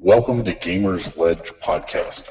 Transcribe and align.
Welcome 0.00 0.44
to 0.44 0.54
Gamersledge 0.54 1.58
Podcast, 1.60 2.30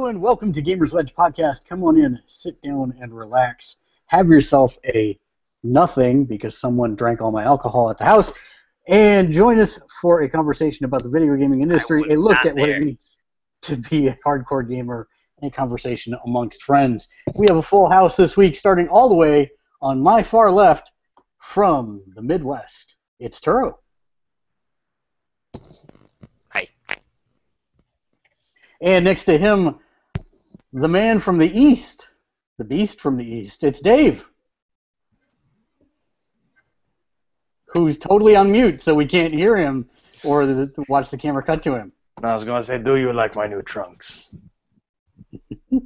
Hello 0.00 0.08
and 0.08 0.22
welcome 0.22 0.50
to 0.54 0.62
Gamersledge 0.62 1.12
Podcast. 1.12 1.66
Come 1.66 1.84
on 1.84 1.98
in, 1.98 2.18
sit 2.26 2.62
down, 2.62 2.94
and 3.02 3.14
relax. 3.14 3.76
Have 4.06 4.28
yourself 4.28 4.78
a 4.86 5.20
nothing 5.62 6.24
because 6.24 6.56
someone 6.56 6.96
drank 6.96 7.20
all 7.20 7.30
my 7.30 7.42
alcohol 7.42 7.90
at 7.90 7.98
the 7.98 8.06
house, 8.06 8.32
and 8.88 9.30
join 9.30 9.60
us 9.60 9.78
for 10.00 10.22
a 10.22 10.30
conversation 10.30 10.86
about 10.86 11.02
the 11.02 11.10
video 11.10 11.36
gaming 11.36 11.60
industry, 11.60 12.02
a 12.08 12.18
look 12.18 12.46
at 12.46 12.56
what 12.56 12.70
it 12.70 12.82
means 12.82 13.18
to 13.60 13.76
be 13.76 14.06
a 14.06 14.18
hardcore 14.24 14.66
gamer, 14.66 15.06
and 15.42 15.52
a 15.52 15.54
conversation 15.54 16.16
amongst 16.24 16.62
friends. 16.62 17.08
We 17.34 17.46
have 17.50 17.58
a 17.58 17.62
full 17.62 17.90
house 17.90 18.16
this 18.16 18.38
week, 18.38 18.56
starting 18.56 18.88
all 18.88 19.10
the 19.10 19.14
way 19.14 19.50
on 19.82 20.00
my 20.00 20.22
far 20.22 20.50
left 20.50 20.92
from 21.40 22.02
the 22.14 22.22
Midwest. 22.22 22.96
It's 23.18 23.38
Turo. 23.38 23.74
Hi. 26.48 26.68
And 28.80 29.04
next 29.04 29.24
to 29.24 29.36
him, 29.36 29.78
the 30.72 30.88
man 30.88 31.18
from 31.18 31.38
the 31.38 31.50
east, 31.50 32.08
the 32.58 32.64
beast 32.64 33.00
from 33.00 33.16
the 33.16 33.24
east. 33.24 33.64
It's 33.64 33.80
Dave. 33.80 34.24
Who's 37.66 37.98
totally 37.98 38.34
on 38.36 38.50
mute, 38.50 38.82
so 38.82 38.94
we 38.94 39.06
can't 39.06 39.32
hear 39.32 39.56
him 39.56 39.88
or 40.24 40.68
watch 40.88 41.10
the 41.10 41.16
camera 41.16 41.42
cut 41.42 41.62
to 41.64 41.74
him. 41.74 41.92
I 42.22 42.34
was 42.34 42.44
going 42.44 42.60
to 42.60 42.66
say, 42.66 42.78
do 42.78 42.96
you 42.96 43.12
like 43.12 43.34
my 43.36 43.46
new 43.46 43.62
trunks? 43.62 44.30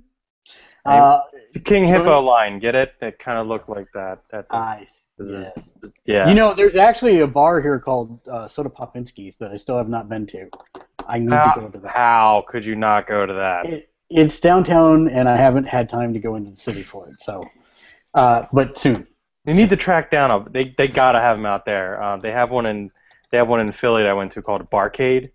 Uh, 0.86 1.20
The 1.54 1.60
King? 1.60 1.84
Hippo 1.86 2.20
line, 2.20 2.58
get 2.58 2.74
it? 2.74 2.92
It 3.00 3.18
kind 3.18 3.38
of 3.38 3.46
looked 3.46 3.70
like 3.70 3.86
that. 3.94 4.18
At 4.34 4.46
the, 4.50 4.54
nice. 4.58 5.04
this 5.16 5.28
is- 5.30 5.64
yeah. 6.04 6.28
You 6.28 6.34
know, 6.34 6.52
there's 6.52 6.76
actually 6.76 7.20
a 7.20 7.26
bar 7.26 7.62
here 7.62 7.78
called 7.78 8.20
uh, 8.28 8.46
Soda 8.46 8.68
Popinski's 8.68 9.38
that 9.38 9.50
I 9.50 9.56
still 9.56 9.78
have 9.78 9.88
not 9.88 10.10
been 10.10 10.26
to. 10.26 10.50
I 11.08 11.20
need 11.20 11.30
to 11.30 11.52
go 11.56 11.68
to 11.68 11.78
that. 11.78 11.90
how 11.90 12.44
could 12.46 12.66
you 12.66 12.74
not 12.76 13.06
go 13.06 13.24
to 13.24 13.32
that? 13.32 13.64
It, 13.64 13.88
it's 14.14 14.38
downtown, 14.38 15.08
and 15.08 15.28
I 15.28 15.36
haven't 15.36 15.64
had 15.64 15.88
time 15.88 16.12
to 16.12 16.20
go 16.20 16.36
into 16.36 16.50
the 16.50 16.56
city 16.56 16.84
for 16.84 17.08
it. 17.08 17.20
So, 17.20 17.44
uh, 18.14 18.46
but 18.52 18.78
soon. 18.78 19.06
You 19.44 19.52
need 19.52 19.68
to 19.70 19.76
track 19.76 20.10
down 20.10 20.30
a. 20.30 20.48
They 20.48 20.74
they 20.78 20.88
gotta 20.88 21.20
have 21.20 21.36
them 21.36 21.44
out 21.44 21.66
there. 21.66 22.02
Um, 22.02 22.20
they 22.20 22.30
have 22.30 22.50
one 22.50 22.64
in 22.64 22.90
they 23.30 23.36
have 23.36 23.48
one 23.48 23.60
in 23.60 23.70
Philly 23.70 24.02
that 24.02 24.10
I 24.10 24.14
went 24.14 24.32
to 24.32 24.42
called 24.42 24.70
Barcade. 24.70 25.28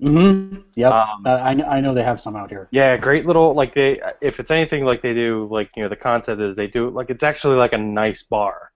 Mm-hmm. 0.00 0.60
Yep. 0.76 0.92
Um, 0.92 1.26
uh, 1.26 1.30
I, 1.30 1.50
I 1.76 1.80
know 1.80 1.92
they 1.92 2.04
have 2.04 2.20
some 2.20 2.36
out 2.36 2.48
here. 2.48 2.68
Yeah, 2.70 2.96
great 2.96 3.26
little 3.26 3.52
like 3.52 3.74
they. 3.74 4.00
If 4.22 4.40
it's 4.40 4.50
anything 4.50 4.84
like 4.84 5.02
they 5.02 5.12
do, 5.12 5.48
like 5.50 5.70
you 5.76 5.82
know, 5.82 5.88
the 5.88 5.96
concept 5.96 6.40
is 6.40 6.56
they 6.56 6.68
do 6.68 6.88
like 6.88 7.10
it's 7.10 7.24
actually 7.24 7.56
like 7.56 7.74
a 7.74 7.78
nice 7.78 8.22
bar, 8.22 8.70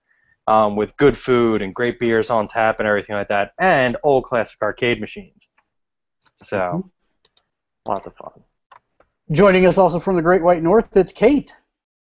um, 0.47 0.75
with 0.75 0.95
good 0.97 1.17
food 1.17 1.63
and 1.63 1.73
great 1.73 1.99
beers 1.99 2.29
on 2.29 2.47
tap 2.47 2.79
and 2.79 2.87
everything 2.87 3.15
like 3.15 3.29
that, 3.29 3.53
and 3.57 3.97
old 4.03 4.25
classic 4.25 4.57
arcade 4.61 5.01
machines. 5.01 5.47
So, 6.43 6.91
lots 7.87 8.05
of 8.05 8.15
fun. 8.15 8.43
Joining 9.31 9.65
us 9.65 9.77
also 9.79 9.99
from 9.99 10.15
the 10.15 10.21
Great 10.21 10.43
White 10.43 10.61
North, 10.61 10.95
it's 10.95 11.11
Kate. 11.11 11.51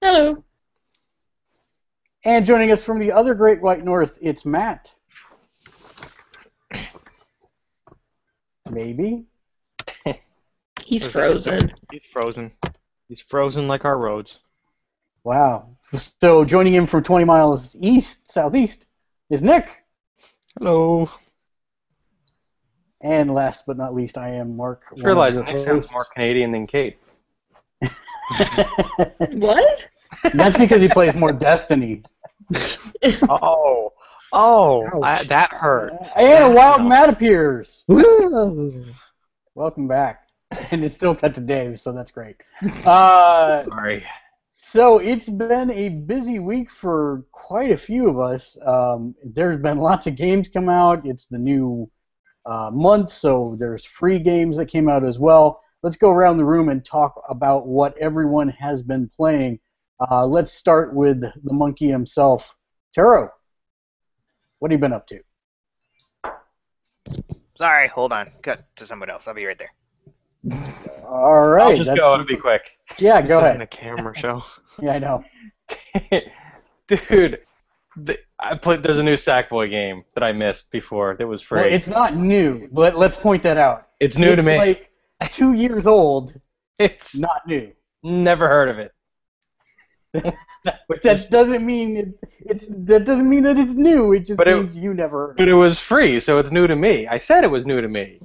Hello. 0.02 0.42
And 2.24 2.44
joining 2.44 2.72
us 2.72 2.82
from 2.82 2.98
the 2.98 3.12
other 3.12 3.32
Great 3.34 3.62
White 3.62 3.84
North, 3.84 4.18
it's 4.20 4.44
Matt. 4.44 4.92
Maybe. 8.68 9.24
He's 10.84 11.06
frozen. 11.06 11.72
He's 11.92 12.02
frozen. 12.12 12.50
He's 13.08 13.20
frozen 13.20 13.68
like 13.68 13.84
our 13.84 13.96
roads. 13.96 14.38
Wow. 15.22 15.76
So 16.20 16.44
joining 16.44 16.74
him 16.74 16.86
from 16.86 17.04
20 17.04 17.24
miles 17.24 17.76
east, 17.80 18.32
southeast, 18.32 18.86
is 19.30 19.44
Nick. 19.44 19.68
Hello. 20.58 21.08
And 23.06 23.32
last 23.32 23.66
but 23.66 23.76
not 23.76 23.94
least, 23.94 24.18
I 24.18 24.30
am 24.30 24.56
Mark. 24.56 24.82
I 24.98 25.06
realize 25.06 25.36
Nick 25.36 25.46
one 25.46 25.54
of 25.54 25.60
your 25.60 25.74
sounds 25.74 25.92
more 25.92 26.04
Canadian 26.12 26.50
than 26.50 26.66
Kate. 26.66 26.98
What? 29.30 29.86
That's 30.34 30.58
because 30.58 30.82
he 30.82 30.88
plays 30.88 31.14
more 31.14 31.32
Destiny. 31.32 32.02
Oh. 33.28 33.92
Oh. 34.32 35.02
I, 35.04 35.22
that 35.24 35.52
hurt. 35.52 35.92
And 36.16 36.52
a 36.52 36.56
wild 36.56 36.82
No. 36.82 36.88
Matt 36.88 37.08
appears. 37.08 37.84
Whoa. 37.86 38.84
Welcome 39.54 39.86
back. 39.86 40.22
And 40.72 40.84
it's 40.84 40.96
still 40.96 41.14
cut 41.14 41.34
to 41.34 41.40
Dave, 41.40 41.80
so 41.80 41.92
that's 41.92 42.10
great. 42.10 42.36
Uh, 42.84 43.64
Sorry. 43.66 44.04
So 44.50 44.98
it's 44.98 45.28
been 45.28 45.70
a 45.70 45.90
busy 45.90 46.40
week 46.40 46.72
for 46.72 47.24
quite 47.30 47.70
a 47.70 47.76
few 47.76 48.08
of 48.08 48.18
us. 48.18 48.58
Um, 48.66 49.14
there's 49.24 49.60
been 49.60 49.78
lots 49.78 50.08
of 50.08 50.16
games 50.16 50.48
come 50.48 50.68
out. 50.68 51.06
It's 51.06 51.26
the 51.26 51.38
new 51.38 51.88
uh, 52.46 52.70
month, 52.72 53.10
so 53.10 53.56
there's 53.58 53.84
free 53.84 54.18
games 54.18 54.56
that 54.56 54.66
came 54.66 54.88
out 54.88 55.04
as 55.04 55.18
well. 55.18 55.60
Let's 55.82 55.96
go 55.96 56.10
around 56.10 56.36
the 56.38 56.44
room 56.44 56.68
and 56.68 56.84
talk 56.84 57.22
about 57.28 57.66
what 57.66 57.96
everyone 57.98 58.48
has 58.50 58.82
been 58.82 59.08
playing. 59.14 59.58
Uh, 60.10 60.26
let's 60.26 60.52
start 60.52 60.94
with 60.94 61.20
the 61.20 61.52
monkey 61.52 61.88
himself, 61.88 62.54
Taro. 62.94 63.30
What 64.58 64.70
have 64.70 64.78
you 64.78 64.80
been 64.80 64.92
up 64.92 65.06
to? 65.08 65.20
Sorry, 67.58 67.88
hold 67.88 68.12
on. 68.12 68.28
Cut 68.42 68.62
to 68.76 68.86
someone 68.86 69.10
else. 69.10 69.24
I'll 69.26 69.34
be 69.34 69.46
right 69.46 69.58
there. 69.58 69.70
All 71.08 71.46
right, 71.46 71.64
I'll 71.64 71.76
just 71.76 71.86
that's- 71.86 71.98
go. 71.98 72.14
It'll 72.14 72.26
be 72.26 72.36
quick. 72.36 72.62
Yeah, 72.98 73.20
This 73.20 73.28
go 73.28 73.36
isn't 73.38 73.46
ahead. 73.48 73.60
a 73.62 73.66
camera 73.66 74.16
show. 74.16 74.42
Yeah, 74.82 74.92
I 74.92 74.98
know. 74.98 75.24
Dude, 76.86 77.38
the, 77.96 78.18
I 78.38 78.56
played. 78.56 78.82
There's 78.82 78.98
a 78.98 79.02
new 79.02 79.14
Sackboy 79.14 79.70
game 79.70 80.04
that 80.14 80.22
I 80.22 80.32
missed 80.32 80.70
before 80.70 81.16
that 81.18 81.26
was 81.26 81.42
free. 81.42 81.60
Well, 81.62 81.72
it's 81.72 81.88
not 81.88 82.16
new. 82.16 82.68
Let, 82.72 82.98
let's 82.98 83.16
point 83.16 83.42
that 83.44 83.56
out. 83.56 83.88
It's 84.00 84.18
new 84.18 84.32
it's 84.32 84.42
to 84.42 84.48
me. 84.48 84.56
like 84.56 84.90
two 85.30 85.54
years 85.54 85.86
old, 85.86 86.38
it's 86.78 87.16
not 87.16 87.46
new. 87.46 87.72
never 88.02 88.48
heard 88.48 88.68
of 88.68 88.78
it. 88.78 88.92
That 91.04 91.30
doesn't 91.30 91.64
mean 91.64 91.96
it, 91.96 92.08
it's 92.40 92.66
that 92.68 93.04
doesn't 93.04 93.28
mean 93.30 93.44
that 93.44 93.56
it's 93.56 93.74
new. 93.74 94.12
It 94.14 94.26
just 94.26 94.36
But 94.38 94.48
it- 94.48 94.56
means 94.56 94.76
you 94.76 94.92
never. 94.94 95.32
but 95.38 95.46
it 95.46 95.54
was 95.54 95.78
free, 95.78 96.18
so 96.18 96.38
it's 96.40 96.50
new 96.50 96.66
to 96.66 96.74
me. 96.74 97.06
I 97.06 97.18
said 97.18 97.44
it 97.44 97.50
was 97.50 97.66
new 97.68 97.80
to 97.80 97.86
me. 97.88 98.18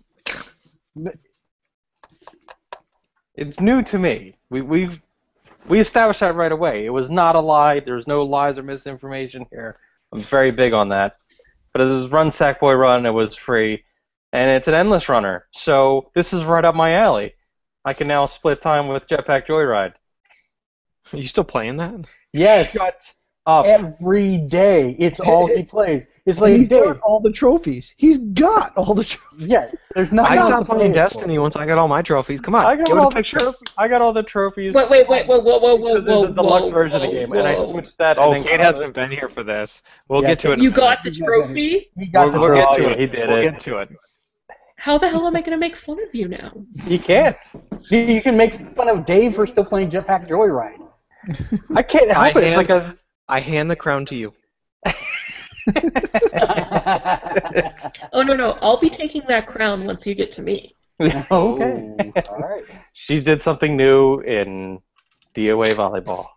It's 3.35 3.59
new 3.59 3.83
to 3.83 3.99
me. 3.99 4.37
We 4.49 4.61
we 4.61 4.89
we 5.67 5.79
established 5.79 6.19
that 6.19 6.35
right 6.35 6.51
away. 6.51 6.85
It 6.85 6.89
was 6.89 7.11
not 7.11 7.35
a 7.35 7.39
lie. 7.39 7.79
There's 7.79 8.07
no 8.07 8.23
lies 8.23 8.57
or 8.57 8.63
misinformation 8.63 9.45
here. 9.51 9.77
I'm 10.11 10.23
very 10.23 10.51
big 10.51 10.73
on 10.73 10.89
that. 10.89 11.17
But 11.73 11.81
it 11.81 11.85
was 11.85 12.09
Run 12.09 12.29
Sackboy 12.29 12.77
Run. 12.77 13.05
It 13.05 13.11
was 13.11 13.35
free, 13.35 13.83
and 14.33 14.49
it's 14.49 14.67
an 14.67 14.73
endless 14.73 15.07
runner. 15.07 15.47
So 15.51 16.11
this 16.13 16.33
is 16.33 16.43
right 16.43 16.65
up 16.65 16.75
my 16.75 16.93
alley. 16.93 17.33
I 17.85 17.93
can 17.93 18.07
now 18.07 18.25
split 18.25 18.61
time 18.61 18.87
with 18.87 19.07
Jetpack 19.07 19.47
Joyride. 19.47 19.93
Are 21.13 21.17
you 21.17 21.27
still 21.27 21.43
playing 21.43 21.77
that? 21.77 21.95
Yes, 22.33 22.73
Shut 22.73 23.13
up. 23.45 23.65
every 23.65 24.37
day. 24.37 24.95
It's 24.99 25.19
all 25.19 25.47
he 25.47 25.63
plays. 25.63 26.03
It's 26.25 26.39
like 26.39 26.53
he's 26.53 26.67
got 26.67 26.99
all 26.99 27.19
the 27.19 27.31
trophies. 27.31 27.95
He's 27.97 28.19
got 28.19 28.73
all 28.77 28.93
the 28.93 29.03
trophies. 29.03 29.47
Yeah, 29.47 29.71
there's 29.95 30.11
I 30.11 30.15
nothing 30.15 30.37
else 30.37 30.49
to 30.49 30.53
stopped 30.55 30.69
playing 30.69 30.91
it 30.91 30.93
for. 30.93 30.93
Destiny 30.93 31.39
once 31.39 31.55
I 31.55 31.65
got 31.65 31.79
all 31.79 31.87
my 31.87 32.03
trophies. 32.03 32.39
Come 32.39 32.53
on, 32.53 32.65
I 32.67 32.75
got 32.75 32.85
give 32.85 32.97
all 32.97 33.07
a 33.07 33.09
the 33.09 33.15
picture. 33.15 33.37
trophies. 33.39 33.73
I 33.77 33.87
got 33.87 34.01
all 34.01 34.13
the 34.13 34.21
trophies. 34.21 34.75
Wait, 34.75 34.89
wait, 34.91 35.09
wait, 35.09 35.25
whoa, 35.27 35.39
whoa, 35.39 35.57
whoa, 35.57 35.75
whoa, 35.77 35.93
Because 35.95 36.05
there's 36.05 36.17
whoa, 36.19 36.25
a 36.25 36.33
deluxe 36.33 36.65
whoa, 36.65 36.71
version 36.71 36.95
of 36.97 37.01
the 37.01 37.07
whoa, 37.07 37.13
game, 37.13 37.31
and 37.33 37.47
I 37.47 37.65
switched 37.65 37.97
that. 37.97 38.19
Oh, 38.19 38.33
and 38.33 38.45
Kate 38.45 38.59
hasn't 38.59 38.93
been 38.93 39.09
here 39.09 39.29
for 39.29 39.43
this. 39.43 39.81
We'll 40.07 40.21
Yeah, 40.21 40.27
get 40.29 40.39
to 40.39 40.51
it. 40.51 40.59
You 40.59 40.69
got 40.69 41.03
the 41.03 41.09
trophy? 41.11 41.89
He 41.97 42.05
got 42.05 42.25
We'll- 42.25 42.33
the 42.33 42.39
we'll 42.39 42.49
We'll 42.51 42.57
get 42.59 42.71
to 42.73 42.81
to 42.83 42.89
it. 42.89 42.91
it. 42.91 42.99
He 42.99 43.05
did 43.07 43.19
it. 43.21 43.29
we'll 43.29 43.41
get 43.41 43.59
to 43.61 43.77
it. 43.79 43.89
How 44.77 44.97
the 44.99 45.07
hell 45.09 45.25
am 45.27 45.35
I 45.35 45.41
going 45.41 45.51
to 45.51 45.57
make 45.57 45.75
fun 45.75 45.97
of 46.01 46.13
you 46.13 46.27
now? 46.27 46.51
You 46.87 46.97
can't. 46.99 47.35
See, 47.81 48.11
you 48.13 48.21
can 48.21 48.35
make 48.37 48.75
fun 48.75 48.89
of 48.89 49.05
Dave 49.05 49.35
for 49.35 49.45
still 49.47 49.65
playing 49.65 49.89
Jetpack 49.91 50.27
Joyride. 50.27 50.77
I 51.75 51.81
can't 51.83 52.09
I 52.11 52.29
help 52.29 52.35
it. 52.37 52.43
It's 52.43 52.55
hand- 52.55 52.57
like 52.57 52.69
a. 52.69 52.97
I 53.31 53.39
hand 53.39 53.71
the 53.71 53.75
crown 53.77 54.05
to 54.07 54.15
you. 54.15 54.33
Oh 58.13 58.23
no 58.23 58.33
no, 58.35 58.57
I'll 58.61 58.79
be 58.79 58.89
taking 58.89 59.21
that 59.27 59.47
crown 59.47 59.85
once 59.85 60.05
you 60.05 60.15
get 60.15 60.31
to 60.33 60.41
me. 60.41 60.75
okay. 60.99 61.27
All 61.31 62.39
right. 62.39 62.63
She 62.93 63.21
did 63.21 63.41
something 63.41 63.77
new 63.77 64.19
in 64.19 64.79
DOA 65.33 65.75
volleyball. 65.75 66.27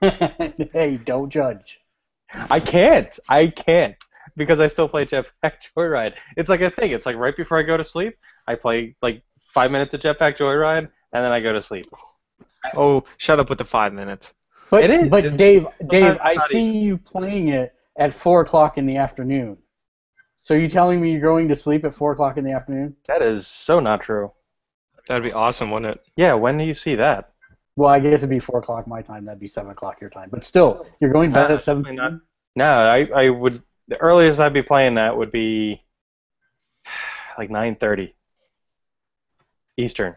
hey, 0.72 0.96
don't 0.96 1.30
judge. 1.30 1.78
I 2.50 2.60
can't. 2.60 3.16
I 3.28 3.48
can't 3.48 3.96
because 4.36 4.60
I 4.60 4.66
still 4.66 4.88
play 4.88 5.06
Jetpack 5.06 5.54
Joyride. 5.76 6.14
It's 6.36 6.50
like 6.50 6.60
a 6.60 6.70
thing. 6.70 6.90
It's 6.90 7.06
like 7.06 7.16
right 7.16 7.36
before 7.36 7.58
I 7.58 7.62
go 7.62 7.76
to 7.76 7.84
sleep, 7.84 8.16
I 8.46 8.54
play 8.56 8.96
like 9.00 9.22
five 9.40 9.70
minutes 9.70 9.94
of 9.94 10.00
Jetpack 10.00 10.36
Joyride, 10.38 10.88
and 11.12 11.24
then 11.24 11.32
I 11.32 11.40
go 11.40 11.52
to 11.52 11.60
sleep. 11.60 11.86
Oh, 12.74 13.04
shut 13.18 13.38
up 13.38 13.48
with 13.48 13.58
the 13.58 13.64
five 13.64 13.92
minutes. 13.92 14.34
But, 14.70 14.84
It 14.84 14.90
is. 14.90 15.08
but 15.08 15.24
It's- 15.24 15.36
Dave, 15.38 15.66
Dave, 15.88 16.18
I 16.22 16.34
not 16.34 16.48
see 16.48 16.70
you 16.78 16.96
playing 16.98 17.48
it 17.48 17.74
at 17.96 18.14
four 18.14 18.40
o'clock 18.42 18.78
in 18.78 18.86
the 18.86 18.96
afternoon. 18.96 19.58
So 20.36 20.54
you 20.54 20.68
telling 20.68 21.00
me 21.00 21.12
you're 21.12 21.20
going 21.20 21.48
to 21.48 21.56
sleep 21.56 21.84
at 21.84 21.94
four 21.94 22.12
o'clock 22.12 22.36
in 22.38 22.44
the 22.44 22.52
afternoon? 22.52 22.96
That 23.06 23.20
is 23.20 23.46
so 23.46 23.80
not 23.80 24.00
true. 24.00 24.32
That'd 25.06 25.24
be 25.24 25.32
awesome, 25.32 25.70
wouldn't 25.70 25.96
it? 25.96 26.04
Yeah, 26.16 26.34
when 26.34 26.56
do 26.56 26.64
you 26.64 26.74
see 26.74 26.94
that? 26.94 27.32
Well, 27.76 27.88
I 27.90 27.98
guess 27.98 28.20
it'd 28.20 28.30
be 28.30 28.38
four 28.38 28.58
o'clock 28.60 28.86
my 28.86 29.02
time. 29.02 29.24
That'd 29.24 29.40
be 29.40 29.46
seven 29.48 29.70
o'clock 29.72 30.00
your 30.00 30.10
time. 30.10 30.28
But 30.30 30.44
still, 30.44 30.86
you're 31.00 31.12
going 31.12 31.30
to 31.30 31.34
bed 31.34 31.48
Nah, 31.48 31.54
at 31.54 31.62
seven. 31.62 31.94
not. 31.96 32.12
No, 32.56 32.66
I, 32.70 33.06
I 33.14 33.28
would. 33.30 33.62
The 33.88 33.96
earliest 33.98 34.38
I'd 34.40 34.52
be 34.52 34.62
playing 34.62 34.94
that 34.94 35.16
would 35.16 35.32
be 35.32 35.82
like 37.38 37.50
9:30 37.50 38.12
Eastern. 39.76 40.14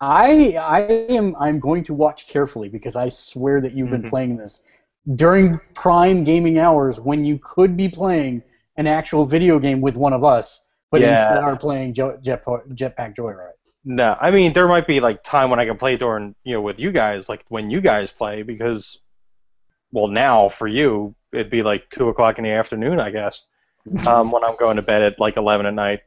I 0.00 0.54
I 0.58 0.80
am 1.10 1.36
I'm 1.38 1.60
going 1.60 1.82
to 1.84 1.94
watch 1.94 2.26
carefully 2.26 2.68
because 2.68 2.96
I 2.96 3.08
swear 3.08 3.60
that 3.60 3.72
you've 3.74 3.90
been 3.90 4.02
Mhm. 4.02 4.10
playing 4.10 4.36
this 4.36 4.62
during 5.14 5.60
prime 5.74 6.24
gaming 6.24 6.58
hours 6.58 7.00
when 7.00 7.24
you 7.24 7.38
could 7.42 7.76
be 7.76 7.88
playing 7.88 8.42
an 8.76 8.86
actual 8.86 9.24
video 9.26 9.58
game 9.58 9.80
with 9.80 9.96
one 9.96 10.12
of 10.12 10.24
us, 10.24 10.66
but 10.90 11.00
Yeah. 11.00 11.12
instead 11.12 11.38
are 11.38 11.56
playing 11.56 11.94
jo- 11.94 12.18
Jet, 12.22 12.44
Jetpack 12.44 13.14
Joyride. 13.16 13.52
No, 13.84 14.16
I 14.20 14.30
mean 14.30 14.52
there 14.52 14.68
might 14.68 14.86
be 14.86 15.00
like 15.00 15.22
time 15.22 15.50
when 15.50 15.60
I 15.60 15.66
can 15.66 15.76
play 15.76 15.96
during 15.96 16.34
you 16.44 16.54
know 16.54 16.60
with 16.62 16.78
you 16.80 16.92
guys, 16.92 17.28
like 17.28 17.44
when 17.48 17.70
you 17.70 17.80
guys 17.80 18.10
play, 18.10 18.42
because 18.42 18.98
well 19.92 20.06
now 20.08 20.48
for 20.48 20.66
you 20.68 21.14
it'd 21.32 21.50
be 21.50 21.62
like 21.62 21.88
two 21.90 22.08
o'clock 22.08 22.38
in 22.38 22.44
the 22.44 22.50
afternoon, 22.50 22.98
I 23.00 23.10
guess, 23.10 23.46
um, 24.06 24.30
when 24.30 24.44
I'm 24.44 24.56
going 24.56 24.76
to 24.76 24.82
bed 24.82 25.02
at 25.02 25.20
like 25.20 25.36
eleven 25.36 25.66
at 25.66 25.74
night. 25.74 26.00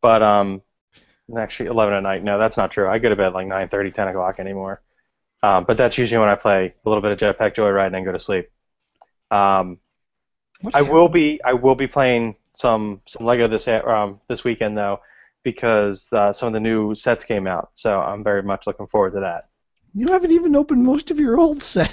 But 0.00 0.22
um, 0.22 0.62
actually 1.38 1.68
eleven 1.68 1.94
at 1.94 2.02
night. 2.02 2.24
No, 2.24 2.38
that's 2.38 2.56
not 2.56 2.70
true. 2.70 2.88
I 2.88 2.98
go 2.98 3.08
to 3.08 3.16
bed 3.16 3.32
like 3.32 3.46
9:30, 3.46 3.92
10 3.92 4.08
o'clock 4.08 4.38
anymore. 4.38 4.82
Um, 5.42 5.64
but 5.64 5.76
that's 5.76 5.96
usually 5.96 6.18
when 6.18 6.28
I 6.28 6.34
play 6.34 6.74
a 6.84 6.88
little 6.88 7.02
bit 7.02 7.12
of 7.12 7.18
Jetpack 7.18 7.54
Joyride 7.54 7.86
and 7.86 7.94
then 7.94 8.04
go 8.04 8.12
to 8.12 8.18
sleep. 8.18 8.50
Um, 9.30 9.78
I 10.74 10.82
will 10.82 11.08
be 11.08 11.40
I 11.44 11.54
will 11.54 11.74
be 11.74 11.86
playing 11.86 12.36
some 12.52 13.00
some 13.06 13.26
Lego 13.26 13.48
this 13.48 13.66
um, 13.68 14.18
this 14.28 14.44
weekend 14.44 14.76
though 14.76 15.00
because 15.42 16.12
uh, 16.12 16.32
some 16.32 16.48
of 16.48 16.52
the 16.52 16.60
new 16.60 16.94
sets 16.94 17.24
came 17.24 17.46
out. 17.46 17.70
So 17.74 17.98
I'm 17.98 18.22
very 18.22 18.42
much 18.42 18.66
looking 18.66 18.86
forward 18.86 19.14
to 19.14 19.20
that. 19.20 19.44
You 19.94 20.08
haven't 20.08 20.32
even 20.32 20.54
opened 20.54 20.84
most 20.84 21.10
of 21.10 21.18
your 21.18 21.38
old 21.38 21.62
set. 21.62 21.90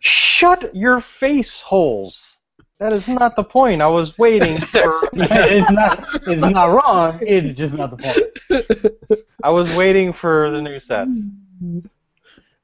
Shut 0.00 0.74
your 0.74 1.00
face 1.00 1.60
holes. 1.60 2.33
That 2.80 2.92
is 2.92 3.08
not 3.08 3.36
the 3.36 3.44
point. 3.44 3.80
I 3.82 3.86
was 3.86 4.18
waiting 4.18 4.58
for 4.72 4.80
it's 5.12 5.70
not 5.70 6.06
it's 6.26 6.42
not 6.42 6.70
wrong. 6.70 7.18
It's 7.22 7.56
just 7.56 7.74
not 7.74 7.90
the 7.90 7.96
point. 7.96 9.18
I 9.42 9.50
was 9.50 9.76
waiting 9.76 10.12
for 10.12 10.50
the 10.50 10.60
new 10.60 10.80
sets. 10.80 11.18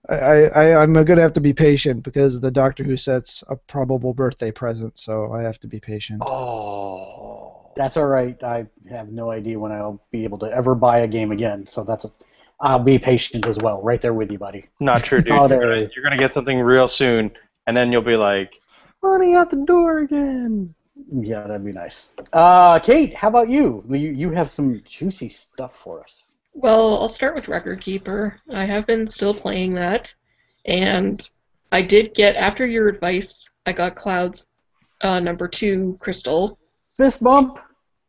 I, 0.09 0.15
I, 0.15 0.49
I- 0.55 0.83
I'm 0.83 0.93
gonna 0.93 1.21
have 1.21 1.35
to 1.35 1.41
be 1.41 1.53
patient 1.53 2.03
because 2.03 2.41
the 2.41 2.51
Doctor 2.51 2.83
Who 2.83 2.97
set's 2.97 3.45
a 3.49 3.57
probable 3.57 4.13
birthday 4.15 4.51
present, 4.51 4.99
so 4.99 5.33
I 5.33 5.43
have 5.43 5.59
to 5.61 5.69
be 5.69 5.79
patient. 5.81 6.23
Oh. 6.25 7.71
That's 7.77 7.97
all 7.97 8.07
right. 8.07 8.43
I 8.43 8.67
have 8.91 9.11
no 9.13 9.31
idea 9.31 9.59
when 9.59 9.71
I'll 9.73 10.03
be 10.11 10.25
able 10.25 10.39
to 10.39 10.47
ever 10.47 10.75
buy 10.75 10.99
a 11.01 11.07
game 11.07 11.31
again. 11.31 11.67
So 11.67 11.85
that's 11.85 12.05
I'll 12.61 12.83
be 12.83 12.99
patient 12.99 13.47
as 13.47 13.59
well. 13.59 13.81
Right 13.81 14.03
there 14.03 14.13
with 14.13 14.31
you, 14.33 14.39
buddy. 14.39 14.67
Not 14.81 15.05
true, 15.05 15.21
dude. 15.23 15.33
Oh, 15.33 15.49
You're 15.49 15.61
gonna, 15.61 15.89
you're 15.95 16.03
gonna 16.03 16.19
get 16.19 16.35
something 16.35 16.59
real 16.61 16.89
soon, 16.89 17.31
and 17.67 17.77
then 17.77 17.93
you'll 17.93 18.03
be 18.03 18.17
like, 18.17 18.59
"Money 19.03 19.35
out 19.35 19.51
the 19.51 19.65
door 19.65 19.99
again." 19.99 20.75
Yeah, 21.13 21.47
that'd 21.47 21.65
be 21.65 21.73
nice. 21.73 22.13
Uh, 22.33 22.79
Kate, 22.79 23.15
how 23.15 23.29
about 23.29 23.49
you? 23.49 23.85
You 23.89 24.11
you 24.11 24.31
have 24.31 24.51
some 24.51 24.83
juicy 24.85 25.29
stuff 25.29 25.77
for 25.83 26.03
us. 26.03 26.31
Well, 26.53 26.99
I'll 27.01 27.09
start 27.09 27.35
with 27.35 27.49
Record 27.49 27.81
Keeper. 27.81 28.37
I 28.53 28.65
have 28.65 28.87
been 28.87 29.07
still 29.07 29.35
playing 29.35 29.75
that, 29.75 30.15
and 30.67 31.29
I 31.73 31.83
did 31.83 32.15
get 32.15 32.37
after 32.37 32.67
your 32.67 32.89
advice. 32.89 33.51
I 33.67 33.73
got 33.73 33.95
Cloud's 33.95 34.47
uh, 35.01 35.21
number 35.21 35.49
two 35.49 35.97
crystal. 36.01 36.59
Fist 36.97 37.23
bump. 37.23 37.61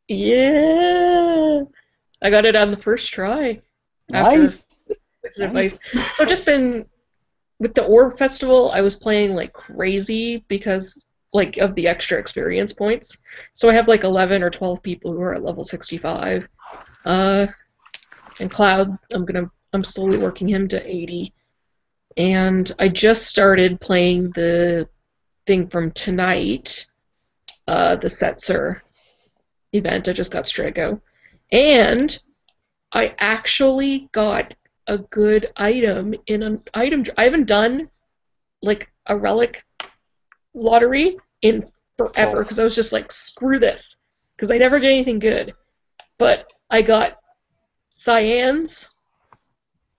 Yeah, 0.07 1.61
I 2.21 2.29
got 2.29 2.45
it 2.45 2.55
on 2.55 2.69
the 2.71 2.77
first 2.77 3.13
try. 3.13 3.61
After 4.13 4.39
Nice. 4.39 4.65
It's 5.23 5.39
advice. 5.39 5.79
So 5.93 6.23
I've 6.23 6.29
just 6.29 6.45
been 6.45 6.85
with 7.61 7.75
the 7.75 7.85
Orb 7.85 8.17
Festival. 8.17 8.71
I 8.71 8.81
was 8.81 8.95
playing 8.95 9.35
like 9.35 9.53
crazy 9.53 10.43
because 10.47 11.05
like 11.31 11.57
of 11.57 11.75
the 11.75 11.87
extra 11.87 12.17
experience 12.17 12.73
points. 12.73 13.21
So 13.53 13.69
I 13.69 13.73
have 13.75 13.87
like 13.87 14.03
11 14.03 14.41
or 14.41 14.49
12 14.49 14.81
people 14.81 15.13
who 15.13 15.21
are 15.21 15.35
at 15.35 15.43
level 15.43 15.63
65. 15.63 16.47
Uh, 17.05 17.47
and 18.39 18.49
Cloud, 18.49 18.97
I'm 19.13 19.25
gonna 19.25 19.49
I'm 19.71 19.83
slowly 19.83 20.17
working 20.17 20.49
him 20.49 20.67
to 20.69 20.85
80. 20.85 21.33
And 22.17 22.69
I 22.79 22.89
just 22.89 23.27
started 23.27 23.79
playing 23.79 24.31
the 24.31 24.89
thing 25.45 25.67
from 25.67 25.91
tonight, 25.91 26.87
uh, 27.67 27.95
the 27.95 28.07
Setzer 28.07 28.81
event. 29.71 30.09
I 30.09 30.13
just 30.13 30.31
got 30.31 30.45
Strago. 30.45 30.99
And 31.51 32.21
I 32.91 33.15
actually 33.19 34.09
got 34.11 34.55
a 34.91 34.97
good 34.97 35.51
item 35.55 36.13
in 36.27 36.43
an 36.43 36.61
item. 36.73 37.03
I 37.17 37.23
haven't 37.23 37.47
done 37.47 37.89
like 38.61 38.91
a 39.07 39.17
relic 39.17 39.63
lottery 40.53 41.17
in 41.41 41.65
forever 41.97 42.43
because 42.43 42.59
I 42.59 42.63
was 42.65 42.75
just 42.75 42.91
like, 42.91 43.09
screw 43.09 43.57
this, 43.57 43.95
because 44.35 44.51
I 44.51 44.57
never 44.57 44.79
get 44.79 44.91
anything 44.91 45.19
good. 45.19 45.53
But 46.19 46.51
I 46.69 46.81
got 46.81 47.19
Cyan's 47.89 48.91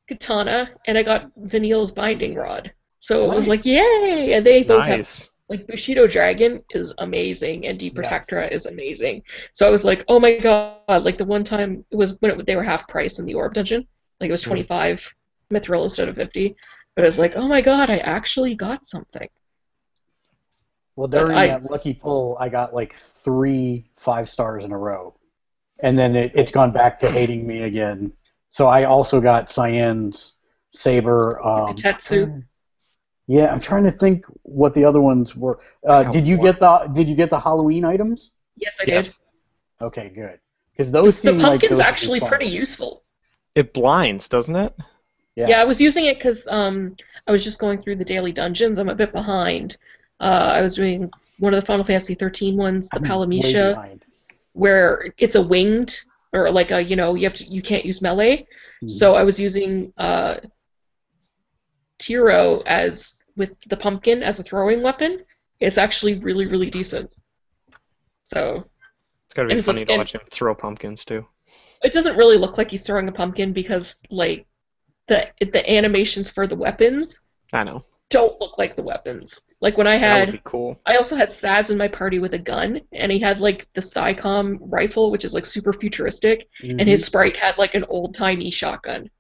katana 0.08 0.70
and 0.86 0.98
I 0.98 1.02
got 1.02 1.30
Vanille's 1.36 1.90
binding 1.90 2.34
rod. 2.34 2.70
So 2.98 3.24
it 3.24 3.34
was 3.34 3.48
like, 3.48 3.64
yay! 3.64 4.34
And 4.34 4.44
they 4.44 4.62
both 4.62 4.86
have 4.86 5.08
like 5.48 5.66
Bushido 5.66 6.06
Dragon 6.06 6.62
is 6.70 6.94
amazing 6.98 7.66
and 7.66 7.78
Deep 7.78 7.96
Protectora 7.96 8.50
is 8.52 8.66
amazing. 8.66 9.22
So 9.52 9.66
I 9.66 9.70
was 9.70 9.84
like, 9.84 10.04
oh 10.08 10.20
my 10.20 10.38
god! 10.38 10.78
Like 10.88 11.16
the 11.16 11.24
one 11.24 11.44
time 11.44 11.84
it 11.90 11.96
was 11.96 12.16
when 12.20 12.32
it, 12.32 12.46
they 12.46 12.56
were 12.56 12.62
half 12.62 12.86
price 12.86 13.18
in 13.18 13.26
the 13.26 13.34
Orb 13.34 13.54
Dungeon, 13.54 13.86
like 14.22 14.28
it 14.28 14.32
was 14.32 14.42
twenty 14.42 14.62
five 14.62 15.14
Mithril 15.52 15.82
instead 15.82 16.08
of 16.08 16.16
fifty. 16.16 16.56
But 16.94 17.04
I 17.04 17.06
was 17.06 17.18
like, 17.18 17.34
oh 17.36 17.48
my 17.48 17.60
god! 17.60 17.90
I 17.90 17.98
actually 17.98 18.54
got 18.54 18.86
something. 18.86 19.28
Well, 20.96 21.08
during 21.08 21.36
I- 21.36 21.48
that 21.48 21.70
lucky 21.70 21.94
pull, 21.94 22.36
I 22.40 22.48
got 22.48 22.74
like 22.74 22.94
three 22.94 23.90
five 23.96 24.30
stars 24.30 24.64
in 24.64 24.72
a 24.72 24.78
row, 24.78 25.14
and 25.80 25.98
then 25.98 26.16
it, 26.16 26.32
it's 26.34 26.52
gone 26.52 26.72
back 26.72 26.98
to 27.00 27.10
hating 27.10 27.46
me 27.46 27.62
again. 27.62 28.12
So 28.50 28.68
I 28.68 28.84
also 28.84 29.20
got 29.20 29.50
Cyan's 29.50 30.36
saber. 30.70 31.44
Um, 31.44 31.74
Tetsu. 31.74 32.44
Yeah, 33.26 33.46
I'm 33.46 33.58
trying 33.60 33.84
to 33.84 33.90
think 33.90 34.26
what 34.42 34.74
the 34.74 34.84
other 34.84 35.00
ones 35.00 35.34
were. 35.34 35.60
Uh, 35.86 36.04
did 36.10 36.26
you 36.26 36.36
get 36.36 36.60
the 36.60 36.90
Did 36.92 37.08
you 37.08 37.14
get 37.14 37.30
the 37.30 37.40
Halloween 37.40 37.84
items? 37.84 38.32
Yes, 38.56 38.78
I 38.80 38.84
did. 38.84 38.94
Yes. 38.94 39.18
Okay, 39.80 40.10
good. 40.14 40.38
Because 40.72 40.90
those 40.90 41.16
The 41.16 41.28
seem 41.30 41.38
like 41.38 41.60
pumpkin's 41.60 41.70
those 41.70 41.80
actually 41.80 42.20
pretty 42.20 42.46
useful. 42.46 43.02
It 43.54 43.72
blinds, 43.74 44.28
doesn't 44.28 44.56
it? 44.56 44.74
Yeah. 45.36 45.48
Yeah. 45.48 45.60
I 45.60 45.64
was 45.64 45.80
using 45.80 46.06
it 46.06 46.18
because 46.18 46.46
um, 46.48 46.94
I 47.26 47.32
was 47.32 47.44
just 47.44 47.58
going 47.58 47.78
through 47.78 47.96
the 47.96 48.04
daily 48.04 48.32
dungeons. 48.32 48.78
I'm 48.78 48.88
a 48.88 48.94
bit 48.94 49.12
behind. 49.12 49.76
Uh, 50.20 50.52
I 50.54 50.62
was 50.62 50.76
doing 50.76 51.10
one 51.38 51.52
of 51.54 51.60
the 51.60 51.66
Final 51.66 51.84
Fantasy 51.84 52.14
13 52.14 52.56
ones, 52.56 52.88
the 52.90 52.96
I'm 52.98 53.04
Palamecia. 53.04 53.98
where 54.52 55.12
it's 55.18 55.34
a 55.34 55.42
winged 55.42 56.02
or 56.32 56.50
like 56.50 56.70
a 56.70 56.82
you 56.82 56.96
know 56.96 57.14
you 57.14 57.24
have 57.24 57.34
to 57.34 57.44
you 57.46 57.60
can't 57.62 57.84
use 57.84 58.00
melee. 58.00 58.46
Mhm. 58.82 58.90
So 58.90 59.14
I 59.16 59.22
was 59.24 59.38
using 59.40 59.92
uh, 59.98 60.36
Tyro 61.98 62.62
as 62.66 63.22
with 63.36 63.50
the 63.68 63.76
pumpkin 63.76 64.22
as 64.22 64.38
a 64.38 64.42
throwing 64.42 64.82
weapon. 64.82 65.24
It's 65.60 65.78
actually 65.78 66.18
really 66.18 66.46
really 66.46 66.70
decent. 66.70 67.10
So 68.24 68.64
It's 69.26 69.34
gotta 69.34 69.48
be 69.48 69.52
And 69.52 69.58
it's 69.58 69.68
a- 69.68 69.72
funny 69.72 69.84
to 69.84 69.92
and- 69.92 70.00
watch 70.00 70.14
him 70.14 70.20
throw 70.30 70.54
pumpkins 70.54 71.04
too. 71.04 71.26
It 71.82 71.92
doesn't 71.92 72.16
really 72.16 72.36
look 72.36 72.58
like 72.58 72.70
he's 72.70 72.86
throwing 72.86 73.08
a 73.08 73.12
pumpkin 73.12 73.52
because 73.52 74.02
like 74.10 74.46
the 75.08 75.28
the 75.40 75.70
animations 75.70 76.30
for 76.30 76.46
the 76.46 76.56
weapons 76.56 77.20
I 77.52 77.64
know. 77.64 77.84
don't 78.08 78.40
look 78.40 78.56
like 78.58 78.76
the 78.76 78.82
weapons. 78.82 79.44
Like 79.60 79.76
when 79.76 79.86
I 79.86 79.98
That 79.98 80.00
had 80.00 80.28
would 80.28 80.32
be 80.32 80.40
cool. 80.44 80.80
I 80.86 80.96
also 80.96 81.16
had 81.16 81.28
Sazh 81.28 81.70
in 81.70 81.78
my 81.78 81.88
party 81.88 82.18
with 82.18 82.34
a 82.34 82.38
gun, 82.38 82.80
and 82.92 83.12
he 83.12 83.18
had 83.18 83.40
like 83.40 83.68
the 83.74 83.80
SciCom 83.80 84.58
rifle, 84.60 85.10
which 85.10 85.24
is 85.24 85.34
like 85.34 85.46
super 85.46 85.72
futuristic, 85.72 86.48
and 86.64 86.88
his 86.88 87.02
mhm. 87.02 87.06
sprite 87.06 87.36
had 87.36 87.58
like 87.58 87.74
an 87.74 87.84
old 87.84 88.14
timey 88.14 88.50
shotgun. 88.50 89.10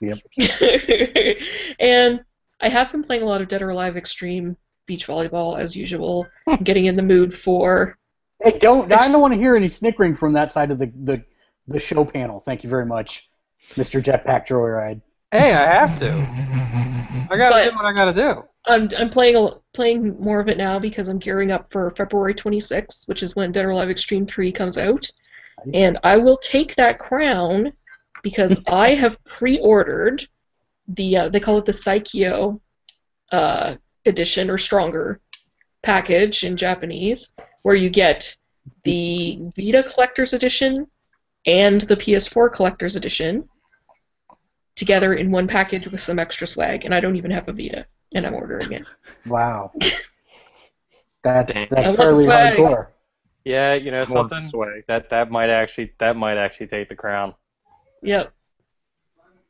Yep. 0.00 0.18
and 1.80 2.20
I 2.60 2.68
have 2.68 2.90
been 2.90 3.02
playing 3.02 3.22
a 3.22 3.26
lot 3.26 3.40
of 3.42 3.48
Dead 3.48 3.62
or 3.62 3.70
Alive 3.70 3.96
Extreme 3.96 4.56
beach 4.86 5.06
volleyball 5.06 5.58
as 5.58 5.76
usual. 5.76 6.26
getting 6.62 6.86
in 6.86 6.96
the 6.96 7.02
mood 7.02 7.34
for 7.34 7.98
Hey, 8.42 8.58
don't 8.58 8.92
I 8.92 9.10
don't 9.10 9.20
want 9.20 9.32
to 9.32 9.38
hear 9.38 9.56
any 9.56 9.68
snickering 9.68 10.14
from 10.16 10.32
that 10.34 10.50
side 10.50 10.70
of 10.70 10.78
the 10.78 10.92
the, 11.04 11.24
the 11.68 11.78
show 11.78 12.04
panel. 12.04 12.40
Thank 12.40 12.64
you 12.64 12.70
very 12.70 12.86
much, 12.86 13.28
Mr. 13.74 14.02
Jetpack 14.02 14.46
Joyride. 14.46 15.00
Hey, 15.30 15.52
I 15.54 15.64
have 15.66 15.98
to. 15.98 16.10
I 17.30 17.36
gotta 17.36 17.54
But- 17.54 17.70
do 17.70 17.76
what 17.76 17.84
I 17.84 17.92
gotta 17.92 18.12
do. 18.12 18.44
I'm 18.66 18.88
I'm 18.96 19.10
playing 19.10 19.36
a, 19.36 19.50
playing 19.74 20.18
more 20.18 20.40
of 20.40 20.48
it 20.48 20.56
now 20.56 20.78
because 20.78 21.08
I'm 21.08 21.18
gearing 21.18 21.52
up 21.52 21.70
for 21.70 21.90
February 21.96 22.34
26th, 22.34 23.06
which 23.06 23.22
is 23.22 23.36
when 23.36 23.52
Dead 23.52 23.64
or 23.66 23.70
Alive 23.70 23.90
Extreme 23.90 24.26
3 24.26 24.52
comes 24.52 24.78
out, 24.78 25.10
Nice. 25.66 25.74
and 25.74 25.98
I 26.02 26.16
will 26.16 26.38
take 26.38 26.74
that 26.76 26.98
crown 26.98 27.74
because 28.22 28.62
I 28.68 28.94
have 28.94 29.22
pre-ordered 29.24 30.26
the 30.88 31.16
uh, 31.16 31.28
they 31.28 31.40
call 31.40 31.58
it 31.58 31.66
the 31.66 31.72
Saikyo 31.72 32.58
uh, 33.32 33.74
edition 34.06 34.48
or 34.48 34.56
stronger 34.56 35.20
package 35.82 36.42
in 36.44 36.56
Japanese, 36.56 37.34
where 37.64 37.74
you 37.74 37.90
get 37.90 38.34
the 38.84 39.38
Vita 39.56 39.82
Collector's 39.82 40.32
Edition 40.32 40.86
and 41.46 41.80
the 41.82 41.96
PS4 41.96 42.52
Collector's 42.52 42.96
Edition 42.96 43.48
together 44.76 45.14
in 45.14 45.30
one 45.30 45.46
package 45.46 45.86
with 45.86 46.00
some 46.00 46.18
extra 46.18 46.46
swag, 46.46 46.84
and 46.84 46.94
I 46.94 47.00
don't 47.00 47.16
even 47.16 47.30
have 47.30 47.48
a 47.48 47.52
Vita, 47.52 47.86
and 48.14 48.26
I'm 48.26 48.34
ordering 48.34 48.72
it. 48.72 48.86
Wow. 49.26 49.70
That's 51.22 51.54
that's 51.54 51.72
I 51.72 51.80
want 51.86 51.96
fairly 51.96 52.26
hardcore. 52.26 52.88
Yeah, 53.44 53.74
you 53.74 53.90
know 53.90 54.04
something 54.04 54.48
swag. 54.50 54.84
that 54.88 55.08
that 55.10 55.30
might 55.30 55.48
actually 55.48 55.92
that 55.98 56.16
might 56.16 56.36
actually 56.36 56.66
take 56.66 56.90
the 56.90 56.96
crown. 56.96 57.34
Yep. 58.02 58.32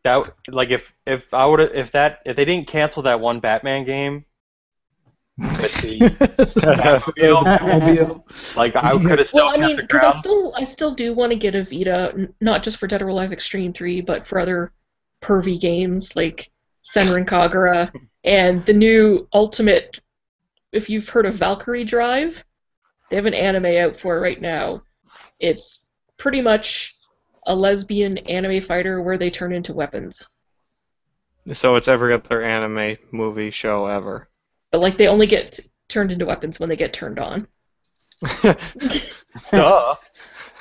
That 0.04 0.32
like 0.48 0.70
if 0.70 0.94
if 1.06 1.34
I 1.34 1.46
would 1.46 1.60
if 1.60 1.90
that 1.92 2.20
if 2.24 2.36
they 2.36 2.44
didn't 2.44 2.68
cancel 2.68 3.02
that 3.04 3.18
one 3.18 3.40
Batman 3.40 3.84
game, 3.84 4.24
with 5.38 5.82
the 5.82 5.98
Batmobile. 7.44 8.56
like 8.56 8.76
I 8.76 8.90
could 8.90 9.18
have 9.18 9.28
still 9.28 9.46
Well, 9.46 9.54
I 9.54 9.58
mean, 9.58 9.76
because 9.76 10.04
I 10.04 10.10
still 10.10 10.54
I 10.56 10.64
still 10.64 10.94
do 10.94 11.12
want 11.12 11.32
to 11.32 11.38
get 11.38 11.54
a 11.54 11.64
Vita, 11.64 12.28
not 12.40 12.62
just 12.62 12.78
for 12.78 12.86
Dead 12.86 13.02
or 13.02 13.08
Alive 13.08 13.32
Extreme 13.32 13.72
3, 13.72 14.00
but 14.02 14.26
for 14.26 14.38
other 14.38 14.72
pervy 15.20 15.58
games 15.58 16.14
like 16.16 16.50
Senran 16.84 17.26
Kagura 17.26 17.92
and 18.24 18.64
the 18.66 18.72
new 18.72 19.28
Ultimate. 19.32 20.00
If 20.72 20.90
you've 20.90 21.08
heard 21.08 21.26
of 21.26 21.34
Valkyrie 21.34 21.84
Drive, 21.84 22.42
they 23.08 23.16
have 23.16 23.26
an 23.26 23.34
anime 23.34 23.76
out 23.78 23.96
for 23.96 24.16
it 24.16 24.20
right 24.20 24.40
now. 24.40 24.82
It's 25.38 25.92
pretty 26.16 26.40
much 26.40 26.94
a 27.46 27.54
lesbian 27.54 28.18
anime 28.18 28.60
fighter 28.60 29.02
where 29.02 29.18
they 29.18 29.30
turn 29.30 29.52
into 29.52 29.72
weapons. 29.72 30.26
So 31.52 31.76
it's 31.76 31.88
every 31.88 32.14
other 32.14 32.42
anime 32.42 32.96
movie 33.12 33.50
show 33.50 33.86
ever. 33.86 34.28
But 34.74 34.80
like 34.80 34.98
they 34.98 35.06
only 35.06 35.28
get 35.28 35.60
turned 35.86 36.10
into 36.10 36.26
weapons 36.26 36.58
when 36.58 36.68
they 36.68 36.74
get 36.74 36.92
turned 36.92 37.20
on. 37.20 37.46
Duh. 39.52 39.94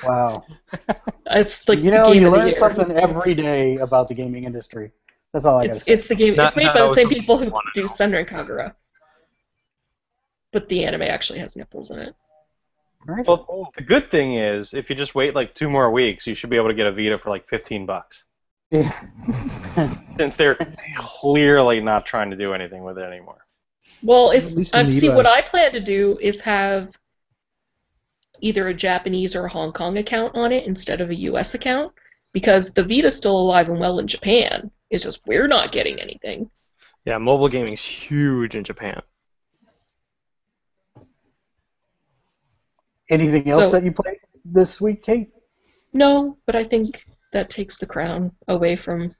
Wow. 0.04 0.44
It's 1.32 1.68
like 1.68 1.78
you 1.82 1.90
the 1.90 1.96
know, 1.96 2.12
game 2.12 2.22
you 2.22 2.28
of 2.28 2.34
learn 2.34 2.54
something 2.54 2.92
every 2.92 3.34
day 3.34 3.74
about 3.78 4.06
the 4.06 4.14
gaming 4.14 4.44
industry. 4.44 4.92
That's 5.32 5.46
all 5.46 5.58
I 5.58 5.66
gotta 5.66 5.78
It's 5.78 5.84
say. 5.86 5.92
it's 5.94 6.06
the 6.06 6.14
game. 6.14 6.36
Not- 6.36 6.46
it's 6.46 6.56
made 6.56 6.72
by 6.72 6.82
the 6.82 6.94
same 6.94 7.08
people 7.08 7.38
who 7.38 7.46
do 7.74 7.80
know. 7.80 7.86
Senran 7.88 8.24
Kagura. 8.24 8.76
But 10.52 10.68
the 10.68 10.84
anime 10.84 11.02
actually 11.02 11.40
has 11.40 11.56
nipples 11.56 11.90
in 11.90 11.98
it. 11.98 12.14
Right? 13.04 13.26
Well, 13.26 13.72
the 13.74 13.82
good 13.82 14.12
thing 14.12 14.34
is, 14.34 14.74
if 14.74 14.90
you 14.90 14.94
just 14.94 15.16
wait 15.16 15.34
like 15.34 15.54
two 15.56 15.68
more 15.68 15.90
weeks, 15.90 16.24
you 16.24 16.36
should 16.36 16.50
be 16.50 16.56
able 16.56 16.68
to 16.68 16.74
get 16.74 16.86
a 16.86 16.92
Vita 16.92 17.18
for 17.18 17.30
like 17.30 17.48
15 17.48 17.84
bucks. 17.84 18.26
Yeah. 18.70 18.90
Since 18.90 20.36
they're 20.36 20.54
clearly 20.94 21.80
not 21.80 22.06
trying 22.06 22.30
to 22.30 22.36
do 22.36 22.52
anything 22.52 22.84
with 22.84 22.96
it 22.96 23.02
anymore. 23.02 23.43
Well, 24.02 24.32
At 24.32 24.38
if 24.44 24.74
um, 24.74 24.86
the 24.86 24.92
see 24.92 25.08
what 25.08 25.26
I 25.26 25.42
plan 25.42 25.72
to 25.72 25.80
do 25.80 26.18
is 26.20 26.40
have 26.42 26.96
either 28.40 28.68
a 28.68 28.74
Japanese 28.74 29.34
or 29.36 29.46
a 29.46 29.50
Hong 29.50 29.72
Kong 29.72 29.98
account 29.98 30.34
on 30.36 30.52
it 30.52 30.66
instead 30.66 31.00
of 31.00 31.10
a 31.10 31.14
U.S. 31.14 31.54
account 31.54 31.92
because 32.32 32.72
the 32.72 32.82
Vita's 32.82 33.16
still 33.16 33.38
alive 33.38 33.68
and 33.68 33.78
well 33.80 33.98
in 33.98 34.06
Japan. 34.06 34.70
It's 34.90 35.04
just 35.04 35.20
we're 35.26 35.46
not 35.48 35.72
getting 35.72 36.00
anything. 36.00 36.50
yeah, 37.04 37.18
mobile 37.18 37.48
gaming's 37.48 37.82
huge 37.82 38.54
in 38.54 38.64
Japan. 38.64 39.00
Anything 43.10 43.48
else 43.48 43.64
So- 43.64 43.70
that 43.70 43.84
you 43.84 43.92
played 43.92 44.18
this 44.44 44.80
week, 44.80 45.02
Kate? 45.02 45.30
No, 45.92 46.36
but 46.46 46.56
I 46.56 46.64
think 46.64 47.04
that 47.32 47.50
takes 47.50 47.78
the 47.78 47.86
crown 47.86 48.32
away 48.48 48.76
from. 48.76 49.14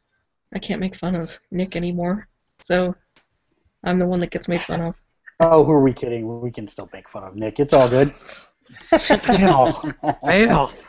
I 0.52 0.58
can't 0.58 0.80
make 0.80 0.94
fun 0.96 1.14
of 1.14 1.36
Nick 1.50 1.76
anymore, 1.76 2.28
so 2.60 2.94
I'm 3.84 3.98
the 3.98 4.06
one 4.06 4.20
that 4.20 4.30
gets 4.30 4.48
made 4.48 4.62
fun 4.62 4.80
of. 4.80 4.94
Oh, 5.40 5.64
who 5.64 5.72
are 5.72 5.82
we 5.82 5.92
kidding? 5.92 6.40
We 6.40 6.50
can 6.50 6.66
still 6.66 6.88
make 6.92 7.08
fun 7.08 7.24
of 7.24 7.36
Nick. 7.36 7.60
It's 7.60 7.72
all 7.72 7.88
good. 7.88 8.14
Fail. 8.98 10.72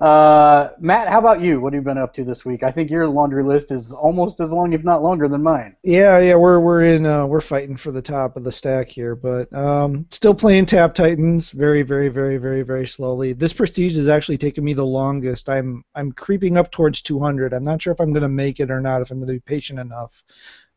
Uh, 0.00 0.70
Matt, 0.80 1.08
how 1.08 1.20
about 1.20 1.40
you? 1.40 1.60
What 1.60 1.72
have 1.72 1.80
you 1.80 1.84
been 1.84 1.96
up 1.96 2.12
to 2.14 2.24
this 2.24 2.44
week? 2.44 2.64
I 2.64 2.72
think 2.72 2.90
your 2.90 3.06
laundry 3.06 3.44
list 3.44 3.70
is 3.70 3.92
almost 3.92 4.40
as 4.40 4.50
long, 4.50 4.72
if 4.72 4.82
not 4.82 5.02
longer, 5.02 5.28
than 5.28 5.44
mine. 5.44 5.76
Yeah, 5.84 6.18
yeah, 6.18 6.34
we're 6.34 6.58
we're 6.58 6.82
in 6.84 7.06
uh, 7.06 7.24
we're 7.26 7.40
fighting 7.40 7.76
for 7.76 7.92
the 7.92 8.02
top 8.02 8.36
of 8.36 8.42
the 8.42 8.50
stack 8.50 8.88
here, 8.88 9.14
but 9.14 9.52
um, 9.52 10.06
still 10.10 10.34
playing 10.34 10.66
Tap 10.66 10.94
Titans 10.94 11.50
very, 11.50 11.82
very, 11.82 12.08
very, 12.08 12.36
very, 12.36 12.62
very 12.62 12.86
slowly. 12.86 13.32
This 13.32 13.52
prestige 13.52 13.94
has 13.94 14.08
actually 14.08 14.38
taken 14.38 14.64
me 14.64 14.72
the 14.72 14.84
longest. 14.84 15.48
I'm 15.48 15.84
I'm 15.94 16.10
creeping 16.12 16.56
up 16.56 16.72
towards 16.72 17.00
200. 17.02 17.52
I'm 17.52 17.62
not 17.62 17.80
sure 17.80 17.92
if 17.92 18.00
I'm 18.00 18.12
going 18.12 18.22
to 18.22 18.28
make 18.28 18.58
it 18.58 18.72
or 18.72 18.80
not. 18.80 19.02
If 19.02 19.12
I'm 19.12 19.18
going 19.18 19.28
to 19.28 19.34
be 19.34 19.40
patient 19.40 19.78
enough, 19.78 20.20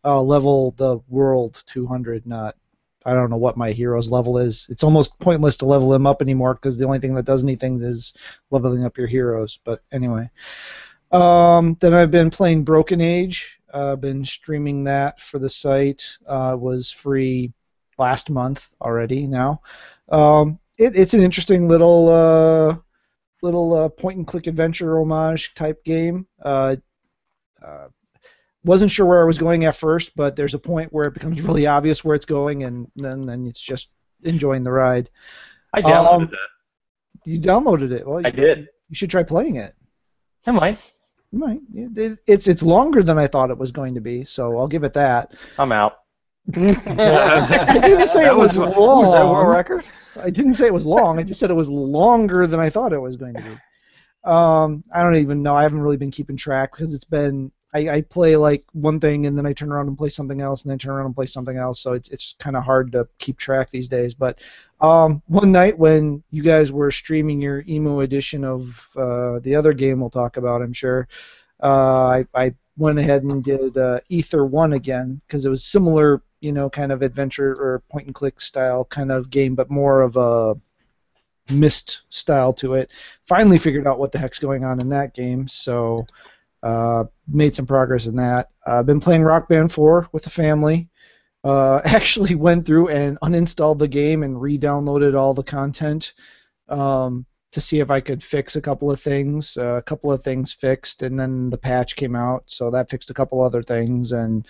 uh, 0.04 0.22
level 0.22 0.72
the 0.78 1.00
world 1.08 1.64
200. 1.68 2.26
Not 2.26 2.56
I 3.06 3.14
don't 3.14 3.30
know 3.30 3.38
what 3.38 3.58
my 3.58 3.72
hero's 3.72 4.10
level 4.10 4.38
is. 4.38 4.68
It's 4.70 4.84
almost 4.84 5.20
pointless 5.20 5.58
to 5.58 5.66
level 5.66 5.94
him 5.94 6.08
up 6.08 6.22
anymore 6.22 6.54
because 6.54 6.78
the 6.78 6.86
only 6.86 7.00
thing 7.00 7.16
that 7.16 7.26
does 7.26 7.44
anything 7.44 7.82
is 7.82 8.14
leveling 8.50 8.86
up 8.86 8.98
your 8.98 9.08
heroes. 9.08 9.60
But 9.64 9.82
anyway. 9.92 10.30
Um, 11.12 11.78
then 11.80 11.94
I've 11.94 12.12
been 12.12 12.32
playing 12.32 12.64
Broken 12.64 13.00
Age. 13.00 13.60
Uh, 13.72 13.96
been 13.96 14.26
streaming 14.26 14.86
that 14.86 15.22
for 15.22 15.40
the 15.40 15.50
site. 15.50 16.18
Uh, 16.26 16.56
was 16.60 16.92
free 16.92 17.54
last 17.98 18.30
month 18.32 18.74
already. 18.82 19.28
Now, 19.28 19.62
um, 20.10 20.60
it, 20.78 20.96
it's 20.96 21.14
an 21.14 21.22
interesting 21.22 21.68
little 21.68 22.10
uh, 22.10 22.78
little 23.42 23.74
uh, 23.74 23.90
point 23.90 24.18
and 24.18 24.28
click 24.28 24.48
adventure 24.48 25.00
homage 25.00 25.54
type 25.54 25.84
game. 25.84 26.28
Wasn't 28.66 28.92
sure 28.92 29.06
where 29.06 29.22
I 29.22 29.26
was 29.26 29.38
going 29.40 29.66
at 29.66 29.76
first, 29.76 30.16
but 30.16 30.36
there's 30.36 30.54
a 30.54 30.60
point 30.60 30.94
where 30.94 31.06
it 31.06 31.14
becomes 31.14 31.42
really 31.48 31.68
obvious 31.68 32.04
where 32.04 32.16
it's 32.16 32.26
going, 32.26 32.64
and 32.64 32.88
then 32.96 33.22
then 33.22 33.46
it's 33.48 33.62
just 33.62 33.90
enjoying 34.24 34.64
the 34.64 34.72
ride. 34.72 35.10
I 35.74 35.82
downloaded 35.82 36.14
Um, 36.14 36.26
that. 36.28 37.30
You 37.32 37.40
downloaded 37.40 37.92
it. 37.92 38.06
Well, 38.08 38.22
you, 38.22 38.28
I 38.28 38.32
did. 38.32 38.68
You 38.90 38.96
should 38.96 39.10
try 39.10 39.24
playing 39.24 39.56
it. 39.58 39.74
I 40.46 40.52
might. 40.52 40.78
You 41.32 41.40
might. 41.40 41.60
It's 41.74 42.48
it's 42.48 42.64
longer 42.64 43.02
than 43.02 43.18
I 43.18 43.28
thought 43.28 43.50
it 43.50 43.58
was 43.58 43.72
going 43.72 43.96
to 43.96 44.02
be, 44.02 44.24
so 44.24 44.58
I'll 44.60 44.68
give 44.68 44.84
it 44.84 44.94
that. 44.94 45.34
I'm 45.58 45.72
out. 45.72 45.98
I 46.56 47.80
didn't 47.82 48.08
say 48.08 48.26
it 48.28 48.36
was 48.36 48.58
Was 48.58 48.72
that 48.72 48.78
world 48.80 49.06
long. 49.06 49.48
record? 49.48 49.88
I 50.22 50.30
didn't 50.30 50.54
say 50.56 50.66
it 50.68 50.74
was 50.74 50.86
long. 50.86 51.18
I 51.18 51.24
just 51.24 51.40
said 51.40 51.50
it 51.50 51.56
was 51.56 51.70
longer 51.72 52.46
than 52.46 52.60
I 52.60 52.70
thought 52.70 52.94
it 52.94 53.02
was 53.02 53.16
going 53.18 53.34
to 53.36 53.42
be. 53.42 53.58
Um, 54.26 54.84
I 54.94 55.04
don't 55.04 55.16
even 55.16 55.42
know. 55.42 55.56
I 55.56 55.64
haven't 55.64 55.82
really 55.82 55.98
been 55.98 56.12
keeping 56.12 56.38
track 56.38 56.72
because 56.72 56.94
it's 56.94 57.04
been. 57.06 57.52
I, 57.74 57.90
I 57.90 58.02
play 58.02 58.36
like 58.36 58.66
one 58.74 59.00
thing 59.00 59.26
and 59.26 59.38
then 59.38 59.46
I 59.46 59.54
turn 59.54 59.72
around 59.72 59.88
and 59.88 59.98
play 59.98 60.10
something 60.10 60.42
else 60.42 60.64
and 60.64 60.72
then 60.72 60.78
turn 60.78 60.94
around 60.94 61.08
and 61.08 61.16
play 61.16 61.26
something 61.26 61.58
else. 61.58 61.82
So 61.82 61.94
it's 61.94 62.10
it's 62.10 62.36
kind 62.40 62.56
of 62.56 62.64
hard 62.64 62.92
to 62.92 63.08
keep 63.18 63.38
track 63.38 63.70
these 63.70 63.88
days. 63.88 64.14
But 64.14 64.44
um, 64.80 65.22
one 65.28 65.52
night 65.52 65.78
when 65.78 66.24
you 66.30 66.44
guys 66.44 66.72
were 66.72 66.92
streaming 66.92 67.42
your 67.42 67.64
emo 67.68 68.02
edition 68.02 68.44
of 68.44 68.90
uh, 68.96 69.40
the 69.40 69.56
other 69.56 69.74
game 69.74 70.00
we'll 70.00 70.10
talk 70.10 70.38
about, 70.38 70.62
I'm 70.62 70.74
sure. 70.74 71.08
Uh, 71.62 72.24
I, 72.36 72.46
I 72.46 72.54
went 72.78 73.00
ahead 73.00 73.24
and 73.24 73.44
did 73.44 73.78
uh, 73.78 74.02
Ether 74.10 74.46
One 74.46 74.74
again 74.74 75.22
because 75.28 75.46
it 75.46 75.50
was 75.50 75.64
similar, 75.64 76.22
you 76.42 76.52
know, 76.52 76.70
kind 76.70 76.92
of 76.92 77.02
adventure 77.02 77.54
or 77.54 77.84
point 77.90 78.08
and 78.08 78.16
click 78.16 78.42
style 78.42 78.86
kind 78.86 79.12
of 79.12 79.30
game, 79.30 79.56
but 79.56 79.72
more 79.72 80.02
of 80.02 80.18
a 80.18 80.56
Myst 81.50 82.04
style 82.10 82.54
to 82.54 82.76
it. 82.76 82.92
Finally 83.26 83.58
figured 83.58 83.88
out 83.88 84.00
what 84.00 84.12
the 84.12 84.18
heck's 84.18 84.40
going 84.40 84.64
on 84.64 84.80
in 84.80 84.90
that 84.90 85.14
game, 85.14 85.48
so 85.48 86.06
uh, 86.64 87.04
made 87.28 87.54
some 87.54 87.66
progress 87.66 88.08
in 88.08 88.16
that. 88.16 88.50
I've 88.66 88.86
been 88.86 89.02
playing 89.02 89.24
Rock 89.24 89.50
Band 89.50 89.72
4 89.72 90.10
with 90.12 90.24
the 90.24 90.30
family. 90.30 90.90
Uh, 91.44 91.82
actually 91.86 92.36
went 92.36 92.66
through 92.66 92.88
and 92.88 93.20
uninstalled 93.22 93.78
the 93.78 93.88
game 93.88 94.24
and 94.24 94.42
re-downloaded 94.42 95.16
all 95.16 95.34
the 95.34 95.44
content 95.44 96.14
um, 96.70 97.26
to 97.52 97.60
see 97.60 97.82
if 97.82 97.92
I 97.92 98.00
could 98.00 98.24
fix 98.24 98.56
a 98.56 98.62
couple 98.62 98.90
of 98.90 99.00
things. 99.00 99.58
Uh, 99.58 99.76
a 99.76 99.82
couple 99.82 100.12
of 100.12 100.24
things 100.24 100.54
fixed, 100.54 101.04
and 101.04 101.20
then 101.20 101.50
the 101.50 101.58
patch 101.58 101.98
came 101.98 102.16
out, 102.16 102.44
so 102.48 102.72
that 102.72 102.90
fixed 102.90 103.10
a 103.10 103.14
couple 103.14 103.42
other 103.42 103.62
things. 103.62 104.14
And 104.14 104.48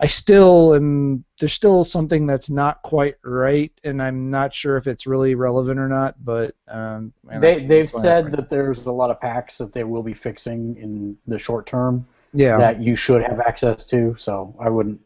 I 0.00 0.06
still 0.06 0.74
am. 0.74 1.24
There's 1.40 1.52
still 1.52 1.82
something 1.82 2.26
that's 2.26 2.50
not 2.50 2.82
quite 2.82 3.16
right, 3.24 3.72
and 3.82 4.00
I'm 4.00 4.30
not 4.30 4.54
sure 4.54 4.76
if 4.76 4.86
it's 4.86 5.06
really 5.06 5.34
relevant 5.34 5.80
or 5.80 5.88
not. 5.88 6.14
But 6.24 6.54
um, 6.68 7.12
they 7.40 7.66
they've 7.66 7.90
said 7.90 8.30
that 8.32 8.48
there's 8.48 8.86
a 8.86 8.92
lot 8.92 9.10
of 9.10 9.20
packs 9.20 9.58
that 9.58 9.72
they 9.72 9.84
will 9.84 10.04
be 10.04 10.14
fixing 10.14 10.76
in 10.76 11.16
the 11.26 11.38
short 11.38 11.66
term 11.66 12.06
yeah. 12.32 12.58
that 12.58 12.80
you 12.80 12.94
should 12.94 13.22
have 13.22 13.40
access 13.40 13.84
to. 13.86 14.14
So 14.18 14.54
I 14.60 14.68
wouldn't 14.68 15.00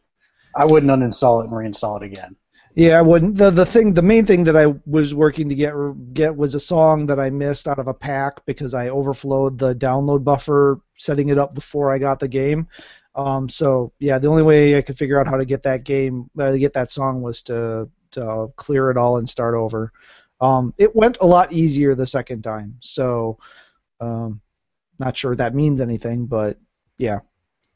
I 0.55 0.65
wouldn't 0.65 0.91
uninstall 0.91 1.41
it 1.41 1.49
and 1.49 1.53
reinstall 1.53 2.01
it 2.01 2.05
again. 2.05 2.35
Yeah, 2.75 2.97
I 2.97 3.03
wouldn't. 3.03 3.37
The 3.37 3.51
the 3.51 3.65
thing, 3.65 3.93
the 3.93 4.01
main 4.01 4.25
thing 4.25 4.45
that 4.45 4.57
I 4.57 4.73
was 4.85 5.13
working 5.13 5.49
to 5.49 5.55
get 5.55 5.73
get 6.13 6.35
was 6.35 6.55
a 6.55 6.59
song 6.59 7.05
that 7.07 7.19
I 7.19 7.29
missed 7.29 7.67
out 7.67 7.77
of 7.77 7.87
a 7.87 7.93
pack 7.93 8.45
because 8.45 8.73
I 8.73 8.89
overflowed 8.89 9.59
the 9.59 9.75
download 9.75 10.23
buffer 10.23 10.79
setting 10.97 11.29
it 11.29 11.37
up 11.37 11.53
before 11.53 11.91
I 11.91 11.99
got 11.99 12.19
the 12.19 12.27
game. 12.27 12.67
Um, 13.15 13.47
so 13.49 13.93
yeah, 13.99 14.17
the 14.19 14.27
only 14.27 14.43
way 14.43 14.77
I 14.77 14.81
could 14.81 14.97
figure 14.97 15.19
out 15.19 15.27
how 15.27 15.37
to 15.37 15.45
get 15.45 15.63
that 15.63 15.83
game, 15.83 16.29
uh, 16.39 16.51
to 16.51 16.59
get 16.59 16.73
that 16.73 16.91
song, 16.91 17.21
was 17.21 17.43
to 17.43 17.89
to 18.11 18.47
clear 18.55 18.91
it 18.91 18.97
all 18.97 19.17
and 19.17 19.27
start 19.29 19.55
over. 19.55 19.91
Um, 20.41 20.73
it 20.77 20.95
went 20.95 21.17
a 21.21 21.25
lot 21.25 21.51
easier 21.51 21.95
the 21.95 22.07
second 22.07 22.43
time, 22.43 22.77
so 22.81 23.37
um, 23.99 24.41
not 24.99 25.17
sure 25.17 25.35
that 25.35 25.55
means 25.55 25.81
anything, 25.81 26.25
but 26.25 26.57
yeah, 26.97 27.19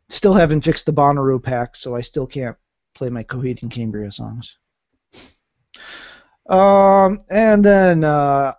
still 0.10 0.34
haven't 0.34 0.62
fixed 0.62 0.86
the 0.86 0.94
Bonnaroo 0.94 1.41
pack, 1.41 1.75
so 1.75 1.96
I 1.96 2.01
still 2.01 2.27
can't 2.27 2.58
play 2.94 3.10
my 3.10 3.24
Coheed 3.24 3.62
and 3.62 3.72
Cambria 3.72 4.12
songs. 4.12 4.58
Um, 6.50 7.20
and 7.29 7.63
then 7.63 8.03
uh, 8.03 8.53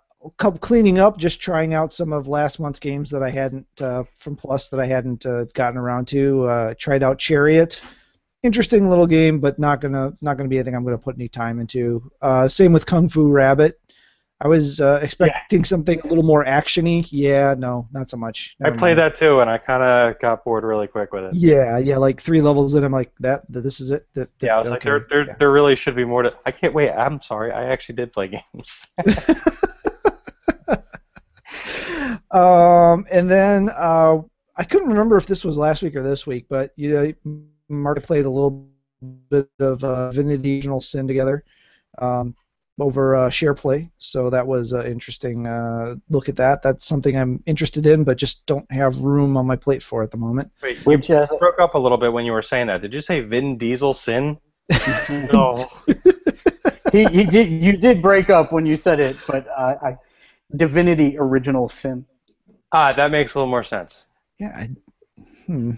cleaning 0.59 0.99
up, 0.99 1.17
just 1.17 1.41
trying 1.41 1.73
out 1.73 1.93
some 1.93 2.11
of 2.13 2.27
last 2.27 2.59
month's 2.59 2.79
games 2.79 3.09
that 3.11 3.23
I 3.23 3.29
hadn't 3.29 3.67
uh, 3.81 4.03
from 4.17 4.35
Plus 4.35 4.67
that 4.69 4.79
I 4.79 4.85
hadn't 4.85 5.25
uh, 5.25 5.45
gotten 5.53 5.77
around 5.77 6.07
to. 6.09 6.45
Uh, 6.45 6.73
tried 6.77 7.03
out 7.03 7.19
Chariot, 7.19 7.81
interesting 8.43 8.89
little 8.89 9.07
game, 9.07 9.39
but 9.39 9.59
not 9.59 9.81
gonna 9.81 10.13
not 10.21 10.37
gonna 10.37 10.49
be 10.49 10.57
anything 10.57 10.75
I'm 10.75 10.83
gonna 10.83 10.97
put 10.97 11.15
any 11.15 11.27
time 11.29 11.59
into. 11.59 12.11
Uh, 12.21 12.47
same 12.47 12.73
with 12.73 12.85
Kung 12.85 13.09
Fu 13.09 13.31
Rabbit. 13.31 13.79
I 14.41 14.47
was 14.47 14.79
uh, 14.79 15.01
expecting 15.03 15.65
something 15.65 15.99
a 15.99 16.07
little 16.07 16.23
more 16.23 16.45
actiony. 16.45 17.05
Yeah, 17.11 17.55
no, 17.57 17.89
not 17.91 18.09
so 18.09 18.15
much. 18.15 18.55
I 18.61 18.69
Never 18.69 18.77
played 18.77 18.97
mind. 18.97 19.11
that 19.11 19.15
too, 19.15 19.41
and 19.41 19.49
I 19.49 19.57
kind 19.57 19.83
of 19.83 20.17
got 20.19 20.45
bored 20.45 20.63
really 20.63 20.87
quick 20.87 21.11
with 21.11 21.25
it. 21.25 21.33
Yeah, 21.35 21.77
yeah, 21.77 21.97
like 21.97 22.21
three 22.21 22.39
levels 22.39 22.73
in. 22.75 22.85
I'm 22.85 22.91
like 22.93 23.11
that. 23.19 23.41
This 23.51 23.81
is 23.81 23.91
it. 23.91 24.07
That, 24.13 24.29
that- 24.39 24.45
Yeah, 24.47 24.55
I 24.55 24.59
was 24.59 24.69
like, 24.69 24.81
there, 24.81 25.05
there, 25.09 25.25
yeah. 25.27 25.35
there 25.37 25.51
really 25.51 25.75
should 25.75 25.95
be 25.97 26.05
more 26.05 26.23
to. 26.23 26.33
I 26.45 26.51
can't 26.51 26.73
wait. 26.73 26.89
I'm 26.91 27.21
sorry. 27.21 27.51
I 27.51 27.65
actually 27.65 27.95
did 27.95 28.13
play 28.13 28.27
games. 28.53 28.87
um, 32.31 33.05
and 33.11 33.29
then 33.29 33.69
uh, 33.69 34.17
I 34.55 34.63
couldn't 34.63 34.89
remember 34.89 35.17
if 35.17 35.25
this 35.25 35.43
was 35.43 35.57
last 35.57 35.83
week 35.83 35.95
or 35.95 36.03
this 36.03 36.27
week, 36.27 36.45
but 36.49 36.71
you 36.75 36.91
know, 36.91 37.13
Mark 37.69 38.03
played 38.03 38.25
a 38.25 38.29
little 38.29 38.67
bit 39.29 39.49
of 39.59 39.83
uh, 39.83 40.11
Divinity 40.11 40.57
Original 40.57 40.79
Sin 40.79 41.07
together 41.07 41.43
um, 41.99 42.35
over 42.79 43.15
uh, 43.15 43.29
SharePlay, 43.29 43.89
so 43.97 44.29
that 44.29 44.45
was 44.45 44.73
an 44.73 44.85
interesting 44.85 45.47
uh, 45.47 45.95
look 46.09 46.29
at 46.29 46.35
that. 46.37 46.61
That's 46.61 46.85
something 46.85 47.17
I'm 47.17 47.41
interested 47.45 47.85
in, 47.85 48.03
but 48.03 48.17
just 48.17 48.45
don't 48.45 48.69
have 48.71 48.99
room 48.99 49.35
on 49.37 49.47
my 49.47 49.55
plate 49.55 49.81
for 49.83 50.03
at 50.03 50.11
the 50.11 50.17
moment. 50.17 50.51
Wait, 50.61 50.77
you 50.77 50.83
Which 50.83 51.07
has 51.07 51.31
broke 51.39 51.59
up 51.59 51.75
a 51.75 51.79
little 51.79 51.97
bit 51.97 52.13
when 52.13 52.25
you 52.25 52.31
were 52.31 52.41
saying 52.41 52.67
that. 52.67 52.81
Did 52.81 52.93
you 52.93 53.01
say 53.01 53.21
Vin 53.21 53.57
Diesel 53.57 53.93
sin? 53.93 54.37
No. 55.33 55.55
he, 56.91 57.05
he 57.05 57.23
did 57.23 57.49
you 57.49 57.75
did 57.75 58.01
break 58.01 58.29
up 58.29 58.51
when 58.51 58.65
you 58.65 58.77
said 58.77 58.99
it, 58.99 59.17
but 59.27 59.47
uh, 59.47 59.75
I, 59.81 59.97
Divinity 60.55 61.17
Original 61.17 61.67
Sin. 61.69 62.05
Ah, 62.71 62.93
that 62.93 63.11
makes 63.11 63.33
a 63.33 63.39
little 63.39 63.49
more 63.49 63.63
sense. 63.63 64.05
Yeah. 64.39 64.51
I, 64.55 64.67
hmm. 65.45 65.71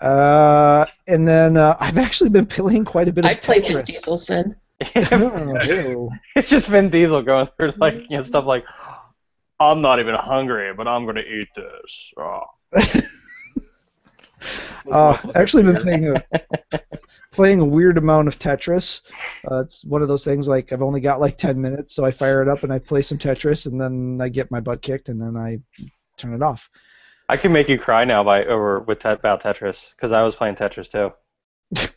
Uh, 0.00 0.86
and 1.06 1.28
then 1.28 1.56
uh, 1.56 1.76
I've 1.78 1.98
actually 1.98 2.30
been 2.30 2.46
playing 2.46 2.84
quite 2.84 3.08
a 3.08 3.12
bit 3.12 3.24
of 3.24 3.30
I 3.30 3.34
played 3.34 3.66
Vin 3.66 3.84
Diesel 3.84 4.16
Sin. 4.16 4.56
Oh, 5.12 6.10
it's 6.34 6.48
just 6.48 6.66
Vin 6.66 6.90
Diesel 6.90 7.22
going 7.22 7.46
through 7.56 7.72
like 7.76 7.94
you 8.08 8.16
know 8.16 8.22
stuff 8.22 8.46
like, 8.46 8.64
I'm 9.60 9.80
not 9.80 10.00
even 10.00 10.14
hungry, 10.14 10.72
but 10.74 10.88
I'm 10.88 11.06
gonna 11.06 11.20
eat 11.20 11.48
this. 11.54 12.12
Oh. 12.18 12.42
Uh, 14.90 15.16
actually, 15.34 15.62
been 15.62 15.76
playing 15.76 16.16
a 16.16 16.24
playing 17.32 17.60
a 17.60 17.64
weird 17.64 17.98
amount 17.98 18.28
of 18.28 18.38
Tetris. 18.38 19.00
Uh, 19.50 19.60
it's 19.60 19.84
one 19.84 20.02
of 20.02 20.08
those 20.08 20.24
things 20.24 20.46
like 20.48 20.72
I've 20.72 20.82
only 20.82 21.00
got 21.00 21.20
like 21.20 21.36
ten 21.36 21.60
minutes, 21.60 21.94
so 21.94 22.04
I 22.04 22.10
fire 22.10 22.42
it 22.42 22.48
up 22.48 22.62
and 22.62 22.72
I 22.72 22.78
play 22.78 23.02
some 23.02 23.18
Tetris, 23.18 23.66
and 23.66 23.80
then 23.80 24.20
I 24.20 24.28
get 24.28 24.50
my 24.50 24.60
butt 24.60 24.82
kicked, 24.82 25.08
and 25.08 25.20
then 25.20 25.36
I 25.36 25.60
turn 26.16 26.34
it 26.34 26.42
off. 26.42 26.70
I 27.28 27.36
can 27.36 27.52
make 27.52 27.68
you 27.68 27.78
cry 27.78 28.04
now 28.04 28.22
by 28.24 28.44
over 28.44 28.80
with 28.80 28.98
te- 28.98 29.08
about 29.08 29.42
Tetris 29.42 29.90
because 29.96 30.12
I 30.12 30.22
was 30.22 30.34
playing 30.34 30.56
Tetris 30.56 30.90
too. 30.90 31.12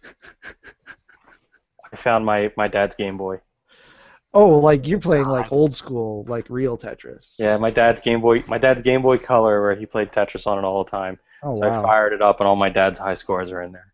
I 1.93 1.97
found 1.97 2.25
my 2.25 2.51
my 2.55 2.67
dad's 2.67 2.95
Game 2.95 3.17
Boy. 3.17 3.41
Oh, 4.34 4.60
like 4.60 4.86
you're 4.86 4.99
playing 4.99 5.27
like 5.27 5.53
old 5.53 5.73
school, 5.73 6.25
like 6.27 6.49
real 6.49 6.77
Tetris. 6.77 7.39
Yeah, 7.39 7.55
my 7.55 7.71
dad's 7.71 8.01
Game 8.01 8.19
Boy, 8.19 8.43
my 8.47 8.58
dad's 8.58 8.81
Game 8.81 9.01
Boy 9.01 9.17
Color, 9.17 9.62
where 9.62 9.75
he 9.75 9.86
played 9.86 10.12
Tetris 10.12 10.45
on 10.45 10.58
it 10.58 10.65
all 10.65 10.84
the 10.84 10.91
time. 10.91 11.17
Oh 11.45 11.55
So 11.55 11.65
I 11.67 11.81
fired 11.81 12.12
it 12.12 12.21
up, 12.21 12.41
and 12.41 12.47
all 12.47 12.58
my 12.58 12.69
dad's 12.69 12.99
high 12.99 13.13
scores 13.13 13.51
are 13.53 13.62
in 13.62 13.71
there. 13.71 13.93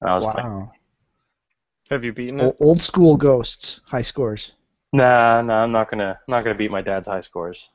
And 0.00 0.08
I 0.08 0.14
was 0.14 0.24
playing. 0.26 0.46
Wow. 0.46 0.72
Have 1.90 2.04
you 2.04 2.12
beaten 2.12 2.40
O- 2.40 2.48
it? 2.48 2.56
old 2.60 2.80
school 2.80 3.16
ghosts, 3.16 3.80
high 3.88 4.02
scores. 4.02 4.54
Nah, 4.92 5.42
nah, 5.42 5.64
I'm 5.64 5.72
not 5.72 5.90
gonna, 5.90 6.10
I'm 6.26 6.30
not 6.32 6.44
gonna 6.44 6.54
beat 6.56 6.70
my 6.70 6.82
dad's 6.82 7.08
high 7.08 7.20
scores. 7.22 7.68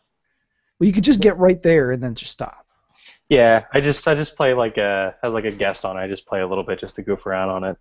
Well, 0.79 0.87
you 0.87 0.93
could 0.93 1.03
just 1.03 1.21
get 1.21 1.37
right 1.37 1.61
there 1.61 1.91
and 1.91 2.01
then 2.03 2.15
just 2.15 2.31
stop. 2.31 2.65
Yeah, 3.29 3.65
I 3.73 3.81
just, 3.81 4.07
I 4.07 4.15
just 4.15 4.35
play 4.35 4.53
like 4.53 4.77
a, 4.77 5.15
as 5.23 5.33
like 5.33 5.45
a 5.45 5.51
guest 5.51 5.85
on. 5.85 5.97
it. 5.97 6.01
I 6.01 6.07
just 6.07 6.25
play 6.25 6.41
a 6.41 6.47
little 6.47 6.63
bit 6.63 6.79
just 6.79 6.95
to 6.97 7.01
goof 7.03 7.25
around 7.25 7.49
on 7.49 7.63
it. 7.63 7.77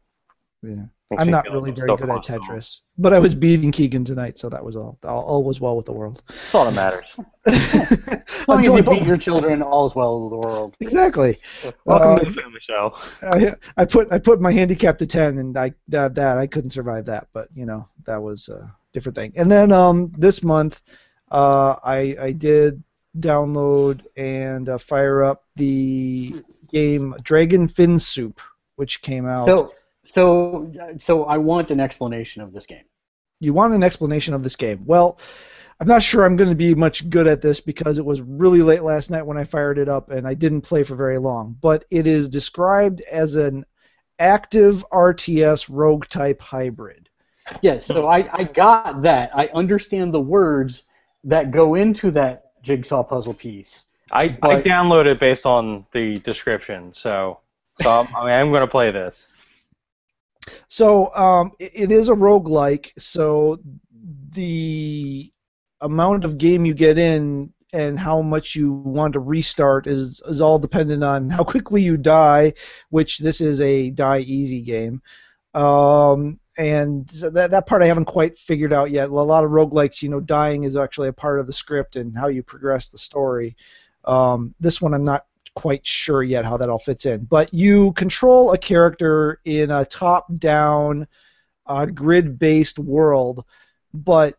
Yeah. 0.65 0.85
I'm 1.19 1.31
not 1.31 1.45
really 1.45 1.71
very 1.71 1.89
good 1.97 2.01
at 2.11 2.25
close 2.25 2.27
to. 2.27 2.39
Tetris, 2.41 2.81
but 2.99 3.13
I 3.13 3.21
was 3.21 3.35
beating 3.37 3.71
Keegan 3.71 4.05
tonight, 4.05 4.37
so 4.37 4.49
that 4.49 4.65
was 4.65 4.75
all. 4.75 4.99
All, 5.05 5.23
all 5.23 5.45
was 5.45 5.61
well 5.61 5.77
with 5.77 5.87
the 5.87 5.93
world. 5.93 6.21
That's 6.27 6.55
all 6.55 6.65
that 6.65 6.75
matters. 6.75 7.15
As 7.47 8.49
long 8.49 8.59
as 8.61 8.67
Until 8.67 8.77
you 8.79 8.83
beat 8.83 9.07
your 9.07 9.17
children, 9.19 9.63
all 9.63 9.87
is 9.87 9.95
well 9.95 10.23
with 10.23 10.31
the 10.31 10.39
world. 10.39 10.75
exactly. 10.81 11.39
Welcome 11.85 12.11
Uh, 12.13 12.19
to 12.21 12.25
the 12.25 12.43
family 12.43 12.59
show. 12.61 12.97
I, 13.23 13.55
I 13.77 13.85
put 13.85 14.11
I 14.11 14.19
put 14.19 14.41
my 14.41 14.51
handicap 14.51 14.99
to 14.99 15.07
ten, 15.07 15.39
and 15.39 15.57
I 15.57 15.75
that, 15.89 16.15
that 16.17 16.39
I 16.39 16.47
couldn't 16.49 16.71
survive 16.71 17.05
that, 17.05 17.29
but 17.33 17.49
you 17.55 17.67
know 17.67 17.89
that 18.07 18.21
was 18.21 18.49
a 18.49 18.75
different 18.93 19.15
thing. 19.15 19.35
And 19.37 19.49
then 19.51 19.71
um 19.73 20.11
this 20.19 20.43
month, 20.43 20.83
uh 21.31 21.77
I 21.85 22.17
I 22.21 22.33
did 22.33 22.83
download 23.21 24.05
and 24.17 24.69
uh, 24.69 24.79
fire 24.79 25.23
up 25.23 25.45
the 25.55 26.43
game 26.69 27.15
Dragon 27.23 27.69
Fin 27.69 27.99
Soup, 27.99 28.41
which 28.77 29.03
came 29.03 29.27
out. 29.27 29.47
So, 29.47 29.75
so, 30.05 30.71
so 30.99 31.25
I 31.25 31.39
want 31.39 31.71
an 31.71 31.81
explanation 31.81 32.43
of 32.43 32.53
this 32.53 32.67
game. 32.67 32.85
you 33.41 33.53
want 33.53 33.75
an 33.75 33.83
explanation 33.83 34.35
of 34.35 34.43
this 34.43 34.57
game? 34.57 34.83
Well, 34.85 35.19
I'm 35.81 35.89
not 35.89 36.03
sure 36.03 36.25
I'm 36.25 36.37
going 36.37 36.51
to 36.51 36.57
be 36.57 36.75
much 36.75 37.09
good 37.11 37.27
at 37.27 37.43
this 37.43 37.61
because 37.61 37.99
it 37.99 38.05
was 38.05 38.21
really 38.21 38.63
late 38.63 38.83
last 38.83 39.11
night 39.11 39.27
when 39.27 39.37
I 39.37 39.45
fired 39.45 39.79
it 39.79 39.89
up 39.89 40.11
and 40.11 40.27
I 40.27 40.35
didn't 40.35 40.61
play 40.61 40.83
for 40.83 40.95
very 40.95 41.19
long. 41.19 41.57
But 41.61 41.85
it 41.91 42.07
is 42.07 42.29
described 42.29 43.01
as 43.11 43.35
an 43.35 43.65
active 44.19 44.85
RTS 44.93 45.69
rogue 45.71 46.07
type 46.07 46.41
hybrid. 46.41 47.09
Yeah, 47.61 47.79
so 47.79 48.07
I, 48.07 48.29
I 48.33 48.45
got 48.45 49.03
that. 49.03 49.31
I 49.37 49.49
understand 49.49 50.15
the 50.15 50.21
words 50.21 50.85
that 51.25 51.51
go 51.51 51.75
into 51.75 52.11
that 52.13 52.63
jigsaw 52.63 53.03
puzzle 53.03 53.35
piece. 53.35 53.87
I, 54.11 54.23
I 54.23 54.29
but- 54.29 54.65
downloaded 54.65 55.07
it 55.07 55.19
based 55.19 55.45
on 55.45 55.87
the 55.93 56.21
description, 56.21 56.93
so, 56.93 57.41
so 57.81 57.91
I'm, 57.91 58.07
I 58.17 58.21
mean, 58.21 58.33
I'm 58.33 58.53
gonna 58.53 58.67
play 58.67 58.91
this. 58.91 59.33
So 60.69 61.15
um, 61.15 61.53
it, 61.59 61.73
it 61.75 61.91
is 61.91 62.09
a 62.09 62.15
roguelike, 62.15 62.93
so 62.99 63.59
the 64.31 65.33
amount 65.81 66.25
of 66.25 66.39
game 66.39 66.65
you 66.65 66.75
get 66.75 66.99
in 66.99 67.53
and 67.73 67.99
how 67.99 68.23
much 68.23 68.55
you 68.55 68.73
want 68.73 69.15
to 69.15 69.21
restart 69.21 69.87
is, 69.87 70.23
is 70.27 70.41
all 70.41 70.59
dependent 70.59 71.03
on 71.03 71.29
how 71.29 71.43
quickly 71.45 71.83
you 71.83 71.97
die, 71.97 72.53
which 72.91 73.19
this 73.19 73.41
is 73.41 73.61
a 73.61 73.91
die 73.91 74.21
easy 74.21 74.63
game. 74.63 75.03
Um, 75.55 76.39
and 76.57 77.11
so 77.11 77.31
that, 77.31 77.51
that 77.51 77.67
part 77.67 77.83
I 77.83 77.87
haven't 77.87 78.05
quite 78.05 78.37
figured 78.37 78.73
out 78.73 78.91
yet. 78.91 79.09
A 79.09 79.13
lot 79.13 79.45
of 79.45 79.51
roguelikes, 79.51 80.03
you 80.03 80.09
know, 80.09 80.21
dying 80.21 80.65
is 80.65 80.77
actually 80.77 81.09
a 81.09 81.13
part 81.13 81.41
of 81.41 81.47
the 81.47 81.53
script 81.53 81.97
and 81.97 82.17
how 82.17 82.29
you 82.29 82.43
progress 82.43 82.89
the 82.89 82.99
story. 82.99 83.57
Um, 84.05 84.55
this 84.61 84.81
one 84.81 84.95
I'm 84.95 85.05
not 85.05 85.27
quite 85.55 85.87
sure 85.87 86.23
yet 86.23 86.45
how 86.45 86.57
that 86.57 86.69
all 86.69 86.79
fits 86.79 87.07
in. 87.07 87.25
But 87.25 87.55
you 87.55 87.93
control 87.93 88.53
a 88.53 88.59
character 88.59 89.41
in 89.45 89.71
a 89.71 89.85
top-down, 89.85 91.07
uh, 91.67 91.87
grid-based 91.87 92.79
world, 92.79 93.45
but 93.93 94.37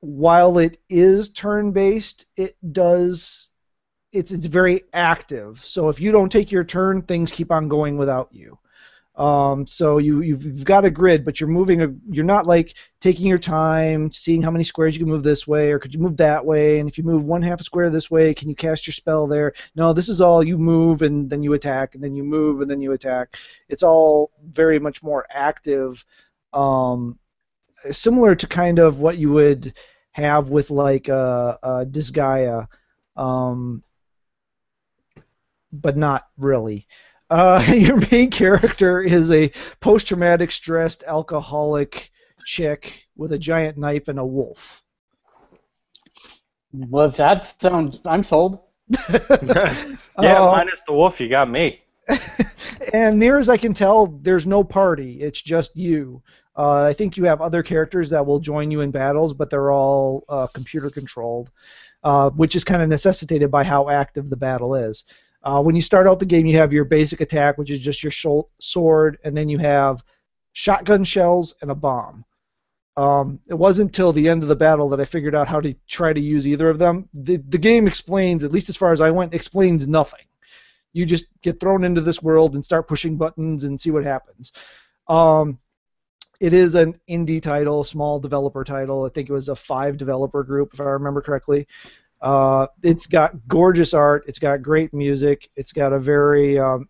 while 0.00 0.58
it 0.58 0.78
is 0.88 1.30
turn-based, 1.30 2.26
it 2.36 2.56
does 2.72 3.48
it's 4.12 4.32
it's 4.32 4.46
very 4.46 4.82
active. 4.92 5.58
So 5.58 5.88
if 5.88 6.00
you 6.00 6.12
don't 6.12 6.32
take 6.32 6.50
your 6.50 6.64
turn, 6.64 7.02
things 7.02 7.30
keep 7.30 7.52
on 7.52 7.68
going 7.68 7.98
without 7.98 8.28
you. 8.32 8.58
Um, 9.18 9.66
so 9.66 9.98
you 9.98 10.22
you've, 10.22 10.64
got 10.64 10.84
a 10.84 10.90
grid, 10.90 11.24
but 11.24 11.40
you're 11.40 11.50
moving 11.50 11.82
a 11.82 11.88
you're 12.04 12.24
not 12.24 12.46
like 12.46 12.76
taking 13.00 13.26
your 13.26 13.38
time, 13.38 14.12
seeing 14.12 14.42
how 14.42 14.52
many 14.52 14.62
squares 14.62 14.94
you 14.94 15.00
can 15.00 15.08
move 15.08 15.24
this 15.24 15.46
way, 15.46 15.72
or 15.72 15.80
could 15.80 15.92
you 15.92 16.00
move 16.00 16.18
that 16.18 16.46
way? 16.46 16.78
And 16.78 16.88
if 16.88 16.98
you 16.98 17.04
move 17.04 17.26
one 17.26 17.42
half 17.42 17.60
a 17.60 17.64
square 17.64 17.90
this 17.90 18.08
way, 18.08 18.32
can 18.32 18.48
you 18.48 18.54
cast 18.54 18.86
your 18.86 18.92
spell 18.92 19.26
there? 19.26 19.54
No, 19.74 19.92
this 19.92 20.08
is 20.08 20.20
all 20.20 20.44
you 20.44 20.56
move 20.56 21.02
and 21.02 21.28
then 21.28 21.42
you 21.42 21.52
attack, 21.54 21.96
and 21.96 22.04
then 22.04 22.14
you 22.14 22.22
move 22.22 22.60
and 22.60 22.70
then 22.70 22.80
you 22.80 22.92
attack. 22.92 23.36
It's 23.68 23.82
all 23.82 24.30
very 24.46 24.78
much 24.78 25.02
more 25.02 25.26
active, 25.28 26.04
um, 26.52 27.18
similar 27.90 28.36
to 28.36 28.46
kind 28.46 28.78
of 28.78 29.00
what 29.00 29.18
you 29.18 29.32
would 29.32 29.72
have 30.12 30.48
with 30.50 30.70
like 30.70 31.08
uh, 31.08 31.56
uh, 31.60 31.84
Disgaea, 31.84 32.68
um, 33.16 33.82
but 35.72 35.96
not 35.96 36.28
really. 36.36 36.86
Uh, 37.30 37.62
your 37.74 37.98
main 38.10 38.30
character 38.30 39.00
is 39.00 39.30
a 39.30 39.50
post-traumatic 39.80 40.50
stressed 40.50 41.04
alcoholic 41.06 42.10
chick 42.44 43.06
with 43.16 43.32
a 43.32 43.38
giant 43.38 43.76
knife 43.76 44.08
and 44.08 44.18
a 44.18 44.24
wolf. 44.24 44.82
Well, 46.72 47.08
that 47.10 47.60
sounds. 47.60 48.00
I'm 48.04 48.22
sold. 48.22 48.60
Yeah, 50.20 50.42
Uh, 50.42 50.50
minus 50.50 50.80
the 50.84 50.94
wolf, 50.94 51.20
you 51.20 51.28
got 51.28 51.48
me. 51.48 51.80
and 52.92 53.18
near 53.20 53.38
as 53.38 53.48
I 53.48 53.56
can 53.56 53.72
tell, 53.72 54.06
there's 54.06 54.46
no 54.46 54.64
party. 54.64 55.20
It's 55.20 55.40
just 55.40 55.76
you. 55.76 56.22
Uh, 56.56 56.86
I 56.86 56.92
think 56.92 57.16
you 57.16 57.24
have 57.24 57.40
other 57.40 57.62
characters 57.62 58.10
that 58.10 58.26
will 58.26 58.40
join 58.40 58.72
you 58.72 58.80
in 58.80 58.90
battles, 58.90 59.32
but 59.32 59.48
they're 59.48 59.70
all 59.70 60.24
uh, 60.28 60.48
computer 60.48 60.90
controlled, 60.90 61.52
uh, 62.02 62.30
which 62.30 62.56
is 62.56 62.64
kind 62.64 62.82
of 62.82 62.88
necessitated 62.88 63.50
by 63.50 63.62
how 63.62 63.88
active 63.90 64.28
the 64.28 64.36
battle 64.36 64.74
is. 64.74 65.04
Uh, 65.48 65.62
when 65.62 65.74
you 65.74 65.80
start 65.80 66.06
out 66.06 66.18
the 66.18 66.26
game, 66.26 66.44
you 66.44 66.58
have 66.58 66.74
your 66.74 66.84
basic 66.84 67.22
attack, 67.22 67.56
which 67.56 67.70
is 67.70 67.80
just 67.80 68.02
your 68.02 68.10
shol- 68.12 68.50
sword, 68.60 69.18
and 69.24 69.34
then 69.34 69.48
you 69.48 69.56
have 69.56 70.04
shotgun 70.52 71.04
shells 71.04 71.54
and 71.62 71.70
a 71.70 71.74
bomb. 71.74 72.24
Um, 72.98 73.40
it 73.48 73.54
wasn't 73.54 73.88
until 73.88 74.12
the 74.12 74.28
end 74.28 74.42
of 74.42 74.48
the 74.48 74.56
battle 74.56 74.90
that 74.90 75.00
I 75.00 75.06
figured 75.06 75.34
out 75.34 75.48
how 75.48 75.60
to 75.60 75.74
try 75.88 76.12
to 76.12 76.20
use 76.20 76.46
either 76.46 76.68
of 76.68 76.78
them. 76.78 77.08
The, 77.14 77.36
the 77.36 77.56
game 77.56 77.86
explains, 77.86 78.44
at 78.44 78.52
least 78.52 78.68
as 78.68 78.76
far 78.76 78.92
as 78.92 79.00
I 79.00 79.10
went, 79.10 79.32
explains 79.32 79.88
nothing 79.88 80.20
you 80.92 81.06
just 81.06 81.26
get 81.42 81.60
thrown 81.60 81.84
into 81.84 82.00
this 82.00 82.22
world 82.22 82.54
and 82.54 82.64
start 82.64 82.88
pushing 82.88 83.16
buttons 83.16 83.64
and 83.64 83.80
see 83.80 83.90
what 83.90 84.04
happens. 84.04 84.52
Um, 85.06 85.58
it 86.40 86.52
is 86.52 86.74
an 86.74 87.00
indie 87.08 87.42
title, 87.42 87.84
small 87.84 88.20
developer 88.20 88.64
title. 88.64 89.04
I 89.04 89.08
think 89.08 89.28
it 89.28 89.32
was 89.32 89.48
a 89.48 89.56
five 89.56 89.96
developer 89.96 90.42
group, 90.44 90.74
if 90.74 90.80
I 90.80 90.84
remember 90.84 91.20
correctly. 91.20 91.66
Uh, 92.20 92.66
it's 92.82 93.06
got 93.06 93.32
gorgeous 93.48 93.94
art. 93.94 94.24
It's 94.26 94.38
got 94.38 94.62
great 94.62 94.92
music. 94.92 95.48
It's 95.56 95.72
got 95.72 95.92
a 95.92 95.98
very 95.98 96.58
um, 96.58 96.88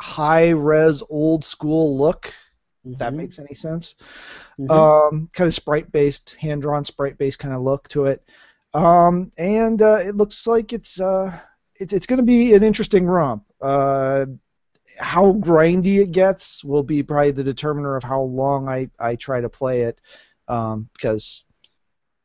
high 0.00 0.50
res, 0.50 1.02
old 1.08 1.44
school 1.44 1.98
look. 1.98 2.32
If 2.92 2.98
that 2.98 3.12
Mhm. 3.12 3.16
makes 3.16 3.38
any 3.38 3.54
sense 3.54 3.94
Mhm. 4.58 4.70
um, 4.70 5.30
kind 5.32 5.46
of 5.46 5.54
sprite 5.54 5.92
based, 5.92 6.36
hand 6.36 6.62
drawn 6.62 6.84
sprite 6.84 7.18
based 7.18 7.38
kind 7.38 7.54
of 7.54 7.62
look 7.62 7.88
to 7.90 8.06
it. 8.06 8.24
Um, 8.74 9.30
and 9.38 9.80
uh, 9.82 10.00
it 10.04 10.16
looks 10.16 10.46
like 10.46 10.72
it's 10.72 11.00
uh, 11.00 11.38
it's 11.76 11.92
it's 11.92 12.06
going 12.06 12.18
to 12.18 12.26
be 12.26 12.54
an 12.54 12.62
interesting 12.62 13.06
romp. 13.06 13.44
Uh, 13.60 14.26
how 14.98 15.32
grindy 15.34 16.00
it 16.02 16.12
gets 16.12 16.64
will 16.64 16.82
be 16.82 17.02
probably 17.02 17.30
the 17.32 17.44
determiner 17.44 17.96
of 17.96 18.04
how 18.04 18.22
long 18.22 18.68
I, 18.68 18.90
I 18.98 19.16
try 19.16 19.40
to 19.40 19.48
play 19.48 19.82
it, 19.82 20.00
um, 20.48 20.88
because 20.94 21.44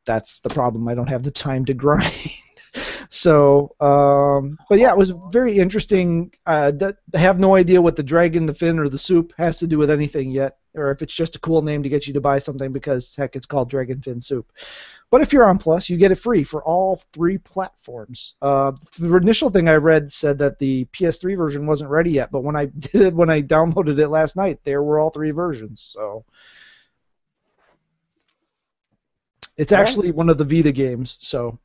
that's 0.08 0.38
the 0.38 0.48
problem. 0.48 0.88
I 0.88 0.94
don't 0.94 1.10
have 1.10 1.22
the 1.22 1.30
time 1.30 1.66
to 1.66 1.74
grind. 1.74 2.12
so, 3.10 3.74
um, 3.78 4.58
but 4.70 4.78
yeah, 4.78 4.90
it 4.90 4.96
was 4.96 5.10
very 5.30 5.58
interesting. 5.58 6.32
Uh, 6.46 6.70
that, 6.72 6.96
I 7.14 7.18
have 7.18 7.38
no 7.38 7.54
idea 7.54 7.82
what 7.82 7.94
the 7.94 8.02
dragon, 8.02 8.46
the 8.46 8.54
fin, 8.54 8.78
or 8.78 8.88
the 8.88 8.96
soup 8.96 9.34
has 9.36 9.58
to 9.58 9.66
do 9.66 9.76
with 9.76 9.90
anything 9.90 10.30
yet, 10.30 10.56
or 10.74 10.90
if 10.90 11.02
it's 11.02 11.14
just 11.14 11.36
a 11.36 11.40
cool 11.40 11.60
name 11.60 11.82
to 11.82 11.90
get 11.90 12.06
you 12.06 12.14
to 12.14 12.22
buy 12.22 12.38
something 12.38 12.72
because 12.72 13.14
heck, 13.14 13.36
it's 13.36 13.44
called 13.44 13.68
Dragon 13.68 14.00
Fin 14.00 14.22
Soup. 14.22 14.50
But 15.10 15.20
if 15.20 15.34
you're 15.34 15.44
on 15.44 15.58
Plus, 15.58 15.90
you 15.90 15.98
get 15.98 16.12
it 16.12 16.18
free 16.18 16.42
for 16.42 16.64
all 16.64 17.02
three 17.12 17.36
platforms. 17.36 18.34
Uh, 18.40 18.72
the 18.98 19.14
initial 19.14 19.50
thing 19.50 19.68
I 19.68 19.74
read 19.74 20.10
said 20.10 20.38
that 20.38 20.58
the 20.58 20.86
PS3 20.86 21.36
version 21.36 21.66
wasn't 21.66 21.90
ready 21.90 22.12
yet, 22.12 22.30
but 22.30 22.44
when 22.44 22.56
I 22.56 22.64
did 22.78 23.02
it, 23.02 23.14
when 23.14 23.28
I 23.28 23.42
downloaded 23.42 23.98
it 23.98 24.08
last 24.08 24.36
night, 24.36 24.60
there 24.64 24.82
were 24.82 24.98
all 24.98 25.10
three 25.10 25.32
versions. 25.32 25.82
So 25.82 26.24
it's 29.58 29.72
All 29.72 29.80
right. 29.82 29.98
actually 29.98 30.10
one 30.12 30.30
of 30.30 30.38
the 30.38 30.44
Vita 30.44 30.72
games. 30.72 31.18
So 31.20 31.58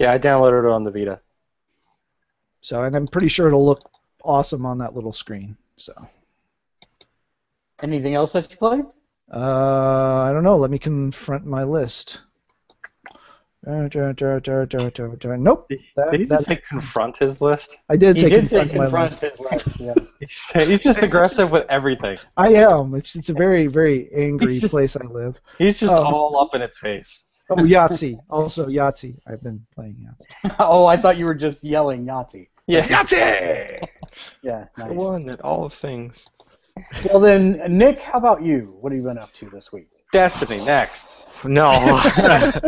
Yeah, 0.00 0.12
I 0.12 0.18
downloaded 0.18 0.64
it 0.64 0.72
on 0.72 0.82
the 0.84 0.90
Vita. 0.90 1.20
so, 2.60 2.82
and 2.82 2.94
I'm 2.96 3.06
pretty 3.08 3.28
sure 3.28 3.48
it'll 3.48 3.64
look 3.66 3.80
awesome 4.24 4.66
on 4.66 4.78
that 4.78 4.94
little 4.94 5.12
screen. 5.12 5.56
So 5.76 5.92
Anything 7.82 8.14
else 8.14 8.32
that 8.34 8.52
you 8.52 8.56
played? 8.56 8.84
uh, 9.32 10.22
I 10.28 10.32
don't 10.32 10.42
know. 10.44 10.56
Let 10.56 10.70
me 10.70 10.78
confront 10.78 11.46
my 11.46 11.64
list. 11.64 12.22
Nope. 13.64 13.90
That- 15.96 16.08
Did 16.10 16.20
he 16.20 16.26
that- 16.26 16.28
just 16.36 16.46
say 16.46 16.56
confront 16.68 17.18
his 17.18 17.40
list? 17.40 17.76
I 17.88 17.96
did 17.96 18.16
He 18.16 18.22
say 18.22 18.28
did 18.28 18.48
say 18.48 18.60
confront 18.60 18.92
my 18.92 19.02
list. 19.02 19.20
his 19.22 19.38
list. 19.40 19.80
Yeah. 19.80 19.94
He's, 20.20 20.50
he's 20.68 20.80
just 20.80 21.02
aggressive 21.02 21.50
with 21.52 21.66
everything. 21.68 22.18
I 22.36 22.48
am. 22.54 22.94
It's 22.94 23.16
it's 23.16 23.28
a 23.30 23.34
very 23.34 23.66
very 23.66 24.10
angry 24.14 24.58
just- 24.60 24.70
place 24.70 24.96
I 24.96 25.04
live. 25.04 25.40
He's 25.58 25.78
just 25.78 25.92
Oh. 25.94 26.04
all 26.04 26.40
up 26.40 26.54
in 26.54 26.62
its 26.62 26.78
face. 26.78 27.24
Oh, 27.50 27.56
Yahtzee. 27.56 28.18
Also 28.28 28.66
Yahtzee. 28.66 29.18
I've 29.26 29.42
been 29.42 29.64
playing 29.74 29.96
Yahtzee. 30.06 30.56
oh, 30.58 30.86
I 30.86 30.96
thought 30.96 31.16
you 31.18 31.24
were 31.24 31.34
just 31.34 31.64
yelling 31.64 32.04
Nazi. 32.04 32.50
Yeah. 32.66 32.86
Yahtzee. 32.86 33.86
Yeah, 34.42 34.64
The 34.76 34.86
nice. 34.86 34.96
one 34.96 35.28
at 35.28 35.40
all 35.42 35.68
things. 35.68 36.26
Well 37.10 37.20
then, 37.20 37.60
Nick, 37.68 37.98
how 37.98 38.18
about 38.18 38.42
you? 38.42 38.74
What 38.80 38.90
have 38.92 38.96
you 38.96 39.04
been 39.04 39.18
up 39.18 39.32
to 39.34 39.50
this 39.50 39.70
week? 39.72 39.90
Destiny 40.12 40.64
next. 40.64 41.06
No. 41.44 41.70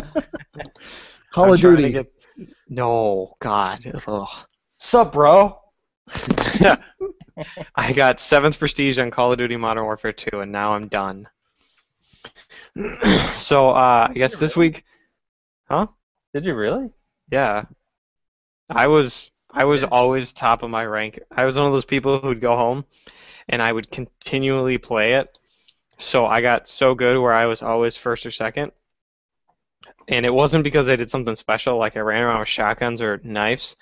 Call 1.32 1.52
of 1.54 1.60
Duty. 1.60 1.92
get- 1.92 2.12
No, 2.68 3.36
God. 3.40 3.80
Ugh. 4.06 4.28
Sup, 4.78 5.12
bro? 5.12 5.58
I 7.74 7.92
got 7.92 8.20
seventh 8.20 8.58
prestige 8.58 8.98
on 8.98 9.10
Call 9.10 9.32
of 9.32 9.38
Duty 9.38 9.56
Modern 9.56 9.84
Warfare 9.84 10.12
2, 10.12 10.40
and 10.40 10.52
now 10.52 10.74
I'm 10.74 10.88
done. 10.88 11.28
so 13.38 13.68
uh, 13.70 14.08
I 14.10 14.12
guess 14.14 14.34
this 14.36 14.56
week, 14.56 14.84
huh? 15.68 15.86
Did 16.34 16.46
you 16.46 16.54
really? 16.54 16.90
Yeah, 17.30 17.64
I 18.68 18.86
was 18.88 19.30
I 19.50 19.64
was 19.64 19.82
always 19.84 20.32
top 20.32 20.62
of 20.62 20.70
my 20.70 20.84
rank. 20.84 21.20
I 21.30 21.44
was 21.44 21.56
one 21.56 21.66
of 21.66 21.72
those 21.72 21.84
people 21.84 22.20
who'd 22.20 22.40
go 22.40 22.56
home, 22.56 22.84
and 23.48 23.62
I 23.62 23.72
would 23.72 23.90
continually 23.90 24.78
play 24.78 25.14
it. 25.14 25.38
So 26.00 26.26
I 26.26 26.40
got 26.40 26.66
so 26.66 26.94
good 26.94 27.20
where 27.20 27.32
I 27.32 27.46
was 27.46 27.62
always 27.62 27.96
first 27.96 28.24
or 28.24 28.30
second. 28.30 28.72
And 30.08 30.26
it 30.26 30.32
wasn't 30.32 30.64
because 30.64 30.88
I 30.88 30.96
did 30.96 31.10
something 31.10 31.36
special, 31.36 31.76
like 31.76 31.96
I 31.96 32.00
ran 32.00 32.22
around 32.22 32.40
with 32.40 32.48
shotguns 32.48 33.00
or 33.00 33.20
knives. 33.22 33.76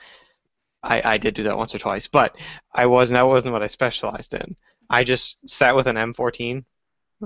I, 0.83 1.15
I 1.15 1.19
did 1.19 1.35
do 1.35 1.45
that 1.45 1.57
once 1.57 1.75
or 1.75 1.79
twice, 1.79 2.07
but 2.07 2.37
I 2.73 2.87
wasn't. 2.87 3.15
That 3.15 3.27
wasn't 3.27 3.53
what 3.53 3.63
I 3.63 3.67
specialized 3.67 4.35
in. 4.35 4.57
I 4.91 5.05
just 5.05 5.37
sat 5.47 5.75
with 5.75 5.87
an 5.87 5.97
M14, 5.97 6.65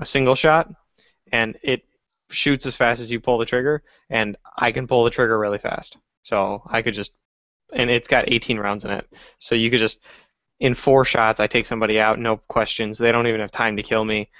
a 0.00 0.06
single 0.06 0.34
shot, 0.34 0.72
and 1.32 1.56
it 1.62 1.84
shoots 2.30 2.66
as 2.66 2.76
fast 2.76 3.00
as 3.00 3.10
you 3.10 3.20
pull 3.20 3.38
the 3.38 3.46
trigger, 3.46 3.82
and 4.10 4.36
I 4.56 4.72
can 4.72 4.86
pull 4.86 5.04
the 5.04 5.10
trigger 5.10 5.38
really 5.38 5.58
fast. 5.58 5.96
So 6.22 6.62
I 6.66 6.82
could 6.82 6.94
just, 6.94 7.12
and 7.72 7.90
it's 7.90 8.08
got 8.08 8.30
18 8.30 8.58
rounds 8.58 8.84
in 8.84 8.90
it, 8.90 9.06
so 9.38 9.54
you 9.54 9.70
could 9.70 9.80
just, 9.80 10.00
in 10.60 10.74
four 10.74 11.04
shots, 11.04 11.40
I 11.40 11.46
take 11.46 11.66
somebody 11.66 12.00
out, 12.00 12.18
no 12.18 12.36
questions. 12.36 12.98
They 12.98 13.12
don't 13.12 13.26
even 13.26 13.40
have 13.40 13.52
time 13.52 13.76
to 13.76 13.82
kill 13.82 14.04
me. 14.04 14.30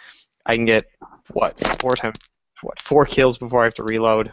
I 0.46 0.56
can 0.56 0.64
get 0.64 0.86
what 1.32 1.58
four 1.80 1.94
times, 1.94 2.18
what 2.62 2.80
four 2.82 3.06
kills 3.06 3.38
before 3.38 3.62
I 3.62 3.64
have 3.64 3.74
to 3.74 3.84
reload. 3.84 4.32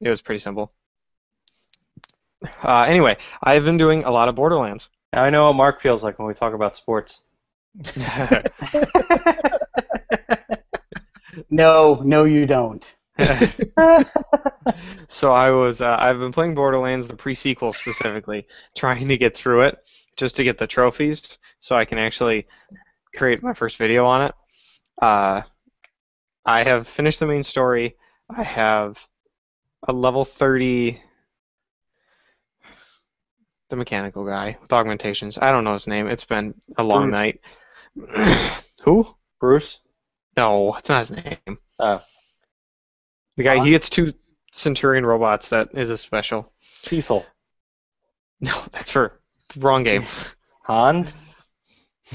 It 0.00 0.08
was 0.08 0.20
pretty 0.20 0.38
simple. 0.40 0.72
Uh, 2.62 2.84
anyway, 2.86 3.16
I've 3.42 3.64
been 3.64 3.78
doing 3.78 4.04
a 4.04 4.10
lot 4.10 4.28
of 4.28 4.34
Borderlands. 4.34 4.88
Now 5.12 5.22
I 5.24 5.30
know 5.30 5.46
what 5.46 5.56
Mark 5.56 5.80
feels 5.80 6.04
like 6.04 6.18
when 6.18 6.28
we 6.28 6.34
talk 6.34 6.54
about 6.54 6.76
sports. 6.76 7.22
No, 11.50 12.00
no, 12.04 12.24
you 12.24 12.46
don't. 12.46 12.94
so 15.08 15.32
I 15.32 15.50
was 15.50 15.80
uh, 15.80 15.96
I've 15.98 16.18
been 16.18 16.32
playing 16.32 16.54
Borderlands 16.54 17.06
the 17.06 17.16
pre-sequel 17.16 17.72
specifically, 17.72 18.46
trying 18.76 19.08
to 19.08 19.16
get 19.16 19.36
through 19.36 19.62
it 19.62 19.78
just 20.16 20.36
to 20.36 20.44
get 20.44 20.58
the 20.58 20.66
trophies 20.66 21.38
so 21.60 21.74
I 21.76 21.84
can 21.84 21.98
actually 21.98 22.46
create 23.14 23.42
my 23.42 23.54
first 23.54 23.78
video 23.78 24.04
on 24.04 24.22
it. 24.22 24.34
Uh, 25.00 25.42
I 26.44 26.64
have 26.64 26.86
finished 26.88 27.20
the 27.20 27.26
main 27.26 27.42
story. 27.42 27.96
I 28.30 28.42
have 28.42 28.98
a 29.88 29.92
level 29.92 30.24
30 30.24 31.00
the 33.68 33.76
mechanical 33.76 34.24
guy 34.24 34.56
with 34.62 34.72
augmentations. 34.72 35.38
I 35.40 35.50
don't 35.50 35.64
know 35.64 35.72
his 35.72 35.88
name. 35.88 36.06
It's 36.06 36.24
been 36.24 36.54
a 36.78 36.84
long 36.84 37.10
Bruce. 37.10 37.12
night. 37.12 38.62
Who? 38.84 39.06
Bruce? 39.40 39.80
No, 40.36 40.74
it's 40.76 40.88
not 40.88 41.08
his 41.08 41.10
name. 41.24 41.58
Oh. 41.80 42.00
The 43.36 43.42
guy, 43.42 43.56
Huh? 43.58 43.64
he 43.64 43.70
gets 43.70 43.90
two 43.90 44.12
Centurion 44.52 45.04
robots. 45.04 45.48
That 45.48 45.68
is 45.74 45.90
a 45.90 45.98
special. 45.98 46.52
Cecil. 46.84 47.26
No, 48.40 48.62
that's 48.70 48.90
for 48.92 49.20
wrong 49.56 49.82
game. 49.82 50.04
Hans? 50.62 51.14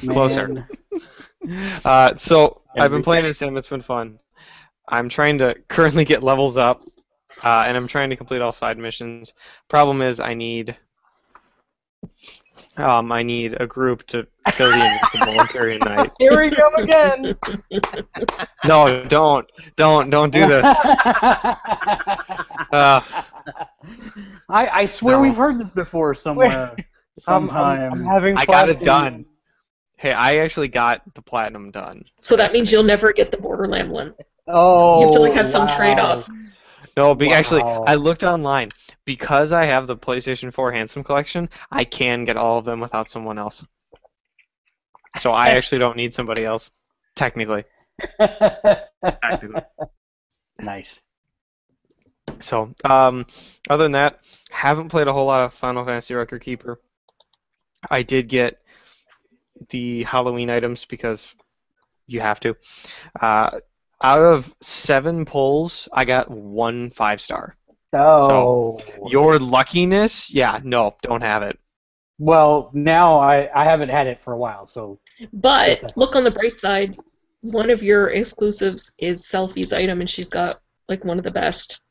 Closer. 0.07 0.67
Man. 1.43 1.81
Uh, 1.85 2.17
so 2.17 2.61
I've 2.77 2.91
been 2.91 3.03
playing 3.03 3.25
as 3.25 3.39
him. 3.39 3.57
It's 3.57 3.67
been 3.67 3.81
fun. 3.81 4.19
I'm 4.87 5.09
trying 5.09 5.37
to 5.39 5.55
currently 5.69 6.05
get 6.05 6.23
levels 6.23 6.57
up, 6.57 6.83
uh, 7.43 7.63
and 7.67 7.75
I'm 7.77 7.87
trying 7.87 8.09
to 8.09 8.15
complete 8.15 8.41
all 8.41 8.51
side 8.51 8.77
missions. 8.77 9.33
Problem 9.69 10.01
is, 10.01 10.19
I 10.19 10.33
need 10.33 10.75
um, 12.77 13.11
I 13.11 13.21
need 13.23 13.59
a 13.59 13.67
group 13.67 14.05
to 14.07 14.25
kill 14.53 14.69
the 14.71 14.85
invincible 14.85 15.39
and 15.39 15.49
carry 15.49 15.75
a 15.75 15.79
knight. 15.79 16.11
Here 16.19 16.39
we 16.39 16.49
go 16.49 16.71
again! 16.77 17.35
No, 18.63 19.03
don't, 19.05 19.51
don't, 19.75 20.11
don't 20.11 20.31
do 20.31 20.47
this. 20.47 20.63
Uh, 22.71 23.01
I, 24.47 24.67
I 24.69 24.85
swear 24.85 25.17
No. 25.17 25.21
we've 25.21 25.35
heard 25.35 25.59
this 25.59 25.69
before 25.71 26.15
somewhere. 26.15 26.47
I'm- 26.49 26.69
I'm- 26.69 26.85
sometime. 27.19 27.91
I'm, 27.93 28.05
having 28.05 28.37
I 28.37 28.45
got 28.45 28.69
it 28.69 28.81
done. 28.83 29.25
Hey, 30.01 30.13
I 30.13 30.37
actually 30.37 30.67
got 30.67 31.03
the 31.13 31.21
platinum 31.21 31.69
done. 31.69 32.05
So 32.21 32.35
that 32.35 32.53
means 32.53 32.71
you'll 32.71 32.81
never 32.81 33.13
get 33.13 33.29
the 33.29 33.37
Borderland 33.37 33.91
one. 33.91 34.15
oh, 34.47 34.97
You 34.97 35.05
have 35.05 35.11
to 35.11 35.19
like 35.19 35.33
have 35.33 35.47
some 35.47 35.67
trade-off. 35.67 36.27
No, 36.97 37.13
be, 37.13 37.31
actually, 37.31 37.61
I 37.61 37.93
looked 37.93 38.23
online 38.23 38.71
because 39.05 39.51
I 39.51 39.65
have 39.65 39.85
the 39.85 39.95
PlayStation 39.95 40.51
4 40.51 40.71
Handsome 40.71 41.03
Collection. 41.03 41.47
I 41.71 41.83
can 41.83 42.25
get 42.25 42.35
all 42.35 42.57
of 42.57 42.65
them 42.65 42.79
without 42.79 43.09
someone 43.09 43.37
else. 43.37 43.63
So 45.19 45.33
I 45.33 45.49
actually 45.57 45.77
don't 45.77 45.97
need 45.97 46.15
somebody 46.15 46.45
else, 46.45 46.71
technically. 47.15 47.63
Technically. 48.19 49.61
Nice. 50.59 50.99
So, 52.39 52.73
um, 52.85 53.25
other 53.67 53.83
than 53.83 53.93
that, 53.93 54.19
haven't 54.51 54.89
played 54.89 55.07
a 55.07 55.13
whole 55.13 55.25
lot 55.25 55.43
of 55.43 55.55
Final 55.55 55.83
Fantasy 55.85 56.13
Record 56.13 56.43
Keeper. 56.43 56.79
I 57.89 58.03
did 58.03 58.27
get 58.29 58.60
the 59.69 60.03
Halloween 60.03 60.49
items 60.49 60.85
because 60.85 61.35
you 62.07 62.19
have 62.19 62.39
to. 62.41 62.55
Uh, 63.19 63.49
out 64.03 64.19
of 64.19 64.53
seven 64.61 65.25
pulls, 65.25 65.87
I 65.93 66.05
got 66.05 66.29
one 66.29 66.89
five 66.89 67.21
star. 67.21 67.55
Oh. 67.93 68.79
Your 69.07 69.37
luckiness, 69.37 70.33
yeah, 70.33 70.59
no, 70.63 70.95
don't 71.01 71.21
have 71.21 71.43
it. 71.43 71.59
well, 72.19 72.69
now 72.73 73.19
I 73.19 73.49
I 73.53 73.63
haven't 73.65 73.89
had 73.89 74.07
it 74.07 74.19
for 74.21 74.33
a 74.33 74.37
while, 74.37 74.65
so 74.65 74.99
But 75.33 75.91
look 75.95 76.15
on 76.15 76.23
the 76.23 76.31
bright 76.31 76.57
side. 76.57 76.97
One 77.41 77.69
of 77.69 77.81
your 77.83 78.09
exclusives 78.11 78.91
is 78.97 79.23
Selphie's 79.23 79.73
item, 79.73 79.99
and 79.99 80.09
she's 80.09 80.29
got 80.29 80.61
like 80.87 81.03
one 81.03 81.17
of 81.17 81.23
the 81.23 81.31
best. 81.31 81.81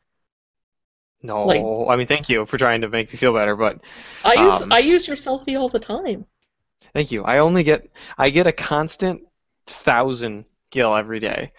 No, 1.23 1.45
Like- 1.45 1.63
I 1.93 1.97
mean, 1.97 2.07
thank 2.07 2.29
you 2.31 2.47
for 2.47 2.57
trying 2.57 2.81
to 2.81 2.89
make 2.89 3.13
me 3.13 3.19
feel 3.19 3.35
better, 3.35 3.55
but 3.57 3.79
I 4.25 4.35
use 4.45 4.63
Um, 4.63 4.73
I 4.73 4.79
use 4.79 5.07
your 5.07 5.17
Selphie 5.17 5.57
all 5.59 5.69
the 5.69 5.79
time. 5.79 6.25
Thank 6.95 7.13
you. 7.13 7.25
I 7.25 7.39
only 7.39 7.63
get 7.63 7.89
I 8.19 8.31
get 8.31 8.47
a 8.47 8.53
constant 8.53 9.23
thousand 9.67 10.45
gil 10.71 10.95
every 10.95 11.19
day, 11.21 11.53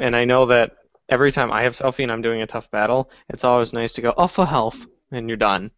and 0.00 0.14
I 0.16 0.24
know 0.24 0.46
that 0.46 0.76
every 1.08 1.32
time 1.32 1.52
I 1.52 1.62
have 1.62 1.74
Selphie 1.74 2.02
and 2.04 2.12
I'm 2.12 2.22
doing 2.22 2.42
a 2.42 2.46
tough 2.46 2.70
battle, 2.70 3.10
it's 3.28 3.44
always 3.44 3.72
nice 3.72 3.92
to 3.94 4.02
go 4.02 4.14
oh 4.16 4.28
for 4.28 4.46
health, 4.46 4.86
and 5.12 5.28
you're 5.28 5.36
done. 5.38 5.70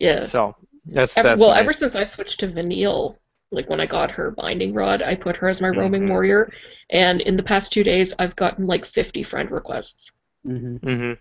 Yeah. 0.00 0.26
So 0.26 0.54
that's 0.86 1.18
Ever, 1.18 1.30
that's 1.30 1.46
well, 1.46 1.52
nice. 1.52 1.54
ever 1.54 1.72
since 1.72 1.96
I 1.96 2.04
switched 2.04 2.40
to 2.40 2.48
Vanille, 2.48 3.18
like 3.50 3.68
when 3.68 3.80
I 3.80 3.86
got 3.86 4.12
her 4.12 4.30
binding 4.30 4.74
rod, 4.74 5.02
I 5.02 5.14
put 5.16 5.36
her 5.38 5.48
as 5.48 5.60
my 5.60 5.68
roaming 5.68 6.06
Mhm. 6.06 6.08
warrior, 6.08 6.52
and 6.90 7.20
in 7.20 7.36
the 7.36 7.42
past 7.42 7.72
two 7.72 7.84
days, 7.84 8.14
I've 8.18 8.36
gotten 8.36 8.66
like 8.66 8.84
50 8.86 9.22
friend 9.24 9.50
requests. 9.50 10.12
hmm 10.44 10.76
hmm 10.76 11.12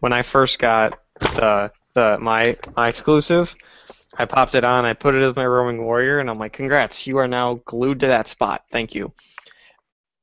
When 0.00 0.12
I 0.12 0.22
first 0.22 0.58
got 0.58 1.00
the 1.20 1.72
the 1.94 2.18
my 2.20 2.56
my 2.76 2.88
exclusive, 2.88 3.54
I 4.16 4.24
popped 4.24 4.54
it 4.54 4.64
on. 4.64 4.84
I 4.84 4.92
put 4.92 5.14
it 5.14 5.22
as 5.22 5.34
my 5.36 5.46
roaming 5.46 5.84
warrior, 5.84 6.18
and 6.18 6.30
I'm 6.30 6.38
like, 6.38 6.52
"Congrats, 6.52 7.06
you 7.06 7.18
are 7.18 7.28
now 7.28 7.54
glued 7.64 8.00
to 8.00 8.06
that 8.06 8.26
spot. 8.26 8.64
Thank 8.70 8.94
you." 8.94 9.12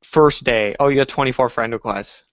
First 0.03 0.43
day, 0.43 0.75
oh, 0.79 0.87
you 0.87 0.95
got 0.97 1.07
24 1.07 1.49
friend 1.49 1.73
requests. 1.73 2.23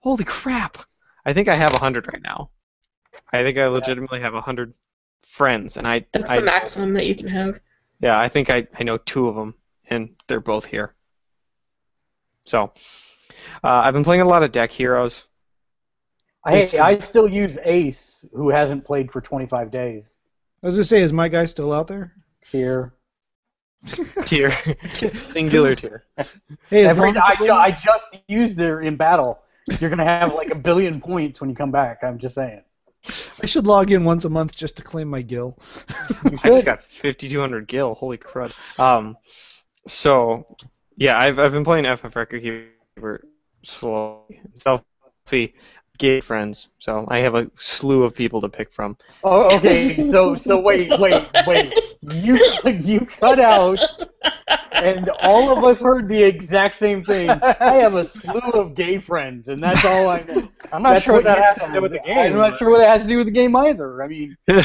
Holy 0.00 0.24
crap! 0.24 0.78
I 1.24 1.32
think 1.32 1.48
I 1.48 1.54
have 1.54 1.72
100 1.72 2.06
right 2.12 2.22
now. 2.22 2.50
I 3.32 3.42
think 3.42 3.58
I 3.58 3.66
legitimately 3.66 4.20
have 4.20 4.34
100 4.34 4.74
friends, 5.26 5.76
and 5.76 5.86
I 5.86 6.06
That's 6.12 6.30
I 6.30 6.36
the 6.36 6.42
maximum 6.42 6.94
that 6.94 7.06
you 7.06 7.14
can 7.14 7.28
have. 7.28 7.60
yeah, 8.00 8.18
I 8.18 8.28
think 8.28 8.50
I 8.50 8.66
I 8.78 8.82
know 8.84 8.98
two 8.98 9.28
of 9.28 9.34
them, 9.34 9.54
and 9.88 10.16
they're 10.26 10.40
both 10.40 10.64
here. 10.64 10.94
So, 12.46 12.72
uh, 13.62 13.82
I've 13.84 13.92
been 13.94 14.04
playing 14.04 14.22
a 14.22 14.28
lot 14.28 14.42
of 14.42 14.52
deck 14.52 14.70
heroes. 14.70 15.26
Hey, 16.46 16.66
I 16.78 16.98
still 16.98 17.28
use 17.28 17.58
Ace, 17.62 18.24
who 18.32 18.48
hasn't 18.48 18.86
played 18.86 19.10
for 19.10 19.20
25 19.20 19.70
days. 19.70 20.14
I 20.62 20.66
was 20.66 20.74
gonna 20.74 20.84
say, 20.84 21.02
is 21.02 21.12
my 21.12 21.28
guy 21.28 21.44
still 21.46 21.72
out 21.72 21.86
there? 21.88 22.12
Here, 22.50 22.92
Tier, 24.24 24.52
singular 25.14 25.74
tier. 25.74 26.04
Hey, 26.68 26.86
Every, 26.86 27.10
I, 27.16 27.36
ju- 27.36 27.52
I 27.52 27.70
just 27.70 28.06
used 28.26 28.58
her 28.58 28.80
in 28.82 28.96
battle. 28.96 29.40
You're 29.80 29.90
gonna 29.90 30.04
have 30.04 30.34
like 30.34 30.50
a 30.50 30.56
billion 30.56 31.00
points 31.00 31.40
when 31.40 31.48
you 31.48 31.54
come 31.56 31.70
back. 31.70 32.02
I'm 32.02 32.18
just 32.18 32.34
saying. 32.34 32.62
I 33.40 33.46
should 33.46 33.66
log 33.66 33.92
in 33.92 34.04
once 34.04 34.24
a 34.24 34.28
month 34.28 34.54
just 34.54 34.76
to 34.78 34.82
claim 34.82 35.08
my 35.08 35.22
gil. 35.22 35.56
You 36.30 36.38
I 36.44 36.48
just 36.48 36.66
got 36.66 36.82
5,200 36.82 37.68
gil. 37.68 37.94
Holy 37.94 38.18
crud. 38.18 38.52
Um, 38.80 39.16
so 39.86 40.56
yeah, 40.96 41.16
I've 41.18 41.38
I've 41.38 41.52
been 41.52 41.64
playing 41.64 41.84
FF 41.84 42.16
Record 42.16 42.42
Keeper 42.42 43.24
slowly. 43.62 44.40
Selphie 44.56 45.52
gay 45.98 46.20
friends. 46.20 46.68
So 46.78 47.06
I 47.08 47.18
have 47.18 47.34
a 47.34 47.50
slew 47.56 48.04
of 48.04 48.14
people 48.14 48.40
to 48.40 48.48
pick 48.48 48.72
from. 48.72 48.96
Oh, 49.22 49.54
okay. 49.56 50.10
So, 50.10 50.34
so 50.34 50.58
wait, 50.58 50.98
wait, 50.98 51.26
wait. 51.46 51.74
You, 52.10 52.38
you 52.64 53.00
cut 53.00 53.40
out, 53.40 53.78
and 54.72 55.10
all 55.20 55.56
of 55.56 55.64
us 55.64 55.80
heard 55.80 56.08
the 56.08 56.22
exact 56.22 56.76
same 56.76 57.04
thing. 57.04 57.28
I 57.30 57.74
have 57.74 57.94
a 57.94 58.08
slew 58.08 58.50
of 58.52 58.74
gay 58.74 58.98
friends, 58.98 59.48
and 59.48 59.58
that's 59.58 59.84
all 59.84 60.08
I 60.08 60.22
know. 60.22 60.48
I'm 60.72 60.82
not 60.82 60.94
That's 60.94 61.04
sure 61.04 61.14
what 61.14 61.24
that 61.24 61.38
has 61.38 61.56
to 61.66 61.72
do 61.72 61.82
with 61.82 61.92
the 61.92 62.00
game. 62.00 62.32
I'm 62.32 62.38
not 62.38 62.58
sure 62.58 62.70
what 62.70 62.80
it 62.80 62.88
has 62.88 63.02
to 63.02 63.08
do 63.08 63.18
with 63.18 63.26
the 63.26 63.32
game 63.32 63.54
either. 63.56 64.02
I 64.02 64.08
mean, 64.08 64.36
we're 64.48 64.62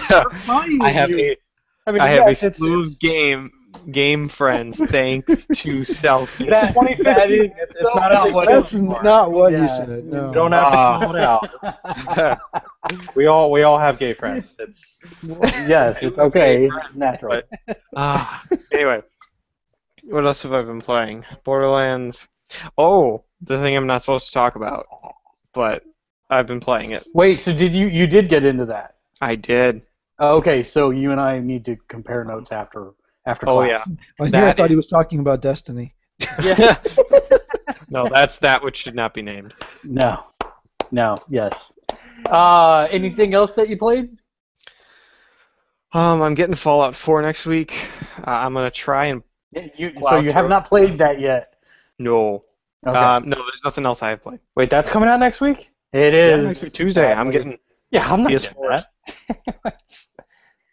I 0.82 0.90
have 0.90 1.10
you. 1.10 1.18
a 1.18 1.38
I 1.86 1.92
mean, 1.92 2.02
I 2.02 2.08
have 2.08 2.28
a 2.28 2.36
slew 2.36 2.80
it's, 2.80 2.94
of 2.94 3.00
game 3.00 3.52
game 3.92 4.30
friends 4.30 4.78
thanks 4.78 5.26
to 5.46 5.82
Selphie. 5.82 6.50
That- 6.50 6.74
that 7.04 7.30
is- 7.32 7.44
it's, 7.46 7.76
it's 7.76 7.96
not 7.96 8.30
a 8.30 8.32
what 8.32 8.48
That's 8.48 8.74
anymore. 8.74 9.04
not 9.04 9.32
what 9.32 9.52
Yeah. 9.52 9.62
you 9.64 9.68
said. 9.70 10.06
No. 10.06 10.28
You 10.28 10.34
don't 10.34 10.52
have 10.52 10.72
to 10.72 10.78
Ah. 10.78 11.00
call 11.00 11.16
it 11.16 11.24
out. 11.24 12.40
We 13.16 13.28
all 13.28 13.50
we 13.50 13.64
all 13.64 13.80
have 13.80 13.98
gay 13.98 14.14
friends. 14.14 14.56
It's 14.60 15.00
yes, 15.68 16.04
it's 16.04 16.18
okay. 16.18 16.66
It's 16.68 16.96
natural. 16.96 17.42
But- 17.66 17.80
Ah, 17.96 18.44
anyway, 18.74 19.02
what 20.04 20.26
else 20.26 20.44
have 20.44 20.52
I 20.54 20.64
been 20.64 20.82
playing? 20.82 21.24
Borderlands. 21.46 22.28
Oh, 22.78 23.24
the 23.42 23.58
thing 23.60 23.76
I'm 23.78 23.88
not 23.88 24.02
supposed 24.02 24.28
to 24.28 24.34
talk 24.34 24.56
about, 24.58 24.86
but 25.54 25.84
I've 26.30 26.46
been 26.46 26.60
playing 26.60 26.92
it. 26.92 27.08
Wait, 27.14 27.40
so 27.40 27.54
did 27.54 27.74
you 27.74 27.88
you 27.88 28.06
did 28.06 28.28
get 28.28 28.44
into 28.44 28.66
that? 28.66 28.96
I 29.22 29.36
did. 29.36 29.82
Okay, 30.20 30.62
so 30.62 30.90
you 30.90 31.12
and 31.12 31.22
I 31.22 31.40
need 31.40 31.64
to 31.66 31.78
compare 31.88 32.26
notes 32.26 32.52
after 32.52 32.92
after 33.26 33.48
Oh 33.50 33.66
class. 33.66 33.88
I, 34.20 34.24
knew 34.24 34.28
I 34.28 34.30
That 34.30 34.58
thought 34.58 34.70
he 34.70 34.76
was 34.76 34.88
talking 34.88 35.20
about 35.20 35.42
Destiny. 35.42 35.94
yeah. 36.44 36.78
no, 37.90 38.08
that's 38.10 38.38
that 38.38 38.64
which 38.64 38.78
should 38.78 38.96
not 38.96 39.14
be 39.14 39.22
named. 39.22 39.54
No. 39.84 40.24
No. 40.92 41.18
Yes. 41.30 41.54
Uh, 42.30 42.88
anything 42.92 43.34
else 43.34 43.54
that 43.54 43.70
you 43.70 43.78
played? 43.78 44.18
Um, 45.94 46.22
I'm 46.22 46.34
getting 46.34 46.56
Fallout 46.56 46.96
4 46.96 47.22
next 47.22 47.46
week. 47.46 47.74
Uh, 48.20 48.24
I'm 48.32 48.54
gonna 48.54 48.72
try 48.72 49.08
and 49.08 49.22
You, 49.54 49.92
so 49.96 50.00
Plow 50.02 50.20
you 50.20 50.32
have 50.32 50.50
not 50.50 50.66
played 50.66 50.98
that 51.00 51.20
yet. 51.20 51.56
no. 52.00 52.46
Okay. 52.86 52.98
Um, 53.00 53.30
no, 53.30 53.38
there's 53.38 53.62
nothing 53.64 53.86
else 53.86 54.02
I 54.04 54.10
have 54.10 54.22
played. 54.22 54.40
wait, 54.58 54.70
that's 54.70 54.90
coming 54.90 55.08
out 55.08 55.20
next 55.20 55.40
week. 55.40 55.72
It 55.94 56.14
is 56.14 56.40
Yeah, 56.40 56.48
next 56.48 56.62
week, 56.64 56.74
Tuesday. 56.74 57.14
I'm 57.14 57.32
getting. 57.32 57.58
Yeah, 57.92 58.12
I'm 58.12 58.24
not 58.24 58.32
PS4. 58.32 58.42
getting 58.42 58.84
that. 59.64 59.66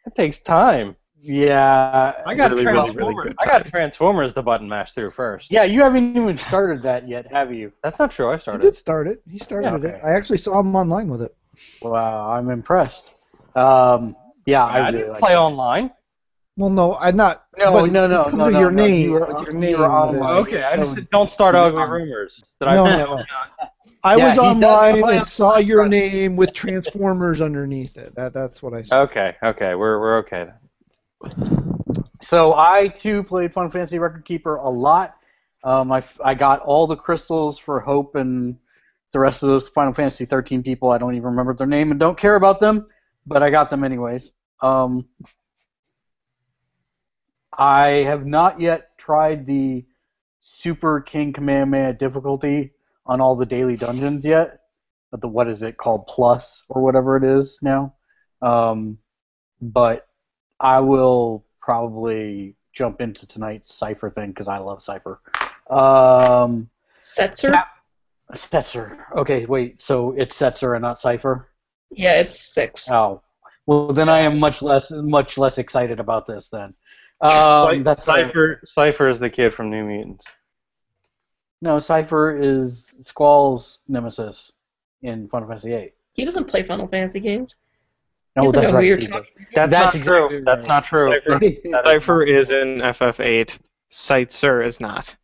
That 0.07 0.15
takes 0.17 0.39
time. 0.39 0.97
Yeah. 1.23 2.13
I 2.27 2.35
got 2.35 2.51
Really, 2.53 2.65
really, 2.67 2.77
really 2.77 2.93
Transformers. 2.93 3.25
good 3.25 3.37
I 3.41 3.47
got 3.47 3.67
Transformers 3.67 4.35
to 4.35 4.43
button 4.43 4.69
mash 4.69 4.93
through 4.93 5.11
first. 5.11 5.51
Yeah, 5.53 5.65
you 5.65 5.81
haven't 5.83 6.17
even 6.17 6.39
started 6.39 6.83
that 6.85 7.09
yet, 7.09 7.31
have 7.31 7.53
you? 7.53 7.73
That's 7.83 7.99
not 7.99 8.11
true. 8.11 8.31
I 8.31 8.35
He 8.37 8.41
started. 8.41 8.61
did 8.63 8.77
start 8.77 9.07
it. 9.09 9.23
He 9.31 9.39
started 9.39 9.83
Yeah, 9.83 9.91
it. 9.91 10.01
I 10.05 10.13
actually 10.15 10.39
saw 10.39 10.61
him 10.61 10.75
online 10.75 11.09
with 11.09 11.23
it. 11.23 11.35
Wow, 11.83 12.31
I'm 12.31 12.51
impressed. 12.51 13.15
Um, 13.55 14.17
yeah, 14.47 14.65
I, 14.65 14.79
I, 14.79 14.79
really 14.89 14.99
didn't 14.99 15.11
like 15.13 15.21
play 15.21 15.33
it. 15.33 15.37
online. 15.37 15.91
Well, 16.57 16.71
no, 16.71 16.97
I'm 16.97 17.17
not. 17.17 17.45
No, 17.59 17.73
but 17.73 17.91
no, 17.91 18.07
no, 18.07 18.25
no, 18.29 18.49
no, 18.49 18.59
your 18.59 18.71
no, 18.71 18.85
name. 18.87 19.05
you 19.07 19.13
were- 19.13 19.27
with 19.27 19.41
your 19.43 19.53
you 19.53 19.59
name. 19.59 19.79
were 19.79 20.07
with 20.07 20.15
it. 20.15 20.19
online. 20.21 20.37
Okay, 20.43 20.63
I 20.63 20.77
just 20.77 20.95
So- 20.95 21.03
don't 21.13 21.29
start 21.31 21.55
ugly 21.55 21.83
Um, 21.83 21.91
rumors. 21.91 22.43
Did 22.61 22.67
No, 22.67 22.85
I? 22.87 22.97
no, 22.99 23.17
no. 23.17 23.19
I 24.03 24.17
Yeah, 24.17 24.25
was 24.25 24.35
he 24.35 24.41
online 24.41 24.95
and 25.03 25.21
on 25.21 25.27
saw 25.27 25.59
your 25.59 25.87
name 25.87 26.35
with 26.37 26.55
Transformers 26.55 27.43
underneath 27.43 27.99
it. 27.99 28.15
That 28.15 28.33
that's 28.33 28.63
what 28.63 28.73
I 28.73 28.81
saw. 28.83 29.03
Okay, 29.03 29.37
okay, 29.43 29.75
we're 29.75 30.01
we're 30.01 30.19
okay. 30.19 30.49
So 32.23 32.55
I 32.55 32.89
too 32.89 33.23
played 33.23 33.53
Final 33.53 33.71
Fantasy 33.71 33.99
Record 33.99 34.25
Keeper 34.25 34.57
a 34.57 34.69
lot. 34.69 35.17
Um, 35.65 35.93
I, 35.93 36.03
I 36.25 36.35
got 36.35 36.61
all 36.61 36.87
the 36.87 36.97
crystals 36.97 37.59
for 37.59 37.81
Hope 37.81 38.15
and 38.15 38.57
the 39.13 39.19
rest 39.19 39.43
of 39.43 39.49
those 39.49 39.69
Final 39.69 39.93
Fantasy 39.93 40.25
13 40.25 40.63
people. 40.63 40.91
I 40.91 40.99
don't 40.99 41.15
even 41.15 41.31
remember 41.31 41.55
their 41.55 41.67
name 41.67 41.91
and 41.91 41.99
don't 41.99 42.19
care 42.19 42.37
about 42.37 42.61
them, 42.61 42.87
but 43.27 43.43
I 43.43 43.51
got 43.51 43.71
them 43.71 43.85
anyways. 43.85 44.33
Um, 44.63 45.07
I 47.57 48.05
have 48.07 48.25
not 48.25 48.61
yet 48.61 48.97
tried 48.97 49.47
the 49.47 49.85
Super 50.39 51.01
King 51.01 51.33
Kamehameha 51.33 51.95
difficulty 51.95 52.73
on 53.05 53.21
all 53.21 53.37
the 53.37 53.47
daily 53.47 53.77
dungeons 53.77 54.25
yet. 54.25 54.61
But 55.11 55.21
the 55.21 55.29
what 55.29 55.49
is 55.49 55.63
it 55.63 55.77
called 55.77 56.07
Plus 56.07 56.63
or 56.69 56.83
whatever 56.83 57.17
it 57.17 57.25
is 57.25 57.59
now. 57.61 57.95
Um, 58.41 58.99
but 59.61 60.07
I 60.61 60.81
will 60.81 61.45
probably 61.61 62.55
jump 62.73 63.01
into 63.01 63.27
tonight's 63.27 63.79
Seifer 63.79 64.15
thing 64.15 64.29
because 64.31 64.49
I 64.49 64.59
love 64.59 64.81
Seifer. 64.81 65.19
Um, 65.71 66.69
Setzer? 67.03 67.51
Yeah. 67.53 67.65
Setzer. 68.35 68.99
Okay, 69.17 69.47
wait. 69.47 69.81
So 69.81 70.13
it's 70.17 70.39
Setzer 70.39 70.75
and 70.77 70.83
not 70.83 70.99
Seifer. 70.99 71.47
Yeah, 71.91 72.21
it's 72.21 72.41
six. 72.41 72.91
Oh, 72.91 73.23
Well, 73.67 73.93
then 73.93 74.09
I 74.09 74.21
am 74.21 74.39
much 74.39 74.63
less 74.63 74.91
much 74.91 75.37
less 75.39 75.59
excited 75.59 75.99
about 75.99 76.27
this. 76.27 76.49
Then, 76.49 76.75
um, 77.21 77.83
that's 77.83 78.05
Cipher. 78.05 78.61
Cipher 78.65 79.09
is 79.09 79.19
the 79.19 79.31
kid 79.31 79.53
from 79.55 79.71
New 79.71 79.85
Mutants. 79.85 80.25
no 81.61 81.77
Seifer 81.79 82.41
is 82.41 82.87
Squall's 83.03 83.81
nemesis 83.89 84.53
in 85.03 85.29
Final 85.29 85.49
Fantasy 85.49 85.71
VIII. 85.71 85.93
He 86.13 86.25
doesn't 86.25 86.45
play 86.45 86.65
Final 86.67 86.87
Fantasy 86.87 87.21
games. 87.21 87.55
No, 88.37 88.51
that's 88.51 88.69
know 88.69 88.75
right. 88.75 88.85
you're 88.87 88.97
he 88.97 89.07
does. 89.07 89.11
talking 89.11 89.47
That's, 89.55 89.73
That's 89.75 89.95
not 89.97 90.05
true. 90.05 90.25
exactly 90.27 90.43
That's 90.45 90.67
not 90.67 90.85
true. 90.85 91.07
Seifer, 91.11 91.63
That 91.73 91.87
is 91.89 92.03
Seifer 92.05 92.29
is 92.29 92.51
in 92.51 92.79
FF8. 92.79 93.59
Setzer 93.91 94.65
is 94.65 94.81
not. 94.81 95.15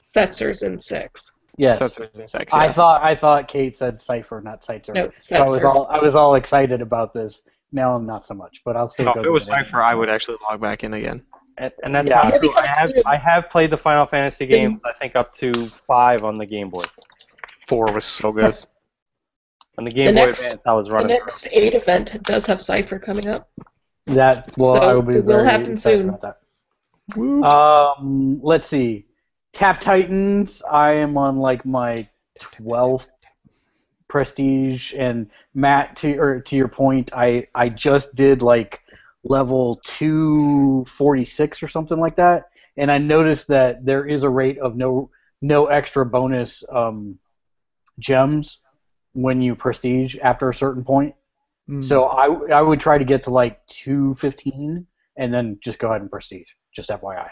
Setzer's 0.00 0.62
in 0.62 0.78
six. 0.78 1.32
yes, 1.56 1.78
Setzer's 1.80 2.18
in 2.18 2.28
six. 2.28 2.52
I 2.54 2.66
yes. 2.66 2.76
thought 2.76 3.02
I 3.02 3.14
thought 3.16 3.48
Kate 3.48 3.76
said 3.76 4.00
Cipher, 4.00 4.40
not 4.40 4.62
Cipher. 4.62 4.92
No, 4.92 5.10
so 5.16 5.36
I 5.36 5.42
was 5.42 5.64
all 5.64 5.86
I 5.88 5.98
was 5.98 6.14
all 6.14 6.34
excited 6.36 6.80
about 6.82 7.12
this. 7.14 7.42
Now 7.72 7.94
I'm 7.96 8.06
not 8.06 8.24
so 8.24 8.34
much, 8.34 8.60
but 8.64 8.76
I'll 8.76 8.90
still 8.90 9.06
No, 9.06 9.14
go. 9.14 9.20
if 9.20 9.26
it 9.26 9.30
was. 9.30 9.48
Seifer, 9.48 9.82
I 9.82 9.94
would 9.94 10.08
actually 10.10 10.36
log 10.48 10.60
back 10.60 10.84
in 10.84 10.94
again. 10.94 11.24
And, 11.58 11.72
and 11.82 11.94
that's 11.94 12.08
Yeah. 12.10 12.20
not 12.28 12.38
true. 12.40 12.52
I 12.54 12.66
have. 12.66 12.92
I 13.06 13.16
have 13.16 13.50
played 13.50 13.70
the 13.70 13.76
Final 13.76 14.06
Fantasy 14.06 14.46
games. 14.46 14.80
I 14.84 14.92
think 14.92 15.16
up 15.16 15.32
to 15.34 15.68
five 15.86 16.24
on 16.24 16.34
the 16.34 16.46
Game 16.46 16.68
Boy. 16.70 16.84
Four 17.68 17.86
was 17.92 18.04
so 18.04 18.30
good. 18.32 18.56
On 19.82 19.84
the 19.86 19.90
Game 19.90 20.04
The 20.04 20.12
Boy 20.12 20.26
next- 20.26 20.40
Advance, 20.46 20.62
I 20.64 20.72
was 20.74 20.86
The 20.86 20.92
running. 20.92 21.08
next 21.08 21.48
eight 21.52 21.74
event 21.74 22.22
does 22.22 22.46
have 22.46 22.58
Seifer 22.58 23.02
coming 23.02 23.26
up. 23.26 23.50
That 24.06 24.54
well, 24.56 24.76
So, 24.76 24.80
I 24.80 24.94
will 24.94 25.02
be 25.02 25.16
it 25.16 25.24
will 25.24 25.42
happen 25.42 25.72
excited 25.72 25.98
soon. 26.02 26.08
about 26.10 26.20
that. 26.22 27.44
Um, 27.44 28.38
let's 28.44 28.68
see. 28.68 29.06
Tap 29.52 29.80
Titans. 29.80 30.62
I 30.70 30.92
am 30.92 31.18
on 31.18 31.38
like 31.38 31.66
my 31.66 32.08
twelfth 32.40 33.08
prestige, 34.06 34.94
and 34.96 35.28
Matt, 35.54 35.96
to 35.96 36.16
or 36.16 36.40
to 36.40 36.54
your 36.56 36.68
point, 36.68 37.10
I 37.12 37.44
I 37.56 37.68
just 37.68 38.14
did 38.14 38.40
like 38.40 38.80
level 39.24 39.80
two 39.84 40.84
forty 40.86 41.24
six 41.24 41.60
or 41.60 41.66
something 41.68 41.98
like 41.98 42.14
that, 42.16 42.50
and 42.76 42.88
I 42.90 42.98
noticed 42.98 43.48
that 43.48 43.84
there 43.84 44.06
is 44.06 44.22
a 44.22 44.30
rate 44.30 44.58
of 44.58 44.76
no 44.76 45.10
no 45.40 45.66
extra 45.66 46.06
bonus 46.06 46.62
um, 46.70 47.18
gems 47.98 48.58
when 49.12 49.40
you 49.42 49.54
prestige 49.54 50.16
after 50.22 50.48
a 50.50 50.54
certain 50.54 50.84
point. 50.84 51.14
Mm. 51.68 51.84
So 51.84 52.04
I, 52.04 52.26
I 52.52 52.62
would 52.62 52.80
try 52.80 52.98
to 52.98 53.04
get 53.04 53.22
to 53.24 53.30
like 53.30 53.64
215 53.68 54.86
and 55.16 55.34
then 55.34 55.58
just 55.62 55.78
go 55.78 55.88
ahead 55.88 56.00
and 56.00 56.10
prestige. 56.10 56.48
Just 56.74 56.90
FYI. 56.90 57.28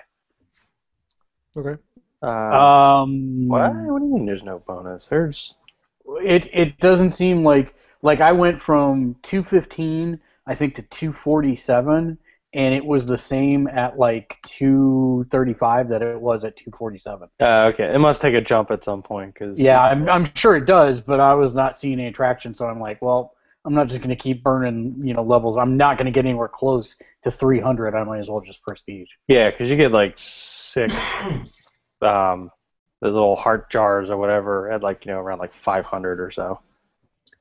okay. 1.57 1.81
Uh, 2.23 2.27
Um, 2.27 3.49
what? 3.49 3.73
What 3.75 4.01
do 4.01 4.07
you 4.07 4.15
mean? 4.15 4.27
There's 4.27 4.43
no 4.43 4.63
bonus? 4.67 5.07
There's. 5.07 5.55
It 6.23 6.49
it 6.53 6.79
doesn't 6.79 7.13
seem 7.13 7.45
like 7.45 7.75
like 8.03 8.21
I 8.21 8.33
went 8.33 8.61
from 8.61 9.17
215 9.23 10.21
I 10.47 10.55
think 10.55 10.75
to 10.75 10.83
247 10.83 12.19
and 12.53 12.75
it 12.75 12.85
was 12.85 13.07
the 13.07 13.19
same 13.19 13.69
at 13.69 13.99
like 13.99 14.37
235 14.47 15.89
that 15.89 16.03
it 16.03 16.21
was 16.21 16.45
at 16.45 16.57
247. 16.57 17.29
Uh, 17.41 17.45
okay, 17.73 17.95
it 17.95 17.99
must 17.99 18.21
take 18.21 18.35
a 18.35 18.41
jump 18.41 18.71
at 18.71 18.83
some 18.83 19.03
point 19.03 19.35
because. 19.35 19.59
Yeah, 19.59 19.81
I'm 19.81 20.09
I'm 20.09 20.35
sure 20.35 20.57
it 20.57 20.67
does, 20.67 21.01
but 21.01 21.21
I 21.21 21.35
was 21.35 21.55
not 21.55 21.79
seeing 21.79 22.01
any 22.01 22.11
traction, 22.11 22.55
so 22.55 22.67
I'm 22.67 22.81
like, 22.81 23.01
well, 23.01 23.35
I'm 23.65 23.75
not 23.75 23.89
just 23.89 24.01
going 24.01 24.11
to 24.11 24.17
keep 24.17 24.43
burning, 24.43 25.01
you 25.03 25.15
know, 25.15 25.23
levels. 25.23 25.57
I'm 25.57 25.77
not 25.77 25.99
going 25.99 26.07
to 26.07 26.13
get 26.13 26.25
anywhere 26.25 26.49
close 26.49 26.97
to 27.23 27.31
300. 27.31 27.95
I 27.95 28.05
might 28.05 28.19
as 28.19 28.29
well 28.29 28.41
just 28.41 28.63
prestige. 28.63 29.09
Yeah, 29.29 29.51
because 29.51 29.71
you 29.71 29.77
get 29.77 29.93
like 29.93 30.15
six, 30.17 30.95
um, 32.03 32.51
those 33.01 33.15
little 33.15 33.37
heart 33.37 33.71
jars 33.71 34.11
or 34.11 34.17
whatever 34.17 34.71
at 34.71 34.83
like 34.83 35.07
you 35.07 35.13
know 35.13 35.19
around 35.19 35.39
like 35.39 35.55
500 35.55 36.21
or 36.21 36.31
so. 36.31 36.61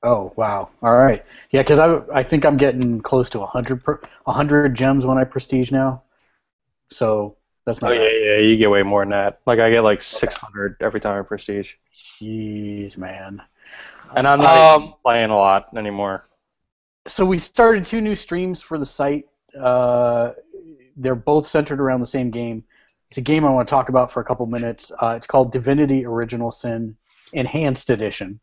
Oh 0.04 0.34
wow! 0.38 0.70
All 0.82 0.94
right, 0.98 1.26
yeah, 1.52 1.62
because 1.62 1.80
I 1.80 2.02
I 2.20 2.24
think 2.24 2.46
I'm 2.46 2.58
getting 2.58 3.02
close 3.02 3.30
to 3.32 3.40
100 3.40 3.84
per, 3.84 4.02
100 4.26 4.76
gems 4.76 5.06
when 5.06 5.18
I 5.18 5.24
prestige 5.26 5.72
now, 5.72 6.04
so 6.90 7.38
that's 7.66 7.82
not 7.82 7.84
Oh 7.84 7.92
yeah, 7.92 8.10
bad. 8.10 8.12
yeah, 8.12 8.38
you 8.40 8.58
get 8.58 8.70
way 8.70 8.84
more 8.84 9.02
than 9.04 9.12
that. 9.12 9.40
Like 9.46 9.60
I 9.60 9.70
get 9.70 9.82
like 9.84 10.02
600 10.02 10.78
every 10.82 11.00
time 11.00 11.20
I 11.20 11.24
prestige, 11.26 11.74
Jeez, 11.94 12.98
man. 12.98 13.44
and 14.16 14.28
I'm 14.28 14.42
not 14.42 14.58
even 14.58 14.70
Um, 14.76 14.96
playing 15.04 15.30
a 15.32 15.38
lot 15.38 15.76
anymore. 15.76 16.26
so 17.08 17.26
we 17.26 17.40
started 17.40 17.86
two 17.86 18.02
new 18.02 18.16
streams 18.16 18.62
for 18.62 18.78
the 18.78 18.86
site. 18.86 19.26
Uh, 19.60 20.32
they're 20.98 21.16
both 21.16 21.48
centered 21.48 21.80
around 21.80 22.02
the 22.02 22.08
same 22.08 22.30
game. 22.32 22.64
It's 23.10 23.18
a 23.18 23.22
game 23.22 23.46
I 23.46 23.50
want 23.52 23.68
to 23.68 23.72
talk 23.72 23.90
about 23.90 24.12
for 24.12 24.22
a 24.22 24.26
couple 24.26 24.46
minutes. 24.46 24.92
Uh, 25.02 25.16
it's 25.18 25.28
called 25.28 25.52
Divinity: 25.52 26.06
Original 26.06 26.52
Sin 26.52 26.96
Enhanced 27.34 27.90
Edition. 27.90 28.40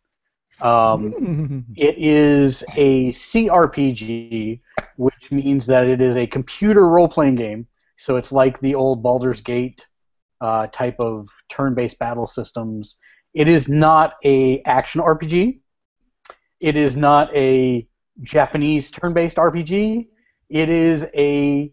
Um, 0.61 1.67
It 1.77 1.99
is 1.99 2.65
a 2.77 3.11
CRPG, 3.11 4.61
which 4.97 5.31
means 5.31 5.67
that 5.67 5.87
it 5.87 6.01
is 6.01 6.17
a 6.17 6.27
computer 6.27 6.89
role-playing 6.89 7.37
game. 7.37 7.67
So 7.99 8.17
it's 8.17 8.33
like 8.33 8.61
the 8.61 8.75
old 8.75 9.03
Baldur's 9.03 9.41
Gate 9.41 9.87
uh, 10.41 10.67
type 10.69 10.97
of 11.01 11.29
turn-based 11.51 11.99
battle 11.99 12.27
systems. 12.27 12.97
It 13.35 13.49
is 13.49 13.69
not 13.69 14.15
a 14.25 14.63
action 14.63 15.01
RPG. 15.01 15.61
It 16.61 16.77
is 16.77 16.97
not 16.97 17.35
a 17.35 17.87
Japanese 18.23 18.91
turn-based 18.91 19.37
RPG. 19.37 20.09
It 20.49 20.69
is 20.69 21.05
a 21.15 21.73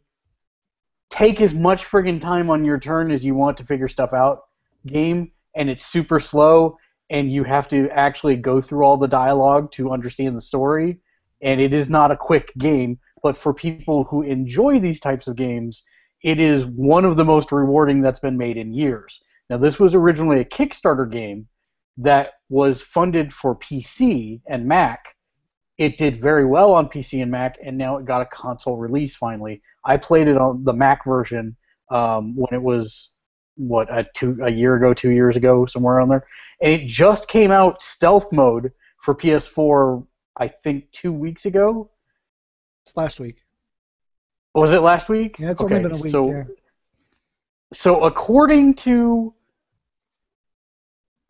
take 1.10 1.39
as 1.41 1.54
much 1.54 1.86
friggin' 1.86 2.19
time 2.19 2.50
on 2.50 2.65
your 2.65 2.80
turn 2.80 3.12
as 3.12 3.24
you 3.24 3.36
want 3.36 3.56
to 3.58 3.63
figure 3.63 3.88
stuff 3.88 4.13
out 4.13 4.41
game, 4.86 5.32
and 5.56 5.69
it's 5.69 5.86
super 5.86 6.19
slow 6.19 6.78
and 7.09 7.31
you 7.31 7.43
have 7.43 7.67
to 7.69 7.89
actually 7.89 8.35
go 8.35 8.61
through 8.61 8.83
all 8.83 8.97
the 8.97 9.07
dialogue 9.07 9.71
to 9.73 9.91
understand 9.91 10.35
the 10.35 10.41
story. 10.41 10.99
And 11.41 11.59
it 11.59 11.73
is 11.73 11.89
not 11.89 12.11
a 12.11 12.17
quick 12.17 12.51
game, 12.57 12.99
but 13.21 13.37
for 13.37 13.53
people 13.53 14.05
who 14.05 14.21
enjoy 14.21 14.79
these 14.79 14.99
types 14.99 15.27
of 15.27 15.35
games, 15.35 15.83
it 16.23 16.39
is 16.39 16.65
one 16.65 17.05
of 17.05 17.17
the 17.17 17.25
most 17.25 17.51
rewarding 17.51 18.01
that's 18.01 18.19
been 18.19 18.37
made 18.37 18.57
in 18.57 18.73
years. 18.73 19.21
Now, 19.49 19.57
this 19.57 19.79
was 19.79 19.93
originally 19.93 20.39
a 20.39 20.45
Kickstarter 20.45 21.09
game 21.09 21.47
that 21.97 22.31
was 22.49 22.81
funded 22.81 23.33
for 23.33 23.55
PC 23.55 24.41
and 24.47 24.65
Mac. 24.65 25.15
It 25.77 25.97
did 25.97 26.21
very 26.21 26.45
well 26.45 26.71
on 26.73 26.87
PC 26.87 27.21
and 27.21 27.31
Mac, 27.31 27.57
and 27.63 27.77
now 27.77 27.97
it 27.97 28.05
got 28.05 28.21
a 28.21 28.25
console 28.25 28.77
release 28.77 29.15
finally. 29.15 29.61
I 29.85 29.97
played 29.97 30.27
it 30.27 30.37
on 30.37 30.63
the 30.63 30.73
Mac 30.73 31.03
version 31.03 31.55
um, 31.91 32.35
when 32.35 32.53
it 32.53 32.61
was 32.61 33.11
what 33.55 33.87
a 33.95 34.05
two 34.13 34.39
a 34.43 34.49
year 34.49 34.75
ago, 34.75 34.93
two 34.93 35.11
years 35.11 35.35
ago, 35.35 35.65
somewhere 35.65 35.95
around 35.95 36.09
there 36.09 36.25
and 36.63 36.71
it 36.71 36.87
just 36.87 37.27
came 37.27 37.51
out 37.51 37.81
stealth 37.81 38.31
mode 38.31 38.71
for 39.01 39.13
PS4. 39.13 40.05
I 40.39 40.47
think 40.47 40.89
two 40.91 41.11
weeks 41.11 41.45
ago. 41.45 41.91
It's 42.85 42.97
last 42.97 43.19
week. 43.19 43.43
Was 44.55 44.73
it 44.73 44.79
last 44.79 45.09
week? 45.09 45.37
Yeah, 45.37 45.51
it's 45.51 45.61
okay, 45.61 45.75
only 45.75 45.89
been 45.89 45.99
a 45.99 46.01
week. 46.01 46.11
So, 46.11 46.31
yeah. 46.31 46.43
so 47.73 48.03
according 48.05 48.75
to 48.75 49.33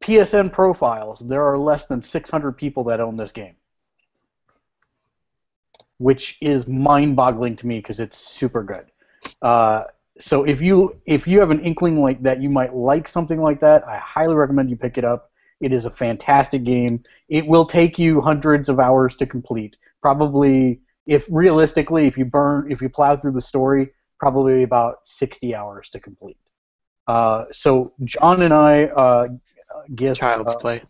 PSN 0.03 0.51
profiles, 0.53 1.19
there 1.19 1.41
are 1.41 1.57
less 1.57 1.85
than 1.85 2.01
600 2.01 2.51
people 2.53 2.83
that 2.85 2.99
own 2.99 3.15
this 3.15 3.31
game, 3.31 3.55
which 5.97 6.37
is 6.41 6.67
mind-boggling 6.67 7.55
to 7.57 7.67
me 7.67 7.79
because 7.79 7.99
it's 7.99 8.17
super 8.17 8.63
good. 8.63 8.85
Uh, 9.41 9.83
so 10.19 10.43
if 10.43 10.61
you 10.61 10.95
if 11.05 11.27
you 11.27 11.39
have 11.39 11.51
an 11.51 11.63
inkling 11.63 12.01
like 12.01 12.21
that, 12.23 12.41
you 12.41 12.49
might 12.49 12.75
like 12.75 13.07
something 13.07 13.41
like 13.41 13.59
that. 13.61 13.87
I 13.87 13.97
highly 13.97 14.35
recommend 14.35 14.69
you 14.69 14.75
pick 14.75 14.97
it 14.97 15.05
up. 15.05 15.31
It 15.59 15.73
is 15.73 15.85
a 15.85 15.89
fantastic 15.89 16.63
game. 16.63 17.01
It 17.29 17.45
will 17.47 17.65
take 17.65 17.97
you 17.97 18.21
hundreds 18.21 18.69
of 18.69 18.79
hours 18.79 19.15
to 19.17 19.25
complete. 19.25 19.75
Probably, 20.01 20.81
if 21.07 21.25
realistically, 21.29 22.05
if 22.05 22.17
you 22.17 22.25
burn, 22.25 22.71
if 22.71 22.81
you 22.81 22.89
plow 22.89 23.15
through 23.15 23.31
the 23.31 23.41
story, 23.41 23.91
probably 24.19 24.63
about 24.63 24.97
60 25.05 25.55
hours 25.55 25.89
to 25.89 25.99
complete. 25.99 26.37
Uh, 27.07 27.45
so 27.51 27.93
John 28.03 28.41
and 28.43 28.53
I, 28.53 28.85
uh, 28.85 29.27
guess, 29.95 30.17
Child's 30.17 30.51
uh, 30.51 30.57
play. 30.57 30.83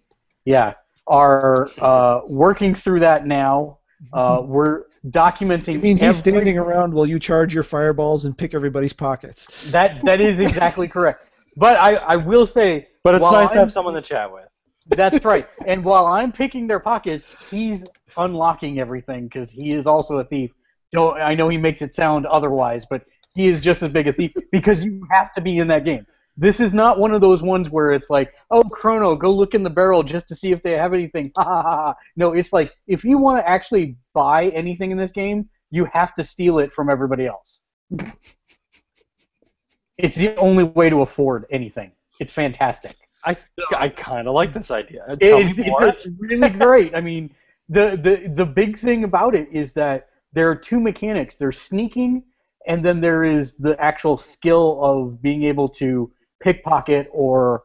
yeah, 0.45 0.73
are 1.07 1.69
uh, 1.79 2.21
working 2.27 2.75
through 2.75 2.99
that 3.01 3.25
now. 3.25 3.79
Uh, 4.11 4.41
we're 4.43 4.83
documenting. 5.07 5.75
I 5.75 5.77
mean, 5.77 5.97
he's 5.97 6.03
every- 6.03 6.13
standing 6.13 6.57
around 6.57 6.93
while 6.93 7.05
you 7.05 7.19
charge 7.19 7.53
your 7.53 7.63
fireballs 7.63 8.25
and 8.25 8.37
pick 8.37 8.53
everybody's 8.53 8.93
pockets. 8.93 9.71
That 9.71 10.01
that 10.05 10.19
is 10.19 10.39
exactly 10.39 10.87
correct. 10.87 11.29
But 11.55 11.75
I, 11.77 11.95
I 11.95 12.15
will 12.15 12.47
say, 12.47 12.87
But 13.03 13.15
it's 13.15 13.23
nice 13.23 13.49
to 13.49 13.55
I'm- 13.55 13.65
have 13.65 13.71
someone 13.73 13.93
to 13.93 14.01
chat 14.01 14.31
with. 14.31 14.47
That's 14.87 15.23
right. 15.23 15.47
And 15.65 15.83
while 15.83 16.05
I'm 16.05 16.31
picking 16.33 16.67
their 16.67 16.79
pockets, 16.79 17.25
he's 17.49 17.85
unlocking 18.17 18.79
everything 18.79 19.25
because 19.25 19.49
he 19.49 19.73
is 19.73 19.87
also 19.87 20.17
a 20.17 20.25
thief. 20.25 20.51
Don't 20.91 21.19
I 21.19 21.35
know 21.35 21.47
he 21.47 21.57
makes 21.57 21.81
it 21.81 21.95
sound 21.95 22.25
otherwise, 22.25 22.85
but 22.89 23.03
he 23.33 23.47
is 23.47 23.61
just 23.61 23.81
as 23.81 23.91
big 23.91 24.07
a 24.07 24.13
thief 24.13 24.33
because 24.51 24.83
you 24.83 25.07
have 25.09 25.33
to 25.35 25.41
be 25.41 25.57
in 25.59 25.67
that 25.69 25.85
game. 25.85 26.05
This 26.35 26.59
is 26.59 26.73
not 26.73 26.97
one 26.99 27.13
of 27.13 27.21
those 27.21 27.43
ones 27.43 27.69
where 27.69 27.91
it's 27.91 28.09
like, 28.09 28.33
oh, 28.49 28.63
Chrono, 28.63 29.15
go 29.15 29.31
look 29.31 29.53
in 29.53 29.61
the 29.61 29.69
barrel 29.69 30.01
just 30.01 30.27
to 30.29 30.35
see 30.35 30.51
if 30.51 30.63
they 30.63 30.71
have 30.71 30.93
anything. 30.93 31.31
Ha 31.37 31.43
ha 31.43 31.61
ha. 31.61 31.75
ha. 31.75 31.93
No, 32.15 32.33
it's 32.33 32.51
like 32.51 32.71
if 32.87 33.03
you 33.03 33.17
want 33.17 33.43
to 33.43 33.47
actually 33.47 33.97
buy 34.13 34.47
anything 34.49 34.91
in 34.91 34.97
this 34.97 35.11
game, 35.11 35.47
you 35.69 35.85
have 35.85 36.13
to 36.15 36.23
steal 36.23 36.59
it 36.59 36.73
from 36.73 36.89
everybody 36.89 37.27
else. 37.27 37.61
it's 39.97 40.15
the 40.15 40.35
only 40.37 40.63
way 40.63 40.89
to 40.89 41.01
afford 41.01 41.45
anything. 41.51 41.91
It's 42.19 42.31
fantastic. 42.31 42.95
I 43.25 43.37
I 43.75 43.89
kind 43.89 44.27
of 44.27 44.33
like 44.33 44.53
this 44.53 44.71
idea. 44.71 45.05
It's, 45.19 45.57
it's 45.57 46.07
really 46.19 46.49
great. 46.65 46.93
I 46.95 47.01
mean, 47.01 47.33
the, 47.69 47.97
the 48.01 48.31
the 48.33 48.45
big 48.45 48.77
thing 48.77 49.03
about 49.03 49.35
it 49.35 49.47
is 49.51 49.73
that 49.73 50.09
there 50.33 50.49
are 50.49 50.55
two 50.55 50.79
mechanics. 50.79 51.35
There's 51.35 51.59
sneaking, 51.59 52.23
and 52.67 52.83
then 52.83 52.99
there 53.01 53.23
is 53.23 53.55
the 53.55 53.79
actual 53.79 54.17
skill 54.17 54.79
of 54.83 55.21
being 55.21 55.43
able 55.43 55.67
to 55.69 56.11
pickpocket 56.43 57.07
or 57.11 57.63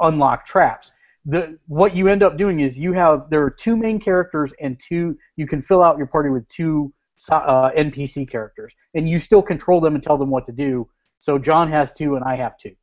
unlock 0.00 0.46
traps. 0.46 0.92
The 1.26 1.58
what 1.66 1.96
you 1.96 2.08
end 2.08 2.22
up 2.22 2.36
doing 2.36 2.60
is 2.60 2.78
you 2.78 2.92
have 2.92 3.28
there 3.30 3.42
are 3.42 3.50
two 3.50 3.76
main 3.76 3.98
characters 3.98 4.52
and 4.60 4.78
two 4.78 5.18
you 5.36 5.46
can 5.46 5.62
fill 5.62 5.82
out 5.82 5.96
your 5.98 6.06
party 6.06 6.28
with 6.30 6.46
two 6.48 6.92
uh, 7.30 7.70
NPC 7.70 8.28
characters, 8.28 8.74
and 8.94 9.08
you 9.08 9.18
still 9.18 9.42
control 9.42 9.80
them 9.80 9.94
and 9.94 10.02
tell 10.02 10.18
them 10.18 10.30
what 10.30 10.44
to 10.46 10.52
do. 10.52 10.88
So 11.18 11.38
John 11.38 11.70
has 11.70 11.92
two 11.92 12.16
and 12.16 12.24
I 12.24 12.36
have 12.36 12.58
two. 12.58 12.74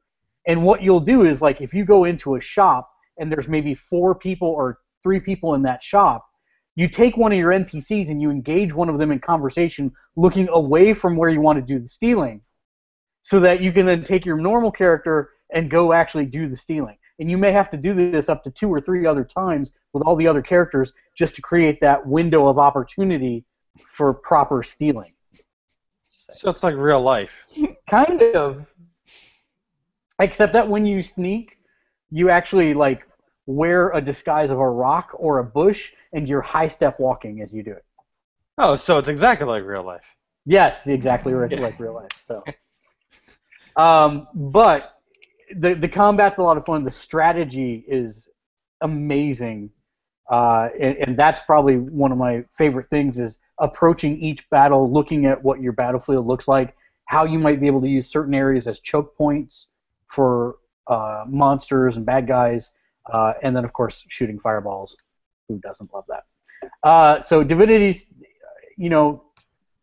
And 0.48 0.64
what 0.64 0.82
you'll 0.82 1.00
do 1.00 1.26
is 1.26 1.42
like 1.42 1.62
if 1.62 1.74
you 1.74 1.86
go 1.86 2.06
into 2.06 2.36
a 2.36 2.42
shop 2.42 2.90
and 3.20 3.32
there's 3.32 3.48
maybe 3.48 3.76
four 3.76 4.16
people 4.16 4.48
or 4.48 4.80
three 5.04 5.20
people 5.20 5.54
in 5.54 5.62
that 5.64 5.84
shop, 5.84 6.26
you 6.76 6.88
take 6.88 7.18
one 7.18 7.32
of 7.32 7.38
your 7.38 7.52
NPCs 7.52 8.10
and 8.10 8.22
you 8.22 8.32
engage 8.32 8.74
one 8.74 8.90
of 8.90 8.98
them 8.98 9.12
in 9.12 9.20
conversation 9.20 9.92
looking 10.16 10.48
away 10.50 10.94
from 10.94 11.16
where 11.16 11.30
you 11.30 11.42
want 11.42 11.58
to 11.58 11.62
do 11.62 11.80
the 11.80 11.88
stealing 11.88 12.42
so 13.22 13.40
that 13.40 13.62
you 13.62 13.72
can 13.72 13.86
then 13.86 14.04
take 14.04 14.26
your 14.26 14.38
normal 14.38 14.72
character 14.72 15.30
and 15.54 15.70
go 15.70 15.94
actually 15.94 16.26
do 16.26 16.48
the 16.48 16.56
stealing. 16.56 16.98
And 17.20 17.30
you 17.30 17.38
may 17.38 17.52
have 17.52 17.70
to 17.72 17.78
do 17.78 17.94
this 17.94 18.30
up 18.30 18.44
to 18.44 18.52
two 18.52 18.70
or 18.74 18.80
three 18.80 19.06
other 19.06 19.24
times 19.24 19.72
with 19.94 20.04
all 20.04 20.16
the 20.16 20.28
other 20.28 20.42
characters 20.42 20.94
just 21.16 21.36
to 21.36 21.42
create 21.42 21.80
that 21.82 22.06
window 22.06 22.48
of 22.48 22.58
opportunity 22.58 23.46
for 23.78 24.14
proper 24.14 24.64
stealing. 24.64 25.14
So 26.04 26.50
it's 26.50 26.64
like 26.64 26.76
real 26.76 27.02
life. 27.02 27.46
Kind 27.90 28.22
of. 28.22 28.66
Except 30.20 30.54
that 30.54 30.68
when 30.68 30.86
you 30.86 31.02
sneak, 31.02 31.58
you 32.10 32.30
actually 32.30 32.74
like 32.74 33.08
wear 33.46 33.90
a 33.90 34.02
disguise 34.02 34.50
of 34.50 34.60
a 34.60 34.70
rock 34.70 35.12
or 35.14 35.40
a 35.40 35.44
bush 35.44 35.92
and 36.14 36.28
you're 36.28 36.42
high 36.42 36.68
step 36.68 37.00
walking 37.00 37.42
as 37.42 37.54
you 37.54 37.64
do 37.64 37.72
it. 37.72 37.86
Oh, 38.58 38.76
so 38.76 38.98
it's 38.98 39.10
exactly 39.10 39.48
like 39.48 39.64
real 39.64 39.84
life. 39.84 40.06
Yes, 40.46 40.88
exactly 40.88 41.34
like 41.34 41.80
real 41.80 41.94
life. 41.94 42.12
So, 42.24 42.44
um, 43.76 44.28
but 44.34 44.98
the 45.56 45.74
the 45.74 45.88
combat's 45.88 46.38
a 46.38 46.44
lot 46.44 46.58
of 46.58 46.66
fun. 46.66 46.84
The 46.84 46.92
strategy 46.92 47.84
is 47.88 48.30
amazing, 48.82 49.70
uh, 50.32 50.70
and, 50.80 50.98
and 50.98 51.18
that's 51.18 51.42
probably 51.42 51.78
one 51.78 52.12
of 52.12 52.18
my 52.18 52.44
favorite 52.52 52.90
things 52.90 53.20
is 53.20 53.40
approaching 53.60 54.20
each 54.20 54.50
battle, 54.50 54.92
looking 54.92 55.26
at 55.26 55.44
what 55.44 55.62
your 55.62 55.74
battlefield 55.74 56.26
looks 56.26 56.48
like, 56.48 56.76
how 57.06 57.26
you 57.26 57.38
might 57.38 57.60
be 57.60 57.68
able 57.68 57.82
to 57.82 57.88
use 57.88 58.08
certain 58.08 58.34
areas 58.34 58.68
as 58.68 58.80
choke 58.80 59.16
points 59.16 59.68
for 60.08 60.56
uh, 60.88 61.24
monsters 61.28 61.98
and 61.98 62.06
bad 62.06 62.28
guys, 62.28 62.72
uh, 63.14 63.34
and 63.44 63.56
then 63.56 63.64
of 63.64 63.74
course 63.74 64.04
shooting 64.10 64.40
fireballs. 64.40 64.98
Who 65.48 65.60
doesn't 65.60 65.94
love 65.94 66.06
that? 66.08 66.24
Uh, 66.84 67.20
so 67.20 67.44
Divinity's, 67.44 68.08
you 68.78 68.90
know, 68.90 69.24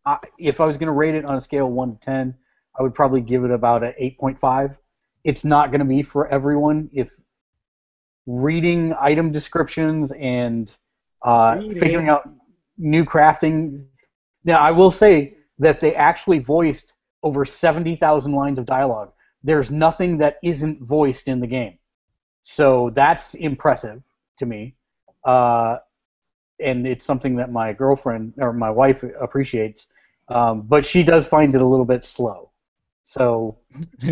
I, 0.05 0.17
if 0.37 0.59
I 0.59 0.65
was 0.65 0.77
going 0.77 0.87
to 0.87 0.93
rate 0.93 1.15
it 1.15 1.29
on 1.29 1.35
a 1.35 1.41
scale 1.41 1.69
one 1.69 1.93
to 1.93 1.99
ten, 1.99 2.35
I 2.79 2.83
would 2.83 2.95
probably 2.95 3.21
give 3.21 3.43
it 3.43 3.51
about 3.51 3.83
an 3.83 3.93
eight 3.97 4.17
point 4.17 4.39
five. 4.39 4.77
It's 5.23 5.43
not 5.43 5.71
going 5.71 5.79
to 5.79 5.85
be 5.85 6.01
for 6.01 6.27
everyone. 6.29 6.89
If 6.93 7.11
reading 8.29 8.93
item 8.99 9.31
descriptions 9.31 10.11
and 10.11 10.75
uh, 11.23 11.59
figuring 11.71 12.09
out 12.09 12.29
new 12.77 13.03
crafting. 13.03 13.85
Now, 14.43 14.59
I 14.59 14.71
will 14.71 14.91
say 14.91 15.35
that 15.57 15.79
they 15.79 15.95
actually 15.95 16.39
voiced 16.39 16.93
over 17.23 17.43
70,000 17.43 18.31
lines 18.31 18.59
of 18.59 18.65
dialogue. 18.65 19.11
There's 19.43 19.71
nothing 19.71 20.17
that 20.19 20.37
isn't 20.43 20.81
voiced 20.81 21.27
in 21.27 21.39
the 21.39 21.47
game. 21.47 21.77
So 22.41 22.91
that's 22.93 23.33
impressive 23.33 24.01
to 24.37 24.45
me. 24.45 24.75
Uh, 25.25 25.77
and 26.59 26.85
it's 26.87 27.05
something 27.05 27.35
that 27.37 27.51
my 27.51 27.73
girlfriend 27.73 28.33
or 28.37 28.53
my 28.53 28.69
wife 28.69 29.03
appreciates. 29.19 29.87
Um, 30.29 30.61
but 30.61 30.85
she 30.85 31.03
does 31.03 31.25
find 31.25 31.53
it 31.55 31.61
a 31.61 31.65
little 31.65 31.85
bit 31.85 32.03
slow. 32.03 32.51
So 33.09 33.57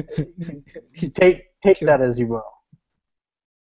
take 1.14 1.44
take 1.62 1.80
that 1.82 2.02
as 2.02 2.18
you 2.18 2.26
will. 2.26 2.52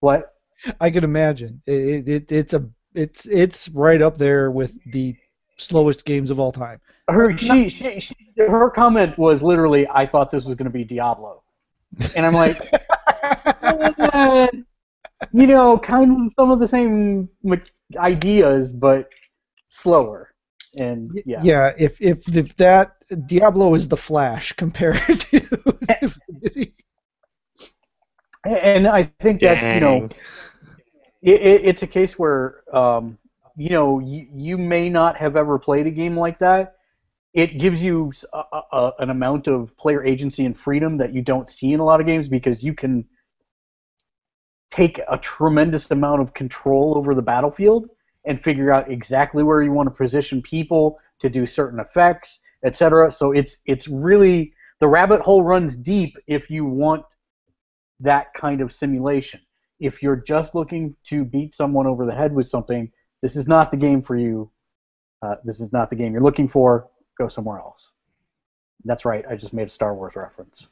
What? 0.02 0.34
I 0.82 0.90
can 0.90 1.06
imagine. 1.06 1.62
It, 1.66 2.10
it, 2.10 2.32
it's 2.34 2.54
a 2.54 2.68
it's 2.96 3.30
it's 3.30 3.70
right 3.70 4.02
up 4.02 4.18
there 4.18 4.52
with 4.52 4.78
the 4.92 5.16
slowest 5.56 6.04
games 6.04 6.32
of 6.32 6.42
all 6.42 6.52
time. 6.52 6.82
Her 7.08 7.38
she, 7.38 7.70
she, 7.70 7.98
she 8.02 8.14
her 8.36 8.70
comment 8.72 9.18
was 9.18 9.42
literally, 9.42 9.88
"I 9.88 10.06
thought 10.06 10.32
this 10.32 10.44
was 10.44 10.56
going 10.56 10.66
to 10.66 10.70
be 10.70 10.84
Diablo," 10.84 11.44
and 12.14 12.26
I'm 12.26 12.34
like, 12.34 12.60
you 15.32 15.48
know, 15.48 15.78
kind 15.78 16.26
of 16.26 16.34
some 16.34 16.52
of 16.52 16.60
the 16.60 16.68
same 16.68 17.30
ideas, 17.96 18.74
but 18.74 19.08
slower. 19.70 20.31
And 20.78 21.14
yeah, 21.26 21.48
Yeah, 21.48 21.74
if 21.78 22.02
if 22.02 22.28
if 22.36 22.56
that 22.58 22.96
Diablo 23.28 23.74
is 23.76 23.88
the 23.88 23.98
Flash 23.98 24.54
compared 24.64 24.98
to 25.20 25.40
and 28.46 28.88
I 28.88 29.04
think 29.04 29.42
that's 29.42 29.72
you 29.72 29.80
know, 29.82 30.10
it, 31.22 31.42
it, 31.42 31.66
it's 31.66 31.84
a 31.84 31.88
case 31.88 32.18
where 32.18 32.64
um, 32.76 33.18
you 33.56 33.70
know 33.70 34.00
you, 34.00 34.28
you 34.34 34.58
may 34.58 34.90
not 34.90 35.18
have 35.18 35.36
ever 35.36 35.60
played 35.60 35.88
a 35.88 35.92
game 35.92 36.18
like 36.18 36.40
that. 36.40 36.76
It 37.34 37.60
gives 37.60 37.84
you 37.84 38.10
s- 38.10 38.26
a, 38.34 38.44
a- 38.54 38.64
a- 38.74 38.94
an 39.00 39.10
amount 39.10 39.48
of 39.48 39.76
player 39.78 40.04
agency 40.06 40.46
and 40.46 40.58
freedom 40.58 40.98
that 40.98 41.14
you 41.14 41.22
don't 41.22 41.50
see 41.50 41.74
in 41.74 41.80
a 41.80 41.86
lot 41.86 42.02
of 42.02 42.08
games 42.08 42.30
because 42.30 42.64
you 42.64 42.74
can 42.74 43.06
take 44.72 45.00
a 45.10 45.18
tremendous 45.18 45.92
amount 45.92 46.22
of 46.22 46.34
control 46.34 46.94
over 46.98 47.14
the 47.14 47.22
battlefield 47.22 47.90
and 48.26 48.42
figure 48.42 48.72
out 48.72 48.92
exactly 48.92 49.44
where 49.44 49.62
you 49.62 49.72
want 49.72 49.88
to 49.88 49.96
position 49.96 50.42
people 50.42 51.00
to 51.20 51.30
do 51.30 51.46
certain 51.46 51.80
effects, 51.80 52.40
etc. 52.66 53.12
So 53.12 53.32
it's 53.32 53.58
it's 53.66 53.88
really 53.88 54.54
the 54.80 54.88
rabbit 54.88 55.22
hole 55.22 55.44
runs 55.44 55.76
deep 55.76 56.18
if 56.28 56.50
you 56.50 56.66
want 56.66 57.04
that 58.00 58.34
kind 58.34 58.62
of 58.62 58.74
simulation. 58.74 59.40
If 59.80 60.04
you're 60.04 60.16
just 60.16 60.54
looking 60.54 60.96
to 61.06 61.24
beat 61.24 61.56
someone 61.56 61.88
over 61.88 62.06
the 62.06 62.14
head 62.14 62.34
with 62.34 62.48
something, 62.48 62.92
this 63.22 63.36
is 63.36 63.48
not 63.48 63.72
the 63.72 63.78
game 63.78 64.02
for 64.02 64.18
you. 64.18 64.52
Uh, 65.24 65.36
this 65.44 65.60
is 65.60 65.72
not 65.72 65.90
the 65.90 65.96
game 65.96 66.14
you're 66.14 66.24
looking 66.24 66.48
for. 66.48 66.90
Go 67.18 67.28
somewhere 67.28 67.60
else. 67.60 67.92
That's 68.86 69.06
right. 69.06 69.24
I 69.30 69.36
just 69.36 69.54
made 69.54 69.68
a 69.68 69.70
Star 69.70 69.94
Wars 69.94 70.16
reference. 70.16 70.70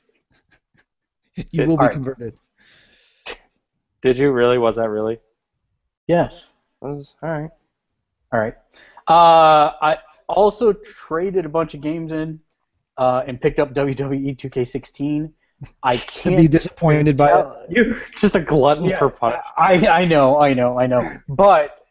You 1.52 1.66
will 1.66 1.78
be 1.78 1.84
Alright. 1.84 1.94
converted. 1.94 2.38
Did 4.02 4.18
you 4.18 4.32
really? 4.32 4.58
Was 4.58 4.76
that 4.78 4.90
really? 4.90 5.20
Yes. 6.08 6.50
Was 6.82 7.16
all 7.22 7.30
right. 7.30 7.50
All 8.32 8.40
right. 8.40 8.56
Uh, 9.08 9.74
I 9.82 9.98
also 10.28 10.74
traded 10.74 11.46
a 11.46 11.50
bunch 11.50 11.74
of 11.74 11.82
games 11.82 12.12
in 12.12 12.40
uh, 12.98 13.24
and 13.28 13.42
picked 13.42 13.60
up 13.60 13.74
WWE 13.74 14.38
2K16. 14.38 15.32
I 15.84 15.98
can't 16.08 16.38
be 16.38 16.48
disappointed 16.48 17.18
by 17.18 17.40
it. 17.40 17.48
You're 17.70 18.02
just 18.18 18.36
a 18.36 18.40
glutton 18.40 18.86
Yeah, 18.86 18.98
for 18.98 19.10
punch. 19.10 19.44
I 19.58 19.88
I 19.88 20.06
know, 20.06 20.40
I 20.40 20.54
know, 20.54 20.80
I 20.80 20.88
know. 20.88 21.18
But 21.28 21.86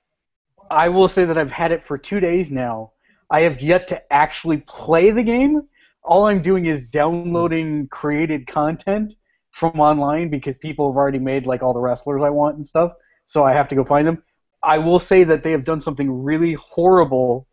I 0.70 0.89
will 0.89 1.09
say 1.09 1.24
that 1.24 1.36
I've 1.36 1.51
had 1.51 1.72
it 1.72 1.84
for 1.84 1.99
two 1.99 2.20
days 2.20 2.51
now. 2.51 2.93
I 3.30 3.43
have 3.43 3.61
yet 3.61 3.89
to 3.89 4.12
actually 4.12 4.59
play 4.59 5.11
the 5.11 5.22
game. 5.22 5.62
All 6.03 6.26
I'm 6.26 6.41
doing 6.41 6.66
is 6.66 6.82
downloading 6.84 7.89
created 7.89 8.47
content 8.47 9.14
from 9.51 9.80
online 9.80 10.30
because 10.30 10.57
people 10.59 10.91
have 10.91 10.97
already 10.97 11.18
made 11.18 11.47
like 11.47 11.62
all 11.62 11.74
the 11.74 11.80
wrestlers 11.80 12.22
I 12.22 12.30
want 12.30 12.57
and 12.57 12.66
stuff. 12.66 12.93
So 13.26 13.45
I 13.45 13.53
have 13.53 13.68
to 13.68 13.74
go 13.74 13.84
find 13.84 14.07
them. 14.07 14.22
I 14.62 14.78
will 14.78 15.00
say 15.00 15.24
that 15.24 15.42
they 15.42 15.52
have 15.52 15.64
done 15.64 15.80
something 15.80 16.22
really 16.22 16.54
horrible, 16.54 17.46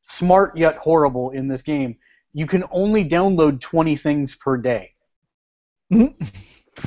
smart 0.00 0.56
yet 0.56 0.76
horrible 0.76 1.30
in 1.30 1.48
this 1.48 1.62
game. 1.62 1.96
You 2.32 2.46
can 2.46 2.64
only 2.70 3.04
download 3.08 3.60
20 3.60 3.96
things 3.96 4.34
per 4.34 4.56
day. 4.56 4.92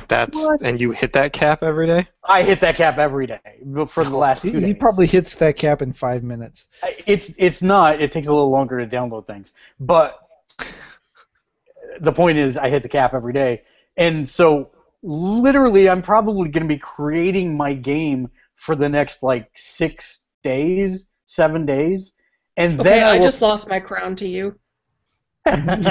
That's 0.08 0.38
and 0.62 0.80
you 0.80 0.92
hit 0.92 1.12
that 1.12 1.32
cap 1.32 1.62
every 1.62 1.86
day. 1.86 2.06
I 2.24 2.42
hit 2.42 2.60
that 2.62 2.76
cap 2.76 2.98
every 2.98 3.26
day 3.26 3.40
for 3.88 4.04
the 4.04 4.16
last 4.16 4.42
two 4.42 4.48
He, 4.48 4.54
days. 4.54 4.62
he 4.62 4.74
probably 4.74 5.06
hits 5.06 5.34
that 5.36 5.56
cap 5.56 5.82
in 5.82 5.92
five 5.92 6.22
minutes. 6.22 6.66
It's 7.06 7.30
it's 7.36 7.62
not. 7.62 8.00
It 8.00 8.10
takes 8.10 8.26
a 8.26 8.32
little 8.32 8.50
longer 8.50 8.80
to 8.80 8.86
download 8.86 9.26
things, 9.26 9.52
but 9.80 10.18
the 12.00 12.12
point 12.12 12.38
is, 12.38 12.56
I 12.56 12.70
hit 12.70 12.82
the 12.82 12.88
cap 12.88 13.12
every 13.14 13.32
day, 13.32 13.62
and 13.96 14.28
so 14.28 14.70
literally, 15.02 15.88
I'm 15.90 16.02
probably 16.02 16.48
going 16.48 16.62
to 16.66 16.74
be 16.74 16.78
creating 16.78 17.54
my 17.56 17.74
game 17.74 18.30
for 18.62 18.76
the 18.76 18.88
next 18.88 19.22
like 19.24 19.50
six 19.56 20.20
days, 20.44 21.08
seven 21.26 21.66
days, 21.66 22.12
and 22.56 22.78
Okay, 22.78 22.90
then 22.90 23.04
I 23.04 23.14
will- 23.14 23.22
just 23.22 23.42
lost 23.42 23.68
my 23.68 23.80
crown 23.80 24.14
to 24.16 24.28
you. 24.28 24.58
and 25.44 25.82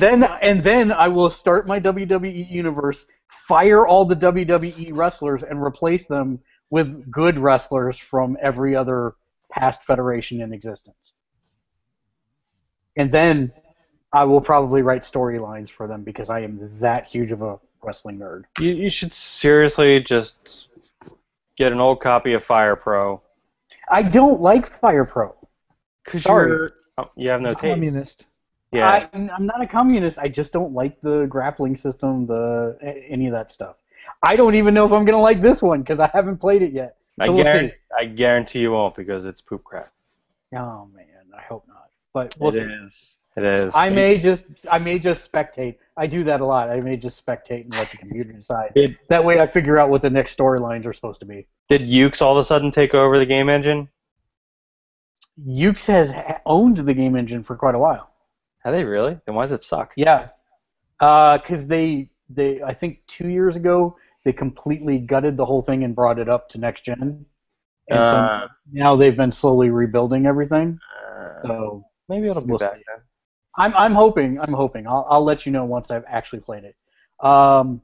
then 0.00 0.24
and 0.24 0.64
then 0.64 0.90
I 0.90 1.06
will 1.06 1.30
start 1.30 1.68
my 1.68 1.78
WWE 1.78 2.50
universe, 2.50 3.06
fire 3.46 3.86
all 3.86 4.04
the 4.04 4.16
WWE 4.16 4.96
wrestlers, 4.96 5.44
and 5.44 5.62
replace 5.62 6.08
them 6.08 6.40
with 6.70 7.08
good 7.08 7.38
wrestlers 7.38 7.96
from 7.96 8.36
every 8.42 8.74
other 8.74 9.14
past 9.52 9.84
federation 9.84 10.40
in 10.40 10.52
existence. 10.52 11.14
And 12.96 13.12
then 13.12 13.52
I 14.12 14.24
will 14.24 14.40
probably 14.40 14.82
write 14.82 15.02
storylines 15.02 15.70
for 15.70 15.86
them 15.86 16.02
because 16.02 16.30
I 16.30 16.40
am 16.40 16.78
that 16.80 17.06
huge 17.06 17.30
of 17.30 17.42
a 17.42 17.60
wrestling 17.82 18.18
nerd. 18.18 18.44
You, 18.58 18.70
you 18.70 18.90
should 18.90 19.12
seriously 19.12 20.00
just 20.00 20.66
get 21.58 21.72
an 21.72 21.80
old 21.80 22.00
copy 22.00 22.32
of 22.32 22.42
Fire 22.42 22.76
Pro. 22.76 23.20
I 23.90 24.02
don't 24.02 24.40
like 24.40 24.66
Fire 24.66 25.04
Pro. 25.04 25.34
Because 26.04 26.22
Sorry. 26.22 26.50
you're 26.50 26.72
oh, 26.96 27.10
you 27.16 27.28
have 27.28 27.42
no 27.42 27.48
He's 27.48 27.56
a 27.56 27.58
communist. 27.58 28.26
Yeah. 28.72 28.88
I, 28.88 29.08
I'm 29.12 29.46
not 29.46 29.62
a 29.62 29.66
communist. 29.66 30.18
I 30.18 30.28
just 30.28 30.52
don't 30.52 30.72
like 30.72 31.00
the 31.00 31.26
grappling 31.26 31.76
system, 31.76 32.26
the 32.26 32.78
any 33.08 33.26
of 33.26 33.32
that 33.32 33.50
stuff. 33.50 33.76
I 34.22 34.36
don't 34.36 34.54
even 34.54 34.72
know 34.72 34.86
if 34.86 34.92
I'm 34.92 35.04
gonna 35.04 35.20
like 35.20 35.42
this 35.42 35.60
one 35.60 35.80
because 35.80 36.00
I 36.00 36.08
haven't 36.08 36.38
played 36.38 36.62
it 36.62 36.72
yet. 36.72 36.96
So 37.18 37.26
I 37.26 37.28
we'll 37.30 37.42
guarantee, 37.44 37.74
see. 37.74 37.96
I 37.98 38.04
guarantee 38.06 38.60
you 38.60 38.72
won't 38.72 38.94
because 38.94 39.24
it's 39.24 39.40
poop 39.40 39.64
crap. 39.64 39.92
Oh 40.54 40.88
man, 40.94 41.06
I 41.36 41.42
hope 41.42 41.66
not. 41.68 41.90
But 42.12 42.36
we'll 42.40 42.50
It 42.50 42.54
see. 42.54 42.84
is. 42.84 43.17
It 43.36 43.44
is. 43.44 43.74
I 43.76 43.88
may 43.90 44.18
just 44.18 44.42
I 44.70 44.78
may 44.78 44.98
just 44.98 45.30
spectate. 45.30 45.76
I 45.96 46.06
do 46.06 46.24
that 46.24 46.40
a 46.40 46.44
lot. 46.44 46.70
I 46.70 46.80
may 46.80 46.96
just 46.96 47.24
spectate 47.24 47.64
and 47.64 47.72
let 47.76 47.90
the 47.90 47.96
computer 47.98 48.32
decide. 48.32 48.72
Did 48.74 48.96
That 49.08 49.24
way, 49.24 49.40
I 49.40 49.46
figure 49.46 49.78
out 49.78 49.90
what 49.90 50.02
the 50.02 50.10
next 50.10 50.36
storylines 50.36 50.86
are 50.86 50.92
supposed 50.92 51.20
to 51.20 51.26
be. 51.26 51.46
did 51.68 51.82
Yuke's 51.82 52.20
all 52.22 52.32
of 52.36 52.40
a 52.40 52.44
sudden 52.44 52.70
take 52.70 52.94
over 52.94 53.18
the 53.18 53.26
game 53.26 53.48
engine? 53.48 53.88
Yuke's 55.46 55.86
has 55.86 56.12
owned 56.46 56.78
the 56.78 56.94
game 56.94 57.14
engine 57.14 57.44
for 57.44 57.56
quite 57.56 57.74
a 57.74 57.78
while. 57.78 58.10
Have 58.64 58.74
they 58.74 58.82
really? 58.84 59.18
Then 59.24 59.34
why 59.36 59.44
does 59.44 59.52
it 59.52 59.62
suck? 59.62 59.92
Yeah, 59.96 60.28
because 60.98 61.66
they 61.66 62.10
they 62.28 62.60
I 62.62 62.74
think 62.74 63.00
two 63.06 63.28
years 63.28 63.54
ago 63.56 63.96
they 64.24 64.32
completely 64.32 64.98
gutted 64.98 65.36
the 65.36 65.46
whole 65.46 65.62
thing 65.62 65.84
and 65.84 65.94
brought 65.94 66.18
it 66.18 66.28
up 66.28 66.48
to 66.50 66.58
next 66.58 66.84
gen, 66.84 67.24
and 67.88 67.98
Uh, 68.00 68.40
so 68.40 68.48
now 68.72 68.96
they've 68.96 69.16
been 69.16 69.30
slowly 69.30 69.70
rebuilding 69.70 70.26
everything. 70.26 70.78
uh, 71.08 71.46
So 71.46 71.84
maybe 72.08 72.28
it'll 72.28 72.42
be 72.42 72.48
we'll 72.50 72.58
back 72.58 72.72
then. 72.72 73.02
I'm 73.58 73.74
I'm 73.74 73.94
hoping 73.94 74.40
I'm 74.40 74.54
hoping 74.54 74.86
I'll 74.86 75.06
I'll 75.10 75.24
let 75.24 75.44
you 75.44 75.52
know 75.52 75.64
once 75.64 75.90
I've 75.90 76.04
actually 76.06 76.40
played 76.40 76.64
it. 76.64 76.76
Um, 77.24 77.82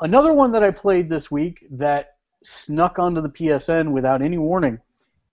another 0.00 0.32
one 0.32 0.52
that 0.52 0.62
I 0.62 0.70
played 0.70 1.08
this 1.10 1.30
week 1.30 1.66
that 1.72 2.14
snuck 2.44 2.98
onto 2.98 3.20
the 3.20 3.28
PSN 3.28 3.90
without 3.90 4.22
any 4.22 4.38
warning 4.38 4.78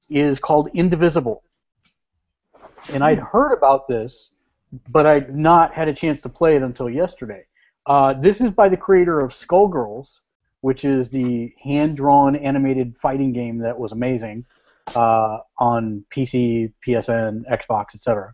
is 0.10 0.40
called 0.40 0.70
Indivisible, 0.74 1.44
and 2.92 3.04
I'd 3.04 3.20
heard 3.20 3.54
about 3.54 3.88
this, 3.88 4.34
but 4.90 5.06
I'd 5.06 5.36
not 5.36 5.74
had 5.74 5.88
a 5.88 5.94
chance 5.94 6.22
to 6.22 6.30
play 6.30 6.56
it 6.56 6.64
until 6.64 6.90
yesterday. 6.90 7.46
Uh, 7.86 8.14
this 8.14 8.42
is 8.42 8.52
by 8.52 8.68
the 8.68 8.76
creator 8.76 9.22
of 9.22 9.32
Skullgirls, 9.32 10.20
which 10.62 10.84
is 10.84 11.08
the 11.10 11.54
hand-drawn 11.64 12.36
animated 12.36 12.98
fighting 12.98 13.32
game 13.32 13.60
that 13.60 13.78
was 13.80 13.92
amazing 13.94 14.44
uh, 14.96 15.38
on 15.58 16.04
PC, 16.12 16.74
PSN, 16.86 17.44
Xbox, 17.50 17.96
etc. 17.96 18.34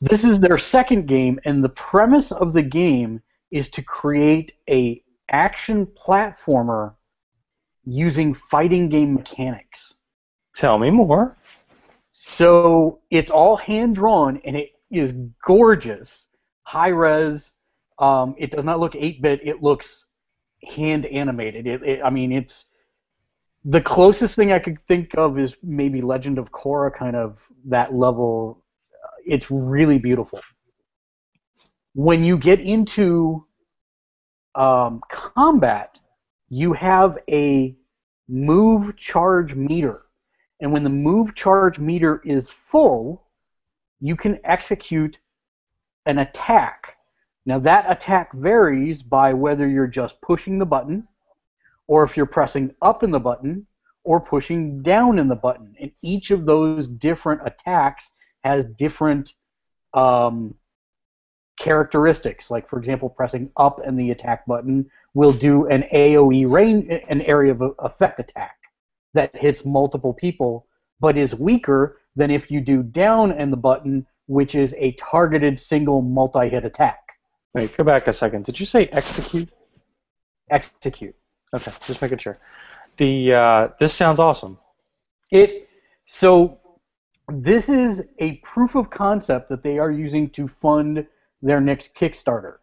This 0.00 0.24
is 0.24 0.40
their 0.40 0.58
second 0.58 1.06
game, 1.06 1.40
and 1.44 1.62
the 1.62 1.70
premise 1.70 2.32
of 2.32 2.52
the 2.52 2.62
game 2.62 3.22
is 3.50 3.68
to 3.70 3.82
create 3.82 4.52
a 4.68 5.02
action 5.30 5.86
platformer 5.86 6.94
using 7.84 8.34
fighting 8.34 8.88
game 8.88 9.14
mechanics. 9.14 9.94
Tell 10.54 10.78
me 10.78 10.90
more. 10.90 11.36
So 12.12 13.00
it's 13.10 13.30
all 13.30 13.56
hand 13.56 13.96
drawn, 13.96 14.40
and 14.44 14.56
it 14.56 14.70
is 14.90 15.14
gorgeous, 15.44 16.28
high 16.62 16.88
res. 16.88 17.54
Um, 17.98 18.34
it 18.38 18.50
does 18.50 18.64
not 18.64 18.80
look 18.80 18.92
8-bit; 18.92 19.40
it 19.42 19.62
looks 19.62 20.06
hand 20.64 21.06
animated. 21.06 21.66
It, 21.66 21.82
it, 21.82 22.00
I 22.04 22.10
mean, 22.10 22.32
it's 22.32 22.66
the 23.64 23.80
closest 23.80 24.36
thing 24.36 24.52
I 24.52 24.58
could 24.58 24.78
think 24.86 25.14
of 25.16 25.38
is 25.38 25.56
maybe 25.62 26.00
Legend 26.00 26.38
of 26.38 26.50
Korra, 26.50 26.92
kind 26.92 27.16
of 27.16 27.46
that 27.66 27.94
level. 27.94 28.59
It's 29.30 29.48
really 29.48 29.98
beautiful. 29.98 30.40
When 31.94 32.24
you 32.24 32.36
get 32.36 32.58
into 32.58 33.46
um, 34.56 35.00
combat, 35.08 36.00
you 36.48 36.72
have 36.72 37.16
a 37.30 37.76
move 38.28 38.96
charge 38.96 39.54
meter. 39.54 40.02
And 40.60 40.72
when 40.72 40.82
the 40.82 40.90
move 40.90 41.36
charge 41.36 41.78
meter 41.78 42.20
is 42.24 42.50
full, 42.50 43.22
you 44.00 44.16
can 44.16 44.40
execute 44.42 45.20
an 46.06 46.18
attack. 46.18 46.96
Now, 47.46 47.60
that 47.60 47.88
attack 47.88 48.32
varies 48.32 49.00
by 49.00 49.32
whether 49.32 49.68
you're 49.68 49.86
just 49.86 50.20
pushing 50.22 50.58
the 50.58 50.66
button, 50.66 51.06
or 51.86 52.02
if 52.02 52.16
you're 52.16 52.26
pressing 52.26 52.74
up 52.82 53.04
in 53.04 53.12
the 53.12 53.20
button, 53.20 53.64
or 54.02 54.18
pushing 54.18 54.82
down 54.82 55.20
in 55.20 55.28
the 55.28 55.36
button. 55.36 55.76
And 55.80 55.92
each 56.02 56.32
of 56.32 56.46
those 56.46 56.88
different 56.88 57.42
attacks 57.44 58.10
has 58.42 58.64
different 58.64 59.34
um, 59.94 60.54
characteristics. 61.58 62.50
Like, 62.50 62.68
for 62.68 62.78
example, 62.78 63.08
pressing 63.08 63.50
up 63.56 63.80
and 63.84 63.98
the 63.98 64.10
attack 64.10 64.46
button 64.46 64.90
will 65.14 65.32
do 65.32 65.66
an 65.66 65.84
AoE 65.92 66.50
range, 66.50 66.88
an 67.08 67.22
area 67.22 67.52
of 67.52 67.62
effect 67.78 68.20
attack 68.20 68.56
that 69.14 69.34
hits 69.36 69.64
multiple 69.64 70.14
people, 70.14 70.66
but 71.00 71.16
is 71.16 71.34
weaker 71.34 71.98
than 72.16 72.30
if 72.30 72.50
you 72.50 72.60
do 72.60 72.82
down 72.82 73.32
and 73.32 73.52
the 73.52 73.56
button, 73.56 74.06
which 74.26 74.54
is 74.54 74.74
a 74.78 74.92
targeted 74.92 75.58
single 75.58 76.02
multi-hit 76.02 76.64
attack. 76.64 77.00
Wait, 77.54 77.76
go 77.76 77.84
back 77.84 78.06
a 78.06 78.12
second. 78.12 78.44
Did 78.44 78.60
you 78.60 78.66
say 78.66 78.86
execute? 78.86 79.48
Execute. 80.50 81.14
Okay, 81.52 81.72
just 81.86 82.00
making 82.00 82.18
sure. 82.18 82.38
The 82.96 83.34
uh, 83.34 83.68
this 83.80 83.92
sounds 83.92 84.20
awesome. 84.20 84.58
It 85.32 85.68
so 86.06 86.59
this 87.32 87.68
is 87.68 88.02
a 88.18 88.36
proof 88.38 88.74
of 88.74 88.90
concept 88.90 89.48
that 89.48 89.62
they 89.62 89.78
are 89.78 89.90
using 89.90 90.28
to 90.30 90.46
fund 90.48 91.06
their 91.42 91.60
next 91.60 91.94
Kickstarter, 91.94 92.56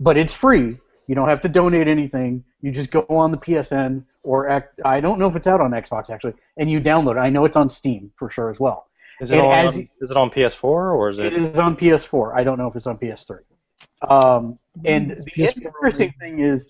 but 0.00 0.16
it's 0.16 0.32
free. 0.32 0.78
You 1.06 1.14
don't 1.14 1.28
have 1.28 1.40
to 1.42 1.48
donate 1.48 1.88
anything. 1.88 2.44
You 2.62 2.70
just 2.70 2.90
go 2.90 3.04
on 3.08 3.30
the 3.30 3.36
PSN 3.36 4.04
or 4.22 4.48
I 4.84 5.00
don't 5.00 5.18
know 5.18 5.26
if 5.26 5.34
it's 5.36 5.46
out 5.46 5.60
on 5.60 5.72
Xbox 5.72 6.10
actually, 6.10 6.34
and 6.56 6.70
you 6.70 6.80
download 6.80 7.16
it. 7.16 7.18
I 7.18 7.28
know 7.28 7.44
it's 7.44 7.56
on 7.56 7.68
Steam 7.68 8.12
for 8.16 8.30
sure 8.30 8.50
as 8.50 8.60
well. 8.60 8.86
Is 9.20 9.30
it 9.32 9.38
And 9.38 9.46
on? 9.46 9.66
as- 9.66 9.76
is 9.76 10.10
it 10.10 10.16
on 10.16 10.30
PS4 10.30 10.64
or 10.64 11.10
is 11.10 11.18
It 11.18 11.26
it? 11.26 11.42
is 11.42 11.58
on 11.58 11.76
PS4. 11.76 12.34
I 12.34 12.44
don't 12.44 12.58
know 12.58 12.66
if 12.68 12.76
it's 12.76 12.86
on 12.86 12.98
PS3. 12.98 13.40
Um, 14.08 14.58
and 14.84 15.10
the 15.10 15.30
PS4 15.30 15.66
interesting 15.66 16.14
thing 16.18 16.40
is, 16.40 16.68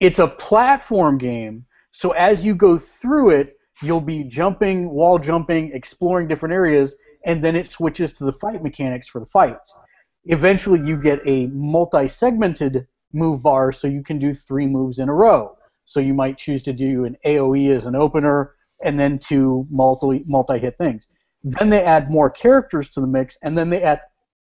it's 0.00 0.18
a 0.18 0.26
platform 0.26 1.18
game. 1.18 1.64
So 1.90 2.10
as 2.10 2.44
you 2.44 2.54
go 2.54 2.78
through 2.78 3.30
it, 3.30 3.55
you'll 3.82 4.00
be 4.00 4.24
jumping, 4.24 4.90
wall 4.90 5.18
jumping, 5.18 5.72
exploring 5.74 6.28
different 6.28 6.52
areas, 6.54 6.96
and 7.24 7.44
then 7.44 7.56
it 7.56 7.66
switches 7.66 8.14
to 8.14 8.24
the 8.24 8.32
fight 8.32 8.62
mechanics 8.62 9.08
for 9.08 9.20
the 9.20 9.26
fights. 9.26 9.76
Eventually, 10.24 10.80
you 10.86 10.96
get 10.96 11.20
a 11.26 11.46
multi-segmented 11.46 12.86
move 13.12 13.42
bar, 13.42 13.72
so 13.72 13.86
you 13.86 14.02
can 14.02 14.18
do 14.18 14.32
three 14.32 14.66
moves 14.66 14.98
in 14.98 15.08
a 15.08 15.14
row. 15.14 15.56
So 15.84 16.00
you 16.00 16.14
might 16.14 16.38
choose 16.38 16.62
to 16.64 16.72
do 16.72 17.04
an 17.04 17.16
AOE 17.24 17.74
as 17.74 17.86
an 17.86 17.94
opener, 17.94 18.54
and 18.84 18.98
then 18.98 19.18
two 19.18 19.66
multi 19.70 20.24
multi-hit 20.26 20.76
things. 20.78 21.08
Then 21.44 21.70
they 21.70 21.82
add 21.82 22.10
more 22.10 22.28
characters 22.28 22.88
to 22.90 23.00
the 23.00 23.06
mix, 23.06 23.38
and 23.42 23.56
then 23.56 23.70
they 23.70 23.82
add 23.82 24.00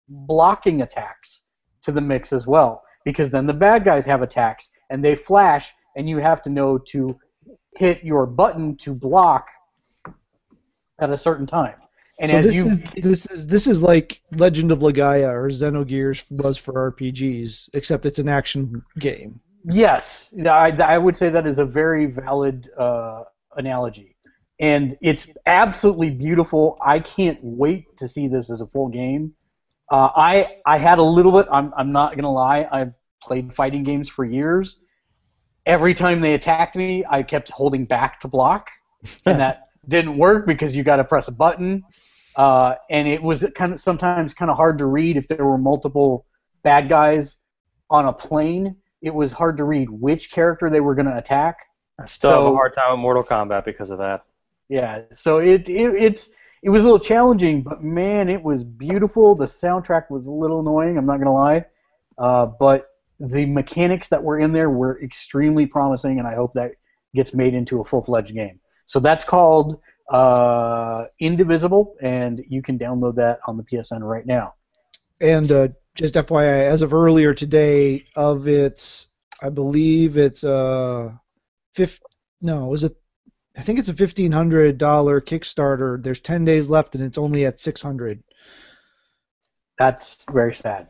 blocking 0.09 0.83
attacks 0.83 1.43
to 1.83 1.93
the 1.93 2.01
mix 2.01 2.33
as 2.33 2.47
well. 2.47 2.83
Because 3.05 3.29
then 3.29 3.47
the 3.47 3.53
bad 3.53 3.85
guys 3.85 4.07
have 4.07 4.23
attacks, 4.23 4.71
and 4.91 5.05
they 5.05 5.15
flash, 5.15 5.71
and 5.97 6.09
you 6.09 6.19
have 6.19 6.43
to 6.43 6.51
know 6.51 6.79
to 6.79 7.19
hit 7.77 8.03
your 8.05 8.27
button 8.27 8.77
to 8.79 8.95
block 8.95 9.49
at 11.01 11.11
a 11.11 11.17
certain 11.17 11.47
time. 11.47 11.75
And 12.21 12.31
so 12.31 12.39
as 12.39 12.47
this 12.47 12.55
you 12.55 12.67
is 12.69 12.81
this 13.03 13.27
is 13.27 13.47
this 13.47 13.67
is 13.67 13.83
like 13.83 14.21
Legend 14.37 14.71
of 14.71 14.79
Legaia 14.79 15.33
or 15.33 15.49
Xenogears 15.49 16.31
was 16.31 16.57
for 16.57 16.93
RPGs, 16.93 17.71
except 17.73 18.07
it's 18.07 18.21
an 18.21 18.29
action 18.29 18.83
game. 18.99 19.41
Yes, 19.65 20.33
I, 20.47 20.71
I 20.71 20.99
would 20.99 21.17
say 21.17 21.29
that 21.31 21.47
is 21.47 21.59
a 21.59 21.65
very 21.65 22.07
valid 22.07 22.71
uh, 22.79 23.25
analogy, 23.57 24.15
and 24.61 24.97
it's 25.01 25.29
absolutely 25.47 26.11
beautiful. 26.11 26.79
I 26.85 27.01
can't 27.01 27.39
wait 27.43 27.97
to 27.97 28.07
see 28.07 28.29
this 28.29 28.49
as 28.49 28.61
a 28.61 28.67
full 28.67 28.89
game. 28.89 29.35
Uh, 29.91 30.11
I 30.15 30.59
I 30.67 30.79
had 30.79 30.99
a 30.99 31.03
little 31.03 31.33
bit. 31.33 31.47
I'm 31.51 31.73
I'm 31.77 31.91
not 31.91 32.15
gonna 32.15 32.33
lie. 32.33 32.69
I've 32.71 32.93
played 33.21 33.53
fighting 33.53 33.83
games 33.83 34.09
for 34.09 34.25
years. 34.25 34.79
Every 35.67 35.95
time 35.95 36.21
they 36.21 36.35
attacked 36.35 36.77
me, 36.77 37.05
I 37.09 37.23
kept 37.23 37.51
holding 37.51 37.85
back 37.85 38.21
to 38.21 38.29
block, 38.29 38.69
and 39.25 39.39
that 39.41 39.69
didn't 39.89 40.19
work 40.19 40.47
because 40.47 40.77
you 40.77 40.83
got 40.83 40.97
to 40.97 41.05
press 41.05 41.29
a 41.29 41.33
button. 41.33 41.83
Uh, 42.37 42.75
and 42.91 43.07
it 43.07 43.23
was 43.23 43.45
kind 43.55 43.73
of 43.73 43.81
sometimes 43.81 44.35
kind 44.35 44.51
of 44.51 44.57
hard 44.57 44.79
to 44.79 44.87
read 44.87 45.17
if 45.17 45.29
there 45.29 45.45
were 45.45 45.59
multiple 45.59 46.27
bad 46.63 46.89
guys 46.89 47.37
on 47.91 48.07
a 48.07 48.13
plane 48.13 48.77
it 49.05 49.15
was 49.15 49.33
hard 49.33 49.59
to 49.59 49.65
read 49.65 49.91
which 49.91 50.31
character 50.31 50.71
they 50.71 50.81
were 50.81 50.95
going 50.95 51.07
to 51.07 51.17
attack. 51.17 51.59
I 52.01 52.07
still 52.07 52.31
have 52.31 52.53
a 52.53 52.55
hard 52.55 52.73
time 52.73 52.91
with 52.93 53.01
Mortal 53.01 53.23
Kombat 53.23 53.67
because 53.67 53.91
of 53.91 53.99
that. 53.99 54.25
Yeah, 54.71 55.03
so 55.15 55.39
it, 55.39 55.69
it 55.69 55.95
it's 55.95 56.31
it 56.63 56.71
was 56.71 56.81
a 56.81 56.85
little 56.85 56.99
challenging, 56.99 57.63
but 57.63 57.85
man, 57.85 58.31
it 58.31 58.43
was 58.43 58.65
beautiful. 58.65 59.35
The 59.35 59.45
soundtrack 59.45 60.11
was 60.11 60.25
a 60.25 60.31
little 60.31 60.61
annoying. 60.61 60.97
I'm 60.97 61.05
not 61.05 61.17
going 61.17 61.27
to 61.27 61.33
lie, 61.33 61.65
uh, 62.17 62.47
but 62.47 62.87
the 63.21 63.47
mechanics 63.47 64.09
that 64.09 64.23
were 64.23 64.39
in 64.39 64.53
there 64.53 64.71
were 64.71 65.03
extremely 65.03 65.67
promising, 65.67 66.19
and 66.19 66.27
I 66.27 66.35
hope 66.35 66.53
that 66.55 66.73
gets 67.15 67.35
made 67.35 67.55
into 67.55 67.81
a 67.81 67.85
full-fledged 67.85 68.35
game. 68.35 68.61
So 68.87 69.01
that's 69.01 69.25
called 69.25 69.81
uh, 70.13 71.05
Indivisible, 71.21 71.97
and 72.03 72.45
you 72.49 72.63
can 72.63 72.79
download 72.79 73.17
that 73.17 73.41
on 73.47 73.57
the 73.57 73.63
PSN 73.63 74.01
right 74.01 74.27
now. 74.27 74.55
And 75.21 75.51
uh, 75.51 75.69
just 75.95 76.15
FYI, 76.15 76.67
as 76.67 76.83
of 76.83 76.93
earlier 76.93 77.33
today, 77.33 78.05
of 78.17 78.49
its, 78.49 79.09
I 79.43 79.49
believe 79.49 80.17
it's 80.17 80.45
uh, 80.45 81.13
fifth. 81.75 82.01
No, 82.43 82.67
was 82.67 82.85
it 82.85 82.97
I 83.57 83.63
think 83.63 83.79
it's 83.79 83.89
a 83.89 83.95
fifteen 83.95 84.33
hundred 84.33 84.79
dollar 84.79 85.21
Kickstarter. 85.21 86.03
There's 86.03 86.21
ten 86.21 86.45
days 86.45 86.69
left, 86.69 86.95
and 86.95 87.05
it's 87.05 87.19
only 87.19 87.47
at 87.47 87.61
six 87.61 87.81
hundred. 87.81 88.23
That's 89.79 90.25
very 90.31 90.55
sad. 90.55 90.89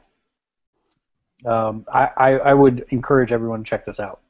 Um, 1.45 1.85
I, 1.93 2.09
I, 2.17 2.31
I 2.31 2.55
would 2.55 2.87
encourage 2.91 3.33
everyone 3.33 3.65
to 3.65 3.69
check 3.69 3.85
this 3.85 4.01
out. 4.01 4.21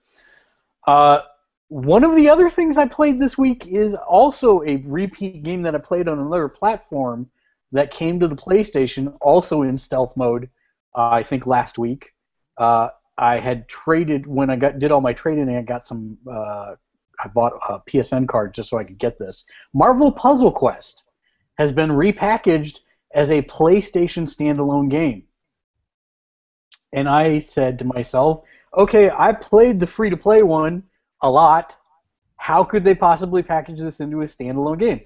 Uh, 0.86 1.20
one 1.68 2.04
of 2.04 2.14
the 2.14 2.28
other 2.28 2.50
things 2.50 2.76
I 2.76 2.86
played 2.86 3.20
this 3.20 3.38
week 3.38 3.66
is 3.66 3.94
also 3.94 4.62
a 4.62 4.76
repeat 4.84 5.42
game 5.42 5.62
that 5.62 5.74
I 5.74 5.78
played 5.78 6.08
on 6.08 6.18
another 6.18 6.48
platform 6.48 7.28
that 7.72 7.90
came 7.90 8.20
to 8.20 8.28
the 8.28 8.36
PlayStation, 8.36 9.16
also 9.20 9.62
in 9.62 9.78
stealth 9.78 10.16
mode. 10.16 10.48
Uh, 10.96 11.08
I 11.10 11.22
think 11.22 11.46
last 11.46 11.78
week. 11.78 12.12
Uh, 12.56 12.88
I 13.18 13.38
had 13.38 13.68
traded 13.68 14.26
when 14.26 14.50
I 14.50 14.56
got 14.56 14.78
did 14.78 14.90
all 14.90 15.00
my 15.00 15.12
trading. 15.12 15.48
I 15.48 15.62
got 15.62 15.86
some. 15.86 16.18
Uh, 16.28 16.74
I 17.22 17.28
bought 17.28 17.52
a 17.68 17.78
PSN 17.90 18.28
card 18.28 18.54
just 18.54 18.68
so 18.68 18.78
I 18.78 18.84
could 18.84 18.98
get 18.98 19.18
this. 19.18 19.44
Marvel 19.72 20.10
Puzzle 20.10 20.50
Quest 20.50 21.04
has 21.58 21.70
been 21.70 21.90
repackaged 21.90 22.80
as 23.14 23.30
a 23.30 23.42
PlayStation 23.42 24.24
standalone 24.24 24.90
game. 24.90 25.24
And 26.94 27.08
I 27.08 27.40
said 27.40 27.78
to 27.80 27.84
myself, 27.84 28.44
okay, 28.76 29.10
I 29.10 29.32
played 29.32 29.80
the 29.80 29.86
free 29.86 30.10
to 30.10 30.16
play 30.16 30.42
one 30.42 30.82
a 31.22 31.30
lot. 31.30 31.76
How 32.36 32.64
could 32.64 32.84
they 32.84 32.94
possibly 32.94 33.42
package 33.42 33.80
this 33.80 34.00
into 34.00 34.22
a 34.22 34.26
standalone 34.26 34.78
game? 34.78 35.00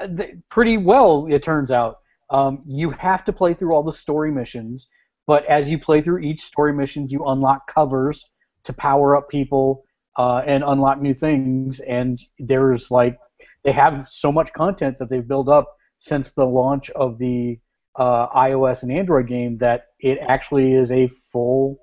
Uh, 0.00 0.06
th- 0.06 0.36
pretty 0.48 0.76
well, 0.76 1.26
it 1.28 1.42
turns 1.42 1.70
out. 1.70 1.98
Um, 2.30 2.62
you 2.66 2.90
have 2.90 3.24
to 3.24 3.32
play 3.32 3.54
through 3.54 3.74
all 3.74 3.82
the 3.82 3.92
story 3.92 4.30
missions, 4.30 4.88
but 5.26 5.44
as 5.46 5.68
you 5.68 5.78
play 5.78 6.00
through 6.00 6.20
each 6.20 6.42
story 6.42 6.72
missions, 6.72 7.12
you 7.12 7.24
unlock 7.26 7.66
covers 7.66 8.30
to 8.64 8.72
power 8.72 9.16
up 9.16 9.28
people 9.28 9.84
uh, 10.16 10.42
and 10.46 10.62
unlock 10.64 11.00
new 11.00 11.14
things. 11.14 11.80
And 11.80 12.22
there's 12.38 12.90
like, 12.90 13.18
they 13.64 13.72
have 13.72 14.06
so 14.08 14.30
much 14.30 14.52
content 14.52 14.96
that 14.98 15.10
they've 15.10 15.26
built 15.26 15.48
up 15.48 15.76
since 15.98 16.30
the 16.30 16.46
launch 16.46 16.90
of 16.90 17.18
the 17.18 17.58
uh, 17.96 18.28
iOS 18.28 18.82
and 18.82 18.92
Android 18.92 19.26
game 19.26 19.58
that 19.58 19.88
it 20.00 20.18
actually 20.26 20.72
is 20.74 20.90
a 20.90 21.08
full 21.08 21.78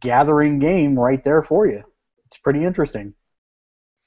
gathering 0.00 0.58
game 0.58 0.98
right 0.98 1.22
there 1.22 1.42
for 1.42 1.66
you. 1.66 1.82
It's 2.26 2.38
pretty 2.38 2.64
interesting. 2.64 3.14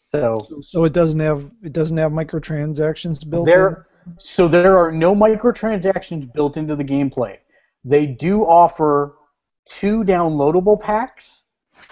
So 0.06 0.48
So 0.62 0.86
it 0.86 0.94
doesn't 0.94 1.20
have 1.20 1.52
it 1.62 1.74
doesn't 1.74 1.98
have 1.98 2.12
microtransactions 2.12 3.30
built 3.30 3.48
in. 3.48 3.54
there, 3.54 3.88
so 4.18 4.48
there 4.48 4.78
are 4.78 4.92
no 4.92 5.14
microtransactions 5.14 6.34
built 6.34 6.58
into 6.58 6.76
the 6.76 6.84
gameplay. 6.84 7.38
They 7.84 8.08
do 8.08 8.42
offer 8.44 9.16
two 9.68 10.04
downloadable 10.04 10.80
packs 10.80 11.44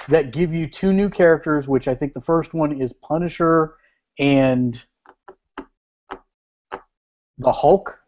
that 0.10 0.34
give 0.34 0.54
you 0.54 0.68
two 0.68 0.94
new 0.94 1.10
characters, 1.10 1.68
which 1.68 1.88
I 1.88 1.96
think 1.96 2.14
the 2.14 2.22
first 2.22 2.54
one 2.54 2.82
is 2.82 2.92
Punisher 2.94 3.76
and 4.18 4.82
the 7.38 7.52
Hulk, 7.52 8.00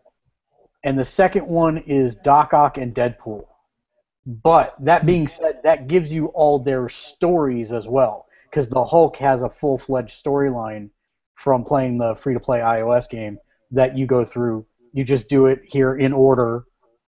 and 0.84 0.98
the 0.98 1.04
second 1.04 1.48
one 1.48 1.78
is 1.80 2.16
Doc 2.16 2.54
Ock 2.54 2.78
and 2.78 2.94
Deadpool. 2.94 3.46
But 4.26 4.76
that 4.82 5.06
being 5.06 5.28
said, 5.28 5.60
that 5.64 5.88
gives 5.88 6.14
you 6.14 6.28
all 6.28 6.60
their 6.60 6.88
stories 6.88 7.72
as 7.72 7.88
well, 7.88 8.28
because 8.50 8.70
the 8.70 8.84
Hulk 8.84 9.18
has 9.18 9.42
a 9.42 9.50
full-fledged 9.50 10.24
storyline 10.24 10.90
from 11.36 11.64
playing 11.64 11.98
the 11.98 12.16
free-to-play 12.16 12.60
iOS 12.60 13.10
game 13.10 13.40
that 13.72 13.98
you 13.98 14.06
go 14.06 14.24
through. 14.24 14.66
You 14.94 15.04
just 15.04 15.30
do 15.30 15.48
it 15.48 15.62
here 15.64 15.96
in 15.98 16.14
order 16.14 16.66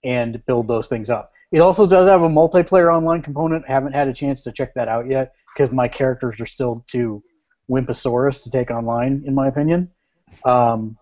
and 0.04 0.44
build 0.46 0.68
those 0.68 0.86
things 0.86 1.10
up. 1.10 1.32
It 1.50 1.60
also 1.60 1.86
does 1.86 2.06
have 2.06 2.22
a 2.22 2.28
multiplayer 2.28 2.94
online 2.94 3.22
component. 3.22 3.66
Haven't 3.66 3.94
had 3.94 4.06
a 4.06 4.12
chance 4.12 4.42
to 4.42 4.52
check 4.52 4.74
that 4.74 4.86
out 4.86 5.08
yet 5.08 5.32
because 5.56 5.72
my 5.72 5.88
characters 5.88 6.40
are 6.40 6.46
still 6.46 6.84
too 6.88 7.22
wimposaurus 7.70 8.42
to 8.42 8.50
take 8.50 8.70
online, 8.70 9.24
in 9.26 9.34
my 9.34 9.48
opinion. 9.48 9.90
Um, 10.44 10.98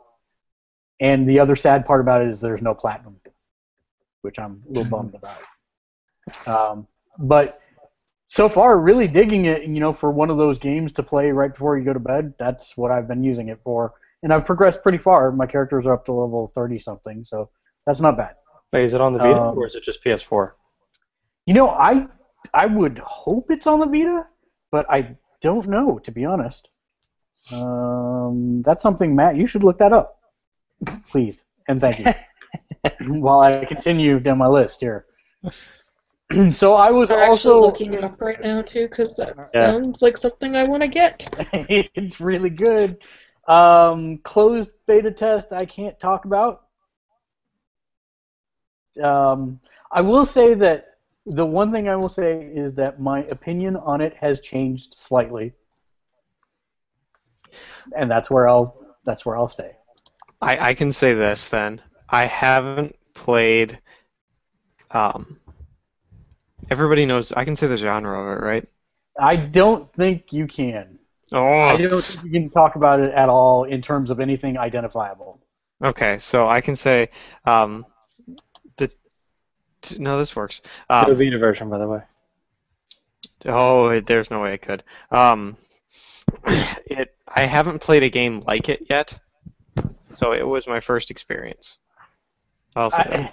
and 1.00 1.28
the 1.28 1.38
other 1.40 1.56
sad 1.56 1.86
part 1.86 2.00
about 2.00 2.22
it 2.22 2.28
is 2.28 2.40
there's 2.40 2.62
no 2.62 2.74
platinum, 2.74 3.16
which 4.22 4.38
I'm 4.38 4.62
a 4.68 4.72
little 4.72 4.90
bummed 4.90 5.14
about. 6.46 6.70
Um, 6.72 6.86
but 7.18 7.60
so 8.26 8.48
far, 8.48 8.78
really 8.78 9.06
digging 9.08 9.46
it. 9.46 9.62
You 9.62 9.80
know, 9.80 9.92
for 9.92 10.10
one 10.10 10.30
of 10.30 10.36
those 10.36 10.58
games 10.58 10.92
to 10.92 11.02
play 11.02 11.30
right 11.30 11.52
before 11.52 11.78
you 11.78 11.84
go 11.84 11.92
to 11.92 12.00
bed, 12.00 12.34
that's 12.38 12.76
what 12.76 12.90
I've 12.90 13.08
been 13.08 13.22
using 13.22 13.48
it 13.48 13.60
for. 13.62 13.94
And 14.22 14.32
I've 14.32 14.44
progressed 14.44 14.82
pretty 14.82 14.98
far. 14.98 15.30
My 15.30 15.46
characters 15.46 15.86
are 15.86 15.92
up 15.94 16.04
to 16.06 16.12
level 16.12 16.50
30 16.54 16.78
something, 16.78 17.24
so 17.24 17.50
that's 17.86 18.00
not 18.00 18.16
bad. 18.16 18.34
Wait, 18.72 18.84
is 18.84 18.94
it 18.94 19.00
on 19.00 19.12
the 19.12 19.18
Vita 19.18 19.40
Um, 19.40 19.56
or 19.58 19.66
is 19.66 19.74
it 19.74 19.84
just 19.84 20.02
PS4? 20.04 20.52
You 21.46 21.54
know, 21.54 21.70
I 21.70 22.08
I 22.52 22.66
would 22.66 22.98
hope 22.98 23.50
it's 23.50 23.66
on 23.66 23.78
the 23.78 23.86
Vita, 23.86 24.26
but 24.72 24.90
I 24.90 25.16
don't 25.40 25.68
know 25.68 25.98
to 26.00 26.10
be 26.10 26.24
honest. 26.24 26.68
Um, 27.52 28.62
that's 28.62 28.82
something, 28.82 29.14
Matt. 29.14 29.36
You 29.36 29.46
should 29.46 29.62
look 29.62 29.78
that 29.78 29.92
up, 29.92 30.18
please, 31.10 31.44
and 31.68 31.80
thank 31.80 31.98
you. 31.98 32.12
While 33.20 33.40
I 33.40 33.64
continue 33.64 34.20
down 34.20 34.38
my 34.38 34.46
list 34.46 34.80
here. 34.80 35.06
so 36.52 36.74
I 36.74 36.90
was 36.90 37.08
We're 37.08 37.22
also 37.24 37.50
actually 37.50 37.60
looking 37.66 37.94
it 37.94 38.04
up 38.04 38.20
right 38.20 38.40
now 38.40 38.62
too, 38.62 38.88
because 38.88 39.16
that 39.16 39.46
sounds 39.46 40.02
like 40.02 40.16
something 40.16 40.56
I 40.56 40.64
want 40.64 40.82
to 40.82 40.88
get. 40.88 41.28
it's 41.52 42.20
really 42.20 42.50
good. 42.50 42.98
Um, 43.48 44.18
closed 44.18 44.70
beta 44.86 45.10
test 45.10 45.52
I 45.52 45.64
can't 45.64 45.98
talk 46.00 46.24
about. 46.24 46.62
Um, 49.02 49.60
I 49.92 50.00
will 50.00 50.26
say 50.26 50.54
that 50.54 50.86
the 51.26 51.46
one 51.46 51.70
thing 51.70 51.88
I 51.88 51.96
will 51.96 52.08
say 52.08 52.44
is 52.54 52.74
that 52.74 53.00
my 53.00 53.24
opinion 53.24 53.76
on 53.76 54.00
it 54.00 54.14
has 54.14 54.40
changed 54.40 54.94
slightly, 54.94 55.52
and 57.96 58.10
that's 58.10 58.30
where 58.30 58.48
I'll 58.48 58.80
that's 59.04 59.24
where 59.24 59.36
I'll 59.36 59.48
stay. 59.48 59.72
I, 60.40 60.70
I 60.70 60.74
can 60.74 60.92
say 60.92 61.14
this 61.14 61.48
then. 61.48 61.80
I 62.08 62.26
haven't 62.26 62.96
played. 63.14 63.80
Um, 64.90 65.40
everybody 66.70 67.06
knows. 67.06 67.32
I 67.32 67.44
can 67.44 67.56
say 67.56 67.66
the 67.66 67.76
genre 67.76 68.20
of 68.32 68.38
it, 68.38 68.44
right? 68.44 68.68
I 69.20 69.36
don't 69.36 69.92
think 69.94 70.24
you 70.32 70.46
can. 70.46 70.98
Oh. 71.32 71.44
I 71.44 71.76
don't 71.76 72.04
think 72.04 72.24
you 72.24 72.30
can 72.30 72.50
talk 72.50 72.76
about 72.76 73.00
it 73.00 73.12
at 73.14 73.28
all 73.28 73.64
in 73.64 73.82
terms 73.82 74.10
of 74.10 74.20
anything 74.20 74.56
identifiable. 74.58 75.40
okay. 75.82 76.18
So 76.18 76.46
I 76.48 76.60
can 76.60 76.76
say 76.76 77.10
um, 77.44 77.84
the. 78.78 78.90
t- 79.82 79.98
No, 79.98 80.18
this 80.18 80.36
works. 80.36 80.60
the 80.88 81.08
Um, 81.08 81.16
Vita 81.16 81.38
version, 81.38 81.68
by 81.70 81.78
the 81.78 81.88
way. 81.88 82.00
oh, 83.46 83.88
it- 83.88 84.06
there's 84.06 84.30
no 84.30 84.42
way 84.42 84.52
I 84.52 84.56
could. 84.58 84.84
Um, 85.10 85.56
it. 86.46 87.14
I 87.28 87.42
haven't 87.46 87.80
played 87.80 88.02
a 88.04 88.10
game 88.10 88.40
like 88.46 88.68
it 88.68 88.86
yet, 88.88 89.18
so 90.16 90.32
it 90.32 90.46
was 90.46 90.66
my 90.66 90.80
first 90.80 91.10
experience. 91.10 91.78
I'll 92.74 92.90
say 92.90 93.04
that. 93.08 93.20
I, 93.20 93.30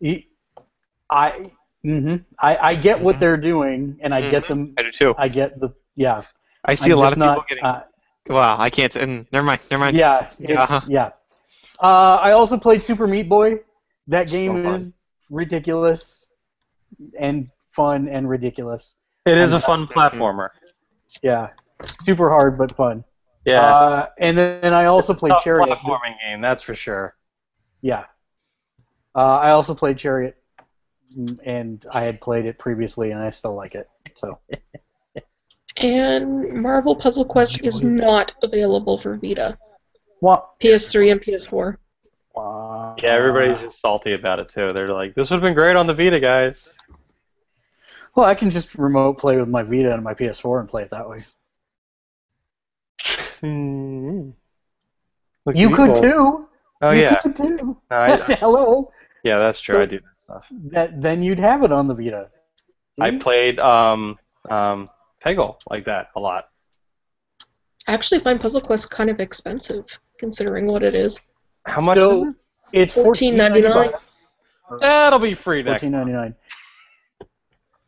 y- 0.00 0.24
I, 1.10 1.50
mhm. 1.84 2.24
I, 2.38 2.56
I 2.56 2.74
get 2.74 3.00
what 3.00 3.18
they're 3.20 3.36
doing, 3.36 3.98
and 4.02 4.14
I 4.14 4.30
get 4.30 4.44
Mhm. 4.44 4.48
them. 4.48 4.74
I 4.78 4.82
do 4.82 4.90
too. 4.92 5.14
I 5.18 5.28
get 5.28 5.58
the 5.60 5.70
yeah. 5.94 6.22
I 6.64 6.74
see 6.74 6.90
I'm 6.90 6.98
a 6.98 7.00
lot 7.00 7.12
of 7.12 7.18
people 7.18 7.26
not, 7.34 7.48
getting. 7.48 7.64
Uh, 7.64 7.82
Wow, 8.28 8.56
I 8.58 8.70
can't. 8.70 8.96
And 8.96 9.24
never 9.32 9.46
mind. 9.46 9.60
Never 9.70 9.84
mind. 9.84 9.96
yeah, 9.96 10.28
Yeah, 10.40 10.62
uh-huh. 10.64 10.80
yeah. 10.88 11.10
Uh, 11.80 12.16
I 12.16 12.32
also 12.32 12.56
played 12.56 12.82
Super 12.82 13.06
Meat 13.06 13.28
Boy. 13.28 13.60
That 14.08 14.26
game 14.28 14.64
fun. 14.64 14.74
is 14.74 14.92
ridiculous 15.30 16.26
and 17.20 17.48
fun 17.68 18.08
and 18.08 18.28
ridiculous. 18.28 18.94
It 19.26 19.38
is 19.38 19.52
I'm 19.52 19.58
a 19.58 19.60
fun 19.60 19.86
platformer. 19.86 20.48
Yeah, 21.22 21.50
super 22.02 22.28
hard 22.30 22.58
but 22.58 22.74
fun. 22.76 23.04
Yeah. 23.46 23.62
Uh, 23.62 24.08
and 24.18 24.36
then 24.36 24.74
I 24.74 24.86
also 24.86 25.12
It's 25.12 25.18
a 25.18 25.20
played 25.20 25.30
tough 25.30 25.44
Chariot. 25.44 25.68
platforming 25.70 26.16
game, 26.20 26.40
that's 26.40 26.62
for 26.62 26.74
sure. 26.74 27.16
Yeah. 27.80 28.04
Uh, 29.14 29.38
I 29.38 29.50
also 29.50 29.74
played 29.74 29.96
Chariot, 29.96 30.36
and 31.44 31.86
I 31.92 32.02
had 32.02 32.20
played 32.20 32.44
it 32.44 32.58
previously, 32.58 33.12
and 33.12 33.20
I 33.22 33.30
still 33.30 33.54
like 33.54 33.74
it. 33.74 33.88
So 34.14 34.38
And 35.78 36.54
Marvel 36.60 36.96
Puzzle 36.96 37.24
Quest 37.24 37.60
is 37.62 37.82
not 37.82 38.34
available 38.42 38.98
for 38.98 39.16
Vita, 39.16 39.56
what? 40.20 40.58
PS3, 40.60 41.12
and 41.12 41.22
PS4. 41.22 41.76
Wow. 42.34 42.96
Yeah, 42.98 43.10
everybody's 43.10 43.60
just 43.62 43.80
salty 43.80 44.12
about 44.12 44.40
it 44.40 44.48
too. 44.48 44.68
They're 44.68 44.88
like, 44.88 45.14
"This 45.14 45.30
would 45.30 45.36
have 45.36 45.42
been 45.42 45.54
great 45.54 45.76
on 45.76 45.86
the 45.86 45.94
Vita, 45.94 46.18
guys." 46.20 46.76
Well, 48.14 48.26
I 48.26 48.34
can 48.34 48.50
just 48.50 48.74
remote 48.74 49.18
play 49.18 49.36
with 49.38 49.48
my 49.48 49.62
Vita 49.62 49.92
and 49.94 50.02
my 50.02 50.14
PS4 50.14 50.60
and 50.60 50.68
play 50.68 50.82
it 50.82 50.90
that 50.90 51.08
way. 51.08 51.24
Mm. 53.42 54.32
Look 55.44 55.56
You 55.56 55.74
could 55.74 55.94
too. 55.94 56.48
Oh 56.82 56.90
you 56.90 57.02
yeah, 57.02 57.16
could 57.20 57.36
too. 57.36 57.56
No, 57.56 57.80
I- 57.90 58.34
Hello. 58.40 58.90
yeah, 59.24 59.38
that's 59.38 59.60
true. 59.60 59.80
I 59.82 59.86
do 59.86 59.98
that 60.00 60.20
stuff. 60.20 60.46
That 60.72 61.00
then 61.00 61.22
you'd 61.22 61.38
have 61.38 61.62
it 61.62 61.72
on 61.72 61.86
the 61.88 61.94
Vita. 61.94 62.28
I 63.00 63.12
played 63.18 63.58
um 63.58 64.18
um 64.50 64.88
Peggle 65.24 65.56
like 65.70 65.84
that 65.86 66.08
a 66.16 66.20
lot. 66.20 66.48
I 67.88 67.92
actually 67.94 68.20
find 68.20 68.40
Puzzle 68.40 68.60
Quest 68.60 68.90
kind 68.90 69.10
of 69.10 69.20
expensive, 69.20 69.86
considering 70.18 70.66
what 70.66 70.82
it 70.82 70.94
is. 70.94 71.20
How 71.66 71.80
much 71.80 71.98
So- 71.98 72.28
is 72.28 72.28
it? 72.30 72.36
It's 72.72 72.94
$14.99. 72.94 73.92
That'll 74.80 75.20
be 75.20 75.34
free 75.34 75.62
next. 75.62 75.82
Fourteen 75.82 75.92
ninety 75.92 76.10
nine. 76.12 76.34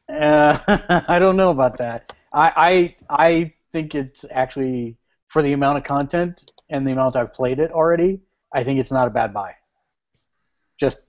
Uh, 0.09 0.59
I 1.09 1.19
don't 1.19 1.37
know 1.37 1.51
about 1.51 1.79
that. 1.79 2.13
I, 2.33 2.95
I 3.11 3.25
I 3.29 3.55
think 3.73 3.97
it's 3.97 4.25
actually 4.31 4.97
for 5.29 5.43
the 5.43 5.53
amount 5.53 5.79
of 5.79 5.85
content 5.85 6.53
and 6.71 6.87
the 6.87 6.93
amount 6.93 7.17
I've 7.17 7.33
played 7.33 7.59
it 7.59 7.71
already, 7.71 8.21
I 8.53 8.65
think 8.65 8.81
it's 8.81 8.91
not 8.93 9.07
a 9.07 9.11
bad 9.11 9.33
buy. 9.33 9.55
Just 10.79 11.01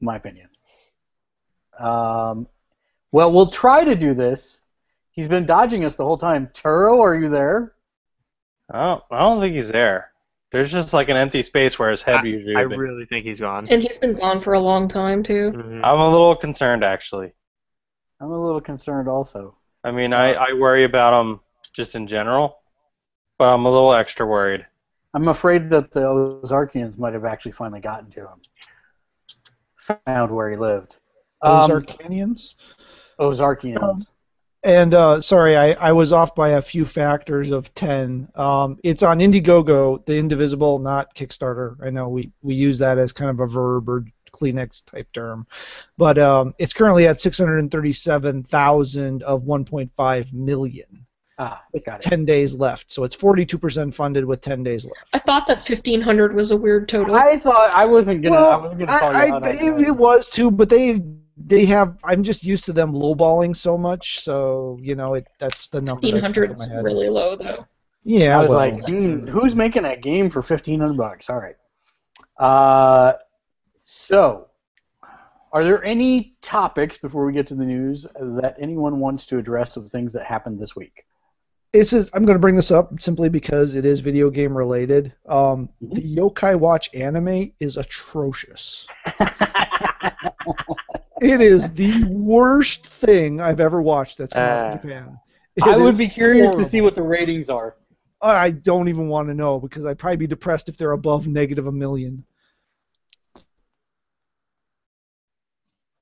my 0.00 0.16
opinion. 0.16 0.48
Um, 1.78 2.46
well, 3.12 3.32
we'll 3.32 3.50
try 3.50 3.84
to 3.84 3.94
do 3.94 4.14
this. 4.14 4.58
He's 5.12 5.28
been 5.28 5.46
dodging 5.46 5.84
us 5.84 5.94
the 5.94 6.04
whole 6.04 6.18
time. 6.18 6.50
Tyro, 6.52 7.00
are 7.02 7.14
you 7.14 7.30
there? 7.30 7.74
I 8.70 8.84
don't, 8.84 9.04
I 9.10 9.18
don't 9.20 9.40
think 9.40 9.54
he's 9.54 9.68
there. 9.68 10.10
There's 10.52 10.70
just 10.70 10.92
like 10.92 11.08
an 11.08 11.16
empty 11.16 11.42
space 11.42 11.78
where 11.78 11.90
his 11.90 12.02
head 12.02 12.24
usually. 12.24 12.52
Is 12.52 12.58
I 12.58 12.62
would 12.62 12.70
be. 12.70 12.76
really 12.78 13.06
think 13.06 13.24
he's 13.24 13.40
gone. 13.40 13.68
And 13.68 13.82
he's 13.82 13.98
been 13.98 14.14
gone 14.14 14.40
for 14.40 14.54
a 14.54 14.60
long 14.60 14.88
time 14.88 15.22
too. 15.22 15.52
Mhm. 15.54 15.80
I'm 15.82 15.98
a 16.00 16.08
little 16.10 16.36
concerned 16.36 16.84
actually. 16.84 17.32
I'm 18.20 18.30
a 18.30 18.44
little 18.44 18.60
concerned 18.60 19.08
also. 19.08 19.56
I 19.84 19.90
mean, 19.90 20.12
I, 20.12 20.32
I 20.32 20.52
worry 20.54 20.84
about 20.84 21.20
him 21.20 21.40
just 21.72 21.94
in 21.94 22.06
general, 22.06 22.55
but 23.38 23.52
I'm 23.52 23.64
a 23.66 23.70
little 23.70 23.92
extra 23.94 24.26
worried. 24.26 24.64
I'm 25.14 25.28
afraid 25.28 25.70
that 25.70 25.92
the 25.92 26.00
Ozarkians 26.00 26.98
might 26.98 27.14
have 27.14 27.24
actually 27.24 27.52
finally 27.52 27.80
gotten 27.80 28.10
to 28.12 28.20
him. 28.20 28.40
Found 30.06 30.30
where 30.34 30.50
he 30.50 30.56
lived. 30.56 30.96
Those 31.42 31.64
Um, 31.64 31.70
are. 31.72 31.80
Ozarkians. 33.18 33.82
Um, 33.82 34.04
And 34.64 34.94
uh, 34.94 35.20
sorry, 35.20 35.56
I, 35.56 35.72
I 35.74 35.92
was 35.92 36.12
off 36.12 36.34
by 36.34 36.50
a 36.50 36.62
few 36.62 36.84
factors 36.84 37.52
of 37.52 37.72
10. 37.74 38.28
Um, 38.34 38.78
it's 38.82 39.02
on 39.04 39.20
Indiegogo, 39.20 40.04
the 40.06 40.18
Indivisible, 40.18 40.78
not 40.80 41.14
Kickstarter. 41.14 41.76
I 41.82 41.90
know 41.90 42.08
we, 42.08 42.32
we 42.42 42.54
use 42.54 42.78
that 42.78 42.98
as 42.98 43.12
kind 43.12 43.30
of 43.30 43.40
a 43.40 43.46
verb 43.46 43.88
or 43.88 44.04
Kleenex 44.32 44.84
type 44.84 45.06
term. 45.12 45.46
But 45.96 46.18
um, 46.18 46.52
it's 46.58 46.74
currently 46.74 47.06
at 47.06 47.20
637,000 47.20 49.22
of 49.22 49.44
1.5 49.44 50.32
million 50.32 50.86
ah, 51.38 51.62
with 51.72 51.84
got 51.84 52.04
it. 52.04 52.08
10 52.08 52.24
days 52.24 52.56
left. 52.56 52.90
So 52.90 53.04
it's 53.04 53.16
42% 53.16 53.94
funded 53.94 54.24
with 54.24 54.40
10 54.40 54.62
days 54.62 54.84
left. 54.84 55.10
I 55.12 55.18
thought 55.18 55.46
that 55.46 55.58
1500 55.58 56.34
was 56.34 56.50
a 56.50 56.56
weird 56.56 56.88
total. 56.88 57.16
I 57.16 57.38
thought 57.38 57.74
I 57.74 57.84
wasn't 57.84 58.22
gonna. 58.22 58.36
I 58.36 58.40
Well, 58.40 58.62
wasn't 58.62 58.86
gonna 58.86 58.98
call 58.98 59.16
I, 59.16 59.24
you 59.26 59.34
out 59.34 59.46
I, 59.46 59.50
it, 59.50 59.80
it 59.88 59.96
was 59.96 60.28
too, 60.28 60.50
but 60.50 60.68
they 60.68 61.02
they 61.36 61.64
have. 61.66 61.98
I'm 62.04 62.22
just 62.22 62.44
used 62.44 62.64
to 62.66 62.72
them 62.72 62.92
lowballing 62.92 63.54
so 63.54 63.76
much, 63.76 64.20
so 64.20 64.78
you 64.80 64.94
know 64.94 65.14
it. 65.14 65.26
That's 65.38 65.68
the 65.68 65.80
number. 65.80 66.00
that's 66.10 66.36
1500 66.36 66.52
is 66.52 66.68
really 66.82 67.08
low 67.08 67.36
though. 67.36 67.66
Yeah, 68.04 68.38
I 68.38 68.42
was 68.42 68.50
well, 68.50 68.58
like, 68.58 68.86
hmm, 68.86 69.26
who's 69.26 69.56
making 69.56 69.84
a 69.84 69.96
game 69.96 70.30
for 70.30 70.42
fifteen 70.42 70.80
hundred 70.80 70.96
bucks? 70.96 71.28
All 71.28 71.40
right. 71.40 71.56
Uh, 72.38 73.14
so, 73.82 74.48
are 75.52 75.64
there 75.64 75.82
any 75.84 76.36
topics 76.40 76.96
before 76.96 77.26
we 77.26 77.32
get 77.32 77.48
to 77.48 77.54
the 77.54 77.64
news 77.64 78.06
that 78.20 78.56
anyone 78.60 79.00
wants 79.00 79.26
to 79.26 79.38
address 79.38 79.76
of 79.76 79.84
the 79.84 79.90
things 79.90 80.12
that 80.12 80.24
happened 80.24 80.60
this 80.60 80.76
week? 80.76 81.05
This 81.78 81.92
is. 81.92 82.10
I'm 82.14 82.24
going 82.24 82.36
to 82.36 82.40
bring 82.40 82.56
this 82.56 82.70
up 82.70 83.00
simply 83.00 83.28
because 83.28 83.74
it 83.74 83.84
is 83.84 84.00
video 84.00 84.30
game 84.30 84.56
related. 84.56 85.12
Um, 85.28 85.68
Mhm. 85.82 85.94
the 85.94 86.16
Yokai 86.16 86.58
Watch 86.58 86.94
anime 86.94 87.52
is 87.60 87.76
atrocious. 87.76 88.86
It 91.22 91.40
is 91.40 91.70
the 91.70 92.04
worst 92.04 92.86
thing 92.86 93.40
I've 93.40 93.58
ever 93.60 93.80
watched 93.80 94.18
that's 94.18 94.34
come 94.34 94.42
out 94.42 94.64
Uh, 94.66 94.76
of 94.76 94.82
Japan. 94.82 95.18
I 95.62 95.76
would 95.78 95.96
be 95.96 96.08
curious 96.08 96.50
horrible. 96.50 96.64
to 96.64 96.70
see 96.70 96.82
what 96.82 96.94
the 96.94 97.02
ratings 97.02 97.48
are. 97.48 97.74
I 98.20 98.50
don't 98.50 98.88
even 98.88 99.08
want 99.08 99.28
to 99.28 99.34
know 99.34 99.58
because 99.58 99.86
I'd 99.86 99.98
probably 99.98 100.18
be 100.18 100.26
depressed 100.26 100.68
if 100.68 100.76
they're 100.76 100.92
above 100.92 101.26
negative 101.26 101.66
a 101.68 101.72
million. 101.72 102.22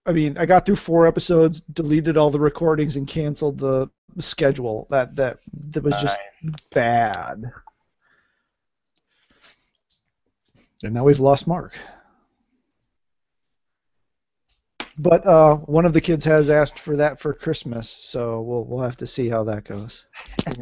I 0.07 0.13
mean, 0.13 0.37
I 0.37 0.45
got 0.47 0.67
through 0.67 0.77
four 0.77 1.07
episodes, 1.07 1.61
deleted 1.61 2.17
all 2.17 2.31
the 2.31 2.41
recordings, 2.41 2.97
and 2.97 3.09
canceled 3.09 3.59
the 3.59 3.89
schedule. 4.19 4.87
That 4.91 5.17
that 5.17 5.39
that 5.73 5.83
was 5.83 6.01
just 6.01 6.21
bad. 6.71 7.51
And 10.83 10.93
now 10.95 11.05
we've 11.05 11.21
lost 11.21 11.47
Mark. 11.47 11.75
But 14.99 15.27
uh, 15.27 15.57
one 15.57 15.87
of 15.87 15.93
the 15.93 16.01
kids 16.01 16.25
has 16.25 16.51
asked 16.51 16.79
for 16.79 16.97
that 16.97 17.19
for 17.19 17.33
Christmas, 17.33 17.89
so 17.89 18.43
we'll 18.43 18.65
we'll 18.65 18.83
have 18.83 18.97
to 18.99 19.07
see 19.07 19.29
how 19.29 19.43
that 19.45 19.65
goes. 19.65 20.07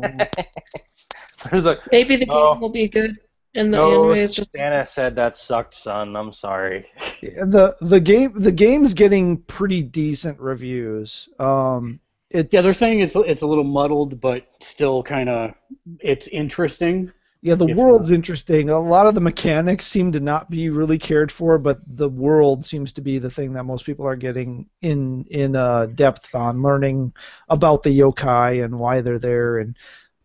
Maybe 1.90 2.16
the 2.16 2.26
game 2.26 2.30
Oh. 2.30 2.57
will 2.59 2.70
be 2.70 2.88
good, 2.88 3.18
and 3.55 3.72
the 3.72 3.78
no, 3.78 4.05
anime 4.05 4.18
is 4.18 4.34
just. 4.34 4.50
Santa 4.53 4.86
said 4.86 5.14
that 5.16 5.36
sucked, 5.36 5.74
son. 5.74 6.16
I'm 6.16 6.32
sorry. 6.32 6.86
the 7.20 7.76
the 7.80 8.00
game 8.00 8.32
the 8.32 8.53
game's 8.53 8.94
getting 8.94 9.38
pretty 9.42 9.82
decent 9.82 10.40
reviews. 10.40 11.28
Um, 11.38 12.00
it's 12.30 12.53
Yeah, 12.53 12.62
they're 12.62 12.72
saying 12.72 13.00
it's 13.00 13.14
it's 13.16 13.42
a 13.42 13.46
little 13.46 13.64
muddled, 13.64 14.20
but 14.20 14.46
still 14.61 15.03
kind 15.03 15.28
of 15.28 15.55
it's 16.00 16.28
interesting. 16.28 17.12
yeah 17.42 17.55
the 17.55 17.66
if 17.66 17.76
world's 17.76 18.11
interesting. 18.11 18.70
A 18.70 18.80
lot 18.80 19.07
of 19.07 19.14
the 19.14 19.20
mechanics 19.20 19.86
seem 19.86 20.12
to 20.12 20.20
not 20.20 20.48
be 20.48 20.70
really 20.70 20.98
cared 20.98 21.30
for, 21.30 21.59
but 21.59 21.80
the 21.86 22.09
world 22.09 22.64
seems 22.64 22.92
to 22.94 23.03
be 23.03 23.18
the 23.18 23.30
thing 23.30 23.53
that 23.53 23.64
most 23.64 23.84
people 23.84 24.07
are 24.07 24.16
getting 24.16 24.66
in 24.80 25.24
in 25.30 25.57
uh, 25.57 25.86
depth 25.86 26.34
on, 26.34 26.62
learning 26.62 27.12
about 27.48 27.82
the 27.82 27.98
yokai 27.98 28.64
and 28.64 28.78
why 28.78 29.03
they're 29.03 29.18
there 29.18 29.59
and 29.59 29.76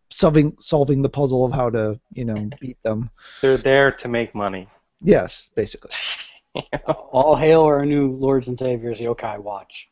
solving 0.09 0.55
solving 0.59 1.01
the 1.01 1.09
puzzle 1.09 1.45
of 1.45 1.51
how 1.51 1.69
to 1.69 1.99
you 2.13 2.25
know 2.25 2.49
beat 2.59 2.81
them. 2.83 3.09
They're 3.41 3.57
there 3.57 3.91
to 3.91 4.07
make 4.07 4.33
money. 4.33 4.67
Yes, 5.01 5.49
basically. 5.55 5.91
All 7.11 7.35
hail 7.35 7.63
our 7.63 7.85
new 7.85 8.11
lords 8.13 8.47
and 8.47 8.57
saviors, 8.57 8.99
Yokai 8.99 9.39
Watch. 9.39 9.89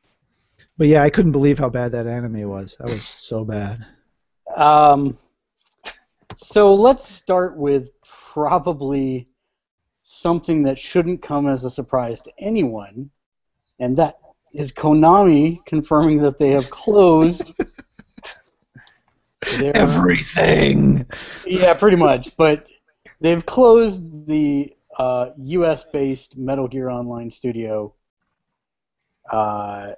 But 0.78 0.88
yeah, 0.88 1.04
I 1.04 1.10
couldn't 1.10 1.32
believe 1.32 1.60
how 1.60 1.70
bad 1.70 1.92
that 1.92 2.08
anime 2.08 2.50
was. 2.50 2.76
That 2.80 2.90
was 2.90 3.06
so 3.06 3.46
bad. 3.46 3.86
Um, 4.56 5.18
so 6.36 6.74
let's 6.74 7.08
start 7.08 7.56
with 7.58 7.90
probably 8.08 9.28
something 10.02 10.64
that 10.64 10.80
shouldn't 10.80 11.22
come 11.22 11.48
as 11.48 11.66
a 11.66 11.70
surprise 11.70 12.22
to 12.22 12.32
anyone, 12.40 13.10
and 13.80 13.96
that 13.98 14.18
is 14.54 14.72
Konami 14.72 15.64
confirming 15.66 16.22
that 16.22 16.38
they 16.38 16.50
have 16.50 16.70
closed. 16.70 17.54
their- 19.60 19.76
Everything. 19.76 21.06
yeah, 21.46 21.74
pretty 21.74 21.98
much. 21.98 22.36
But 22.38 22.68
they've 23.22 23.46
closed 23.46 24.28
the 24.28 24.74
uh, 24.98 25.32
U.S.-based 25.38 26.38
Metal 26.38 26.68
Gear 26.68 26.90
Online 26.90 27.30
studio, 27.30 27.94
uh, 29.32 29.92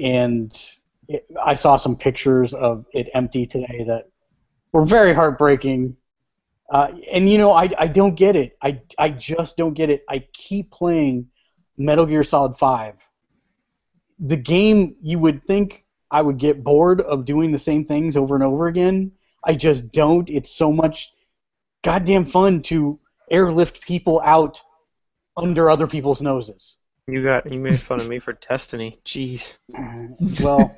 and 0.00 0.70
it, 1.08 1.26
I 1.42 1.54
saw 1.54 1.76
some 1.76 1.96
pictures 1.96 2.54
of 2.54 2.84
it 2.92 3.08
empty 3.14 3.46
today 3.46 3.84
that 3.86 4.08
were 4.72 4.84
very 4.84 5.14
heartbreaking. 5.14 5.96
Uh, 6.70 6.88
and 7.10 7.30
you 7.30 7.38
know, 7.38 7.52
I, 7.52 7.70
I 7.78 7.86
don't 7.86 8.14
get 8.14 8.36
it. 8.36 8.56
I, 8.60 8.80
I 8.98 9.08
just 9.10 9.56
don't 9.56 9.74
get 9.74 9.88
it. 9.88 10.04
I 10.08 10.26
keep 10.32 10.70
playing 10.70 11.28
Metal 11.78 12.04
Gear 12.04 12.22
Solid 12.22 12.56
5. 12.56 12.94
The 14.20 14.36
game, 14.36 14.96
you 15.00 15.18
would 15.18 15.46
think 15.46 15.84
I 16.10 16.22
would 16.22 16.38
get 16.38 16.64
bored 16.64 17.00
of 17.00 17.24
doing 17.24 17.52
the 17.52 17.58
same 17.58 17.84
things 17.84 18.16
over 18.16 18.34
and 18.34 18.44
over 18.44 18.66
again. 18.66 19.12
I 19.44 19.54
just 19.54 19.92
don't. 19.92 20.28
It's 20.30 20.50
so 20.50 20.72
much 20.72 21.12
goddamn 21.82 22.24
fun 22.24 22.62
to 22.62 22.98
airlift 23.30 23.82
people 23.82 24.20
out 24.24 24.60
under 25.36 25.70
other 25.70 25.86
people's 25.86 26.20
noses. 26.20 26.76
You 27.06 27.22
got 27.22 27.50
you 27.50 27.58
made 27.58 27.78
fun 27.78 28.00
of 28.00 28.08
me 28.08 28.18
for 28.18 28.34
Destiny. 28.34 29.00
Jeez. 29.04 29.52
Well, 30.42 30.74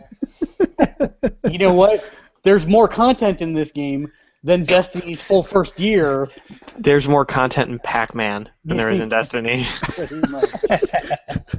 you 1.51 1.59
know 1.59 1.73
what? 1.73 2.05
There's 2.43 2.67
more 2.67 2.89
content 2.89 3.43
in 3.43 3.53
this 3.53 3.71
game 3.71 4.11
than 4.43 4.65
Destiny's 4.65 5.21
full 5.21 5.43
first 5.43 5.79
year. 5.81 6.29
There's 6.79 7.09
more 7.09 7.25
content 7.25 7.71
in 7.71 7.79
Pac-Man 7.79 8.49
than 8.65 8.77
there 8.77 8.91
is 8.91 9.01
in 9.01 9.09
Destiny. 9.11 9.67
Pretty 9.83 10.21
much. 10.31 10.51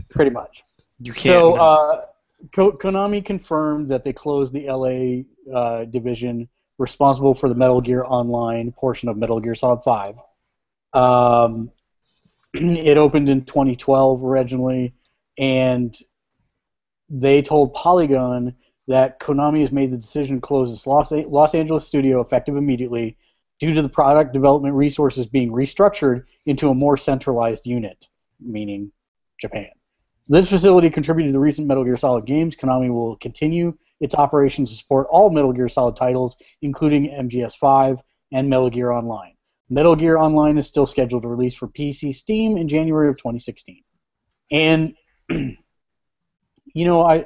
Pretty 0.10 0.32
much. 0.32 0.64
You 1.00 1.14
can't. 1.14 1.24
So, 1.24 1.54
uh, 1.54 2.06
Konami 2.50 3.24
confirmed 3.24 3.90
that 3.90 4.04
they 4.04 4.14
closed 4.14 4.54
the 4.54 4.68
LA 4.68 5.56
uh, 5.56 5.86
division 5.86 6.50
responsible 6.78 7.34
for 7.34 7.48
the 7.48 7.56
Metal 7.56 7.82
Gear 7.82 8.04
Online 8.04 8.72
portion 8.72 9.10
of 9.10 9.18
Metal 9.18 9.40
Gear 9.40 9.56
Solid 9.56 9.84
5. 9.84 10.16
Um, 10.94 11.72
it 12.54 12.98
opened 12.98 13.30
in 13.30 13.46
2012 13.46 14.24
originally, 14.24 14.94
and 15.38 15.96
they 17.10 17.42
told 17.42 17.74
Polygon 17.74 18.56
that 18.88 19.20
Konami 19.20 19.60
has 19.62 19.72
made 19.72 19.92
the 19.92 19.98
decision 19.98 20.38
to 20.38 20.42
close 20.42 20.74
its 20.74 20.88
Los, 20.88 21.12
Los 21.12 21.56
Angeles 21.56 21.86
studio 21.86 22.20
effective 22.22 22.58
immediately 22.58 23.18
due 23.60 23.74
to 23.74 23.82
the 23.82 23.90
product 23.90 24.34
development 24.34 24.74
resources 24.74 25.28
being 25.28 25.52
restructured 25.52 26.26
into 26.46 26.70
a 26.70 26.76
more 26.76 26.98
centralized 26.98 27.66
unit, 27.68 28.08
meaning 28.40 28.92
Japan. 29.40 29.70
This 30.32 30.48
facility 30.48 30.90
contributed 30.90 31.28
to 31.28 31.34
the 31.34 31.40
recent 31.40 31.68
Metal 31.68 31.84
Gear 31.84 31.98
Solid 31.98 32.26
games. 32.26 32.56
Konami 32.56 32.90
will 32.90 33.18
continue 33.18 33.78
its 34.00 34.16
operations 34.16 34.70
to 34.70 34.78
support 34.78 35.08
all 35.12 35.30
Metal 35.30 35.52
Gear 35.52 35.68
Solid 35.68 35.98
titles, 35.98 36.38
including 36.62 37.10
MGS5 37.10 37.98
and 38.32 38.50
Metal 38.50 38.70
Gear 38.70 38.92
Online. 38.92 39.34
Metal 39.70 39.94
Gear 39.94 40.18
Online 40.18 40.58
is 40.58 40.66
still 40.66 40.86
scheduled 40.86 41.24
to 41.24 41.28
release 41.28 41.54
for 41.54 41.68
PC 41.68 42.16
Steam 42.16 42.56
in 42.56 42.70
January 42.70 43.10
of 43.10 43.18
2016. 43.18 43.84
And 44.52 44.96
you 45.30 45.58
know, 46.76 47.02
I, 47.04 47.26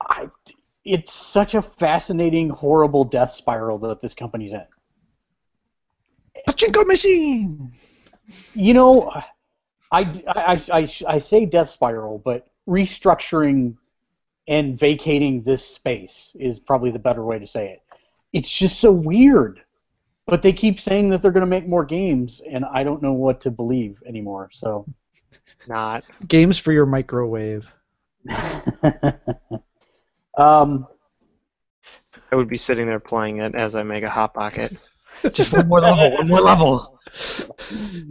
I 0.00 0.28
it's 0.84 1.12
such 1.12 1.56
a 1.56 1.62
fascinating, 1.62 2.50
horrible 2.50 3.02
death 3.02 3.32
spiral 3.32 3.78
that 3.78 4.00
this 4.00 4.14
company's 4.14 4.52
in. 4.52 4.64
Pachinko 6.48 6.86
machine. 6.86 7.72
You 8.54 8.74
know, 8.74 9.12
I, 9.90 10.12
I, 10.28 10.62
I, 10.72 10.88
I 11.06 11.18
say 11.18 11.46
death 11.46 11.70
spiral, 11.70 12.18
but 12.18 12.48
restructuring 12.68 13.76
and 14.46 14.78
vacating 14.78 15.42
this 15.42 15.64
space 15.64 16.34
is 16.38 16.58
probably 16.58 16.90
the 16.90 16.98
better 16.98 17.24
way 17.24 17.38
to 17.38 17.46
say 17.46 17.70
it. 17.70 17.82
It's 18.32 18.50
just 18.50 18.80
so 18.80 18.90
weird. 18.92 19.62
But 20.26 20.42
they 20.42 20.52
keep 20.52 20.78
saying 20.78 21.08
that 21.10 21.22
they're 21.22 21.30
going 21.30 21.40
to 21.40 21.46
make 21.46 21.66
more 21.66 21.86
games, 21.86 22.42
and 22.50 22.64
I 22.66 22.84
don't 22.84 23.00
know 23.00 23.14
what 23.14 23.40
to 23.42 23.50
believe 23.50 24.02
anymore. 24.06 24.50
So, 24.52 24.84
Not. 25.66 26.04
Games 26.26 26.58
for 26.58 26.70
your 26.72 26.84
microwave. 26.84 27.66
um, 30.36 30.86
I 32.30 32.36
would 32.36 32.48
be 32.48 32.58
sitting 32.58 32.86
there 32.86 33.00
playing 33.00 33.38
it 33.38 33.54
as 33.54 33.74
I 33.74 33.82
make 33.84 34.04
a 34.04 34.10
hot 34.10 34.34
pocket. 34.34 34.76
Just 35.32 35.52
one 35.52 35.68
more 35.68 35.80
level, 35.80 36.12
one 36.16 36.28
more 36.28 36.40
level. 36.40 37.00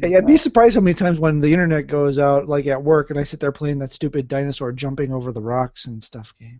Hey, 0.02 0.16
I'd 0.16 0.26
be 0.28 0.38
surprised 0.38 0.76
how 0.76 0.82
many 0.82 0.94
times 0.94 1.20
when 1.20 1.40
the 1.40 1.52
internet 1.54 1.88
goes 1.88 2.20
out, 2.20 2.48
like 2.48 2.68
at 2.68 2.84
work, 2.84 3.10
and 3.10 3.20
I 3.20 3.24
sit 3.24 3.40
there 3.40 3.52
playing 3.52 3.80
that 3.80 3.92
stupid 3.92 4.28
dinosaur 4.28 4.72
jumping 4.72 5.14
over 5.14 5.32
the 5.32 5.42
rocks 5.42 5.86
and 5.86 6.04
stuff 6.04 6.34
game. 6.40 6.60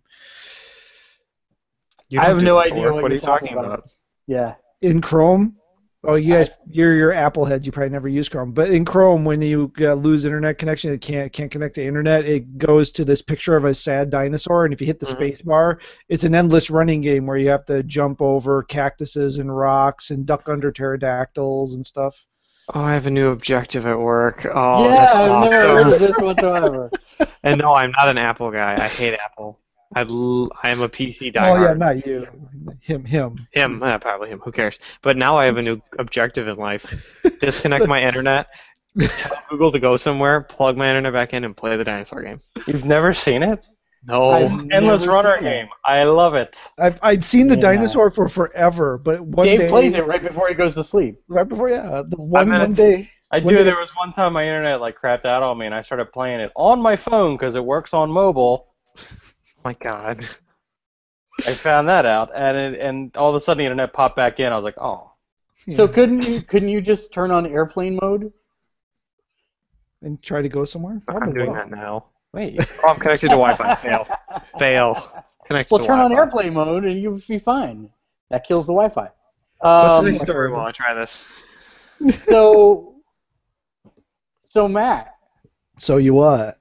I 2.18 2.26
have 2.26 2.42
no 2.42 2.58
idea 2.58 2.92
what 2.92 3.02
What 3.02 3.04
are 3.04 3.08
you're 3.08 3.14
you 3.14 3.20
talking 3.20 3.48
talking 3.48 3.58
about? 3.58 3.90
yeah. 4.26 4.54
In 4.80 5.00
Chrome, 5.00 5.56
oh, 6.08 6.14
you 6.14 6.32
guys, 6.32 6.50
you're 6.70 6.94
your 6.94 7.12
Apple 7.12 7.44
heads. 7.44 7.66
You 7.66 7.72
probably 7.72 7.90
never 7.90 8.08
use 8.08 8.28
Chrome, 8.28 8.52
but 8.52 8.70
in 8.70 8.84
Chrome, 8.84 9.24
when 9.24 9.42
you 9.42 9.70
uh, 9.80 9.92
lose 9.94 10.24
internet 10.24 10.58
connection, 10.58 10.92
it 10.92 11.00
can't 11.00 11.32
can't 11.32 11.50
connect 11.50 11.74
to 11.76 11.84
internet. 11.84 12.24
It 12.24 12.58
goes 12.58 12.90
to 12.92 13.04
this 13.04 13.22
picture 13.22 13.56
of 13.56 13.64
a 13.64 13.74
sad 13.74 14.10
dinosaur, 14.10 14.64
and 14.64 14.72
if 14.72 14.80
you 14.80 14.86
hit 14.86 14.98
the 14.98 15.06
Mhm. 15.06 15.10
space 15.10 15.42
bar, 15.42 15.78
it's 16.08 16.24
an 16.24 16.34
endless 16.34 16.70
running 16.70 17.02
game 17.02 17.26
where 17.26 17.36
you 17.36 17.50
have 17.50 17.66
to 17.66 17.82
jump 17.82 18.22
over 18.22 18.62
cactuses 18.62 19.38
and 19.38 19.54
rocks 19.54 20.10
and 20.10 20.26
duck 20.26 20.48
under 20.48 20.72
pterodactyls 20.72 21.74
and 21.74 21.84
stuff. 21.84 22.26
Oh, 22.74 22.80
I 22.82 22.94
have 22.94 23.06
a 23.06 23.10
new 23.10 23.28
objective 23.28 23.86
at 23.86 23.98
work. 23.98 24.46
Oh, 24.52 24.84
yeah, 24.84 24.94
that's 24.94 25.14
I've 25.14 25.50
never 25.50 25.84
heard 25.84 25.92
of 25.94 26.00
this 26.00 26.18
whatsoever. 26.18 26.90
and 27.42 27.58
no, 27.58 27.74
I'm 27.74 27.92
not 27.92 28.08
an 28.08 28.18
Apple 28.18 28.50
guy. 28.50 28.74
I 28.74 28.88
hate 28.88 29.14
Apple. 29.14 29.58
I, 29.94 30.02
l- 30.02 30.50
I 30.62 30.70
am 30.70 30.80
a 30.82 30.88
PC 30.88 31.32
Oh 31.38 31.54
yeah, 31.56 31.72
not 31.74 32.06
you, 32.06 32.26
him, 32.80 33.04
him. 33.04 33.46
him, 33.52 33.78
probably 33.78 34.28
him. 34.28 34.40
Who 34.40 34.52
cares? 34.52 34.78
But 35.02 35.16
now 35.16 35.36
I 35.36 35.46
have 35.46 35.56
a 35.56 35.62
new 35.62 35.80
objective 35.98 36.46
in 36.48 36.56
life: 36.56 36.84
disconnect 37.40 37.86
my 37.86 38.02
internet, 38.02 38.48
tell 39.16 39.32
Google 39.50 39.72
to 39.72 39.78
go 39.80 39.96
somewhere, 39.96 40.42
plug 40.42 40.76
my 40.76 40.88
internet 40.88 41.12
back 41.12 41.32
in, 41.32 41.44
and 41.44 41.56
play 41.56 41.76
the 41.76 41.84
dinosaur 41.84 42.22
game. 42.22 42.40
You've 42.66 42.84
never 42.84 43.12
seen 43.14 43.42
it? 43.42 43.64
No, 44.06 44.30
I've 44.30 44.52
oh, 44.52 44.66
Endless 44.70 45.06
Runner 45.06 45.36
it. 45.36 45.42
game. 45.42 45.68
I 45.84 46.04
love 46.04 46.34
it. 46.34 46.58
I've 46.78 46.98
I'd 47.02 47.24
seen 47.24 47.48
the 47.48 47.56
Yeah. 47.56 47.62
dinosaur 47.62 48.10
for 48.10 48.28
forever, 48.28 48.98
but 48.98 49.20
one 49.22 49.46
Dave 49.46 49.58
day, 49.58 49.68
plays 49.70 49.94
it 49.94 50.06
right 50.06 50.22
before 50.22 50.48
he 50.48 50.54
goes 50.54 50.74
to 50.74 50.84
sleep. 50.84 51.16
right 51.28 51.48
before 51.48 51.68
yeah, 51.70 52.02
the 52.06 52.16
one 52.20 52.48
one 52.50 52.74
day. 52.74 53.10
I 53.30 53.40
do. 53.40 53.56
did- 53.56 53.66
There 53.66 53.78
was 53.78 53.90
one 53.96 54.12
time 54.12 54.32
my 54.34 54.44
internet 54.44 54.80
like 54.80 54.96
crapped 55.00 55.24
out 55.24 55.42
on 55.42 55.58
me, 55.58 55.66
and 55.66 55.74
I 55.74 55.82
started 55.82 56.12
playing 56.12 56.40
it 56.40 56.52
on 56.56 56.80
my 56.80 56.96
phone 56.96 57.36
because 57.36 57.54
it 57.56 57.64
works 57.64 57.92
on 57.94 58.10
mobile. 58.10 58.66
my 59.68 59.74
God. 59.74 60.26
I 61.46 61.52
found 61.52 61.88
that 61.88 62.06
out, 62.06 62.30
and 62.34 62.56
it, 62.56 62.80
and 62.80 63.14
all 63.16 63.28
of 63.28 63.34
a 63.34 63.40
sudden 63.40 63.58
the 63.58 63.64
internet 63.64 63.92
popped 63.92 64.16
back 64.16 64.40
in. 64.40 64.50
I 64.50 64.56
was 64.56 64.64
like, 64.64 64.78
oh, 64.78 65.12
So 65.68 65.86
couldn't 65.86 66.22
you 66.22 66.40
couldn't 66.42 66.70
you 66.70 66.80
just 66.80 67.12
turn 67.12 67.30
on 67.30 67.46
airplane 67.46 67.98
mode? 68.00 68.32
and 70.00 70.22
try 70.22 70.40
to 70.40 70.48
go 70.48 70.64
somewhere. 70.64 70.94
I'm 70.94 71.00
Probably 71.06 71.32
doing 71.34 71.48
will. 71.48 71.54
that 71.54 71.70
now. 71.70 72.06
wait. 72.32 72.60
Oh, 72.82 72.88
I'm 72.90 72.98
connected 73.00 73.28
to 73.28 73.36
Wi-Fi. 73.36 73.74
Fail. 73.76 74.06
Fail. 74.58 75.24
Connected 75.46 75.72
Well, 75.72 75.80
to 75.80 75.86
turn 75.86 75.98
on 76.00 76.10
Wi-Fi. 76.10 76.24
airplane 76.24 76.54
mode 76.54 76.84
and 76.84 77.00
you'll 77.00 77.20
be 77.28 77.38
fine. 77.38 77.90
That 78.30 78.44
kills 78.44 78.66
the 78.66 78.72
Wi-Fi. 78.72 79.10
What's 79.58 79.96
Um, 79.98 80.04
the 80.04 80.12
next 80.12 80.22
story 80.24 80.50
while 80.52 80.66
I 80.66 80.72
try 80.72 80.94
this? 80.94 81.20
so, 82.24 82.94
so 84.44 84.68
Matt, 84.68 85.14
So 85.76 85.96
you 85.96 86.14
what? 86.14 86.56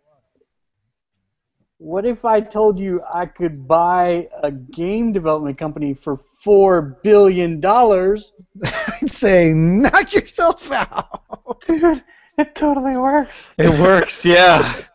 What 1.79 2.05
if 2.05 2.25
I 2.25 2.41
told 2.41 2.79
you 2.79 3.01
I 3.11 3.25
could 3.27 3.67
buy 3.67 4.29
a 4.41 4.51
game 4.51 5.11
development 5.11 5.57
company 5.57 5.93
for 5.93 6.19
four 6.43 6.97
billion 7.03 7.59
dollars? 7.59 8.33
I'd 8.63 8.71
say 9.11 9.53
knock 9.53 10.13
yourself 10.13 10.71
out. 10.71 11.61
Dude, 11.67 12.03
it 12.37 12.55
totally 12.55 12.97
works. 12.97 13.53
It 13.57 13.69
works. 13.79 14.25
Yeah. 14.25 14.81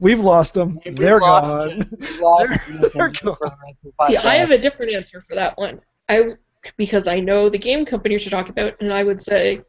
We've 0.00 0.20
lost 0.20 0.54
them. 0.54 0.78
We've 0.84 0.96
They're 0.96 1.18
lost 1.20 1.46
gone. 1.46 1.78
lost 2.20 2.48
They're- 2.68 2.88
they're 2.94 3.08
gone. 3.10 3.36
See, 4.06 4.16
I 4.16 4.36
have 4.36 4.50
a 4.50 4.58
different 4.58 4.92
answer 4.92 5.22
for 5.28 5.34
that 5.34 5.58
one. 5.58 5.80
I 6.08 6.34
because 6.76 7.06
I 7.06 7.20
know 7.20 7.48
the 7.48 7.58
game 7.58 7.84
companies 7.84 8.24
you're 8.24 8.30
talking 8.30 8.52
about, 8.52 8.74
and 8.80 8.92
I 8.92 9.02
would 9.04 9.20
say 9.20 9.62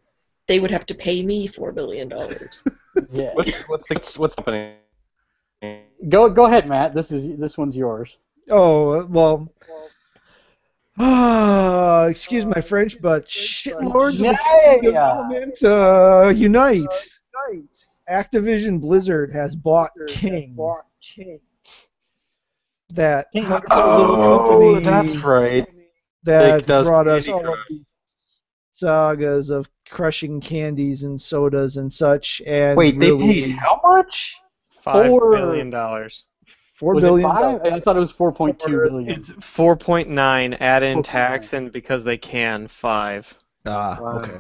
they 0.50 0.60
would 0.60 0.72
have 0.72 0.86
to 0.88 0.96
pay 0.96 1.22
me 1.24 1.48
four 1.48 1.72
billion 1.72 2.10
dollars. 2.10 2.66
Yeah. 3.14 3.32
What's 3.34 3.62
what's 3.70 3.88
the 3.88 4.20
what's 4.20 4.36
happening? 4.36 4.74
Go 6.10 6.30
go 6.30 6.46
ahead, 6.48 6.68
Matt. 6.68 6.94
This 6.94 7.12
is 7.12 7.38
this 7.38 7.58
one's 7.58 7.78
yours. 7.78 8.18
Oh 8.50 9.06
well. 9.06 9.50
Ah, 10.98 12.06
excuse 12.08 12.46
my 12.46 12.60
French, 12.60 13.02
but 13.02 13.26
shitlords 13.26 14.16
of 14.16 14.18
the 14.20 14.26
Yeah. 14.26 14.72
game 14.74 14.82
development 14.82 15.64
uh, 15.64 16.34
unite. 16.36 16.94
Activision 18.12 18.82
Blizzard 18.82 19.32
has 19.32 19.56
bought 19.56 19.92
King. 20.08 20.58
That 22.96 23.32
King. 23.32 23.50
wonderful 23.50 23.78
little 23.98 24.16
company 24.18 24.76
Oh, 24.76 24.80
that's 24.82 25.16
right. 25.24 25.68
that 26.24 26.68
brought 26.68 27.08
us 27.08 27.30
all 27.30 27.40
of 27.40 27.46
Crush. 27.46 27.80
These 28.80 28.88
sagas 28.88 29.50
of 29.50 29.70
crushing 29.90 30.40
candies 30.42 31.04
and 31.04 31.20
sodas 31.20 31.78
and 31.78 31.92
such. 31.92 32.42
And 32.46 32.78
Wait, 32.78 33.00
they 33.00 33.12
really, 33.12 33.42
paid 33.44 33.52
how 33.58 33.80
much? 33.84 34.36
Five 34.84 35.08
Four- 35.08 35.32
billion 35.32 35.70
dollars. 35.70 36.24
four 36.46 36.96
Was 36.96 37.04
billion 37.04 37.30
it 37.30 37.34
five? 37.34 37.62
I 37.74 37.80
thought 37.80 37.98
it 37.98 38.00
was 38.00 38.12
four 38.12 38.32
point 38.32 38.60
two 38.60 38.78
billion. 38.90 39.10
It's 39.20 39.32
four 39.42 39.76
point 39.76 40.10
nine. 40.10 40.54
Add 40.56 40.84
in 40.84 41.00
4.9. 41.00 41.04
tax 41.04 41.54
and 41.54 41.72
because 41.72 42.04
they 42.04 42.18
can 42.18 42.68
five. 42.68 43.32
Ah, 43.66 43.98
Wow. 44.02 44.20
okay. 44.20 44.38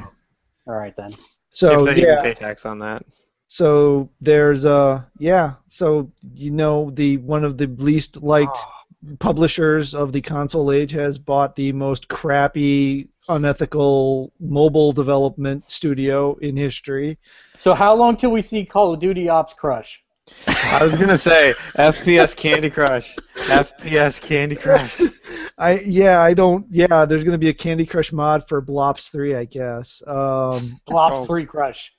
All 0.67 0.75
right 0.75 0.95
then. 0.95 1.13
So 1.49 1.87
if 1.87 1.95
they 1.95 2.03
yeah, 2.03 2.21
pay 2.21 2.33
tax 2.33 2.65
on 2.65 2.79
that. 2.79 3.03
so 3.47 4.09
there's 4.21 4.63
uh 4.65 5.01
yeah, 5.17 5.53
so 5.67 6.11
you 6.35 6.51
know 6.51 6.89
the 6.91 7.17
one 7.17 7.43
of 7.43 7.57
the 7.57 7.67
least 7.67 8.21
liked 8.23 8.57
Oh. 8.57 9.15
publishers 9.19 9.95
of 9.95 10.11
the 10.11 10.21
console 10.21 10.71
age 10.71 10.91
has 10.91 11.17
bought 11.17 11.55
the 11.55 11.71
most 11.73 12.07
crappy, 12.07 13.07
unethical 13.29 14.31
mobile 14.39 14.91
development 14.91 15.69
studio 15.71 16.35
in 16.37 16.57
history. 16.57 17.17
So 17.57 17.73
how 17.73 17.95
long 17.95 18.17
till 18.17 18.31
we 18.31 18.41
see 18.41 18.65
Call 18.65 18.93
of 18.93 18.99
Duty 18.99 19.29
Ops 19.29 19.53
Crush? 19.53 20.01
I 20.47 20.79
was 20.83 20.93
gonna 20.99 21.17
say 21.17 21.53
FPS 21.77 22.35
Candy 22.35 22.69
Crush. 22.69 23.15
FPS 23.35 24.21
Candy 24.21 24.55
Crush. 24.55 25.01
I 25.57 25.79
yeah, 25.85 26.21
I 26.21 26.33
don't 26.33 26.65
yeah, 26.69 27.05
there's 27.05 27.23
gonna 27.23 27.37
be 27.39 27.49
a 27.49 27.53
Candy 27.53 27.85
Crush 27.85 28.11
mod 28.11 28.47
for 28.47 28.61
Blops 28.61 29.11
three, 29.11 29.33
I 29.35 29.45
guess. 29.45 30.01
Um 30.05 30.79
Blops 30.87 31.11
Oh. 31.17 31.25
Three 31.25 31.45
Crush. 31.45 31.91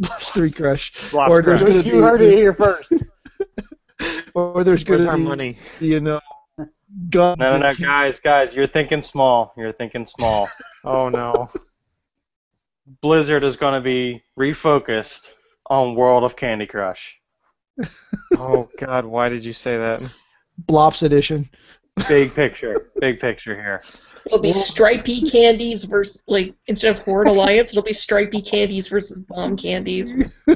Blops 0.00 0.32
three 0.32 0.50
Crush. 0.52 0.92
Blops 1.10 1.28
Or 1.28 1.42
there's 1.42 1.62
Crush. 1.62 1.74
gonna 1.84 1.88
You 1.88 2.02
heard 2.02 2.20
it 2.22 2.32
here 2.34 2.52
first. 2.52 2.92
Or 4.34 4.64
there's 4.64 4.82
gonna 4.84 5.06
our 5.06 5.16
be 5.16 5.22
money? 5.22 5.58
you 5.80 6.00
know 6.00 6.20
guns 7.10 7.38
No, 7.38 7.56
no, 7.56 7.58
no, 7.58 7.72
guys, 7.72 8.18
guys, 8.18 8.52
you're 8.54 8.66
thinking 8.66 9.02
small. 9.02 9.52
You're 9.56 9.72
thinking 9.72 10.06
small. 10.06 10.48
Oh 10.84 11.08
no. 11.08 11.50
Blizzard 13.00 13.44
is 13.44 13.56
going 13.56 13.74
to 13.74 13.80
be 13.80 14.22
refocused 14.38 15.30
on 15.70 15.94
World 15.94 16.24
of 16.24 16.36
Candy 16.36 16.66
Crush. 16.66 17.18
Oh 18.36 18.68
God, 18.78 19.04
why 19.04 19.28
did 19.28 19.44
you 19.44 19.52
say 19.52 19.78
that? 19.78 20.02
Blops 20.66 21.02
edition. 21.02 21.48
Big 22.08 22.34
picture, 22.34 22.76
big 23.00 23.20
picture 23.20 23.54
here. 23.54 23.82
It'll 24.26 24.40
be 24.40 24.52
stripy 24.52 25.28
candies 25.28 25.84
versus 25.84 26.22
like 26.26 26.54
instead 26.66 26.96
of 26.96 27.02
Horde 27.02 27.28
Alliance, 27.28 27.70
it'll 27.70 27.82
be 27.82 27.92
stripy 27.92 28.40
candies 28.40 28.88
versus 28.88 29.18
bomb 29.18 29.56
candies. 29.56 30.42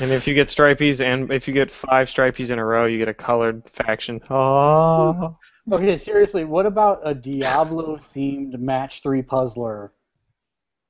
And 0.00 0.12
if 0.12 0.26
you 0.26 0.34
get 0.34 0.48
stripies 0.48 1.00
and 1.00 1.30
if 1.32 1.48
you 1.48 1.54
get 1.54 1.70
five 1.70 2.08
stripies 2.08 2.50
in 2.50 2.58
a 2.58 2.64
row, 2.64 2.86
you 2.86 2.98
get 2.98 3.08
a 3.08 3.14
colored 3.14 3.62
faction. 3.70 4.20
Oh. 4.28 5.38
Okay, 5.70 5.96
seriously, 5.96 6.44
what 6.44 6.66
about 6.66 7.00
a 7.04 7.14
Diablo 7.14 7.98
themed 8.14 8.58
match 8.58 9.02
three 9.02 9.22
puzzler 9.22 9.92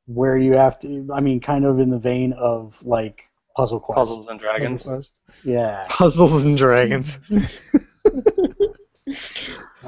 where 0.07 0.37
you 0.37 0.53
have 0.53 0.79
to 0.81 1.09
I 1.13 1.21
mean 1.21 1.41
kind 1.41 1.65
of 1.65 1.81
in 1.81 1.91
the 1.91 1.99
vein 1.99 2.33
of 2.35 2.75
like 2.83 3.29
Puzzle 3.57 3.81
Quest. 3.81 3.97
Puzzles 3.97 4.29
and 4.29 4.39
Dragons. 4.39 4.83
Quest. 4.83 5.21
Yeah. 5.45 5.87
Puzzles 5.91 6.45
and 6.45 6.57
Dragons. 6.57 7.19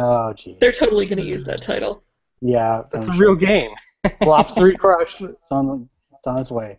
Oh 0.01 0.33
gee. 0.33 0.57
They're 0.61 0.71
totally 0.71 1.07
going 1.07 1.19
to 1.19 1.25
use 1.25 1.45
that 1.47 1.61
title. 1.61 2.05
Yeah. 2.41 2.83
It's 2.95 3.09
a 3.09 3.11
I'm 3.11 3.19
real 3.19 3.35
game. 3.35 3.73
Flops 4.23 4.55
three 4.55 4.77
crush. 4.77 5.21
It's 5.21 5.51
on 5.51 5.89
it's 6.17 6.27
on 6.27 6.39
its 6.39 6.53
way. 6.53 6.79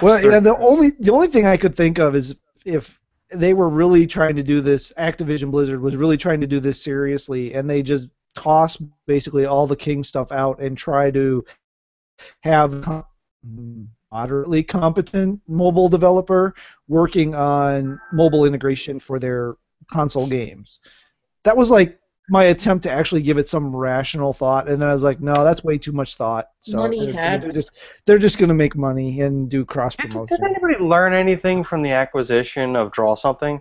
Well, 0.00 0.22
yeah, 0.24 0.40
the 0.40 0.56
only 0.56 0.90
the 0.98 1.12
only 1.12 1.28
thing 1.28 1.46
I 1.46 1.58
could 1.58 1.76
think 1.76 1.98
of 1.98 2.16
is 2.16 2.36
if 2.64 2.98
they 3.34 3.54
were 3.54 3.68
really 3.68 4.06
trying 4.06 4.36
to 4.36 4.42
do 4.42 4.60
this. 4.60 4.92
Activision 4.98 5.50
Blizzard 5.50 5.80
was 5.80 5.96
really 5.96 6.16
trying 6.16 6.40
to 6.40 6.46
do 6.46 6.60
this 6.60 6.82
seriously, 6.82 7.54
and 7.54 7.68
they 7.68 7.82
just 7.82 8.08
toss 8.34 8.76
basically 9.06 9.44
all 9.44 9.66
the 9.66 9.76
King 9.76 10.02
stuff 10.02 10.32
out 10.32 10.60
and 10.60 10.76
try 10.76 11.10
to 11.10 11.44
have 12.42 13.04
moderately 14.10 14.62
competent 14.62 15.40
mobile 15.48 15.88
developer 15.88 16.54
working 16.88 17.34
on 17.34 18.00
mobile 18.12 18.44
integration 18.44 18.98
for 18.98 19.18
their 19.18 19.56
console 19.90 20.26
games. 20.26 20.80
That 21.44 21.56
was 21.56 21.70
like 21.70 21.98
my 22.30 22.44
attempt 22.44 22.84
to 22.84 22.90
actually 22.92 23.22
give 23.22 23.36
it 23.36 23.48
some 23.48 23.74
rational 23.74 24.32
thought, 24.32 24.68
and 24.68 24.80
then 24.80 24.88
I 24.88 24.92
was 24.92 25.02
like, 25.02 25.20
no, 25.20 25.34
that's 25.44 25.64
way 25.64 25.76
too 25.76 25.92
much 25.92 26.14
thought. 26.14 26.50
So 26.60 26.78
Money 26.78 27.04
they're, 27.06 27.12
heads. 27.14 27.44
they're 27.44 27.52
just 27.52 27.70
they're 28.06 28.18
just 28.18 28.38
going 28.38 28.48
to 28.48 28.54
make 28.54 28.76
money 28.76 29.20
and 29.20 29.50
do 29.50 29.64
cross 29.64 29.96
promotion. 29.96 30.26
Did 30.28 30.38
promotion. 30.38 30.56
anybody 30.64 30.84
learn 30.84 31.14
anything 31.14 31.64
from 31.64 31.82
the 31.82 31.90
acquisition 31.90 32.76
of 32.76 32.92
Draw 32.92 33.16
Something? 33.16 33.60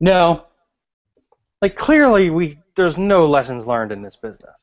No, 0.00 0.46
Like 1.60 1.76
clearly, 1.76 2.30
we 2.30 2.58
there's 2.76 2.96
no 2.96 3.26
lessons 3.26 3.66
learned 3.66 3.92
in 3.92 4.00
this 4.02 4.16
business. 4.16 4.54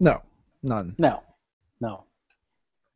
No, 0.00 0.22
none. 0.62 0.94
no, 0.98 1.22
no. 1.80 2.04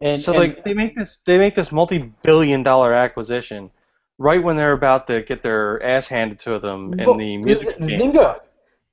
And 0.01 0.21
so 0.21 0.33
and- 0.33 0.41
like 0.41 0.65
they 0.65 0.75
make 0.75 0.95
this 0.97 1.19
they 1.27 1.39
make 1.39 1.55
this 1.55 1.73
multi-billion 1.73 2.63
dollar 2.63 2.95
acquisition 2.95 3.71
right 4.19 4.43
when 4.43 4.57
they're 4.57 4.73
about 4.73 5.07
to 5.09 5.23
get 5.23 5.43
their 5.43 5.83
ass 5.83 6.07
handed 6.07 6.39
to 6.41 6.59
them 6.59 6.99
in 6.99 7.17
the 7.19 7.37
music 7.37 7.77
Z- 7.85 7.87
game. 7.99 8.13
Zynga. 8.13 8.41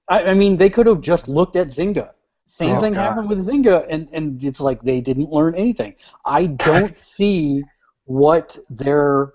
I, 0.08 0.24
I 0.26 0.34
mean, 0.34 0.56
they 0.56 0.70
could 0.70 0.86
have 0.88 1.02
just 1.02 1.28
looked 1.28 1.56
at 1.56 1.68
Zynga. 1.68 2.12
Same 2.48 2.76
Oh, 2.76 2.80
thing 2.80 2.94
God. 2.94 3.02
happened 3.02 3.30
with 3.30 3.40
Zynga, 3.40 3.86
and, 3.90 4.08
and 4.14 4.44
it's 4.44 4.60
like 4.60 4.82
they 4.84 5.02
didn't 5.02 5.32
learn 5.32 5.56
anything. 5.56 5.96
I 6.26 6.46
don't 6.46 6.96
see 7.16 7.64
what 8.06 8.58
their 8.70 9.32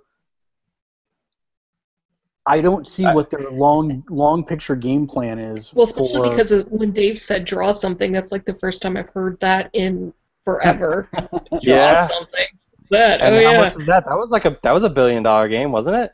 I 2.46 2.60
don't 2.60 2.86
see 2.88 3.04
what 3.04 3.30
their 3.30 3.50
long 3.50 4.02
long 4.08 4.44
picture 4.44 4.74
game 4.74 5.06
plan 5.06 5.38
is. 5.38 5.72
Well, 5.74 5.84
especially 5.86 6.30
for- 6.30 6.36
because 6.36 6.64
when 6.64 6.90
Dave 6.92 7.18
said 7.18 7.44
draw 7.44 7.72
something, 7.72 8.12
that's 8.12 8.32
like 8.32 8.44
the 8.44 8.54
first 8.54 8.80
time 8.82 8.96
I've 8.96 9.10
heard 9.10 9.38
that 9.40 9.70
in 9.72 10.12
forever. 10.44 11.08
draw 11.14 11.58
Yeah. 11.60 12.06
something. 12.08 12.46
That. 12.90 13.20
And 13.20 13.36
oh 13.36 13.44
how 13.44 13.52
yeah. 13.52 13.60
much 13.60 13.74
was 13.76 13.86
that? 13.86 14.04
That 14.06 14.16
was 14.16 14.30
like 14.30 14.46
a 14.46 14.58
that 14.62 14.72
was 14.72 14.84
a 14.84 14.88
billion 14.88 15.22
dollar 15.22 15.48
game, 15.48 15.70
wasn't 15.70 15.96
it? 15.96 16.12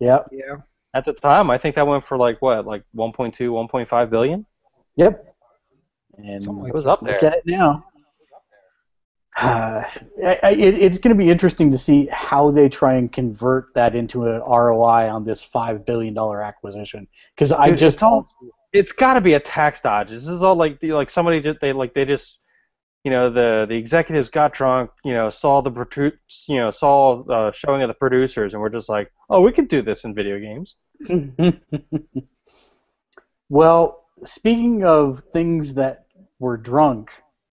Yep, 0.00 0.28
Yeah. 0.32 0.56
At 0.92 1.04
the 1.04 1.12
time, 1.12 1.50
I 1.50 1.58
think 1.58 1.76
that 1.76 1.86
went 1.86 2.04
for 2.04 2.16
like 2.18 2.42
what, 2.42 2.66
like 2.66 2.82
1.2, 2.96 3.32
1.5 3.32 4.10
billion. 4.10 4.44
yep. 4.96 5.26
And 6.18 6.42
Something 6.42 6.64
like 6.64 6.70
It 6.70 6.74
was 6.74 6.86
up 6.86 7.00
look 7.02 7.20
there. 7.20 7.30
at 7.30 7.38
it 7.38 7.42
now. 7.46 7.84
Uh, 9.40 9.84
I- 10.24 10.40
I- 10.42 10.50
it, 10.50 10.74
it's 10.74 10.98
going 10.98 11.16
to 11.16 11.18
be 11.18 11.30
interesting 11.30 11.70
to 11.70 11.78
see 11.78 12.08
how 12.12 12.50
they 12.50 12.68
try 12.68 12.94
and 12.94 13.10
convert 13.10 13.72
that 13.74 13.94
into 13.94 14.26
an 14.26 14.40
ROI 14.40 15.08
on 15.08 15.24
this 15.24 15.44
five 15.44 15.86
billion 15.86 16.12
dollar 16.12 16.42
acquisition. 16.42 17.06
Because 17.34 17.52
I 17.52 17.70
just 17.70 18.00
it's, 18.02 18.34
it's 18.72 18.92
got 18.92 19.14
to 19.14 19.20
be 19.20 19.34
a 19.34 19.40
tax 19.40 19.80
dodge. 19.80 20.10
This 20.10 20.26
is 20.26 20.42
all 20.42 20.56
like 20.56 20.80
the, 20.80 20.92
like 20.92 21.08
somebody 21.08 21.40
just 21.40 21.60
they 21.60 21.72
like 21.72 21.94
they 21.94 22.04
just 22.04 22.39
you 23.04 23.10
know 23.10 23.30
the 23.30 23.66
the 23.68 23.76
executives 23.76 24.28
got 24.28 24.52
drunk, 24.52 24.90
you 25.04 25.14
know, 25.14 25.30
saw 25.30 25.62
the 25.62 25.70
produ- 25.70 26.16
you 26.48 26.56
know 26.56 26.70
saw 26.70 27.22
uh, 27.24 27.52
showing 27.52 27.82
of 27.82 27.88
the 27.88 27.94
producers, 27.94 28.52
and 28.54 28.60
we're 28.62 28.68
just 28.68 28.88
like, 28.88 29.10
oh, 29.30 29.40
we 29.40 29.52
could 29.52 29.68
do 29.68 29.82
this 29.82 30.04
in 30.04 30.14
video 30.14 30.38
games. 30.38 30.76
well, 33.48 34.04
speaking 34.24 34.84
of 34.84 35.22
things 35.32 35.74
that 35.74 36.06
were 36.38 36.56
drunk, 36.56 37.10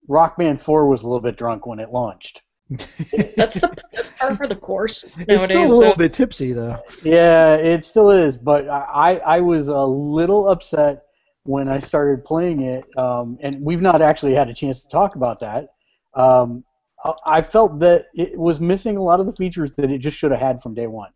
Rock 0.08 0.38
Band 0.38 0.62
4 0.62 0.88
was 0.88 1.02
a 1.04 1.08
little 1.08 1.22
bit 1.22 1.38
drunk 1.38 1.66
when 1.66 1.80
it 1.80 1.92
launched. 1.92 2.42
That's 2.70 3.54
the 3.56 3.74
that's 3.94 4.10
par 4.10 4.36
for 4.36 4.46
the 4.46 4.56
course 4.56 5.06
It's 5.06 5.28
nowadays. 5.30 5.46
still 5.46 5.64
a 5.64 5.74
little 5.74 5.94
though. 5.94 5.96
bit 5.96 6.12
tipsy 6.12 6.52
though. 6.52 6.76
Yeah, 7.02 7.56
it 7.56 7.86
still 7.86 8.12
is, 8.12 8.36
but 8.36 8.68
I, 8.68 9.20
I 9.26 9.40
was 9.40 9.70
a 9.70 9.82
little 9.86 10.50
upset 10.50 11.04
when 11.48 11.70
I 11.70 11.78
started 11.80 12.24
playing 12.26 12.62
it, 12.62 12.84
um, 12.98 13.38
and 13.42 13.56
we've 13.62 13.82
not 13.82 14.02
actually 14.02 14.34
had 14.34 14.50
a 14.50 14.54
chance 14.54 14.82
to 14.82 14.90
talk 14.90 15.16
about 15.16 15.40
that. 15.40 15.70
Um, 16.14 16.64
I- 17.06 17.38
I 17.38 17.42
felt 17.42 17.80
that 17.80 18.08
it 18.14 18.38
was 18.38 18.60
missing 18.60 18.98
a 18.98 19.04
lot 19.04 19.20
of 19.20 19.26
the 19.26 19.34
features 19.34 19.72
that 19.74 19.90
it 19.90 20.00
just 20.00 20.18
should 20.18 20.32
have 20.32 20.42
had 20.42 20.62
from 20.62 20.74
day 20.74 20.88
one. 20.88 21.12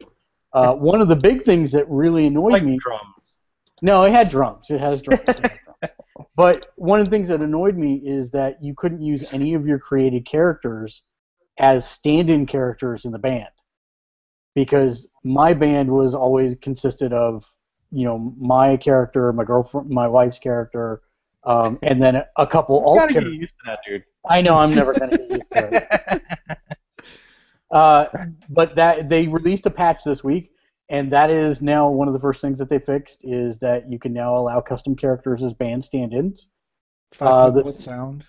Uh, 0.53 0.73
one 0.91 1.01
of 1.01 1.07
the 1.09 1.15
big 1.15 1.43
things 1.43 1.71
that 1.73 1.89
really 1.89 2.27
annoyed 2.27 2.53
Like 2.53 2.63
me. 2.63 2.77
drums. 2.77 3.37
No, 3.81 4.03
it 4.03 4.11
had 4.11 4.29
drums. 4.29 4.69
It 4.69 4.79
has 4.79 5.01
drums. 5.01 5.21
It 5.27 5.39
has 5.39 5.51
drums. 5.51 5.93
But 6.35 6.67
one 6.75 6.99
of 6.99 7.05
the 7.07 7.11
things 7.11 7.27
that 7.27 7.41
annoyed 7.41 7.75
me 7.77 7.95
is 7.95 8.31
that 8.31 8.63
you 8.63 8.73
couldn't 8.75 9.01
use 9.01 9.23
any 9.31 9.53
of 9.53 9.65
your 9.67 9.79
created 9.79 10.25
characters 10.25 11.03
as 11.59 11.87
stand-in 11.87 12.45
characters 12.45 13.03
in 13.05 13.11
the 13.11 13.19
band, 13.19 13.49
because 14.55 15.09
my 15.23 15.53
band 15.53 15.89
was 15.91 16.15
always 16.15 16.55
consisted 16.61 17.11
of, 17.11 17.51
you 17.91 18.05
know, 18.05 18.33
my 18.39 18.77
character, 18.77 19.31
my 19.33 19.43
girlfriend, 19.43 19.89
my 19.89 20.07
wife's 20.07 20.39
character, 20.39 21.01
um, 21.43 21.77
and 21.83 22.01
then 22.01 22.21
a 22.37 22.47
couple 22.47 22.77
You 22.79 22.85
alt 22.85 22.99
gotta 22.99 23.07
get 23.13 23.19
characters. 23.23 23.39
used 23.39 23.53
to 23.53 23.63
that, 23.65 23.79
dude. 23.87 24.03
I 24.29 24.41
know 24.41 24.55
I'm 24.55 24.73
never 24.73 24.93
gonna 24.93 25.17
get 25.17 25.29
used 25.29 25.51
to 25.51 25.75
it. 25.75 26.21
Uh, 27.71 28.05
but 28.49 28.75
that 28.75 29.07
they 29.07 29.27
released 29.29 29.65
a 29.65 29.69
patch 29.69 30.03
this 30.03 30.23
week, 30.25 30.51
and 30.89 31.09
that 31.09 31.29
is 31.29 31.61
now 31.61 31.89
one 31.89 32.05
of 32.07 32.13
the 32.13 32.19
first 32.19 32.41
things 32.41 32.59
that 32.59 32.67
they 32.67 32.79
fixed 32.79 33.23
is 33.23 33.57
that 33.59 33.89
you 33.89 33.97
can 33.97 34.11
now 34.11 34.35
allow 34.37 34.59
custom 34.59 34.93
characters 34.93 35.41
as 35.41 35.53
band 35.53 35.81
stand-ins. 35.83 36.49
Five 37.13 37.27
Uh, 37.29 37.45
people 37.47 37.61
the- 37.61 37.65
with 37.67 37.75
sound. 37.81 38.25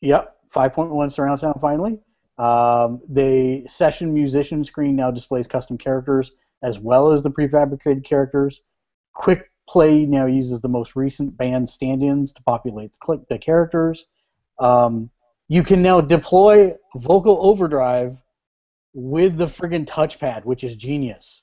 Yep, 0.00 0.34
5.1 0.50 1.10
surround 1.10 1.38
sound 1.38 1.60
finally. 1.60 2.00
Um, 2.38 3.02
the 3.08 3.66
session 3.66 4.14
musician 4.14 4.64
screen 4.64 4.96
now 4.96 5.10
displays 5.10 5.46
custom 5.46 5.76
characters 5.76 6.32
as 6.62 6.78
well 6.80 7.12
as 7.12 7.22
the 7.22 7.30
prefabricated 7.30 8.02
characters. 8.04 8.62
Quick 9.16 9.50
Play 9.68 10.06
now 10.06 10.26
uses 10.26 10.60
the 10.60 10.68
most 10.68 10.94
recent 10.94 11.36
band 11.36 11.68
stand-ins 11.68 12.30
to 12.32 12.42
populate 12.44 12.92
the, 12.92 12.98
cl- 13.04 13.26
the 13.28 13.38
characters. 13.38 14.06
Um, 14.60 15.10
you 15.48 15.64
can 15.64 15.82
now 15.82 16.00
deploy 16.00 16.74
vocal 16.94 17.38
overdrive 17.40 18.16
with 18.94 19.36
the 19.36 19.46
friggin' 19.46 19.86
touchpad, 19.86 20.44
which 20.44 20.62
is 20.62 20.76
genius. 20.76 21.42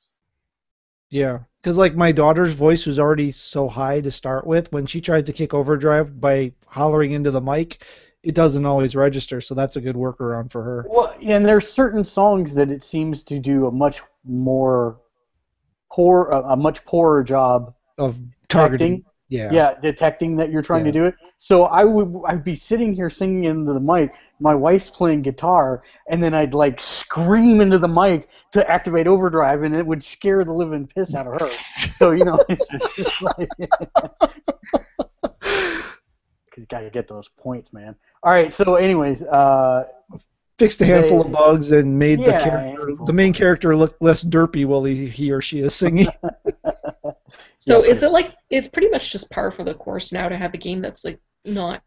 Yeah, 1.09 1.39
because 1.61 1.77
like 1.77 1.95
my 1.95 2.11
daughter's 2.11 2.53
voice 2.53 2.85
was 2.85 2.97
already 2.97 3.31
so 3.31 3.67
high 3.67 4.01
to 4.01 4.09
start 4.09 4.47
with. 4.47 4.71
When 4.71 4.85
she 4.85 5.01
tried 5.01 5.25
to 5.27 5.33
kick 5.33 5.53
overdrive 5.53 6.19
by 6.19 6.53
hollering 6.65 7.11
into 7.11 7.29
the 7.29 7.41
mic, 7.41 7.83
it 8.23 8.35
doesn't 8.35 8.65
always 8.65 8.95
register. 8.95 9.41
So 9.41 9.53
that's 9.53 9.75
a 9.75 9.81
good 9.81 9.95
workaround 9.95 10.51
for 10.51 10.63
her. 10.63 10.85
Well, 10.89 11.13
and 11.21 11.45
there's 11.45 11.67
certain 11.67 12.05
songs 12.05 12.55
that 12.55 12.71
it 12.71 12.83
seems 12.83 13.23
to 13.25 13.37
do 13.37 13.67
a 13.67 13.71
much 13.71 14.01
more 14.23 15.01
poor, 15.93 16.29
a, 16.29 16.53
a 16.53 16.55
much 16.55 16.83
poorer 16.85 17.23
job 17.23 17.73
Of 17.97 18.19
targeting. 18.49 19.05
Yeah. 19.29 19.51
Yeah, 19.51 19.79
detecting 19.81 20.35
that 20.35 20.51
you're 20.51 20.61
trying 20.61 20.83
to 20.85 20.91
do 20.91 21.05
it. 21.05 21.15
So 21.37 21.63
I 21.63 21.83
would, 21.85 22.21
I'd 22.27 22.43
be 22.43 22.55
sitting 22.55 22.93
here 22.93 23.09
singing 23.09 23.45
into 23.45 23.73
the 23.73 23.79
mic. 23.79 24.13
My 24.39 24.53
wife's 24.53 24.91
playing 24.91 25.23
guitar, 25.23 25.81
and 26.07 26.21
then 26.21 26.35
I'd 26.35 26.53
like 26.53 26.79
scream 26.79 27.59
into 27.59 27.79
the 27.79 27.87
mic 27.87 28.27
to 28.51 28.69
activate 28.69 29.07
overdrive, 29.07 29.63
and 29.63 29.73
it 29.73 29.83
would 29.85 30.03
scare 30.03 30.43
the 30.43 30.51
living 30.51 30.85
piss 30.85 31.15
out 31.15 31.25
of 31.27 31.33
her. 31.33 31.47
So 31.93 32.11
you 32.11 32.25
know, 32.25 32.37
it's 32.49 32.69
just 32.95 33.21
like, 33.21 33.49
you 36.57 36.65
gotta 36.69 36.89
get 36.89 37.07
those 37.07 37.29
points, 37.29 37.71
man. 37.73 37.95
All 38.21 38.31
right. 38.31 38.51
So, 38.53 38.75
anyways, 38.75 39.23
uh, 39.23 39.85
Fixed 40.59 40.81
a 40.81 40.85
handful 40.85 41.19
They- 41.23 41.25
of 41.29 41.31
bugs 41.31 41.71
and 41.71 41.97
made 41.97 42.19
the 42.19 42.31
character, 42.33 42.93
the 43.05 43.13
main 43.13 43.33
character 43.33 43.75
look 43.75 43.95
less 44.01 44.23
derpy 44.23 44.65
while 44.65 44.83
he, 44.83 45.07
he 45.07 45.31
or 45.31 45.41
she 45.41 45.59
is 45.59 45.73
singing. 45.75 46.07
So 47.57 47.83
Yeah, 47.83 47.91
is 47.91 48.03
it 48.03 48.11
like 48.11 48.35
it's 48.49 48.67
pretty 48.67 48.89
much 48.89 49.09
just 49.11 49.31
par 49.31 49.49
for 49.49 49.63
the 49.63 49.73
course 49.73 50.11
now 50.11 50.27
to 50.29 50.37
have 50.37 50.53
a 50.53 50.57
game 50.57 50.81
that's 50.81 51.05
like 51.05 51.19
not 51.45 51.81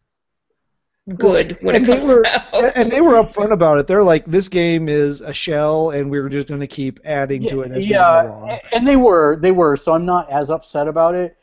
good 1.17 1.57
when 1.63 1.77
and 1.77 1.85
it 1.85 1.87
they 1.87 1.97
comes 1.99 2.09
were 2.09 2.27
out? 2.27 2.77
and 2.77 2.91
they 2.91 3.01
were 3.01 3.13
upfront 3.13 3.53
about 3.53 3.79
it. 3.79 3.87
They're 3.87 4.03
like, 4.03 4.25
this 4.25 4.49
game 4.49 4.89
is 4.89 5.21
a 5.21 5.33
shell, 5.33 5.91
and 5.91 6.11
we're 6.11 6.29
just 6.29 6.49
going 6.49 6.61
to 6.61 6.67
keep 6.67 6.99
adding 7.05 7.47
to 7.47 7.61
it 7.63 7.73
as 7.73 7.87
we 7.87 7.93
go 7.93 7.99
yeah, 8.01 8.23
along. 8.23 8.59
and 8.73 8.87
they 8.87 8.97
were, 8.97 9.37
they 9.41 9.53
were. 9.53 9.77
So 9.77 9.93
I'm 9.95 10.07
not 10.07 10.31
as 10.33 10.51
upset 10.51 10.89
about 10.89 11.15
it. 11.15 11.37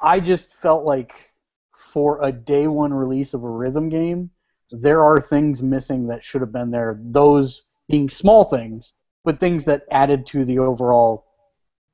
I 0.00 0.20
just 0.20 0.52
felt 0.52 0.84
like 0.84 1.32
for 1.70 2.22
a 2.22 2.32
day 2.32 2.66
one 2.66 2.94
release 2.94 3.34
of 3.34 3.42
a 3.44 3.48
rhythm 3.50 3.88
game, 3.88 4.30
there 4.70 5.02
are 5.02 5.20
things 5.20 5.62
missing 5.62 6.06
that 6.08 6.22
should 6.24 6.40
have 6.40 6.52
been 6.52 6.70
there. 6.70 6.98
Those 7.02 7.62
being 7.88 8.08
small 8.08 8.44
things, 8.44 8.94
but 9.24 9.40
things 9.40 9.64
that 9.64 9.82
added 9.90 10.26
to 10.26 10.44
the 10.44 10.58
overall 10.58 11.26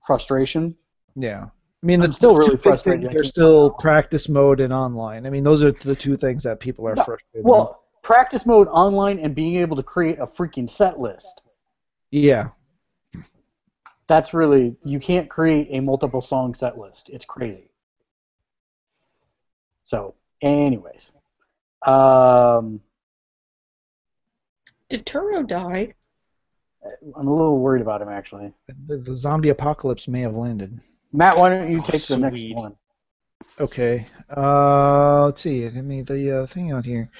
frustration. 0.06 0.76
Yeah. 1.14 1.44
I 1.82 1.86
mean, 1.86 2.02
I'm 2.02 2.12
still 2.12 2.36
really 2.36 2.56
frustrated 2.56 3.02
things 3.02 3.08
I 3.08 3.12
are 3.12 3.22
can't- 3.22 3.26
still 3.26 3.70
practice 3.70 4.28
mode 4.28 4.60
and 4.60 4.72
online. 4.72 5.26
I 5.26 5.30
mean, 5.30 5.44
those 5.44 5.62
are 5.62 5.72
the 5.72 5.94
two 5.96 6.16
things 6.16 6.42
that 6.42 6.60
people 6.60 6.86
are 6.88 6.94
No, 6.94 7.04
frustrated. 7.04 7.46
Well, 7.46 7.82
practice 8.02 8.44
mode 8.46 8.68
online 8.68 9.18
and 9.20 9.34
being 9.34 9.56
able 9.56 9.76
to 9.76 9.82
create 9.82 10.18
a 10.18 10.26
freaking 10.26 10.68
set 10.68 10.98
list. 11.00 11.42
yeah. 12.10 12.48
That's 14.08 14.32
really 14.32 14.76
you 14.84 15.00
can't 15.00 15.28
create 15.28 15.66
a 15.72 15.80
multiple 15.80 16.20
song 16.20 16.54
set 16.54 16.78
list. 16.78 17.08
It's 17.10 17.24
crazy. 17.24 17.70
So, 19.84 20.14
anyways, 20.42 21.12
um, 21.86 22.80
Did 24.88 25.06
Tyro 25.06 25.42
die? 25.42 25.94
I'm 27.16 27.26
a 27.26 27.30
little 27.34 27.58
worried 27.58 27.82
about 27.82 28.02
him 28.02 28.08
actually. 28.08 28.52
The, 28.86 28.98
the 28.98 29.16
zombie 29.16 29.48
apocalypse 29.48 30.06
may 30.06 30.20
have 30.20 30.34
landed. 30.34 30.78
Matt, 31.12 31.36
why 31.36 31.48
don't 31.48 31.70
you 31.70 31.78
Oh, 31.78 31.82
take 31.82 32.06
the 32.06 32.16
next 32.16 32.42
one? 32.54 32.76
Okay. 33.58 34.06
Uh, 34.36 35.24
let's 35.26 35.40
see. 35.40 35.68
Give 35.68 35.84
me 35.84 36.02
the 36.02 36.40
uh, 36.42 36.46
thing 36.46 36.72
out 36.72 36.84
here. 36.84 37.10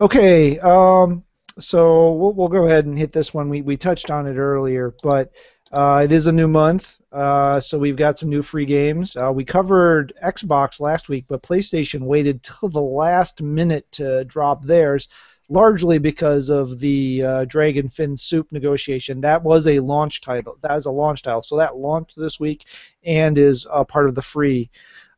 Okay. 0.00 0.58
Um, 0.60 1.24
so 1.58 2.12
we'll, 2.12 2.32
we'll 2.32 2.48
go 2.48 2.66
ahead 2.66 2.86
and 2.86 2.98
hit 2.98 3.12
this 3.12 3.34
one. 3.34 3.48
We, 3.48 3.62
we 3.62 3.76
touched 3.76 4.10
on 4.10 4.26
it 4.26 4.36
earlier, 4.36 4.94
but 5.02 5.32
uh, 5.72 6.02
it 6.04 6.12
is 6.12 6.26
a 6.26 6.32
new 6.32 6.48
month, 6.48 7.00
uh, 7.12 7.60
so 7.60 7.78
we've 7.78 7.96
got 7.96 8.18
some 8.18 8.28
new 8.28 8.42
free 8.42 8.64
games. 8.64 9.16
Uh, 9.16 9.30
we 9.32 9.44
covered 9.44 10.12
Xbox 10.24 10.80
last 10.80 11.08
week, 11.08 11.26
but 11.28 11.42
PlayStation 11.42 12.00
waited 12.00 12.42
till 12.42 12.68
the 12.68 12.80
last 12.80 13.42
minute 13.42 13.90
to 13.92 14.24
drop 14.24 14.64
theirs, 14.64 15.08
largely 15.48 15.98
because 15.98 16.48
of 16.48 16.80
the 16.80 17.22
uh, 17.22 17.44
Dragon 17.44 17.88
Fin 17.88 18.16
Soup 18.16 18.50
negotiation. 18.50 19.20
That 19.20 19.42
was 19.42 19.68
a 19.68 19.80
launch 19.80 20.20
title. 20.20 20.58
That 20.62 20.76
is 20.76 20.86
a 20.86 20.90
launch 20.90 21.22
title, 21.22 21.42
so 21.42 21.56
that 21.58 21.76
launched 21.76 22.16
this 22.16 22.40
week 22.40 22.66
and 23.04 23.38
is 23.38 23.66
part 23.88 24.08
of 24.08 24.14
the 24.14 24.22
free. 24.22 24.70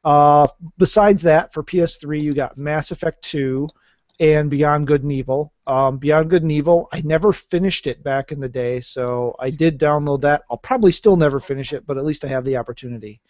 Uh, 0.04 0.48
besides 0.78 1.22
that, 1.22 1.52
for 1.52 1.62
PS3, 1.62 2.20
you 2.20 2.32
got 2.32 2.58
Mass 2.58 2.90
Effect 2.90 3.22
2 3.22 3.68
and 4.22 4.48
Beyond 4.48 4.86
Good 4.86 5.02
and 5.02 5.12
Evil. 5.12 5.52
Um, 5.66 5.98
Beyond 5.98 6.30
Good 6.30 6.42
and 6.42 6.52
Evil, 6.52 6.88
I 6.92 7.02
never 7.02 7.32
finished 7.32 7.88
it 7.88 8.04
back 8.04 8.30
in 8.30 8.38
the 8.38 8.48
day, 8.48 8.78
so 8.78 9.34
I 9.40 9.50
did 9.50 9.80
download 9.80 10.20
that. 10.20 10.42
I'll 10.48 10.58
probably 10.58 10.92
still 10.92 11.16
never 11.16 11.40
finish 11.40 11.72
it, 11.72 11.84
but 11.84 11.98
at 11.98 12.04
least 12.04 12.24
I 12.24 12.28
have 12.28 12.44
the 12.44 12.56
opportunity. 12.56 13.20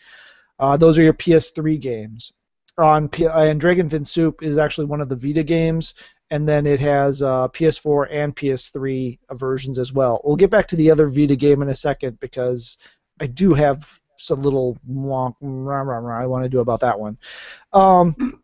Uh, 0.59 0.77
those 0.77 0.99
are 0.99 1.03
your 1.03 1.15
PS3 1.15 1.81
games. 1.81 2.35
On 2.77 3.09
P- 3.09 3.27
uh, 3.27 3.43
and 3.43 3.61
Dragonfin 3.61 4.07
Soup 4.07 4.43
is 4.43 4.59
actually 4.59 4.85
one 4.85 5.01
of 5.01 5.09
the 5.09 5.17
Vita 5.17 5.43
games, 5.43 5.95
and 6.31 6.47
then 6.47 6.67
it 6.67 6.81
has 6.81 7.23
uh, 7.23 7.49
PS4 7.49 8.09
and 8.11 8.37
PS3 8.37 9.19
versions 9.33 9.79
as 9.79 9.95
well. 9.95 10.21
We'll 10.25 10.37
get 10.37 10.51
back 10.51 10.67
to 10.69 10.77
the 10.77 10.91
other 10.91 11.09
Vita 11.09 11.37
game 11.37 11.63
in 11.63 11.71
a 11.71 11.75
second 11.75 12.21
because 12.21 12.77
I 13.19 13.29
do 13.29 13.55
have 13.55 13.99
some 14.19 14.43
little 14.43 14.77
wonk, 14.89 15.37
rah, 15.41 15.81
rah, 15.81 15.99
rah, 15.99 16.23
I 16.23 16.27
want 16.27 16.45
to 16.45 16.51
do 16.51 16.61
about 16.61 16.81
that 16.81 17.01
one. 17.01 17.17
Um, 17.73 18.42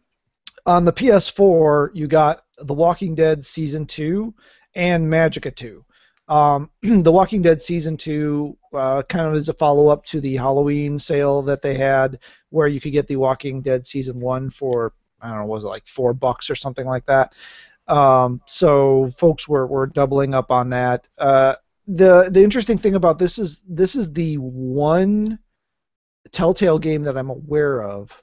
on 0.69 0.85
the 0.85 0.93
PS4, 0.93 1.89
you 1.95 2.07
got 2.07 2.43
The 2.59 2.75
Walking 2.75 3.15
Dead 3.15 3.45
Season 3.45 3.87
2 3.87 4.35
and 4.75 5.11
Magicka 5.11 5.55
2. 5.55 5.83
Um, 6.29 6.71
the 6.83 7.11
Walking 7.11 7.41
Dead 7.41 7.63
Season 7.63 7.97
2 7.97 8.57
uh, 8.75 9.03
kind 9.09 9.27
of 9.27 9.35
is 9.35 9.49
a 9.49 9.55
follow 9.55 9.89
up 9.89 10.05
to 10.05 10.21
the 10.21 10.37
Halloween 10.37 10.99
sale 10.99 11.41
that 11.43 11.63
they 11.63 11.73
had, 11.73 12.19
where 12.51 12.67
you 12.69 12.83
could 12.83 12.93
get 12.93 13.07
The 13.07 13.17
Walking 13.17 13.63
Dead 13.63 13.87
Season 13.87 14.21
1 14.21 14.51
for, 14.51 14.93
I 15.23 15.31
don't 15.31 15.39
know, 15.39 15.47
was 15.47 15.65
it 15.65 15.69
like 15.69 15.87
four 15.87 16.13
bucks 16.13 16.51
or 16.51 16.55
something 16.55 16.87
like 16.87 17.07
that? 17.07 17.35
Um, 17.87 18.43
so 18.45 19.07
folks 19.07 19.49
were, 19.49 19.67
were 19.67 19.87
doubling 19.87 20.35
up 20.35 20.51
on 20.51 20.69
that. 20.69 21.09
Uh, 21.17 21.55
the 21.87 22.29
the 22.31 22.45
interesting 22.45 22.77
thing 22.77 22.97
about 22.97 23.19
this 23.19 23.39
is 23.39 23.65
this 23.67 23.97
is 23.97 24.13
the 24.13 24.35
one 24.35 25.39
Telltale 26.31 26.79
game 26.79 27.05
that 27.05 27.17
I'm 27.17 27.31
aware 27.31 27.83
of 27.83 28.23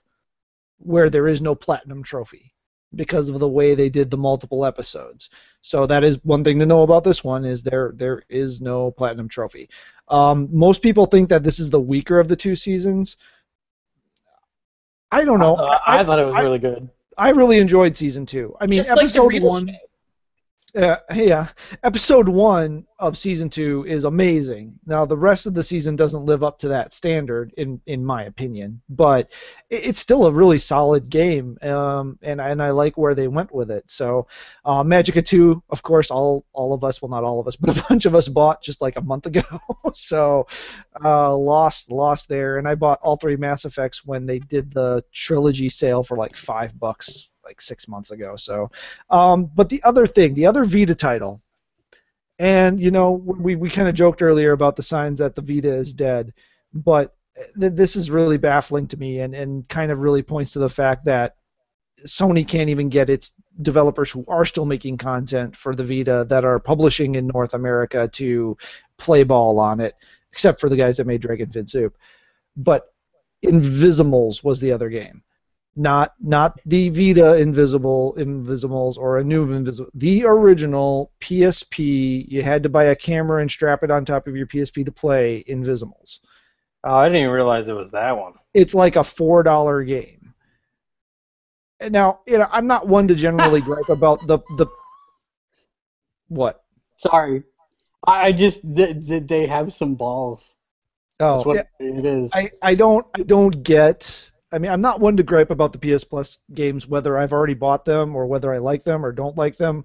where 0.78 1.10
there 1.10 1.28
is 1.28 1.42
no 1.42 1.56
platinum 1.56 2.04
trophy 2.04 2.54
because 2.94 3.30
of 3.30 3.40
the 3.40 3.48
way 3.50 3.76
they 3.76 3.90
did 3.90 4.10
the 4.10 4.18
multiple 4.18 4.66
episodes. 4.66 5.30
So 5.62 5.86
that 5.86 6.04
is 6.04 6.24
one 6.24 6.44
thing 6.44 6.60
to 6.60 6.66
know 6.66 6.84
about 6.84 7.04
this 7.04 7.24
one 7.24 7.44
is 7.46 7.62
there 7.64 7.92
there 7.96 8.24
is 8.30 8.62
no 8.62 8.92
platinum 8.92 9.28
trophy. 9.28 9.70
Um, 10.08 10.48
most 10.52 10.82
people 10.82 11.06
think 11.06 11.30
that 11.30 11.44
this 11.44 11.60
is 11.60 11.70
the 11.70 11.80
weaker 11.80 12.20
of 12.20 12.28
the 12.28 12.36
two 12.36 12.56
seasons. 12.56 13.18
I 15.12 15.24
don't 15.26 15.40
know. 15.40 15.56
Uh, 15.56 15.80
I, 15.86 16.04
thought 16.04 16.20
it 16.20 16.26
was 16.26 16.36
I- 16.36 16.42
really 16.42 16.60
good. 16.60 16.90
I 17.18 17.30
really 17.30 17.60
enjoyed 17.60 17.96
season 17.96 18.26
two. 18.26 18.56
I 18.60 18.68
mean, 18.68 18.78
Just 18.78 18.90
like 18.90 18.98
the 18.98 19.04
episode 19.04 19.28
real 19.28 19.50
one. 19.50 19.78
Uh, 20.76 20.98
yeah, 21.14 21.48
episode 21.84 22.28
one 22.28 22.86
of 23.00 23.16
season 23.16 23.50
two 23.50 23.86
is 23.88 24.04
amazing. 24.04 24.78
Now 24.86 25.06
the 25.06 25.18
rest 25.18 25.46
of 25.46 25.54
the 25.54 25.64
season 25.64 25.96
doesn't 25.96 26.26
live 26.26 26.44
up 26.44 26.58
to 26.60 26.68
that 26.70 26.94
standard, 26.94 27.54
in 27.56 27.80
in 27.86 28.04
my 28.04 28.24
opinion, 28.24 28.82
but 28.90 29.32
it, 29.70 29.86
it's 29.88 30.02
still 30.02 30.26
a 30.26 30.32
really 30.32 30.58
solid 30.58 31.10
game, 31.10 31.58
um, 31.62 32.20
and 32.22 32.42
and 32.42 32.62
I 32.62 32.72
like 32.72 32.98
where 32.98 33.16
they 33.16 33.30
went 33.30 33.54
with 33.54 33.72
it. 33.72 33.90
So, 33.90 34.28
uh, 34.66 34.84
Magicka 34.84 35.24
two, 35.24 35.64
of 35.70 35.82
course, 35.82 36.12
all 36.12 36.46
all 36.52 36.74
of 36.74 36.84
us, 36.84 37.02
well 37.02 37.10
not 37.10 37.24
all 37.24 37.40
of 37.40 37.48
us, 37.48 37.56
but 37.60 37.78
a 37.78 37.86
bunch 37.88 38.06
of 38.06 38.14
us 38.14 38.28
bought 38.28 38.62
just 38.62 38.82
like 38.82 38.98
a 38.98 39.02
month 39.02 39.28
ago. 39.28 39.44
so, 39.94 40.46
uh, 41.02 41.34
lost 41.38 41.90
lost 41.90 42.28
there, 42.28 42.58
and 42.58 42.68
I 42.68 42.76
bought 42.76 43.00
all 43.02 43.16
three 43.16 43.38
Mass 43.38 43.64
Effects 43.64 44.06
when 44.06 44.26
they 44.26 44.40
did 44.40 44.72
the 44.72 45.06
trilogy 45.14 45.70
sale 45.70 46.04
for 46.04 46.18
like 46.18 46.36
five 46.36 46.78
bucks 46.78 47.30
like 47.46 47.62
six 47.62 47.88
months 47.88 48.12
ago. 48.12 48.36
So. 48.36 48.72
Um, 49.10 49.50
but 49.54 49.70
the 49.70 49.82
other 49.84 50.06
thing, 50.06 50.34
the 50.34 50.48
other 50.48 50.66
Vita 50.66 50.96
title, 50.96 51.42
and 52.40 52.80
you 52.80 52.92
know, 52.92 53.14
we, 53.14 53.56
we 53.56 53.70
kind 53.70 53.88
of 53.88 53.96
joked 53.96 54.22
earlier 54.22 54.52
about 54.52 54.76
the 54.76 54.84
signs 54.84 55.20
that 55.20 55.36
the 55.36 55.42
Vita 55.42 55.74
is 55.74 55.94
dead, 55.94 56.34
but 56.74 57.16
th- 57.60 57.74
this 57.74 57.96
is 57.96 58.12
really 58.12 58.38
baffling 58.38 58.88
to 58.88 58.98
me 58.98 59.20
and, 59.20 59.34
and 59.34 59.68
kind 59.68 59.92
of 59.92 60.00
really 60.00 60.24
points 60.24 60.54
to 60.54 60.60
the 60.60 60.70
fact 60.70 61.06
that 61.06 61.36
Sony 62.06 62.46
can't 62.46 62.70
even 62.70 62.90
get 62.90 63.10
its 63.10 63.34
developers 63.62 64.12
who 64.12 64.26
are 64.28 64.44
still 64.44 64.66
making 64.66 64.98
content 64.98 65.56
for 65.56 65.74
the 65.74 65.84
Vita 65.84 66.26
that 66.28 66.44
are 66.44 66.60
publishing 66.60 67.16
in 67.16 67.28
North 67.28 67.54
America 67.54 68.10
to 68.14 68.58
play 68.98 69.24
ball 69.24 69.60
on 69.60 69.80
it, 69.80 69.96
except 70.32 70.60
for 70.60 70.68
the 70.68 70.76
guys 70.76 70.98
that 70.98 71.08
made 71.08 71.22
Dragon 71.22 71.48
Fin 71.48 71.68
Soup. 71.68 71.98
But 72.58 72.94
Invisimals 73.44 74.44
was 74.44 74.60
the 74.60 74.74
other 74.74 74.90
game 74.90 75.24
not 75.76 76.14
not 76.22 76.60
the 76.66 76.90
Vita 76.90 77.36
Invisible 77.38 78.16
Invisimals 78.18 78.98
or 78.98 79.18
a 79.18 79.24
new 79.24 79.52
Invisible, 79.52 79.90
the 79.94 80.26
original 80.26 81.12
PSP. 81.22 82.26
You 82.28 82.42
had 82.42 82.64
to 82.64 82.70
buy 82.70 82.86
a 82.86 82.96
camera 82.96 83.42
and 83.42 83.52
strap 83.52 83.84
it 83.84 83.92
on 83.92 84.06
top 84.06 84.28
of 84.28 84.36
your 84.36 84.48
PSP 84.48 84.86
to 84.86 84.92
play 84.92 85.44
Invisimals. 85.48 86.20
Oh, 86.84 86.96
I 86.96 87.06
didn't 87.06 87.22
even 87.22 87.32
realize 87.32 87.68
it 87.68 87.74
was 87.74 87.92
that 87.92 88.18
one. 88.18 88.34
It's 88.54 88.74
like 88.76 88.96
a 88.96 89.04
four 89.04 89.44
dollar 89.44 89.84
game. 89.84 90.34
Now, 91.90 92.22
you 92.26 92.38
know, 92.38 92.48
I'm 92.52 92.68
not 92.68 92.88
one 92.88 93.08
to 93.10 93.16
generally 93.16 93.62
gripe 93.70 93.90
about 93.90 94.26
the 94.28 94.40
the 94.58 94.68
what. 96.28 96.64
Sorry, 96.96 97.44
I, 98.08 98.32
just 98.32 98.74
did, 98.74 99.28
they 99.28 99.48
have 99.48 99.74
some 99.74 99.96
balls? 99.96 100.56
Oh, 101.20 101.34
That's 101.34 101.46
what 101.46 101.56
yeah, 101.56 101.88
it 101.88 102.06
is. 102.06 102.32
I, 102.34 102.50
I 102.62 102.76
don't 102.76 103.06
I 103.16 103.24
don't 103.24 103.64
get. 103.64 104.32
I 104.56 104.58
mean, 104.58 104.72
I'm 104.72 104.80
not 104.80 105.02
one 105.02 105.18
to 105.18 105.24
gripe 105.24 105.52
about 105.52 105.74
the 105.74 105.80
PS 105.80 106.06
Plus 106.06 106.40
games, 106.54 106.88
whether 106.88 107.18
I've 107.18 107.34
already 107.34 107.56
bought 107.56 107.84
them 107.84 108.16
or 108.16 108.26
whether 108.26 108.54
I 108.54 108.60
like 108.60 108.86
them 108.86 109.06
or 109.06 109.12
don't 109.12 109.38
like 109.38 109.58
them. 109.58 109.84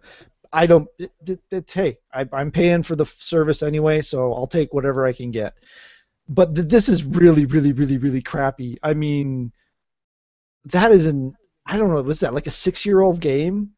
I 0.53 0.66
don't. 0.66 0.89
It, 0.97 1.11
it, 1.27 1.41
it, 1.51 1.71
hey, 1.73 1.99
I, 2.14 2.29
I'm 2.33 2.53
paying 2.53 2.85
for 2.85 2.95
the 2.95 3.05
service 3.05 3.64
anyway, 3.64 4.01
so 4.01 4.33
I'll 4.33 4.47
take 4.47 4.73
whatever 4.73 5.07
I 5.07 5.12
can 5.12 5.33
get. 5.33 5.55
But 6.29 6.55
th- 6.55 6.69
this 6.69 6.89
is 6.89 7.05
really, 7.05 7.47
really, 7.47 7.73
really, 7.73 7.99
really 7.99 8.23
crappy. 8.23 8.78
I 8.81 8.94
mean, 8.94 9.51
that 10.66 10.93
is 10.93 11.09
an. 11.09 11.35
I 11.66 11.77
don't 11.77 11.89
know. 11.90 12.01
Was 12.03 12.20
that 12.20 12.35
like 12.35 12.47
a 12.47 12.53
six-year-old 12.53 13.20
game? 13.20 13.70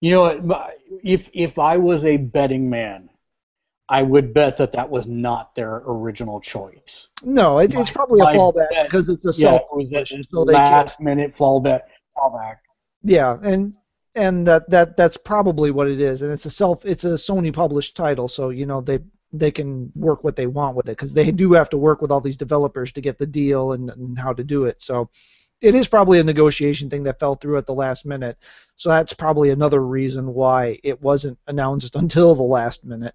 You 0.00 0.10
know, 0.10 0.66
if 1.04 1.30
if 1.32 1.60
I 1.60 1.76
was 1.76 2.04
a 2.04 2.16
betting 2.16 2.68
man, 2.68 3.08
I 3.88 4.02
would 4.02 4.32
bet 4.32 4.56
that 4.56 4.72
that 4.72 4.88
was 4.88 5.06
not 5.06 5.54
their 5.54 5.82
original 5.86 6.40
choice. 6.40 7.08
No, 7.22 7.58
it, 7.58 7.74
it's 7.74 7.90
probably 7.90 8.20
a 8.20 8.24
fallback 8.26 8.84
because 8.84 9.08
it's 9.08 9.24
a 9.26 9.32
Yeah, 9.40 9.58
self. 9.58 9.62
it 9.76 10.26
so 10.30 10.44
they 10.44 10.54
can- 10.54 10.62
last 10.62 11.00
minute 11.00 11.36
fallback. 11.36 11.82
Fallback. 12.16 12.56
Yeah, 13.02 13.38
and 13.42 13.76
and 14.14 14.46
that 14.46 14.68
that 14.70 14.96
that's 14.96 15.16
probably 15.16 15.70
what 15.70 15.88
it 15.88 16.00
is, 16.00 16.22
and 16.22 16.30
it's 16.30 16.46
a 16.46 16.50
self 16.50 16.84
it's 16.84 17.04
a 17.04 17.14
Sony 17.14 17.52
published 17.52 17.96
title, 17.96 18.28
so 18.28 18.50
you 18.50 18.66
know 18.66 18.80
they 18.80 19.00
they 19.32 19.50
can 19.50 19.90
work 19.94 20.22
what 20.22 20.36
they 20.36 20.46
want 20.46 20.76
with 20.76 20.86
it 20.88 20.92
because 20.92 21.14
they 21.14 21.30
do 21.30 21.52
have 21.54 21.70
to 21.70 21.78
work 21.78 22.00
with 22.02 22.12
all 22.12 22.20
these 22.20 22.36
developers 22.36 22.92
to 22.92 23.00
get 23.00 23.18
the 23.18 23.26
deal 23.26 23.72
and, 23.72 23.90
and 23.90 24.18
how 24.18 24.32
to 24.32 24.44
do 24.44 24.64
it. 24.64 24.80
So 24.80 25.08
it 25.60 25.74
is 25.74 25.88
probably 25.88 26.18
a 26.18 26.24
negotiation 26.24 26.90
thing 26.90 27.04
that 27.04 27.18
fell 27.20 27.34
through 27.36 27.56
at 27.56 27.66
the 27.66 27.74
last 27.74 28.04
minute. 28.04 28.36
So 28.74 28.88
that's 28.90 29.14
probably 29.14 29.50
another 29.50 29.80
reason 29.80 30.34
why 30.34 30.78
it 30.82 31.00
wasn't 31.00 31.38
announced 31.46 31.96
until 32.02 32.34
the 32.34 32.42
last 32.42 32.84
minute, 32.84 33.14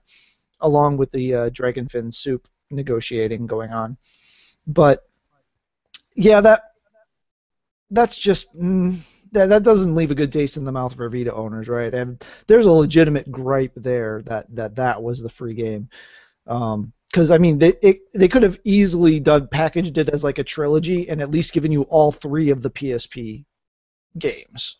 along 0.62 0.98
with 0.98 1.12
the 1.12 1.34
uh, 1.34 1.50
Dragonfin 1.50 2.14
soup 2.14 2.48
negotiating 2.70 3.48
going 3.48 3.72
on. 3.72 3.98
But 4.66 5.08
yeah, 6.16 6.42
that 6.42 6.62
that's 7.92 8.18
just 8.18 8.56
mm, 8.58 8.98
that 9.32 9.50
that 9.50 9.64
doesn't 9.64 9.96
leave 9.96 10.12
a 10.12 10.16
good 10.16 10.32
taste 10.32 10.58
in 10.58 10.66
the 10.66 10.72
mouth 10.72 10.96
for 10.96 11.10
Vita 11.10 11.34
owners, 11.34 11.70
right? 11.70 11.94
And 11.94 12.24
there's 12.48 12.66
a 12.66 12.72
legitimate 12.72 13.32
gripe 13.32 13.74
there 13.76 14.22
that 14.24 14.54
that 14.56 14.76
that 14.76 15.02
was 15.02 15.22
the 15.22 15.30
free 15.30 15.54
game. 15.54 15.90
Because 16.46 17.32
I 17.32 17.38
mean, 17.38 17.60
they 17.60 17.74
it, 17.82 18.00
they 18.14 18.28
could 18.28 18.44
have 18.44 18.60
easily 18.64 19.20
done 19.20 19.48
packaged 19.48 19.98
it 19.98 20.10
as 20.10 20.24
like 20.24 20.40
a 20.40 20.44
trilogy 20.44 21.10
and 21.10 21.22
at 21.22 21.32
least 21.32 21.54
given 21.54 21.72
you 21.72 21.84
all 21.84 22.12
three 22.12 22.50
of 22.50 22.62
the 22.62 22.70
PSP 22.70 23.46
games, 24.18 24.78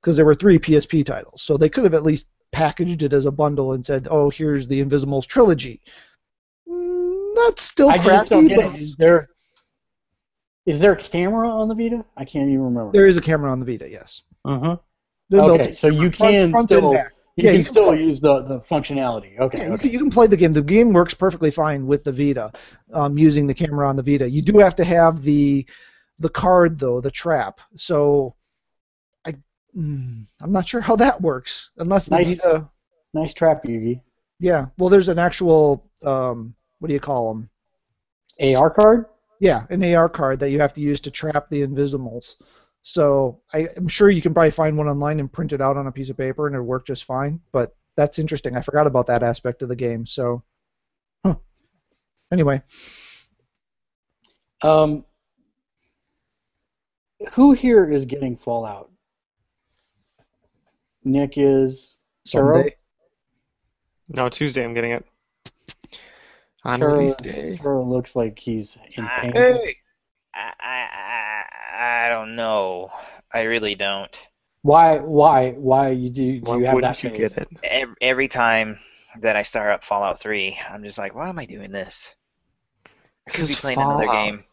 because 0.00 0.16
there 0.16 0.26
were 0.26 0.34
three 0.34 0.58
PSP 0.58 1.04
titles, 1.04 1.42
so 1.42 1.56
they 1.56 1.68
could 1.68 1.84
have 1.84 1.94
at 1.94 2.02
least 2.02 2.26
packaged 2.54 3.02
it 3.02 3.12
as 3.12 3.26
a 3.26 3.32
bundle 3.32 3.72
and 3.72 3.84
said, 3.84 4.06
"Oh, 4.10 4.30
here's 4.30 4.66
the 4.68 4.80
Invisimals 4.80 5.26
trilogy." 5.26 5.80
Mm, 6.68 7.32
that's 7.36 7.62
still 7.62 7.90
I 7.90 7.96
just 7.98 8.30
don't 8.30 8.46
crappy, 8.46 8.48
get 8.48 8.56
but 8.56 8.66
it. 8.66 8.80
Is 8.80 8.94
there 8.96 9.28
is 10.66 10.80
there 10.80 10.92
a 10.92 10.96
camera 10.96 11.48
on 11.50 11.68
the 11.68 11.74
Vita? 11.74 12.04
I 12.16 12.24
can't 12.24 12.48
even 12.48 12.62
remember. 12.62 12.92
there 12.92 13.06
is 13.06 13.16
a 13.16 13.20
camera 13.20 13.50
on 13.50 13.58
the 13.58 13.66
Vita. 13.66 13.88
Yes, 13.90 14.22
Mm-hmm. 14.46 15.38
Okay, 15.38 15.72
so 15.72 15.88
you 15.88 16.10
Front- 16.10 16.38
can 16.38 16.50
front 16.50 16.68
still. 16.68 16.92
You 16.92 16.98
Yeah, 17.44 17.50
can 17.50 17.58
you 17.58 17.64
can 17.64 17.72
still 17.72 17.86
play- 17.88 18.02
use 18.02 18.20
the, 18.20 18.42
the 18.42 18.60
functionality. 18.60 19.38
Okay. 19.40 19.58
Yeah, 19.62 19.72
you, 19.72 19.78
can, 19.78 19.90
you 19.90 19.98
can 19.98 20.10
play 20.10 20.26
the 20.28 20.36
game. 20.36 20.52
The 20.52 20.62
game 20.62 20.92
works 20.92 21.14
perfectly 21.14 21.50
fine 21.50 21.86
with 21.86 22.04
the 22.04 22.12
Vita, 22.12 22.52
um, 22.92 23.18
using 23.18 23.46
the 23.48 23.54
camera 23.54 23.88
on 23.88 23.96
the 23.96 24.02
Vita. 24.04 24.30
You 24.30 24.42
do 24.42 24.58
have 24.58 24.76
to 24.76 24.84
have 24.84 25.22
the 25.22 25.66
the 26.18 26.28
card 26.28 26.78
though, 26.78 27.00
the 27.00 27.10
trap. 27.10 27.60
So 27.74 28.36
mm, 29.76 30.26
I'm 30.42 30.52
not 30.52 30.68
sure 30.68 30.80
how 30.80 30.96
that 30.96 31.20
works 31.20 31.70
unless 31.78 32.06
the 32.06 32.16
Nice. 32.16 32.26
Vita. 32.26 32.70
Nice 33.12 33.34
trap, 33.34 33.64
Yugi. 33.64 34.00
Yeah, 34.40 34.66
well, 34.78 34.88
there's 34.88 35.08
an 35.08 35.18
actual 35.18 35.88
um, 36.02 36.54
what 36.80 36.88
do 36.88 36.94
you 36.94 37.00
call 37.00 37.32
them? 37.34 37.50
AR 38.42 38.70
card? 38.70 39.06
Yeah, 39.40 39.64
an 39.70 39.82
AR 39.94 40.08
card 40.08 40.40
that 40.40 40.50
you 40.50 40.60
have 40.60 40.72
to 40.74 40.80
use 40.80 41.00
to 41.00 41.10
trap 41.10 41.48
the 41.48 41.62
Invisimals. 41.62 42.36
So 42.82 43.40
I, 43.52 43.68
I'm 43.76 43.88
sure 43.88 44.10
you 44.10 44.20
can 44.20 44.34
probably 44.34 44.50
find 44.50 44.76
one 44.76 44.88
online 44.88 45.20
and 45.20 45.32
print 45.32 45.52
it 45.52 45.60
out 45.60 45.76
on 45.76 45.86
a 45.86 45.92
piece 45.92 46.10
of 46.10 46.18
paper 46.18 46.46
and 46.46 46.54
it'll 46.54 46.66
work 46.66 46.86
just 46.86 47.04
fine. 47.04 47.40
But 47.52 47.74
that's 47.96 48.18
interesting. 48.18 48.56
I 48.56 48.60
forgot 48.60 48.86
about 48.86 49.06
that 49.06 49.22
aspect 49.22 49.62
of 49.62 49.68
the 49.68 49.76
game. 49.76 50.04
So, 50.04 50.42
huh. 51.24 51.36
anyway, 52.32 52.62
Um, 54.62 55.04
who 57.32 57.52
here 57.52 57.90
is 57.90 58.04
getting 58.04 58.36
Fallout? 58.36 58.90
Nick 61.04 61.34
is. 61.36 61.96
Tyro? 62.26 62.64
No, 64.08 64.28
Tuesday 64.28 64.64
I'm 64.64 64.74
getting 64.74 64.92
it. 64.92 65.04
On 66.64 66.80
Tyro- 66.80 66.94
release 66.94 67.16
day. 67.16 67.56
Tyro 67.56 67.84
looks 67.84 68.16
like 68.16 68.38
he's 68.38 68.76
in 68.96 69.04
Ah, 69.04 69.20
pain. 69.20 69.32
I, 70.34 70.52
I, 70.60 70.88
I, 71.78 72.06
I 72.06 72.08
don't 72.08 72.36
know. 72.36 72.90
I 73.32 73.42
really 73.42 73.74
don't. 73.74 74.16
Why? 74.62 74.98
Why? 74.98 75.50
Why 75.52 75.90
you 75.90 76.08
do? 76.10 76.40
Do 76.40 76.52
Why 76.52 76.58
you 76.58 76.66
have 76.66 76.80
that? 76.80 77.02
you 77.04 77.10
phase? 77.10 77.18
get 77.30 77.38
it? 77.38 77.48
Every, 77.62 77.94
every 78.00 78.28
time 78.28 78.80
that 79.20 79.36
I 79.36 79.42
start 79.42 79.70
up 79.72 79.84
Fallout 79.84 80.20
3, 80.20 80.58
I'm 80.70 80.82
just 80.84 80.98
like, 80.98 81.14
why 81.14 81.28
am 81.28 81.38
I 81.38 81.44
doing 81.46 81.70
this? 81.70 82.10
I 83.26 83.30
could 83.30 83.40
be 83.40 83.46
Because 83.48 83.60
playing 83.60 83.80
another 83.80 84.06
Fallout. 84.06 84.26
game. 84.26 84.44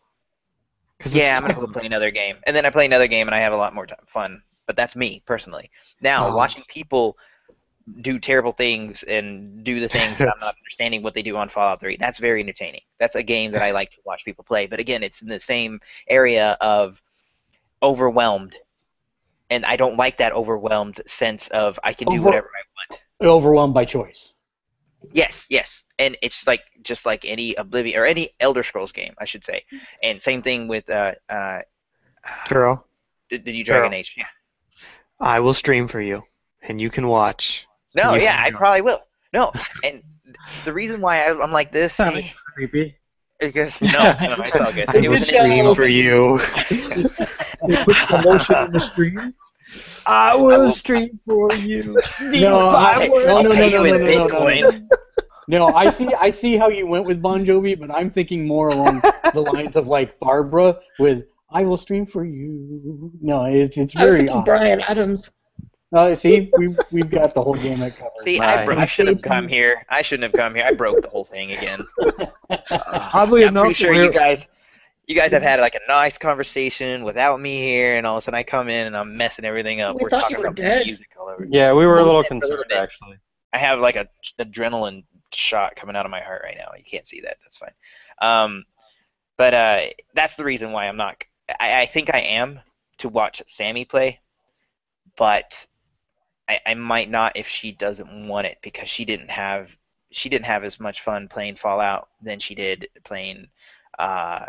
'Cause 1.00 1.14
Yeah, 1.16 1.36
it's 1.38 1.38
I'm 1.38 1.42
gonna 1.42 1.60
go 1.68 1.72
play 1.74 1.86
another 1.88 2.12
game, 2.12 2.38
and 2.44 2.56
then 2.56 2.66
I 2.66 2.70
play 2.70 2.86
another 2.86 3.08
game, 3.08 3.28
and 3.28 3.34
I 3.34 3.40
have 3.40 3.54
a 3.54 3.58
lot 3.58 3.74
more 3.74 3.88
time, 3.88 4.06
fun. 4.08 4.44
But 4.68 4.76
that's 4.76 4.96
me 4.96 5.22
personally. 5.26 5.70
Now, 6.02 6.28
Oh. 6.30 6.36
watching 6.36 6.64
people 6.68 7.18
do 8.02 8.20
terrible 8.20 8.52
things 8.52 9.04
and 9.04 9.64
do 9.64 9.80
the 9.80 9.90
things 9.90 10.18
that 10.20 10.30
I'm 10.34 10.40
not 10.40 10.56
understanding 10.64 11.02
what 11.02 11.14
they 11.14 11.24
do 11.24 11.36
on 11.36 11.50
Fallout 11.50 11.80
3, 11.80 11.98
that's 11.98 12.20
very 12.20 12.40
entertaining. 12.42 12.82
That's 13.00 13.16
a 13.16 13.24
game 13.24 13.52
that 13.54 13.62
I 13.64 13.72
like 13.72 13.92
to 13.92 13.98
watch 14.06 14.24
people 14.24 14.44
play. 14.44 14.68
But 14.68 14.80
again, 14.80 15.02
it's 15.04 15.22
in 15.22 15.28
the 15.28 15.40
same 15.40 15.82
area 16.08 16.58
of 16.62 17.02
overwhelmed, 17.84 18.56
and 19.50 19.66
I 19.66 19.76
don't 19.76 19.98
like 19.98 20.18
that 20.18 20.32
overwhelmed 20.34 21.02
sense 21.08 21.48
of 21.50 21.80
I 21.84 21.94
can 21.94 22.08
do 22.08 22.14
Over- 22.14 22.26
whatever 22.26 22.50
I 22.56 22.94
want. 22.94 23.02
Overwhelmed 23.22 23.74
by 23.74 23.86
choice. 23.86 24.36
Yes, 25.12 25.48
yes, 25.50 25.84
and 25.98 26.16
it's 26.22 26.46
like 26.46 26.62
just 26.84 27.08
like 27.08 27.26
any 27.26 27.56
Oblivion 27.56 28.00
or 28.00 28.06
any 28.06 28.30
Elder 28.40 28.62
Scrolls 28.64 28.92
game, 28.92 29.16
I 29.18 29.26
should 29.26 29.44
say. 29.44 29.66
And 30.04 30.22
same 30.22 30.44
thing 30.44 30.68
with 30.68 30.88
uh, 30.92 31.14
uh, 31.28 31.62
the, 33.32 33.38
the 33.40 33.52
new 33.52 33.64
Dragon. 33.64 33.94
Age. 33.94 34.14
Yeah. 34.16 34.26
I 35.22 35.40
will 35.40 35.54
stream 35.54 35.88
for 35.88 36.02
you, 36.02 36.24
and 36.62 36.82
you 36.82 36.90
can 36.90 37.08
watch. 37.08 37.68
No, 37.96 38.16
Yeah. 38.16 38.24
yeah, 38.24 38.44
I 38.44 38.52
probably 38.52 38.82
will. 38.82 39.02
No, 39.34 39.52
and 39.84 40.04
the 40.66 40.74
reason 40.74 41.00
why 41.02 41.24
I, 41.26 41.42
I'm 41.42 41.52
like 41.52 41.72
this 41.72 41.96
Sounded 41.96 42.26
eh, 42.26 42.30
creepy. 42.56 42.96
because 43.40 43.80
no, 43.82 43.90
no, 43.92 44.44
it's 44.44 44.60
all 44.60 44.74
good. 44.74 44.90
I 44.90 44.98
It 44.98 45.02
will 45.04 45.12
was 45.12 45.22
an 45.22 45.26
stream 45.28 45.52
instant 45.52 45.76
for 45.76 45.88
you. 45.88 46.40
It 47.64 47.86
puts 47.86 48.04
the 48.06 48.22
motion 48.24 48.56
in 48.66 48.72
the 48.72 48.80
screen. 48.80 49.34
I 50.08 50.36
will 50.36 50.72
stream 50.72 51.20
for 51.28 51.54
you. 51.54 51.96
No, 52.22 52.70
I, 52.72 53.08
no, 53.08 53.14
no, 53.20 53.38
I'll 53.38 53.44
no, 53.44 53.52
pay 53.54 53.70
no, 53.72 53.84
no, 53.84 53.98
no, 53.98 54.28
no, 54.28 54.28
no, 54.28 54.70
no. 54.70 54.82
No, 55.48 55.68
I 55.68 55.90
see. 55.92 56.08
I 56.14 56.32
see 56.32 56.58
how 56.58 56.70
you 56.70 56.88
went 56.88 57.06
with 57.06 57.22
Bon 57.22 57.46
Jovi, 57.46 57.80
but 57.80 57.92
I'm 57.92 58.10
thinking 58.10 58.48
more 58.48 58.70
along 58.70 59.02
the 59.34 59.42
lines 59.42 59.76
of 59.76 59.88
like 59.88 60.18
Barbara 60.20 60.80
with 60.98 61.26
"I 61.52 61.64
will 61.64 61.78
stream 61.78 62.06
for 62.06 62.24
you." 62.26 63.12
No, 63.22 63.46
it's 63.46 63.78
it's 63.78 63.96
I 63.96 64.06
was 64.06 64.14
very 64.14 64.20
thinking 64.28 64.38
odd. 64.38 64.46
Bryan 64.46 64.82
Adams. 64.82 65.34
Uh, 65.94 66.16
see, 66.16 66.50
we've 66.56 66.78
we've 66.92 67.10
got 67.10 67.34
the 67.34 67.44
whole 67.44 67.54
game 67.56 67.80
covered. 67.80 68.12
See, 68.24 68.40
I, 68.40 68.56
Right. 68.58 68.66
bro- 68.66 68.78
I 68.78 68.86
should 68.86 69.08
have 69.08 69.22
come 69.22 69.48
here. 69.50 69.86
I 69.90 70.02
shouldn't 70.02 70.24
have 70.24 70.34
come 70.34 70.56
here. 70.56 70.64
I 70.66 70.72
broke 70.72 71.02
the 71.02 71.10
whole 71.10 71.26
thing 71.26 71.52
again. 71.52 71.82
Oddly 73.14 73.46
I'm 73.46 73.54
pretty 73.54 73.74
sure 73.74 73.94
you 73.94 74.10
guys, 74.12 74.46
you 75.08 75.16
guys 75.16 75.32
have 75.32 75.42
had 75.42 75.60
like 75.60 75.76
a 75.76 75.82
nice 75.90 76.18
conversation 76.18 77.04
without 77.04 77.42
me 77.42 77.60
here, 77.62 77.98
and 77.98 78.08
all 78.08 78.16
of 78.18 78.22
a 78.22 78.24
sudden 78.24 78.38
I 78.38 78.44
come 78.44 78.70
in 78.70 78.88
and 78.88 78.96
I'm 78.96 79.18
messing 79.18 79.44
everything 79.44 79.82
up. 79.82 79.96
We 79.98 80.04
We're 80.04 80.10
thought 80.10 80.22
talking 80.22 80.38
you 80.38 80.42
were 80.44 80.48
about 80.48 80.56
dead. 80.56 80.86
music 80.86 81.10
all 81.20 81.28
over. 81.28 81.46
Yeah, 81.50 81.74
we 81.74 81.86
were 81.86 82.00
a 82.00 82.06
little 82.06 82.22
Yeah, 82.24 82.30
a 82.32 82.36
little 82.36 82.58
concerned 82.64 82.72
actually. 82.72 83.18
I 83.54 83.58
have 83.58 83.80
like 83.80 83.98
a 83.98 84.08
adrenaline 84.40 85.04
shot 85.34 85.76
coming 85.76 85.98
out 85.98 86.06
of 86.06 86.12
my 86.12 86.22
heart 86.22 86.42
right 86.46 86.56
now. 86.58 86.72
You 86.78 86.86
can't 86.86 87.06
see 87.06 87.20
that. 87.22 87.38
That's 87.44 87.58
fine. 87.58 87.74
Um, 88.22 88.64
but 89.38 89.54
uh, 89.54 89.82
that's 90.16 90.36
the 90.36 90.46
reason 90.46 90.72
why 90.72 90.88
I'm 90.88 90.96
not. 90.98 91.22
I, 91.60 91.82
I 91.82 91.86
think 91.86 92.14
I 92.14 92.20
am 92.20 92.60
to 93.00 93.10
watch 93.10 93.42
Sammy 93.48 93.86
play, 93.86 94.20
but 95.18 95.66
I, 96.48 96.60
I 96.66 96.74
might 96.76 97.10
not 97.10 97.36
if 97.36 97.48
she 97.48 97.72
doesn't 97.72 98.28
want 98.28 98.48
it 98.48 98.58
because 98.62 98.90
she 98.90 99.06
didn't 99.06 99.30
have 99.30 99.70
she 100.12 100.30
didn't 100.30 100.46
have 100.46 100.64
as 100.64 100.80
much 100.80 101.02
fun 101.02 101.28
playing 101.28 101.56
Fallout 101.56 102.10
than 102.22 102.40
she 102.40 102.54
did 102.54 102.88
playing 103.04 103.48
uh, 103.98 104.46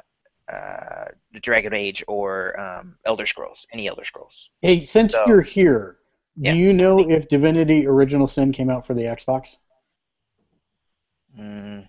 uh, 0.53 1.05
Dragon 1.41 1.73
Age 1.73 2.03
or 2.09 2.59
um, 2.59 2.97
Elder 3.05 3.27
Scrolls, 3.27 3.67
any 3.73 3.89
Elder 3.89 4.05
Scrolls. 4.05 4.51
Hey, 4.61 4.83
since 4.83 5.13
So- 5.13 5.25
you're 5.27 5.41
here, 5.41 5.99
Yeah. 6.37 6.53
do 6.53 6.59
you 6.59 6.73
know 6.73 6.99
if 7.09 7.29
Divinity: 7.29 7.87
Original 7.87 8.27
Sin 8.27 8.53
came 8.53 8.71
out 8.71 8.87
for 8.87 8.95
the 8.95 9.05
Xbox? 9.05 9.59
Mm. 11.39 11.87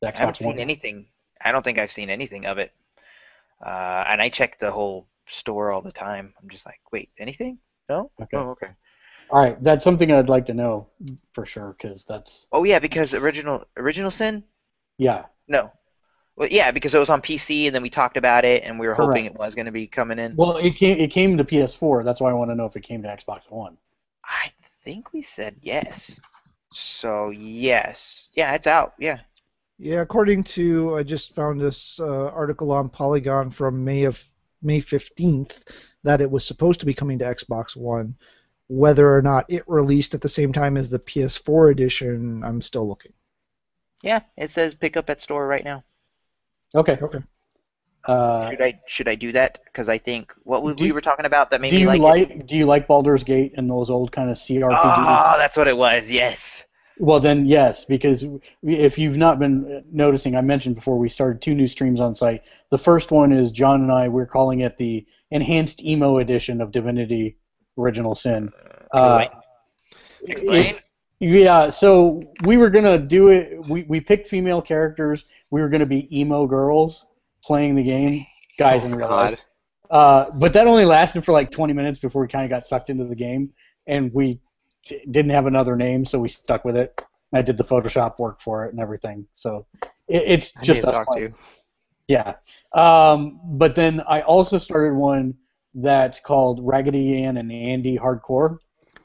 The 0.00 0.08
I 0.08 0.18
haven't 0.18 0.36
seen 0.36 0.58
anything. 0.58 1.06
I 1.40 1.52
don't 1.52 1.62
think 1.62 1.78
I've 1.78 1.92
seen 1.92 2.10
anything 2.10 2.46
of 2.46 2.58
it. 2.58 2.72
Uh, 3.64 4.04
and 4.06 4.20
I 4.20 4.28
check 4.28 4.58
the 4.58 4.70
whole 4.70 5.08
store 5.26 5.70
all 5.70 5.82
the 5.82 5.92
time. 5.92 6.34
I'm 6.40 6.48
just 6.48 6.66
like, 6.66 6.80
wait, 6.92 7.10
anything? 7.18 7.58
No? 7.88 8.10
Okay. 8.20 8.36
Oh, 8.36 8.50
okay. 8.50 8.68
All 9.30 9.40
right, 9.40 9.60
that's 9.62 9.82
something 9.82 10.12
I'd 10.12 10.28
like 10.28 10.46
to 10.46 10.54
know 10.54 10.86
for 11.32 11.44
sure, 11.44 11.74
because 11.76 12.04
that's 12.04 12.46
Oh 12.52 12.62
yeah, 12.62 12.78
because 12.78 13.12
original 13.12 13.64
original 13.76 14.10
sin? 14.10 14.44
yeah. 14.98 15.24
No. 15.48 15.72
Well, 16.36 16.48
yeah, 16.50 16.70
because 16.70 16.94
it 16.94 16.98
was 16.98 17.08
on 17.08 17.22
PC, 17.22 17.66
and 17.66 17.74
then 17.74 17.82
we 17.82 17.90
talked 17.90 18.16
about 18.16 18.44
it, 18.44 18.62
and 18.62 18.78
we 18.78 18.86
were 18.86 18.94
hoping 18.94 19.24
it 19.24 19.36
was 19.38 19.54
going 19.54 19.66
to 19.66 19.72
be 19.72 19.86
coming 19.86 20.18
in. 20.18 20.36
Well, 20.36 20.58
it 20.58 20.76
came 20.76 20.98
it 20.98 21.10
came 21.10 21.36
to 21.38 21.44
PS4. 21.44 22.04
That's 22.04 22.20
why 22.20 22.30
I 22.30 22.34
want 22.34 22.50
to 22.50 22.54
know 22.54 22.66
if 22.66 22.76
it 22.76 22.82
came 22.82 23.02
to 23.02 23.08
Xbox 23.08 23.40
One. 23.48 23.78
I 24.24 24.50
think 24.84 25.12
we 25.12 25.22
said 25.22 25.56
yes. 25.62 26.20
So 26.72 27.30
yes, 27.30 28.30
yeah, 28.34 28.54
it's 28.54 28.66
out. 28.66 28.94
Yeah. 28.98 29.20
Yeah, 29.78 30.00
according 30.00 30.44
to 30.44 30.96
I 30.96 31.02
just 31.02 31.34
found 31.34 31.60
this 31.60 32.00
uh, 32.00 32.28
article 32.30 32.72
on 32.72 32.88
Polygon 32.88 33.50
from 33.50 33.84
May 33.84 34.04
of 34.04 34.22
May 34.62 34.78
15th 34.80 35.86
that 36.02 36.20
it 36.20 36.30
was 36.30 36.46
supposed 36.46 36.80
to 36.80 36.86
be 36.86 36.94
coming 36.94 37.18
to 37.18 37.24
Xbox 37.26 37.76
One. 37.76 38.14
Whether 38.68 39.14
or 39.14 39.22
not 39.22 39.44
it 39.48 39.62
released 39.68 40.14
at 40.14 40.20
the 40.22 40.28
same 40.28 40.52
time 40.52 40.76
as 40.76 40.90
the 40.90 40.98
PS4 40.98 41.70
edition, 41.70 42.42
I'm 42.42 42.60
still 42.62 42.88
looking. 42.88 43.12
Yeah, 44.02 44.20
it 44.36 44.50
says 44.50 44.74
pick 44.74 44.96
up 44.96 45.08
at 45.10 45.20
store 45.20 45.46
right 45.46 45.64
now. 45.64 45.84
Okay. 46.74 46.98
Okay. 47.00 47.18
Uh, 48.04 48.50
Should 48.50 48.62
I 48.62 48.80
should 48.86 49.08
I 49.08 49.14
do 49.16 49.32
that? 49.32 49.60
Because 49.64 49.88
I 49.88 49.98
think 49.98 50.32
what 50.44 50.62
we, 50.62 50.74
Do- 50.74 50.84
we 50.84 50.92
were 50.92 51.00
talking 51.00 51.26
about 51.26 51.50
that 51.50 51.60
made 51.60 51.70
do 51.70 51.76
me 51.76 51.82
you 51.82 51.88
like, 51.88 52.00
like, 52.00 52.30
it. 52.30 52.46
do 52.46 52.56
you 52.56 52.64
like 52.66 52.86
Baldur's 52.86 53.24
Gate 53.24 53.54
and 53.56 53.68
those 53.68 53.90
old 53.90 54.12
kind 54.12 54.30
of 54.30 54.36
CRPGs? 54.36 54.62
Oh, 54.62 55.34
that's 55.38 55.56
what 55.56 55.66
it 55.68 55.76
was. 55.76 56.08
Yes. 56.10 56.62
Well, 56.98 57.20
then 57.20 57.44
yes, 57.44 57.84
because 57.84 58.24
if 58.62 58.98
you've 58.98 59.18
not 59.18 59.38
been 59.38 59.84
noticing, 59.92 60.34
I 60.34 60.40
mentioned 60.40 60.76
before 60.76 60.98
we 60.98 61.08
started 61.10 61.42
two 61.42 61.54
new 61.54 61.66
streams 61.66 62.00
on 62.00 62.14
site. 62.14 62.42
The 62.70 62.78
first 62.78 63.10
one 63.10 63.32
is 63.32 63.52
John 63.52 63.82
and 63.82 63.92
I. 63.92 64.08
We're 64.08 64.26
calling 64.26 64.60
it 64.60 64.78
the 64.78 65.04
Enhanced 65.30 65.84
Emo 65.84 66.18
Edition 66.18 66.60
of 66.62 66.70
Divinity: 66.70 67.36
Original 67.76 68.14
Sin. 68.14 68.50
Uh, 68.92 69.26
Explain. 70.28 70.76
Yeah, 71.20 71.68
so 71.68 72.22
we 72.44 72.56
were 72.56 72.70
gonna 72.70 72.98
do 72.98 73.28
it. 73.28 73.66
We 73.68 73.82
we 73.84 74.00
picked 74.00 74.28
female 74.28 74.62
characters. 74.62 75.26
We 75.50 75.60
were 75.60 75.68
gonna 75.68 75.86
be 75.86 76.08
emo 76.18 76.46
girls 76.46 77.06
playing 77.42 77.74
the 77.74 77.82
game, 77.82 78.26
guys 78.58 78.82
Oh, 78.84 78.86
in 78.86 78.94
real 78.94 79.08
life. 79.08 79.38
Uh, 79.90 80.30
but 80.34 80.52
that 80.52 80.66
only 80.66 80.84
lasted 80.84 81.24
for 81.24 81.32
like 81.32 81.50
20 81.50 81.72
minutes 81.72 81.98
before 81.98 82.22
we 82.22 82.28
kind 82.28 82.44
of 82.44 82.50
got 82.50 82.66
sucked 82.66 82.90
into 82.90 83.04
the 83.04 83.14
game, 83.14 83.50
and 83.86 84.12
we 84.12 84.40
didn't 85.10 85.30
have 85.30 85.46
another 85.46 85.76
name, 85.76 86.04
so 86.04 86.18
we 86.18 86.28
stuck 86.28 86.64
with 86.64 86.76
it. 86.76 87.00
I 87.34 87.42
did 87.42 87.56
the 87.56 87.64
Photoshop 87.64 88.18
work 88.18 88.40
for 88.40 88.64
it 88.64 88.72
and 88.72 88.80
everything, 88.80 89.26
so 89.34 89.66
it, 90.08 90.22
it's 90.26 90.56
I 90.56 90.62
just 90.62 90.84
us 90.84 90.94
talk 90.94 91.14
to 91.14 91.20
you. 91.20 91.34
Yeah. 92.08 92.34
Um, 92.72 93.40
but 93.44 93.74
then 93.74 94.00
I 94.08 94.20
also 94.22 94.58
started 94.58 94.94
one 94.94 95.34
that's 95.74 96.20
called 96.20 96.60
Raggedy 96.62 97.22
Ann 97.24 97.36
and 97.36 97.50
Andy 97.50 97.98
Hardcore. 97.98 98.58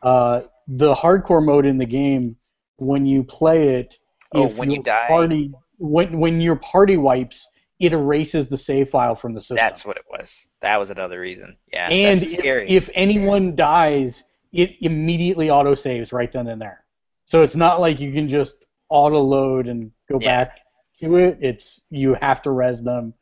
Uh, 0.03 0.41
the 0.67 0.93
hardcore 0.93 1.43
mode 1.43 1.65
in 1.65 1.77
the 1.77 1.85
game, 1.85 2.35
when 2.77 3.05
you 3.05 3.23
play 3.23 3.75
it, 3.75 3.97
Oh, 4.33 4.45
if 4.45 4.57
when 4.57 4.69
you 4.69 4.75
your 4.75 4.83
die. 4.83 5.07
party 5.07 5.51
when 5.77 6.19
when 6.19 6.39
your 6.39 6.55
party 6.57 6.95
wipes, 6.97 7.49
it 7.79 7.93
erases 7.93 8.47
the 8.47 8.57
save 8.57 8.89
file 8.89 9.15
from 9.15 9.33
the 9.33 9.41
system. 9.41 9.57
That's 9.57 9.83
what 9.83 9.97
it 9.97 10.05
was. 10.09 10.47
That 10.61 10.77
was 10.77 10.89
another 10.89 11.19
reason. 11.19 11.57
Yeah. 11.73 11.89
and 11.89 12.21
if, 12.21 12.33
if 12.43 12.89
anyone 12.93 13.55
dies, 13.55 14.23
it 14.53 14.75
immediately 14.81 15.49
auto 15.49 15.75
saves 15.75 16.11
right 16.13 16.31
then 16.31 16.47
and 16.47 16.61
there. 16.61 16.83
So 17.25 17.43
it's 17.43 17.55
not 17.55 17.79
like 17.79 17.99
you 17.99 18.11
can 18.11 18.27
just 18.27 18.65
auto 18.89 19.19
load 19.19 19.67
and 19.67 19.91
go 20.09 20.19
Yeah. 20.19 20.43
back 20.45 20.59
to 20.99 21.15
it. 21.17 21.37
It's 21.41 21.83
you 21.89 22.13
have 22.15 22.41
to 22.43 22.51
res 22.51 22.83
them 22.83 23.13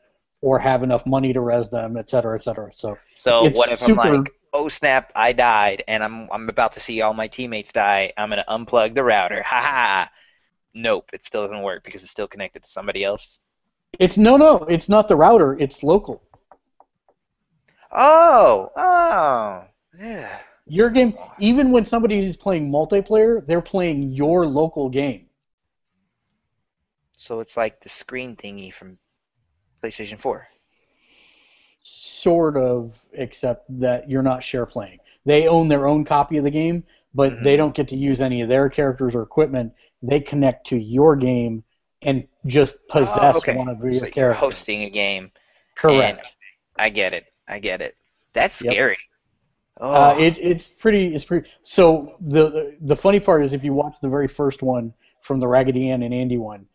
or 0.41 0.57
have 0.57 0.83
enough 0.83 1.05
money 1.05 1.33
to 1.33 1.41
res 1.41 1.69
them, 1.69 1.97
et 1.97 2.09
cetera, 2.09 2.35
et 2.35 2.41
cetera. 2.41 2.71
So 2.73 2.97
So 3.15 3.43
what 3.55 3.71
if 3.71 3.79
super- 3.79 4.01
I'm 4.07 4.23
like, 4.23 4.33
oh 4.53 4.69
snap, 4.69 5.11
I 5.15 5.33
died, 5.33 5.83
and 5.87 6.03
I'm 6.03 6.27
I'm 6.31 6.49
about 6.49 6.73
to 6.73 6.79
see 6.79 7.01
all 7.01 7.13
my 7.13 7.27
teammates 7.27 7.71
die. 7.71 8.13
I'm 8.17 8.29
gonna 8.29 8.45
unplug 8.47 8.95
the 8.95 9.03
router. 9.03 9.43
Ha 9.43 9.61
ha. 9.61 10.11
Nope, 10.73 11.09
it 11.13 11.23
still 11.23 11.43
doesn't 11.43 11.61
work 11.61 11.83
because 11.83 12.01
it's 12.03 12.11
still 12.11 12.27
connected 12.27 12.63
to 12.63 12.69
somebody 12.69 13.03
else. 13.03 13.39
it's 13.99 14.17
no, 14.17 14.37
no, 14.37 14.57
it's 14.69 14.87
not 14.87 15.07
the 15.07 15.15
router. 15.15 15.57
It's 15.59 15.83
local. 15.83 16.21
Oh, 17.91 18.71
oh, 18.77 19.63
yeah. 19.99 20.39
Your 20.69 20.89
game, 20.89 21.17
even 21.39 21.71
when 21.71 21.85
somebody 21.85 22.19
is 22.19 22.37
playing 22.37 22.71
multiplayer, 22.71 23.45
they're 23.45 23.61
playing 23.61 24.11
your 24.11 24.45
local 24.45 24.89
game. 24.89 25.25
So 27.17 27.39
it's 27.41 27.57
like 27.57 27.81
the 27.81 27.89
screen 27.89 28.35
thingy 28.35 28.73
from 28.73 28.97
PlayStation 29.83 30.19
4. 30.19 30.47
Sort 31.81 32.57
of, 32.57 33.05
except 33.13 33.65
that 33.79 34.09
you're 34.09 34.21
not 34.21 34.43
share 34.43 34.65
playing. 34.65 34.99
They 35.25 35.47
own 35.47 35.67
their 35.67 35.87
own 35.87 36.05
copy 36.05 36.37
of 36.37 36.43
the 36.43 36.51
game, 36.51 36.83
but 37.13 37.33
Mhm. 37.33 37.43
they 37.43 37.57
don't 37.57 37.75
get 37.75 37.87
to 37.89 37.97
use 37.97 38.21
any 38.21 38.41
of 38.41 38.49
their 38.49 38.69
characters 38.69 39.15
or 39.15 39.23
equipment. 39.23 39.73
They 40.01 40.19
connect 40.19 40.67
to 40.67 40.77
your 40.77 41.15
game 41.15 41.63
and 42.01 42.27
just 42.45 42.87
possess 42.87 43.35
Oh, 43.35 43.37
okay. 43.37 43.53
one 43.53 43.67
of 43.67 43.79
your 43.81 43.91
So 43.91 44.05
you're 44.05 44.13
characters. 44.13 44.59
hosting 44.59 44.83
a 44.83 44.89
game. 44.89 45.31
Correct. 45.75 46.35
I 46.77 46.89
get 46.89 47.13
it. 47.13 47.25
I 47.47 47.59
get 47.59 47.81
it. 47.81 47.95
That's 48.33 48.55
Yep. 48.61 48.71
scary. 48.71 48.97
Oh, 49.79 49.91
Uh, 49.93 50.15
it, 50.19 50.37
it's 50.39 50.67
pretty. 50.67 51.13
It's 51.15 51.23
pretty. 51.25 51.49
So 51.63 52.15
the 52.19 52.75
the 52.81 52.95
funny 52.95 53.19
part 53.19 53.43
is, 53.43 53.53
if 53.53 53.63
you 53.63 53.73
watch 53.73 53.97
the 54.01 54.09
very 54.09 54.27
first 54.27 54.61
one 54.61 54.93
from 55.21 55.39
the 55.39 55.47
Raggedy 55.47 55.89
Ann 55.89 56.03
and 56.03 56.13
Andy 56.13 56.37
one, 56.37 56.65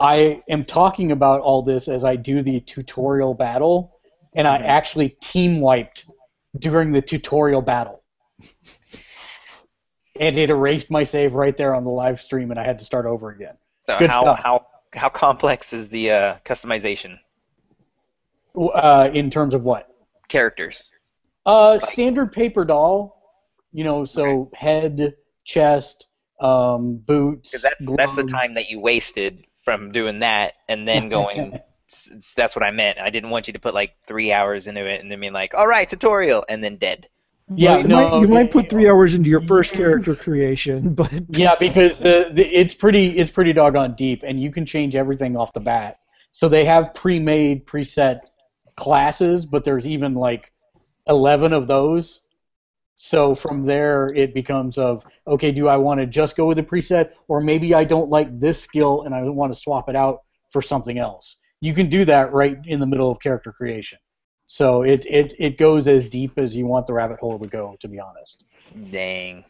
I 0.00 0.42
am 0.48 0.64
talking 0.64 1.12
about 1.12 1.40
all 1.40 1.62
this 1.62 1.88
as 1.88 2.04
I 2.04 2.16
do 2.16 2.42
the 2.42 2.60
tutorial 2.60 3.34
battle, 3.34 3.98
and 4.34 4.48
I 4.48 4.56
actually 4.56 5.10
team 5.20 5.60
wiped 5.60 6.06
during 6.58 6.92
the 6.92 7.02
tutorial 7.02 7.62
battle, 7.62 8.02
and 10.20 10.36
it 10.36 10.50
erased 10.50 10.90
my 10.90 11.04
save 11.04 11.34
right 11.34 11.56
there 11.56 11.74
on 11.74 11.84
the 11.84 11.90
live 11.90 12.20
stream, 12.20 12.50
and 12.50 12.58
I 12.58 12.64
had 12.64 12.78
to 12.78 12.84
start 12.84 13.06
over 13.06 13.30
again. 13.30 13.56
so 13.80 13.98
good 13.98 14.10
how 14.10 14.20
stuff. 14.20 14.38
how 14.38 14.66
how 14.94 15.08
complex 15.08 15.72
is 15.72 15.88
the 15.88 16.10
uh, 16.10 16.36
customization 16.44 17.18
Uh, 18.54 19.08
in 19.14 19.30
terms 19.30 19.54
of 19.54 19.64
what? 19.64 19.88
characters? 20.28 20.91
Uh, 21.44 21.78
standard 21.78 22.32
paper 22.32 22.64
doll. 22.64 23.18
You 23.72 23.84
know, 23.84 24.04
so 24.04 24.50
head, 24.54 25.14
chest, 25.44 26.06
um, 26.40 26.96
boots. 26.96 27.50
Because 27.50 27.62
that's 27.62 27.86
that's 27.96 28.16
the 28.16 28.24
time 28.24 28.54
that 28.54 28.68
you 28.68 28.80
wasted 28.80 29.44
from 29.64 29.92
doing 29.92 30.20
that 30.20 30.54
and 30.68 30.86
then 30.86 31.08
going. 31.08 31.58
s- 31.90 32.10
s- 32.14 32.34
that's 32.36 32.54
what 32.54 32.64
I 32.64 32.70
meant. 32.70 32.98
I 32.98 33.10
didn't 33.10 33.30
want 33.30 33.46
you 33.46 33.54
to 33.54 33.58
put 33.58 33.74
like 33.74 33.94
three 34.06 34.32
hours 34.32 34.66
into 34.66 34.84
it 34.86 35.00
and 35.00 35.10
then 35.10 35.20
be 35.20 35.30
like, 35.30 35.54
all 35.54 35.66
right, 35.66 35.88
tutorial, 35.88 36.44
and 36.48 36.62
then 36.62 36.76
dead. 36.76 37.08
Yeah, 37.56 37.76
Well, 37.76 37.82
you, 37.82 37.88
no, 37.88 37.96
might, 37.96 38.14
you 38.14 38.28
might 38.28 38.50
put 38.50 38.68
three 38.68 38.88
hours 38.88 39.14
into 39.14 39.28
your 39.30 39.40
first 39.40 39.72
character 39.74 40.14
creation, 40.14 40.94
but 40.94 41.12
Yeah, 41.28 41.54
because 41.58 41.98
the, 41.98 42.30
the 42.32 42.44
it's 42.46 42.74
pretty 42.74 43.18
it's 43.18 43.30
pretty 43.30 43.52
doggone 43.52 43.94
deep, 43.94 44.22
and 44.22 44.40
you 44.40 44.50
can 44.50 44.66
change 44.66 44.96
everything 44.96 45.36
off 45.36 45.52
the 45.52 45.60
bat. 45.60 45.98
So 46.32 46.48
they 46.48 46.64
have 46.64 46.94
pre-made, 46.94 47.66
preset 47.66 48.20
classes, 48.76 49.44
but 49.44 49.64
there's 49.64 49.86
even 49.86 50.14
like 50.14 50.51
eleven 51.08 51.52
of 51.52 51.66
those. 51.66 52.20
So 52.96 53.34
from 53.34 53.62
there, 53.62 54.06
it 54.14 54.34
becomes 54.34 54.78
of 54.78 55.04
okay, 55.26 55.50
do 55.50 55.68
I 55.68 55.76
want 55.76 56.00
to 56.00 56.06
just 56.06 56.36
go 56.36 56.46
with 56.46 56.56
the 56.56 56.62
preset, 56.62 57.10
or 57.28 57.40
maybe 57.40 57.74
I 57.74 57.84
don't 57.84 58.10
like 58.10 58.38
this 58.38 58.60
skill 58.62 59.02
and 59.02 59.14
I 59.14 59.22
want 59.22 59.52
to 59.52 59.60
swap 59.60 59.88
it 59.88 59.96
out 59.96 60.22
for 60.50 60.62
something 60.62 60.98
else. 60.98 61.38
You 61.60 61.74
can 61.74 61.88
do 61.88 62.04
that 62.04 62.32
right 62.32 62.58
in 62.66 62.80
the 62.80 62.86
middle 62.86 63.10
of 63.10 63.18
character 63.20 63.52
creation. 63.52 63.98
So 64.46 64.82
it 64.82 65.06
it 65.06 65.34
it 65.38 65.58
goes 65.58 65.88
as 65.88 66.08
deep 66.08 66.38
as 66.38 66.54
you 66.54 66.66
want 66.66 66.86
the 66.86 66.92
rabbit 66.92 67.18
hole 67.20 67.38
to 67.38 67.48
go, 67.48 67.76
to 67.80 67.88
be 67.88 67.98
honest. 67.98 68.44
Dang. 68.90 69.44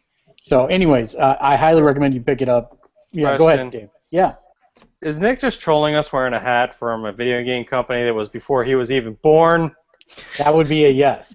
So, 0.45 0.67
anyways, 0.67 1.15
uh, 1.15 1.37
I 1.41 1.57
highly 1.57 1.83
recommend 1.83 2.15
you 2.15 2.21
pick 2.21 2.43
it 2.43 2.49
up. 2.49 2.79
Yeah, 3.13 3.37
go 3.37 3.45
Question. 3.45 3.61
ahead, 3.69 3.73
Dave. 3.73 3.89
Yeah. 4.11 4.35
Is 5.01 5.19
Nick 5.19 5.41
just 5.41 5.61
trolling 5.61 5.95
us 5.95 6.13
wearing 6.13 6.35
a 6.35 6.41
hat 6.41 6.75
from 6.79 7.05
a 7.05 7.13
video 7.13 7.43
game 7.43 7.65
company 7.65 8.05
that 8.05 8.15
was 8.15 8.29
before 8.29 8.65
he 8.65 8.75
was 8.75 8.91
even 8.91 9.15
born? 9.23 9.75
That 10.39 10.55
would 10.55 10.69
be 10.69 10.85
a 10.85 10.89
yes. 10.91 11.35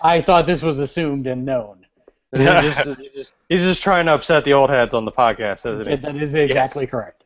I 0.00 0.20
thought 0.20 0.46
this 0.46 0.62
was 0.62 0.78
assumed 0.78 1.26
and 1.26 1.44
known. 1.44 1.86
Is 2.32 2.42
he 2.42 2.46
just, 2.46 2.78
he's 3.00 3.12
just- 3.12 3.32
he's 3.48 3.60
just 3.62 3.82
trying 3.82 4.06
to 4.06 4.12
upset 4.14 4.44
the 4.44 4.52
old 4.52 4.70
heads 4.70 4.92
on 4.94 5.04
the 5.04 5.12
podcast, 5.12 5.70
isn't 5.70 5.88
he? 5.88 5.96
That 5.96 6.16
is 6.16 6.34
exactly 6.34 6.86
correct. 6.86 7.24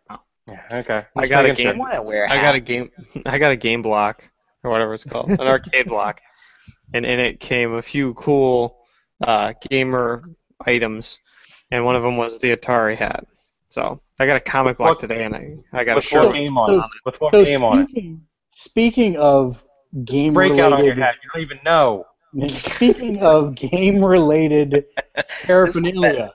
Yeah, 0.49 0.61
okay. 0.73 1.05
I 1.17 1.27
got 1.27 1.45
a 1.45 1.49
making 1.49 1.67
I 1.67 1.71
sure. 1.71 1.73
game. 1.73 1.79
want 1.79 1.95
to 1.95 2.03
wear 2.03 2.25
a 2.25 2.31
I 2.33 2.37
hat. 2.37 2.43
got 2.43 2.55
a 2.57 2.61
game. 2.61 2.91
I 3.27 3.39
got 3.39 3.51
a 3.53 3.57
game 3.57 3.83
block 3.83 4.29
or 4.65 4.71
whatever 4.71 4.95
it's 4.95 5.03
called, 5.05 5.31
an 5.31 5.41
arcade 5.41 5.89
block, 5.89 6.21
and 6.95 7.05
in 7.07 7.19
it 7.21 7.41
came 7.41 7.75
a 7.75 7.83
few 7.83 8.15
cool 8.15 8.79
uh, 9.25 9.53
gamer 9.71 10.23
items, 10.67 11.19
and 11.73 11.85
one 11.85 11.97
of 11.97 12.03
them 12.05 12.17
was 12.17 12.39
the 12.39 12.57
Atari 12.57 12.97
hat. 12.97 13.27
So 13.71 14.01
I 14.21 14.27
got 14.27 14.37
a 14.37 14.41
comic 14.41 14.79
block 14.79 14.99
today, 15.01 15.25
and 15.25 15.35
I 15.35 15.57
I 15.73 15.85
got 15.85 15.93
a 15.93 15.97
With 15.97 16.05
shirt. 16.05 16.27
what 16.27 16.35
game 16.35 16.57
on 16.59 16.75
it? 16.81 16.85
With 17.05 17.21
what 17.21 17.33
So 17.33 17.45
game 17.45 17.65
on 17.65 17.81
it? 17.83 17.89
speaking, 17.91 18.23
speaking 18.55 19.17
of 19.17 19.63
game 20.05 20.33
Break 20.35 20.53
out 20.59 20.73
on 20.73 20.85
your 20.85 20.95
related, 20.95 20.99
hat. 20.99 21.15
You 21.23 21.31
don't 21.33 21.43
even 21.43 21.59
know. 21.65 22.07
speaking 22.49 23.19
of 23.23 23.55
game 23.55 24.05
related 24.05 24.87
paraphernalia, 25.43 26.33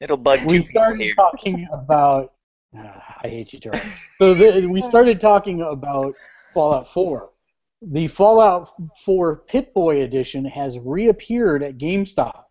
It'll 0.00 0.16
bug 0.16 0.44
we 0.44 0.58
two 0.58 0.64
people 0.64 0.80
started 0.80 1.02
here. 1.02 1.14
talking 1.14 1.66
about. 1.72 2.32
Ah, 2.76 3.16
I 3.22 3.28
hate 3.28 3.52
you, 3.52 3.60
Charlie. 3.60 3.80
So 4.18 4.34
the, 4.34 4.66
we 4.66 4.82
started 4.82 5.20
talking 5.20 5.62
about 5.62 6.14
Fallout 6.54 6.88
4. 6.88 7.30
The 7.80 8.06
Fallout 8.08 8.70
4 9.04 9.36
Pip 9.46 9.72
Boy 9.72 10.02
edition 10.02 10.44
has 10.44 10.78
reappeared 10.78 11.62
at 11.62 11.78
GameStop. 11.78 12.44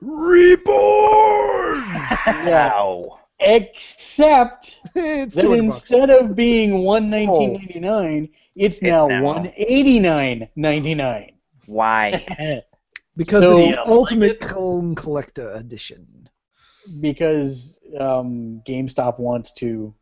reborn. 0.00 1.84
Wow. 2.46 3.20
Except 3.40 4.80
it's 4.94 5.34
that 5.34 5.42
200 5.42 5.68
bucks. 5.70 5.82
instead 5.82 6.10
of 6.10 6.34
being 6.36 6.78
one 6.84 7.10
nineteen 7.10 7.56
ninety 8.56 8.62
nine, 8.62 8.66
it's 8.66 8.82
now 8.82 9.06
now- 9.06 9.22
one 9.22 9.52
eighty 9.56 9.98
nine 10.00 10.48
ninety 10.56 10.94
nine. 10.94 11.32
Why? 11.66 12.62
because 13.16 13.42
so- 13.42 13.58
it's 13.58 13.68
Yeah, 13.68 13.74
the 13.84 13.90
Ultimate 13.90 14.40
Clone 14.40 14.94
Collector 14.94 15.50
Edition. 15.54 16.28
because 17.00 17.78
um, 17.98 18.60
GameStop 18.66 19.18
wants 19.18 19.52
to. 19.54 19.94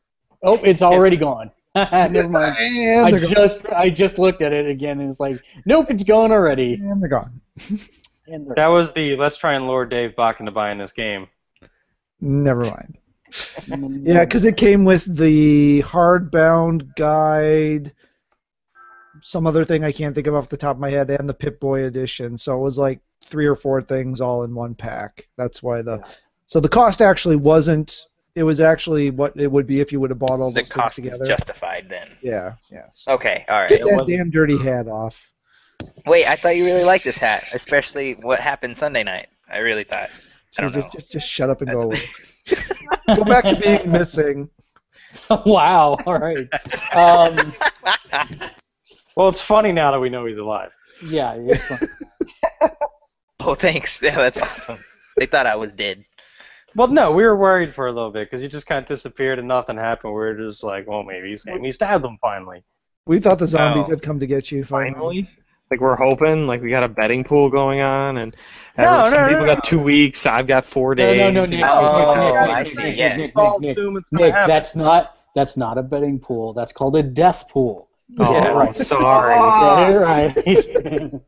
Oh, 0.42 0.54
it's 0.64 0.82
already 0.82 1.16
gone. 1.28 1.50
Never 1.74 2.28
mind. 2.28 2.56
And 2.58 3.06
I 3.06 3.10
they're 3.12 3.20
gone. 3.20 3.30
just 3.30 3.66
I 3.66 3.88
just 3.90 4.18
looked 4.18 4.42
at 4.42 4.52
it 4.52 4.66
again 4.68 5.00
and 5.00 5.08
it's 5.10 5.20
like, 5.20 5.42
nope, 5.64 5.86
it's 5.90 6.02
gone 6.04 6.30
already. 6.32 6.74
And 6.74 7.00
they're 7.02 7.08
gone. 7.08 7.40
And 8.26 8.46
they're- 8.46 8.54
That 8.56 8.66
was 8.66 8.92
the 8.92 9.16
let's 9.16 9.36
try 9.36 9.54
and 9.54 9.66
lure 9.66 9.86
Dave 9.86 10.14
back 10.16 10.40
into 10.40 10.52
buying 10.52 10.78
this 10.78 10.92
game. 10.92 11.28
Never 12.20 12.64
mind. 12.64 12.98
Yeah, 14.04 14.24
because 14.24 14.44
it 14.44 14.58
came 14.58 14.84
with 14.84 15.16
the 15.16 15.80
hardbound 15.82 16.94
guide, 16.96 17.92
some 19.22 19.46
other 19.46 19.64
thing 19.64 19.84
I 19.84 19.92
can't 19.92 20.14
think 20.14 20.26
of 20.26 20.34
off 20.34 20.48
the 20.48 20.56
top 20.56 20.76
of 20.76 20.80
my 20.80 20.90
head, 20.90 21.10
and 21.10 21.28
the 21.28 21.34
Pip 21.34 21.58
Boy 21.60 21.84
edition. 21.84 22.36
So 22.36 22.56
it 22.56 22.62
was 22.62 22.78
like 22.78 23.00
three 23.24 23.46
or 23.46 23.54
four 23.54 23.80
things 23.82 24.20
all 24.20 24.42
in 24.44 24.54
one 24.54 24.74
pack. 24.74 25.28
That's 25.36 25.62
why 25.62 25.82
the 25.82 26.02
so 26.46 26.60
the 26.60 26.68
cost 26.68 27.00
actually 27.00 27.36
wasn't. 27.36 28.06
It 28.34 28.44
was 28.44 28.60
actually 28.60 29.10
what 29.10 29.34
it 29.36 29.50
would 29.50 29.66
be 29.66 29.80
if 29.80 29.92
you 29.92 30.00
would 30.00 30.10
have 30.10 30.18
bought 30.18 30.40
all 30.40 30.50
the 30.50 30.60
those 30.60 30.68
things 30.68 30.72
cost 30.72 30.98
is 30.98 31.04
together. 31.04 31.24
justified 31.26 31.86
then. 31.90 32.08
yeah, 32.22 32.52
yeah. 32.70 32.86
So 32.94 33.12
Okay, 33.12 33.44
All 33.48 33.60
right. 33.60 33.68
get 33.68 33.82
right. 33.84 33.98
that 33.98 34.06
damn 34.06 34.30
dirty 34.30 34.56
hat 34.56 34.88
off. 34.88 35.32
Wait, 36.06 36.26
I 36.26 36.36
thought 36.36 36.56
you 36.56 36.64
really 36.64 36.84
liked 36.84 37.04
this 37.04 37.16
hat, 37.16 37.44
especially 37.52 38.14
what 38.14 38.40
happened 38.40 38.76
Sunday 38.76 39.02
night. 39.02 39.28
I 39.50 39.58
really 39.58 39.84
thought. 39.84 40.08
I 40.58 40.62
don't 40.62 40.72
just, 40.72 40.86
know. 40.86 40.90
just, 40.92 41.12
just 41.12 41.28
shut 41.28 41.50
up 41.50 41.60
and 41.60 41.68
That's 41.70 41.82
go 41.82 41.86
away. 41.88 42.02
go 43.16 43.24
back 43.24 43.44
to 43.44 43.56
being 43.56 43.90
missing. 43.90 44.48
wow. 45.46 45.96
All 46.06 46.18
right. 46.18 46.48
Um, 46.94 47.52
Well, 49.16 49.28
it's 49.28 49.42
funny 49.42 49.72
now 49.72 49.90
that 49.92 50.00
we 50.00 50.08
know 50.10 50.24
he's 50.26 50.38
alive. 50.38 50.70
yeah. 51.06 51.34
It's 51.38 51.68
fine. 51.68 51.88
oh, 53.40 53.54
thanks. 53.54 54.00
Yeah, 54.02 54.16
that's 54.16 54.40
awesome. 54.40 54.78
They 55.16 55.26
thought 55.26 55.46
I 55.46 55.56
was 55.56 55.72
dead. 55.72 56.04
Well, 56.74 56.88
no, 56.88 57.10
we 57.12 57.22
were 57.22 57.36
worried 57.36 57.74
for 57.74 57.86
a 57.86 57.92
little 57.92 58.10
bit 58.10 58.30
because 58.30 58.40
he 58.40 58.48
just 58.48 58.66
kind 58.66 58.78
of 58.82 58.86
disappeared 58.88 59.38
and 59.38 59.46
nothing 59.48 59.76
happened. 59.76 60.14
We 60.14 60.18
were 60.20 60.34
just 60.34 60.64
like, 60.64 60.86
well, 60.86 61.02
maybe 61.02 61.28
he's 61.30 61.44
and 61.44 61.60
we 61.60 61.70
stabbed 61.72 62.04
him 62.04 62.16
finally. 62.22 62.64
We 63.06 63.18
thought 63.20 63.38
the 63.38 63.46
zombies 63.46 63.86
Oh. 63.88 63.90
had 63.90 64.00
come 64.02 64.20
to 64.20 64.26
get 64.26 64.50
you 64.50 64.64
finally. 64.64 64.94
Finally, 64.94 65.30
like 65.70 65.80
we're 65.80 65.96
hoping, 65.96 66.46
like 66.46 66.62
we 66.62 66.70
got 66.70 66.82
a 66.84 66.88
betting 66.88 67.24
pool 67.24 67.50
going 67.50 67.80
on, 67.80 68.16
and 68.18 68.34
No, 68.78 69.00
every- 69.00 69.10
some 69.10 69.20
no, 69.22 69.28
people 69.28 69.46
no. 69.46 69.54
got 69.54 69.64
two 69.64 69.80
weeks. 69.80 70.24
I've 70.24 70.46
got 70.46 70.64
four 70.64 70.94
days. 70.94 71.18
no, 71.18 71.30
no, 71.30 71.42
you 71.42 71.48
Nick. 71.48 71.60
know. 71.60 71.72
Oh, 71.72 72.14
Nick, 72.14 72.34
Nick, 72.34 72.64
Nick, 72.64 72.74
see, 72.74 72.82
Nick, 72.90 72.98
yeah. 72.98 73.16
Nick, 73.16 73.32
All 73.36 73.58
Nick, 73.58 73.68
Nick, 73.68 73.76
assume 73.76 73.96
it's 73.98 74.08
gonna 74.08 74.24
Nick, 74.24 74.34
happen. 74.34 74.48
that's 74.48 74.74
not 74.76 75.16
that's 75.34 75.56
not 75.58 75.76
a 75.78 75.82
betting 75.82 76.18
pool. 76.20 76.52
That's 76.54 76.72
called 76.72 76.96
a 76.96 77.02
death 77.02 77.48
pool. 77.50 77.88
Oh, 78.20 78.32
Yeah, 78.34 78.48
right. 78.48 78.76
sorry. 78.76 79.36
Yeah, 79.60 79.90
you're 79.90 80.00
right. 80.00 80.36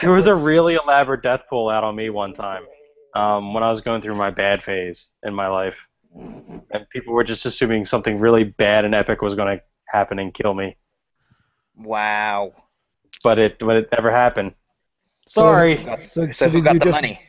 There 0.00 0.12
was 0.12 0.26
a 0.26 0.34
really 0.34 0.74
elaborate 0.74 1.22
death 1.22 1.42
pool 1.48 1.68
out 1.68 1.84
on 1.84 1.94
me 1.96 2.10
one 2.10 2.32
time. 2.32 2.64
um, 3.14 3.54
when 3.54 3.62
I 3.62 3.70
was 3.70 3.80
going 3.80 4.02
through 4.02 4.16
my 4.16 4.30
bad 4.30 4.62
phase 4.62 5.08
in 5.22 5.34
my 5.34 5.48
life, 5.48 5.76
and 6.14 6.88
people 6.90 7.14
were 7.14 7.24
just 7.24 7.46
assuming 7.46 7.84
something 7.84 8.18
really 8.18 8.44
bad 8.44 8.84
and 8.84 8.94
epic 8.94 9.22
was 9.22 9.34
going 9.34 9.58
to 9.58 9.62
happen 9.88 10.18
and 10.18 10.34
kill 10.34 10.54
me, 10.54 10.76
Wow. 11.76 12.52
but 13.22 13.38
it 13.38 13.58
but 13.58 13.76
it 13.76 13.88
never 13.92 14.10
happened. 14.10 14.54
Sorry. 15.28 15.84
So, 16.06 16.26
So, 16.32 16.32
so 16.32 16.50
who 16.50 16.60
did 16.60 16.62
got 16.62 16.74
you 16.74 16.78
the 16.78 16.86
just 16.86 17.02
money? 17.02 17.20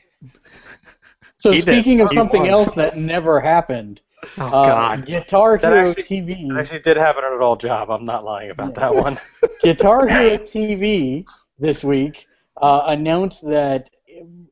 So 1.39 1.53
He 1.53 1.61
did. 1.61 1.83
speaking 1.83 2.01
of 2.01 2.11
He 2.11 2.17
something 2.17 2.41
won. 2.41 2.49
else 2.49 2.73
that 2.75 2.97
never 2.97 3.39
happened, 3.39 4.01
Oh 4.37 4.45
uh, 4.45 4.49
God. 4.49 5.05
Guitar 5.05 5.57
That 5.57 5.73
Hero 5.73 5.89
actually- 5.89 6.03
TV. 6.03 6.51
It 6.51 6.59
actually 6.59 6.79
did 6.79 6.97
happen 6.97 7.23
at 7.23 7.31
an 7.31 7.41
old 7.41 7.59
job. 7.59 7.89
I'm 7.89 8.03
not 8.03 8.23
lying 8.23 8.51
about 8.51 8.75
that 8.75 8.93
one. 8.93 9.19
Guitar 9.63 10.07
Hero 10.07 10.37
TV 10.37 11.25
this 11.59 11.83
week 11.83 12.27
uh, 12.61 12.83
announced 12.87 13.47
that 13.47 13.89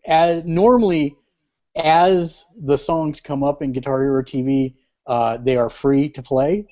as 0.05 0.43
normally, 0.45 1.15
as 1.75 2.45
the 2.55 2.77
songs 2.77 3.19
come 3.19 3.43
up 3.43 3.61
in 3.61 3.71
Guitar 3.71 4.01
Hero 4.01 4.23
TV, 4.23 4.75
uh, 5.07 5.37
they 5.37 5.55
are 5.55 5.69
free 5.69 6.09
to 6.09 6.21
play. 6.21 6.65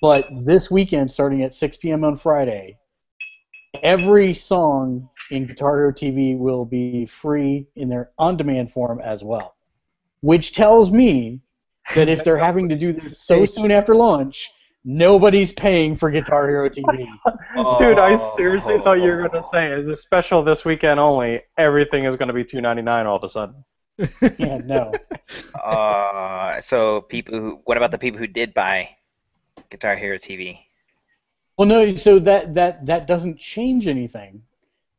But 0.00 0.26
this 0.44 0.70
weekend, 0.70 1.10
starting 1.10 1.42
at 1.42 1.54
6 1.54 1.76
p.m. 1.76 2.04
on 2.04 2.16
Friday, 2.16 2.78
every 3.82 4.34
song 4.34 5.08
in 5.30 5.46
Guitar 5.46 5.76
Hero 5.76 5.92
TV 5.92 6.36
will 6.36 6.64
be 6.64 7.06
free 7.06 7.66
in 7.76 7.88
their 7.88 8.10
on-demand 8.18 8.72
form 8.72 9.00
as 9.00 9.22
well. 9.22 9.54
Which 10.20 10.52
tells 10.52 10.90
me 10.90 11.40
that 11.94 12.08
if 12.08 12.24
they're 12.24 12.38
having 12.38 12.68
to 12.68 12.76
do 12.76 12.92
this 12.92 13.20
so 13.22 13.44
soon 13.46 13.70
after 13.70 13.94
launch, 13.94 14.50
nobody's 14.84 15.52
paying 15.52 15.94
for 15.94 16.10
Guitar 16.10 16.48
Hero 16.48 16.68
TV. 16.68 16.84
Dude, 17.78 17.98
I 17.98 18.14
Oh. 18.14 18.34
seriously 18.36 18.78
thought 18.78 18.94
you 18.94 19.10
were 19.10 19.28
going 19.28 19.42
to 19.42 19.48
say, 19.52 19.72
as 19.72 19.88
a 19.88 19.96
special 19.96 20.42
this 20.42 20.64
weekend 20.64 20.98
only, 21.00 21.42
everything 21.56 22.04
is 22.04 22.16
going 22.16 22.28
to 22.28 22.34
be 22.34 22.44
two 22.44 22.60
ninety 22.60 22.82
nine 22.82 23.06
all 23.06 23.16
of 23.16 23.24
a 23.24 23.28
sudden. 23.28 23.64
yeah, 24.38 24.58
no. 24.58 24.92
Uh, 25.62 26.60
so 26.60 27.00
people 27.02 27.38
who, 27.38 27.60
what 27.64 27.76
about 27.76 27.90
the 27.90 27.98
people 27.98 28.18
who 28.18 28.26
did 28.26 28.54
buy 28.54 28.88
Guitar 29.70 29.96
Hero 29.96 30.16
TV? 30.18 30.58
Well, 31.56 31.66
no. 31.66 31.96
So 31.96 32.18
that 32.20 32.54
that 32.54 32.86
that 32.86 33.06
doesn't 33.06 33.38
change 33.38 33.88
anything. 33.88 34.42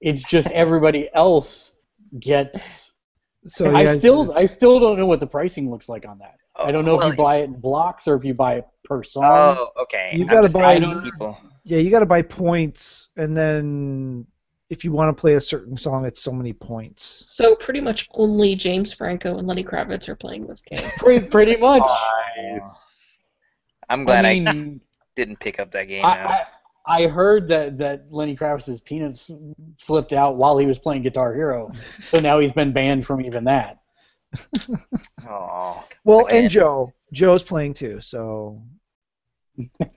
It's 0.01 0.23
just 0.23 0.49
everybody 0.51 1.09
else 1.13 1.71
gets. 2.19 2.91
so 3.45 3.73
I 3.73 3.97
still 3.97 4.33
I 4.37 4.45
still 4.45 4.79
don't 4.79 4.97
know 4.97 5.05
what 5.05 5.19
the 5.21 5.27
pricing 5.27 5.69
looks 5.71 5.87
like 5.87 6.05
on 6.05 6.19
that. 6.19 6.35
I 6.59 6.69
oh, 6.69 6.71
don't 6.71 6.85
know 6.85 6.97
Well, 6.97 7.07
if 7.07 7.17
you 7.17 7.23
buy 7.23 7.37
it 7.37 7.45
in 7.45 7.59
blocks 7.59 8.07
or 8.07 8.15
if 8.15 8.25
you 8.25 8.33
buy 8.33 8.55
it 8.55 8.67
per 8.83 9.01
song. 9.03 9.23
Oh, 9.23 9.69
okay. 9.83 10.11
You 10.13 10.25
gotta 10.25 10.49
buy- 10.49 10.79
people. 10.79 11.37
yeah, 11.63 11.77
you 11.77 11.89
got 11.89 11.99
to 11.99 12.05
buy 12.05 12.21
points, 12.21 13.09
and 13.15 13.35
then 13.35 14.27
if 14.69 14.83
you 14.83 14.91
want 14.91 15.15
to 15.15 15.19
play 15.19 15.33
a 15.33 15.41
certain 15.41 15.77
song, 15.77 16.05
it's 16.05 16.21
so 16.21 16.31
many 16.31 16.53
points. 16.53 17.03
So 17.03 17.55
pretty 17.55 17.81
much 17.81 18.07
only 18.13 18.55
James 18.55 18.93
Franco 18.93 19.37
and 19.37 19.47
Lenny 19.47 19.63
Kravitz 19.63 20.07
are 20.09 20.15
playing 20.15 20.47
this 20.47 20.61
game. 20.61 20.83
pretty, 20.97 21.27
pretty 21.27 21.55
much. 21.57 21.89
Nice. 22.37 23.19
I'm 23.89 24.03
glad 24.03 24.25
I, 24.25 24.31
I 24.31 24.75
didn't 25.15 25.39
pick 25.39 25.59
up 25.59 25.71
that 25.71 25.85
game. 25.85 26.05
I, 26.05 26.15
now. 26.15 26.29
I, 26.29 27.03
I 27.03 27.07
heard 27.07 27.47
that, 27.47 27.77
that 27.77 28.05
Lenny 28.11 28.35
Kravitz's 28.35 28.81
peanuts 28.81 29.31
flipped 29.79 30.13
out 30.13 30.37
while 30.37 30.57
he 30.57 30.65
was 30.65 30.77
playing 30.77 31.01
Guitar 31.03 31.33
Hero, 31.33 31.71
so 32.03 32.19
now 32.19 32.39
he's 32.39 32.51
been 32.51 32.71
banned 32.71 33.05
from 33.05 33.21
even 33.21 33.45
that. 33.45 33.78
Aw. 35.27 35.83
Well, 36.03 36.27
and 36.27 36.49
Joe, 36.49 36.93
Joe's 37.11 37.43
playing 37.43 37.73
too, 37.73 37.99
so 38.01 38.57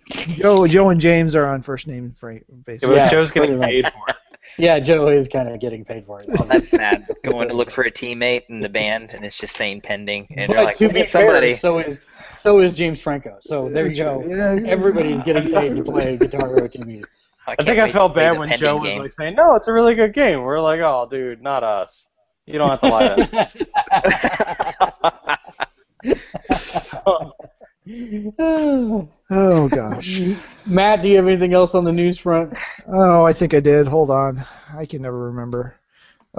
Joe, 0.09 0.67
Joe 0.67 0.89
and 0.91 1.01
James 1.01 1.37
are 1.37 1.47
on 1.47 1.63
first 1.63 1.87
name 1.87 2.15
fra- 2.19 2.35
Yeah, 2.35 2.41
basis. 2.65 2.91
Yeah, 2.91 3.09
Joe's 3.11 3.31
getting 3.31 3.61
paid 3.61 3.85
for 3.87 4.11
it. 4.11 4.17
Yeah, 4.59 4.81
Joe 4.81 5.09
is 5.09 5.29
kind 5.29 5.49
of 5.49 5.59
getting 5.61 5.83
paid 5.83 6.05
for 6.05 6.21
it. 6.21 6.29
Well, 6.29 6.45
that's 6.45 6.69
sad. 6.69 7.09
Going 7.25 7.49
to 7.49 7.55
look 7.55 7.71
for 7.71 7.85
a 7.85 7.91
teammate 7.91 8.43
in 8.51 8.61
the 8.61 8.69
band, 8.69 9.13
and 9.13 9.25
it's 9.25 9.39
just 9.39 9.57
saying 9.57 9.81
pending, 9.81 10.27
and 10.37 10.49
but 10.49 10.55
you're 10.57 10.65
like, 10.65 10.77
to 10.77 10.89
"We 10.89 10.93
be 10.93 11.07
somebody." 11.07 11.53
fair, 11.55 11.59
so 11.61 11.79
is 11.79 11.99
so 12.35 12.61
is 12.61 12.75
James 12.75 13.01
Franco. 13.01 13.39
So 13.41 13.71
there 13.71 13.89
you 13.89 13.95
go. 13.95 14.23
Yeah, 14.29 14.59
Everybody's 14.71 15.23
getting 15.23 15.51
paid 15.51 15.75
to 15.77 15.83
play 15.83 16.19
Guitar 16.19 16.49
Hero 16.49 16.69
TV. 16.69 17.03
I 17.47 17.57
can't 17.57 17.67
think 17.67 17.79
I 17.81 17.91
felt 17.91 18.15
bad 18.15 18.39
when 18.39 18.51
pending 18.51 18.67
Joe 18.67 18.77
was 18.77 18.99
like 18.99 19.13
saying, 19.13 19.37
"No, 19.37 19.55
it's 19.55 19.69
a 19.69 19.73
really 19.73 19.95
good 19.95 20.13
game." 20.13 20.43
We're 20.43 20.61
like, 20.61 20.81
"Oh, 20.81 21.09
dude, 21.11 21.41
not 21.41 21.65
us. 21.65 22.11
You 22.47 22.59
don't 22.59 22.71
have 22.71 22.81
to 22.81 22.89
lie 22.89 23.09
to 23.09 23.23
us." 23.23 23.33
Oh 29.35 29.69
gosh. 29.69 30.21
Matt, 30.67 31.03
do 31.03 31.09
you 31.09 31.17
have 31.17 31.27
anything 31.27 31.53
else 31.53 31.75
on 31.75 31.85
the 31.85 31.93
news 31.93 32.19
front? 32.19 32.57
Oh, 32.87 33.25
I 33.25 33.33
think 33.33 33.55
I 33.55 33.61
did. 33.61 33.89
Hold 33.89 34.11
on, 34.11 34.43
I 34.77 34.87
can 34.87 35.03
never 35.03 35.27
remember. 35.27 35.75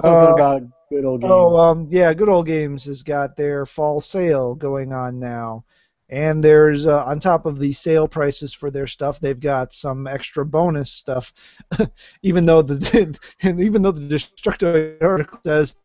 Uh, 0.02 0.32
about 0.34 0.62
good 0.90 1.04
old 1.04 1.20
games. 1.20 1.30
Oh, 1.30 1.56
um, 1.56 1.86
yeah, 1.90 2.12
Good 2.14 2.28
Old 2.28 2.46
Games 2.46 2.84
has 2.86 3.02
got 3.02 3.36
their 3.36 3.66
fall 3.66 4.00
sale 4.00 4.54
going 4.54 4.92
on 4.92 5.20
now. 5.20 5.64
And 6.08 6.44
there's, 6.44 6.86
uh, 6.86 7.04
on 7.04 7.18
top 7.18 7.46
of 7.46 7.58
the 7.58 7.72
sale 7.72 8.06
prices 8.06 8.52
for 8.52 8.70
their 8.70 8.86
stuff, 8.86 9.20
they've 9.20 9.38
got 9.38 9.72
some 9.72 10.06
extra 10.06 10.44
bonus 10.44 10.90
stuff. 10.90 11.32
even 12.22 12.44
though 12.44 12.62
the 12.62 13.18
and 13.42 13.60
even 13.60 13.82
though 13.82 13.92
the 13.92 14.02
Destructoid 14.02 15.02
article 15.02 15.40
says 15.44 15.74
"That's 15.74 15.83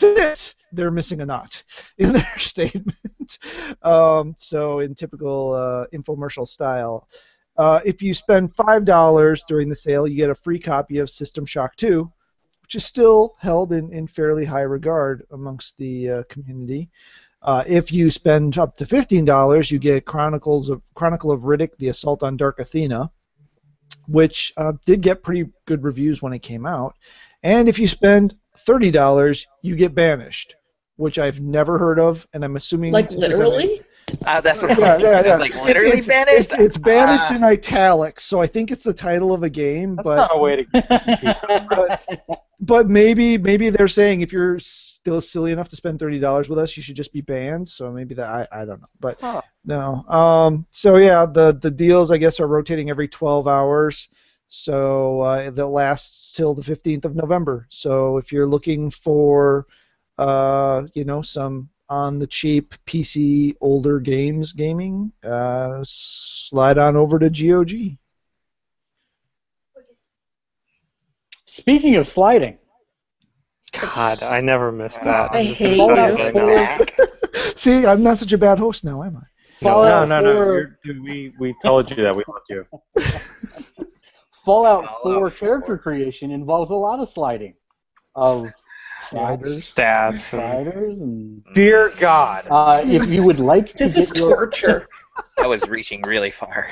it, 0.00 0.54
they're 0.72 0.90
missing 0.90 1.20
a 1.20 1.26
knot 1.26 1.62
in 1.98 2.12
their 2.12 2.22
statement. 2.38 3.38
um, 3.82 4.34
so 4.38 4.80
in 4.80 4.94
typical 4.94 5.54
uh, 5.54 5.86
infomercial 5.96 6.46
style, 6.46 7.08
uh, 7.56 7.80
if 7.84 8.02
you 8.02 8.12
spend 8.14 8.54
five 8.54 8.84
dollars 8.84 9.44
during 9.46 9.68
the 9.68 9.76
sale, 9.76 10.08
you 10.08 10.16
get 10.16 10.30
a 10.30 10.34
free 10.34 10.58
copy 10.58 10.98
of 10.98 11.08
System 11.08 11.46
Shock 11.46 11.76
2 11.76 12.10
which 12.64 12.76
is 12.76 12.84
still 12.86 13.34
held 13.40 13.72
in, 13.72 13.92
in 13.92 14.06
fairly 14.06 14.46
high 14.46 14.62
regard 14.62 15.26
amongst 15.32 15.76
the 15.76 16.08
uh, 16.08 16.22
community. 16.30 16.88
Uh, 17.42 17.62
if 17.66 17.92
you 17.92 18.10
spend 18.10 18.56
up 18.56 18.74
to 18.74 18.86
fifteen 18.86 19.26
dollars, 19.26 19.70
you 19.70 19.78
get 19.78 20.06
Chronicles 20.06 20.70
of 20.70 20.82
Chronicle 20.94 21.30
of 21.30 21.42
Riddick: 21.42 21.76
The 21.76 21.88
Assault 21.88 22.22
on 22.22 22.38
Dark 22.38 22.58
Athena, 22.58 23.10
which 24.08 24.54
uh, 24.56 24.72
did 24.86 25.02
get 25.02 25.22
pretty 25.22 25.50
good 25.66 25.84
reviews 25.84 26.22
when 26.22 26.32
it 26.32 26.38
came 26.38 26.64
out. 26.64 26.96
And 27.44 27.68
if 27.68 27.78
you 27.78 27.86
spend 27.86 28.34
thirty 28.56 28.90
dollars, 28.90 29.46
you 29.62 29.76
get 29.76 29.94
Banished, 29.94 30.56
which 30.96 31.18
I've 31.20 31.40
never 31.40 31.78
heard 31.78 32.00
of, 32.00 32.26
and 32.32 32.44
I'm 32.44 32.56
assuming 32.56 32.92
Like 32.92 33.04
it's 33.06 33.14
literally? 33.14 33.82
Uh, 34.26 34.40
that's 34.40 34.60
what 34.62 34.70
I 34.72 34.74
was 34.78 35.02
yeah, 35.02 35.24
yeah. 35.24 35.36
like, 35.36 35.54
literally 35.64 35.98
it's, 35.98 36.08
banished. 36.08 36.52
It's, 36.52 36.58
it's 36.58 36.76
banished 36.76 37.24
Ah. 37.28 37.36
in 37.36 37.42
italics, 37.42 38.24
so 38.24 38.40
I 38.40 38.46
think 38.46 38.70
it's 38.70 38.82
the 38.84 38.92
title 38.92 39.32
of 39.32 39.42
a 39.42 39.48
game. 39.50 39.96
That's 39.96 40.06
but 40.08 40.16
not 40.16 40.30
a 40.34 40.38
way 40.38 40.64
to. 40.64 41.66
but, 41.70 42.24
but 42.60 42.88
maybe 42.88 43.38
maybe 43.38 43.70
they're 43.70 43.88
saying 43.88 44.20
if 44.20 44.32
you're 44.32 44.58
still 44.58 45.20
silly 45.20 45.52
enough 45.52 45.68
to 45.70 45.76
spend 45.76 45.98
thirty 45.98 46.18
dollars 46.18 46.48
with 46.48 46.58
us, 46.58 46.76
you 46.76 46.82
should 46.82 46.96
just 46.96 47.12
be 47.12 47.22
banned. 47.22 47.68
So 47.68 47.90
maybe 47.90 48.14
that 48.14 48.26
I, 48.28 48.46
I 48.52 48.64
don't 48.64 48.80
know, 48.80 48.88
but 49.00 49.20
Huh. 49.20 49.40
no. 49.64 50.04
Um, 50.08 50.66
so 50.70 50.96
yeah, 50.96 51.26
the 51.26 51.58
the 51.60 51.70
deals 51.70 52.10
I 52.10 52.18
guess 52.18 52.40
are 52.40 52.46
rotating 52.46 52.90
every 52.90 53.08
twelve 53.08 53.48
hours. 53.48 54.08
So 54.48 55.20
uh, 55.20 55.50
they'll 55.50 55.70
last 55.70 56.36
till 56.36 56.54
the 56.54 56.62
fifteenth 56.62 57.04
of 57.04 57.16
November. 57.16 57.66
So 57.70 58.18
if 58.18 58.32
you're 58.32 58.46
looking 58.46 58.90
for 58.90 59.66
uh, 60.18 60.84
you 60.94 61.04
know 61.04 61.22
some 61.22 61.70
on 61.88 62.18
the 62.18 62.26
cheap 62.26 62.74
PC 62.86 63.56
older 63.60 64.00
games 64.00 64.52
gaming, 64.52 65.12
uh, 65.22 65.80
slide 65.84 66.78
on 66.78 66.96
over 66.96 67.18
to 67.18 67.30
GOG. 67.30 67.98
Speaking 71.46 71.96
of 71.96 72.06
sliding, 72.06 72.58
God, 73.72 74.22
I 74.22 74.40
never 74.40 74.72
missed 74.72 75.02
that. 75.02 75.32
I 75.32 75.38
I'm 75.38 75.46
hate 75.46 75.60
you. 75.60 75.76
say 75.76 76.08
it 76.08 76.34
right 76.34 76.34
now. 76.34 76.78
See, 77.54 77.86
I'm 77.86 78.02
not 78.02 78.18
such 78.18 78.32
a 78.32 78.38
bad 78.38 78.58
host 78.58 78.84
now, 78.84 79.02
am 79.02 79.16
I? 79.16 79.20
No, 79.62 79.70
Fallout 79.70 80.08
no, 80.08 80.20
no. 80.20 80.34
4 80.34 80.34
You're, 80.34 80.78
dude, 80.84 81.02
we 81.02 81.32
we 81.38 81.54
told 81.62 81.90
you 81.90 82.02
that 82.02 82.14
we 82.14 82.24
loved 82.28 82.46
you. 82.50 82.66
Fallout 84.44 84.84
Fallout 84.84 85.02
4 85.02 85.12
4. 85.12 85.30
character 85.30 85.78
creation 85.78 86.30
involves 86.30 86.70
a 86.70 86.76
lot 86.76 87.00
of 87.00 87.08
sliding 87.08 87.54
of 88.14 88.48
Sliders. 89.00 89.72
Stats. 89.72 90.10
And, 90.10 90.20
sliders 90.20 91.00
and 91.00 91.42
Dear 91.54 91.90
God. 91.98 92.46
uh, 92.50 92.82
if 92.84 93.06
you 93.10 93.24
would 93.24 93.40
like 93.40 93.68
to 93.68 93.74
This 93.78 93.94
get 93.94 94.02
is 94.02 94.18
your, 94.18 94.28
torture. 94.28 94.88
I 95.38 95.46
was 95.46 95.68
reaching 95.68 96.02
really 96.02 96.30
far. 96.30 96.68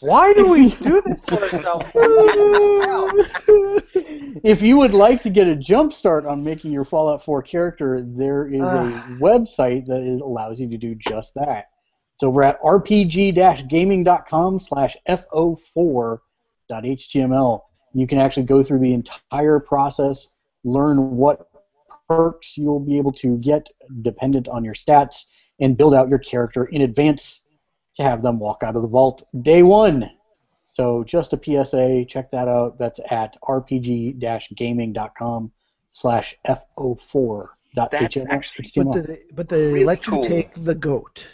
Why 0.00 0.32
do 0.32 0.46
we 0.46 0.70
do 0.76 1.02
this 1.04 1.22
to 1.22 1.42
ourselves? 1.42 1.86
if 4.44 4.62
you 4.62 4.76
would 4.76 4.94
like 4.94 5.20
to 5.22 5.30
get 5.30 5.48
a 5.48 5.56
jump 5.56 5.92
start 5.92 6.24
on 6.24 6.44
making 6.44 6.70
your 6.70 6.84
Fallout 6.84 7.24
4 7.24 7.42
character, 7.42 8.02
there 8.06 8.46
is 8.46 8.60
a 8.60 9.04
website 9.20 9.86
that 9.86 10.02
is, 10.02 10.20
allows 10.20 10.60
you 10.60 10.68
to 10.68 10.76
do 10.78 10.94
just 10.94 11.34
that. 11.34 11.70
It's 12.14 12.22
over 12.22 12.44
at 12.44 12.62
rpg-gaming.com 12.62 14.60
slash 14.60 14.96
fo4.html. 16.70 17.60
You 17.94 18.06
can 18.06 18.18
actually 18.18 18.42
go 18.44 18.62
through 18.62 18.80
the 18.80 18.92
entire 18.94 19.58
process, 19.60 20.28
learn 20.64 21.16
what 21.16 21.48
perks 22.08 22.56
you'll 22.56 22.80
be 22.80 22.96
able 22.98 23.12
to 23.12 23.36
get 23.38 23.68
dependent 24.02 24.48
on 24.48 24.64
your 24.64 24.74
stats, 24.74 25.26
and 25.60 25.76
build 25.76 25.94
out 25.94 26.08
your 26.08 26.18
character 26.18 26.64
in 26.66 26.82
advance 26.82 27.44
to 27.96 28.02
have 28.02 28.22
them 28.22 28.38
walk 28.38 28.62
out 28.62 28.76
of 28.76 28.82
the 28.82 28.88
vault 28.88 29.22
day 29.42 29.62
one. 29.62 30.08
So 30.64 31.02
just 31.02 31.32
a 31.32 31.40
PSA, 31.42 32.04
check 32.06 32.30
that 32.30 32.46
out. 32.46 32.78
That's 32.78 33.00
at 33.10 33.36
rpg-gaming.com 33.42 35.50
slash 35.90 36.36
FO4. 36.46 37.48
That's 37.74 37.94
HTML. 37.96 38.26
actually- 38.30 38.70
But 38.76 38.92
the, 38.92 39.18
but 39.34 39.48
they 39.48 39.72
Really 39.72 39.84
let 39.84 40.06
you 40.06 40.12
cool. 40.12 40.22
take 40.24 40.52
the 40.54 40.74
goat. 40.76 41.26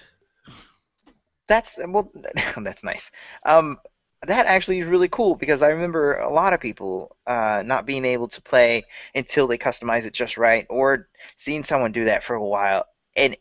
That's 1.46 1.76
well, 1.88 2.10
that's 2.56 2.82
nice. 2.82 3.10
Um, 3.44 3.76
that 4.24 4.46
actually 4.46 4.80
is 4.80 4.86
really 4.86 5.08
cool 5.08 5.34
because 5.34 5.62
I 5.62 5.68
remember 5.68 6.16
a 6.18 6.30
lot 6.32 6.52
of 6.52 6.60
people 6.60 7.16
uh, 7.26 7.62
not 7.64 7.86
being 7.86 8.04
able 8.04 8.28
to 8.28 8.42
play 8.42 8.84
until 9.14 9.46
they 9.46 9.58
customize 9.58 10.04
it 10.04 10.12
just 10.14 10.36
right, 10.36 10.66
or 10.70 11.08
seeing 11.36 11.62
someone 11.62 11.92
do 11.92 12.04
that 12.06 12.24
for 12.24 12.34
a 12.34 12.44
while, 12.44 12.86
and 13.16 13.36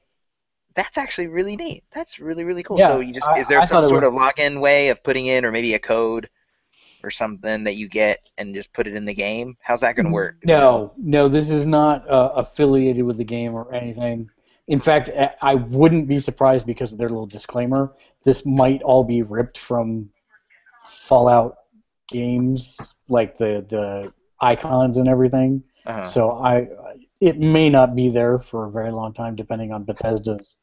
that's 0.76 0.98
actually 0.98 1.28
really 1.28 1.56
neat. 1.56 1.84
That's 1.94 2.20
really 2.20 2.44
really 2.44 2.64
cool. 2.64 2.80
Yeah, 2.80 2.88
so 2.88 3.00
you 3.00 3.14
just 3.14 3.28
I- 3.28 3.40
is 3.40 3.48
there 3.48 3.62
I 3.62 3.68
some 3.68 3.86
sort 3.86 4.04
of 4.04 4.14
login 4.14 4.60
way 4.60 4.90
of 4.90 5.04
putting 5.04 5.28
in, 5.28 5.46
or 5.46 5.52
maybe 5.52 5.74
a 5.74 5.80
code 5.80 6.30
or 7.04 7.12
something 7.12 7.66
that 7.66 7.76
you 7.76 7.88
get 7.90 8.20
and 8.38 8.56
just 8.56 8.72
put 8.74 8.88
it 8.88 8.96
in 8.96 9.06
the 9.06 9.14
game? 9.14 9.58
How's 9.62 9.82
that 9.82 9.96
going 9.96 10.06
to 10.06 10.12
work? 10.12 10.38
No, 10.46 10.94
no, 10.98 11.28
this 11.28 11.50
is 11.50 11.66
not 11.66 12.08
uh, 12.10 12.32
affiliated 12.36 13.04
with 13.04 13.18
the 13.18 13.24
game 13.24 13.54
or 13.54 13.74
anything. 13.74 14.30
In 14.68 14.80
fact, 14.80 15.10
I- 15.10 15.36
I 15.42 15.56
wouldn't 15.56 16.08
be 16.08 16.20
surprised 16.20 16.66
because 16.66 16.92
of 16.92 16.98
their 16.98 17.10
little 17.10 17.26
disclaimer. 17.28 17.92
This 18.24 18.46
might 18.46 18.82
all 18.82 19.04
be 19.04 19.22
ripped 19.22 19.58
from 19.58 20.10
Fallout 21.08 21.58
games, 22.08 22.78
like 23.10 23.38
the 23.38 23.66
the 23.70 24.14
icons 24.40 24.98
and 24.98 25.08
everything. 25.08 25.64
Uh-huh. 25.86 26.02
So 26.02 26.32
I, 26.32 26.68
it 27.20 27.40
may 27.40 27.70
not 27.70 27.96
be 27.96 28.10
there 28.10 28.40
for 28.40 28.68
a 28.68 28.72
very 28.72 28.92
long 28.92 29.14
time, 29.14 29.36
depending 29.36 29.72
on 29.72 29.84
Bethesda's 29.84 30.58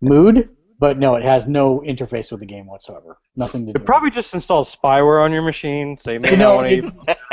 mood. 0.00 0.48
But 0.80 0.98
no, 0.98 1.14
it 1.14 1.22
has 1.22 1.46
no 1.46 1.80
interface 1.86 2.30
with 2.30 2.40
the 2.40 2.46
game 2.46 2.66
whatsoever. 2.66 3.18
Nothing 3.36 3.66
to 3.66 3.72
do. 3.74 3.78
You 3.78 3.84
probably 3.84 4.10
just 4.10 4.32
install 4.32 4.64
spyware 4.64 5.22
on 5.22 5.30
your 5.30 5.42
machine, 5.42 5.98
so 5.98 6.10
you 6.10 6.20
may 6.20 6.30
You 6.30 6.36
not 6.38 6.42
know, 6.42 6.56
want 6.56 6.68
to. 6.68 6.76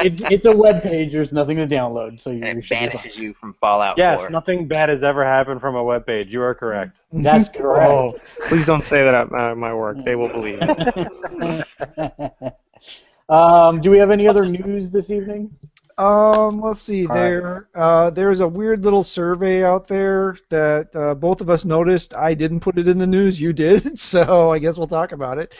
it's, 0.03 0.19
it's, 0.21 0.31
it's 0.31 0.45
a 0.45 0.51
web 0.55 0.83
page. 0.83 1.13
There's 1.13 1.31
nothing 1.31 1.55
to 1.55 1.65
download, 1.65 2.19
so 2.19 2.29
you, 2.31 2.43
and 2.45 2.59
it 2.59 2.65
should 2.65 2.75
be 2.77 2.87
fine. 2.87 2.89
banishes 2.97 3.17
you 3.17 3.33
from 3.33 3.53
Fallout 3.61 3.97
Yes, 3.97 4.19
4. 4.19 4.29
nothing 4.31 4.67
bad 4.67 4.89
has 4.89 5.01
ever 5.01 5.23
happened 5.23 5.61
from 5.61 5.75
a 5.77 5.83
web 5.83 6.05
page. 6.05 6.27
You 6.27 6.41
are 6.41 6.53
correct. 6.53 7.03
That's 7.13 7.47
correct. 7.47 7.89
Oh, 7.89 8.13
please 8.49 8.65
don't 8.65 8.83
say 8.83 9.01
that 9.05 9.15
at 9.15 9.31
my, 9.31 9.53
my 9.53 9.73
work. 9.73 9.97
They 10.03 10.15
will 10.17 10.27
believe 10.29 10.59
it. 10.61 12.53
um, 13.29 13.79
do 13.79 13.89
we 13.91 13.97
have 13.97 14.11
any 14.11 14.27
other 14.27 14.45
news 14.45 14.89
this 14.91 15.09
evening? 15.09 15.51
Um, 15.97 16.61
let's 16.61 16.81
see. 16.81 17.07
All 17.07 17.17
right. 17.17 17.41
There, 17.41 17.69
uh, 17.73 18.09
there's 18.11 18.39
a 18.41 18.47
weird 18.47 18.83
little 18.83 19.03
survey 19.03 19.63
out 19.63 19.87
there 19.87 20.37
that 20.49 20.95
uh, 20.95 21.15
both 21.15 21.41
of 21.41 21.49
us 21.49 21.65
noticed. 21.65 22.13
I 22.13 22.33
didn't 22.35 22.59
put 22.59 22.77
it 22.77 22.87
in 22.87 22.99
the 22.99 23.07
news. 23.07 23.39
You 23.41 23.51
did, 23.53 23.97
so 23.99 24.51
I 24.51 24.59
guess 24.59 24.77
we'll 24.77 24.87
talk 24.87 25.11
about 25.11 25.39
it. 25.39 25.55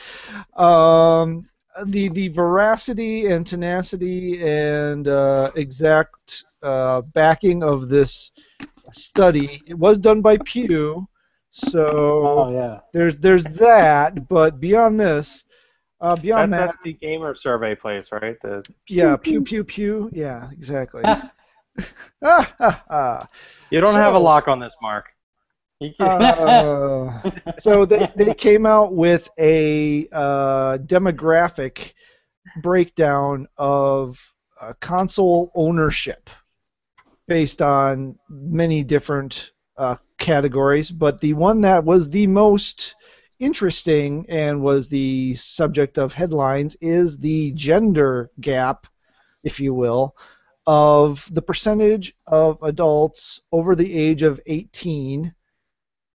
Um, 0.56 1.44
the 1.86 2.08
the 2.08 2.28
veracity 2.28 3.26
and 3.26 3.46
tenacity 3.46 4.42
and 4.46 5.08
uh, 5.08 5.50
exact 5.56 6.44
uh, 6.62 7.02
backing 7.02 7.62
of 7.62 7.88
this 7.88 8.32
study. 8.92 9.62
It 9.66 9.74
was 9.78 9.98
done 9.98 10.22
by 10.22 10.38
Pew, 10.38 11.08
so 11.50 12.38
Oh 12.38 12.52
yeah. 12.52 12.80
there's 12.92 13.18
there's 13.18 13.44
that. 13.44 14.28
But 14.28 14.60
beyond 14.60 15.00
this, 15.00 15.44
uh, 16.00 16.16
beyond 16.16 16.52
That's, 16.52 16.60
that, 16.60 16.66
that's 16.66 16.84
the 16.84 16.92
gamer 16.94 17.34
survey 17.34 17.74
place, 17.74 18.08
right? 18.12 18.36
The, 18.42 18.62
yeah, 18.88 19.16
pew 19.16 19.42
pew 19.42 19.64
pew. 19.64 20.10
Yeah, 20.12 20.48
exactly. 20.52 21.02
Ha, 21.02 21.32
ha. 22.22 23.26
you 23.70 23.80
don't 23.80 23.94
have 23.94 24.14
a 24.14 24.18
lock 24.18 24.48
on 24.48 24.60
this, 24.60 24.74
Mark. 24.82 25.06
Uh, 26.00 27.20
so 27.58 27.84
they, 27.84 28.08
they 28.16 28.34
came 28.34 28.66
out 28.66 28.92
with 28.94 29.30
a 29.38 30.08
uh, 30.12 30.78
demographic 30.78 31.92
breakdown 32.60 33.46
of 33.56 34.34
uh, 34.60 34.72
console 34.80 35.52
ownership 35.54 36.30
based 37.28 37.62
on 37.62 38.18
many 38.28 38.82
different 38.82 39.52
uh, 39.76 39.96
categories, 40.18 40.90
but 40.90 41.20
the 41.20 41.34
one 41.34 41.60
that 41.60 41.84
was 41.84 42.10
the 42.10 42.26
most 42.26 42.96
interesting 43.38 44.26
and 44.28 44.62
was 44.62 44.88
the 44.88 45.34
subject 45.34 45.98
of 45.98 46.12
headlines 46.12 46.76
is 46.80 47.18
the 47.18 47.52
gender 47.52 48.30
gap, 48.40 48.86
if 49.42 49.60
you 49.60 49.72
will, 49.74 50.16
of 50.66 51.28
the 51.32 51.42
percentage 51.42 52.14
of 52.26 52.58
adults 52.62 53.40
over 53.52 53.74
the 53.74 53.92
age 53.92 54.22
of 54.22 54.40
18 54.46 55.34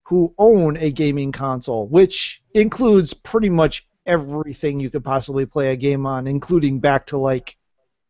who 0.05 0.34
own 0.38 0.76
a 0.76 0.90
gaming 0.90 1.30
console, 1.30 1.86
which 1.86 2.42
includes 2.52 3.14
pretty 3.14 3.48
much 3.48 3.86
everything 4.06 4.80
you 4.80 4.90
could 4.90 5.05
possibly 5.05 5.47
play 5.47 5.72
a 5.72 5.76
game 5.76 6.05
on, 6.05 6.26
including 6.26 6.80
back 6.80 7.06
to 7.06 7.16
like 7.16 7.56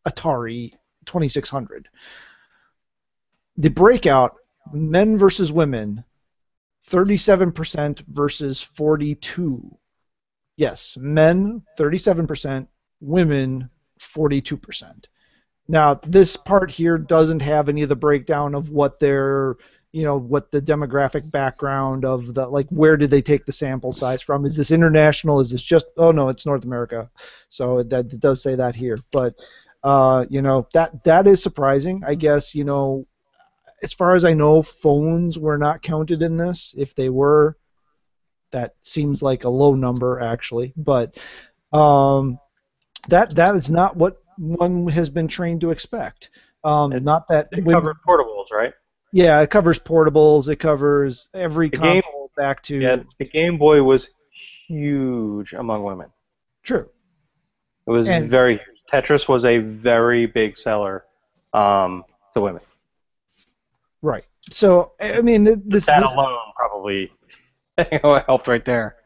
Atari 0.09 0.73
2600. 1.05 1.89
The 3.59 3.69
breakout 3.69 4.37
men 4.73 5.19
versus 5.19 5.53
women 5.53 6.05
37% 6.83 8.01
versus 8.09 8.63
42. 8.63 9.77
Yes, 10.57 10.97
men 10.99 11.63
37%, 11.79 12.67
women 13.01 13.71
42%. 13.99 15.07
Now, 15.69 15.95
this 15.95 16.37
part 16.37 16.71
here 16.71 16.99
doesn't 16.99 17.41
have 17.41 17.69
any 17.69 17.83
of 17.83 17.89
the 17.89 17.97
breakdown 17.97 18.55
of 18.55 18.71
what 18.71 18.99
their, 18.99 19.57
you 19.93 20.05
know, 20.05 20.19
what 20.19 20.51
the 20.51 20.61
demographic 20.61 21.31
background 21.31 22.05
of 22.05 22.35
the, 22.35 22.47
like, 22.49 22.69
where 22.71 22.97
did 22.97 23.11
they 23.11 23.23
take 23.23 23.45
the 23.45 23.53
sample 23.53 23.93
size 23.93 24.21
from? 24.21 24.45
Is 24.45 24.57
this 24.57 24.73
international? 24.73 25.41
Is 25.41 25.51
this 25.51 25.63
just, 25.63 25.87
oh 25.97 26.11
no, 26.11 26.29
it's 26.29 26.45
North 26.45 26.65
America. 26.65 27.11
So 27.51 27.83
that 27.85 28.13
it 28.13 28.21
does 28.21 28.43
say 28.43 28.57
that 28.57 28.75
here. 28.75 28.99
But, 29.13 29.39
uh, 29.85 30.27
you 30.29 30.43
know, 30.43 30.67
that 30.75 31.05
that 31.05 31.27
is 31.27 31.43
surprising. 31.43 32.03
I 32.07 32.17
guess, 32.17 32.55
you 32.55 32.65
know, 32.65 33.07
as 33.83 33.93
far 33.93 34.15
as 34.15 34.25
I 34.25 34.33
know, 34.35 34.63
phones 34.63 35.39
were 35.39 35.59
not 35.59 35.83
counted 35.83 36.23
in 36.23 36.37
this. 36.37 36.75
If 36.77 36.95
they 36.95 37.09
were, 37.09 37.57
that 38.53 38.75
seems 38.81 39.23
like 39.23 39.45
a 39.45 39.49
low 39.49 39.75
number 39.75 40.21
actually. 40.21 40.73
But 40.77 41.19
um, 41.73 42.39
that 43.09 43.35
that 43.37 43.55
is 43.55 43.71
not 43.71 43.97
what 43.97 44.19
one 44.39 44.89
has 44.89 45.09
been 45.11 45.29
trained 45.29 45.61
to 45.63 45.71
expect. 45.71 46.31
Um, 46.65 46.93
It- 46.93 47.05
not 47.05 47.27
that 47.29 47.49
it 47.53 47.65
when- 47.65 47.75
covered 47.77 47.97
portables, 48.07 48.51
right? 48.53 48.73
yeah, 49.13 49.41
it 49.41 49.51
covers 49.51 49.79
portables. 49.79 50.49
It 50.49 50.57
covers 50.57 51.29
every 51.35 51.69
The 51.69 51.77
game- 51.79 52.03
console 52.03 52.31
back 52.37 52.63
to 52.65 52.79
Yeah, 52.79 52.97
the 53.19 53.25
Game 53.25 53.57
Boy 53.59 53.83
was 53.83 54.09
huge 54.67 55.53
among 55.53 55.83
women. 55.85 56.11
true. 56.63 56.89
It 57.87 57.91
was 57.91 58.09
And- 58.09 58.29
very. 58.29 58.61
Tetris 58.91 59.29
was 59.29 59.45
a 59.45 59.59
very 59.59 60.27
big 60.27 60.57
seller 60.57 61.05
um, 61.55 62.05
to 62.35 62.41
women. 62.41 62.61
Right. 64.03 64.25
So 64.51 64.93
I 65.01 65.15
I 65.15 65.23
mean, 65.23 65.45
th- 65.45 65.59
this, 65.65 65.87
That 65.87 66.01
this 66.03 66.13
alone 66.15 66.39
probably 66.57 67.13
helped 68.27 68.49
right 68.49 68.65
there. 68.65 68.97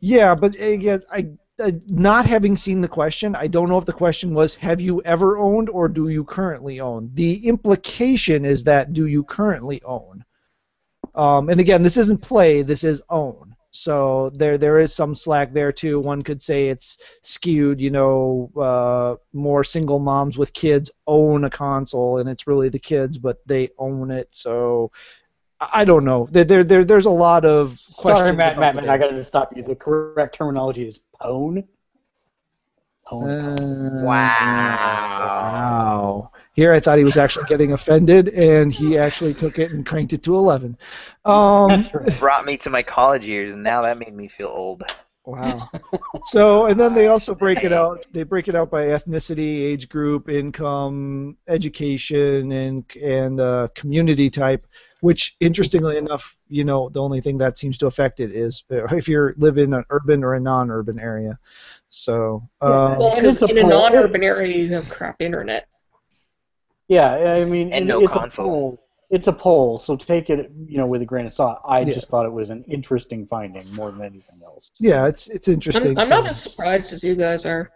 Yeah, 0.00 0.34
but 0.34 0.54
again, 0.60 1.00
I 1.10 1.30
uh, 1.58 1.70
not 1.88 2.26
having 2.26 2.56
seen 2.56 2.80
the 2.80 2.88
question, 2.88 3.36
I 3.36 3.46
don't 3.46 3.68
know 3.68 3.78
if 3.78 3.84
the 3.84 3.92
question 3.92 4.34
was 4.34 4.54
have 4.56 4.80
you 4.80 5.00
ever 5.02 5.38
owned 5.38 5.68
or 5.68 5.88
do 5.88 6.08
you 6.08 6.24
currently 6.24 6.80
own. 6.80 7.10
The 7.14 7.46
implication 7.46 8.44
is 8.44 8.64
that 8.64 8.92
do 8.92 9.06
you 9.06 9.22
currently 9.22 9.80
own. 9.84 10.24
Um, 11.14 11.48
and 11.48 11.60
again, 11.60 11.82
this 11.82 11.96
isn't 11.96 12.22
play, 12.22 12.62
this 12.62 12.82
is 12.82 13.02
own. 13.08 13.53
So 13.76 14.30
there 14.34 14.56
there 14.56 14.78
is 14.78 14.94
some 14.94 15.14
slack 15.16 15.52
there 15.52 15.72
too. 15.72 15.98
One 15.98 16.22
could 16.22 16.40
say 16.40 16.68
it's 16.68 16.96
skewed. 17.22 17.80
You 17.80 17.90
know, 17.90 18.50
uh, 18.56 19.16
more 19.32 19.64
single 19.64 19.98
moms 19.98 20.38
with 20.38 20.52
kids 20.52 20.92
own 21.08 21.42
a 21.44 21.50
console, 21.50 22.18
and 22.18 22.28
it's 22.28 22.46
really 22.46 22.68
the 22.68 22.78
kids, 22.78 23.18
but 23.18 23.38
they 23.46 23.70
own 23.78 24.12
it. 24.12 24.28
So 24.30 24.92
I 25.60 25.80
I 25.82 25.84
don't 25.84 26.04
know. 26.04 26.28
There, 26.30 26.44
there, 26.44 26.62
there 26.62 26.84
there's 26.84 27.06
a 27.06 27.10
lot 27.10 27.44
of 27.44 27.76
questions. 27.96 28.20
Sorry, 28.20 28.32
Matt. 28.36 28.56
about 28.56 28.60
Matt, 28.60 28.74
Matt, 28.76 28.88
I 28.88 28.96
data. 28.96 29.10
got 29.10 29.16
to 29.18 29.24
stop 29.24 29.56
you. 29.56 29.62
The 29.64 29.74
correct 29.74 30.34
terminology 30.36 30.86
is 30.86 31.00
pwn. 31.20 31.64
Pwn. 33.10 34.02
Uh, 34.02 34.04
Wow. 34.04 35.18
Wow. 35.18 36.30
Here 36.54 36.72
I 36.72 36.78
thought 36.78 36.98
he 36.98 37.04
was 37.04 37.16
actually 37.16 37.46
getting 37.46 37.72
offended, 37.72 38.28
and 38.28 38.72
he 38.72 38.96
actually 38.96 39.34
took 39.34 39.58
it 39.58 39.72
and 39.72 39.84
cranked 39.84 40.12
it 40.12 40.22
to 40.22 40.36
11. 40.36 40.78
Um, 41.24 41.68
That's. 41.68 42.18
Brought 42.20 42.46
me 42.46 42.56
to 42.58 42.70
my 42.70 42.82
college 42.82 43.24
years, 43.24 43.52
and 43.52 43.64
now 43.64 43.82
that 43.82 43.98
made 43.98 44.14
me 44.14 44.28
feel 44.28 44.48
old. 44.48 44.84
wow. 45.24 45.68
So, 46.26 46.66
and 46.66 46.78
then 46.78 46.94
they 46.94 47.08
also 47.08 47.34
break 47.34 47.64
it 47.64 47.72
out. 47.82 48.06
They 48.12 48.22
break 48.22 48.46
it 48.46 48.54
out 48.54 48.70
by 48.70 48.84
ethnicity, 48.84 49.62
age 49.62 49.88
group, 49.88 50.30
income, 50.30 51.36
education, 51.48 52.52
and 52.52 52.84
and 53.02 53.40
uh, 53.40 53.68
community 53.74 54.30
type. 54.30 54.64
Which, 55.00 55.36
interestingly 55.40 55.96
enough, 55.96 56.36
you 56.48 56.62
know, 56.62 56.88
the 56.88 57.02
only 57.02 57.20
thing 57.20 57.36
that 57.38 57.58
seems 57.58 57.78
to 57.78 57.86
affect 57.86 58.20
it 58.20 58.30
is 58.30 58.62
uh, 58.70 58.84
if 58.94 59.08
you 59.08 59.34
live 59.38 59.58
in 59.58 59.74
an 59.74 59.84
urban 59.90 60.22
or 60.22 60.34
a 60.34 60.40
non-urban 60.40 61.00
area. 61.00 61.36
So, 61.88 62.48
um, 62.60 62.98
Well, 62.98 63.14
because 63.16 63.42
in 63.42 63.58
a 63.58 63.64
non-urban 63.64 64.22
area 64.22 64.56
you 64.56 64.72
have 64.74 64.88
crap 64.88 65.20
internet. 65.20 65.66
Yeah, 66.88 67.12
I 67.12 67.44
mean, 67.44 67.72
And 67.72 67.86
no 67.86 68.00
it's 68.00 68.12
console. 68.12 68.44
a 68.46 68.48
poll. 68.48 68.80
It's 69.10 69.26
a 69.28 69.32
poll, 69.32 69.78
so 69.78 69.96
take 69.96 70.28
it, 70.30 70.50
you 70.66 70.76
know, 70.78 70.86
with 70.86 71.02
a 71.02 71.04
grain 71.04 71.26
of 71.26 71.32
salt. 71.34 71.60
I 71.64 71.80
Yeah. 71.80 71.92
just 71.94 72.08
thought 72.08 72.26
it 72.26 72.32
was 72.32 72.50
an 72.50 72.64
interesting 72.64 73.26
finding 73.26 73.70
more 73.72 73.90
than 73.92 74.02
anything 74.02 74.40
else. 74.44 74.70
yeah, 74.80 75.06
it's 75.06 75.28
it's 75.28 75.46
interesting. 75.48 75.92
I'm, 75.92 75.98
I'm 76.04 76.08
not 76.08 76.26
as 76.26 76.42
surprised 76.42 76.92
as 76.92 77.04
you 77.04 77.14
guys 77.14 77.46
are. 77.46 77.70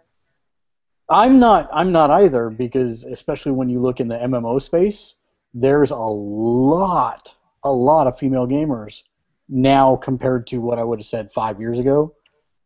I'm 1.09 1.39
not. 1.39 1.69
I'm 1.71 1.91
not 1.91 2.11
either 2.11 2.49
because, 2.49 3.03
especially 3.03 3.51
when 3.53 3.69
you 3.69 3.79
look 3.79 3.99
in 3.99 4.07
the 4.07 4.17
MMO 4.17 4.61
space, 4.61 5.15
there's 5.53 5.91
a 5.91 5.97
lot, 5.97 7.35
a 7.63 7.71
lot 7.71 8.05
of 8.07 8.17
female 8.17 8.45
gamers 8.47 9.03
now 9.47 9.95
compared 9.95 10.45
to 10.47 10.59
what 10.59 10.77
I 10.77 10.83
would 10.83 10.99
have 10.99 11.05
said 11.07 11.31
five 11.31 11.59
years 11.59 11.79
ago. 11.79 12.13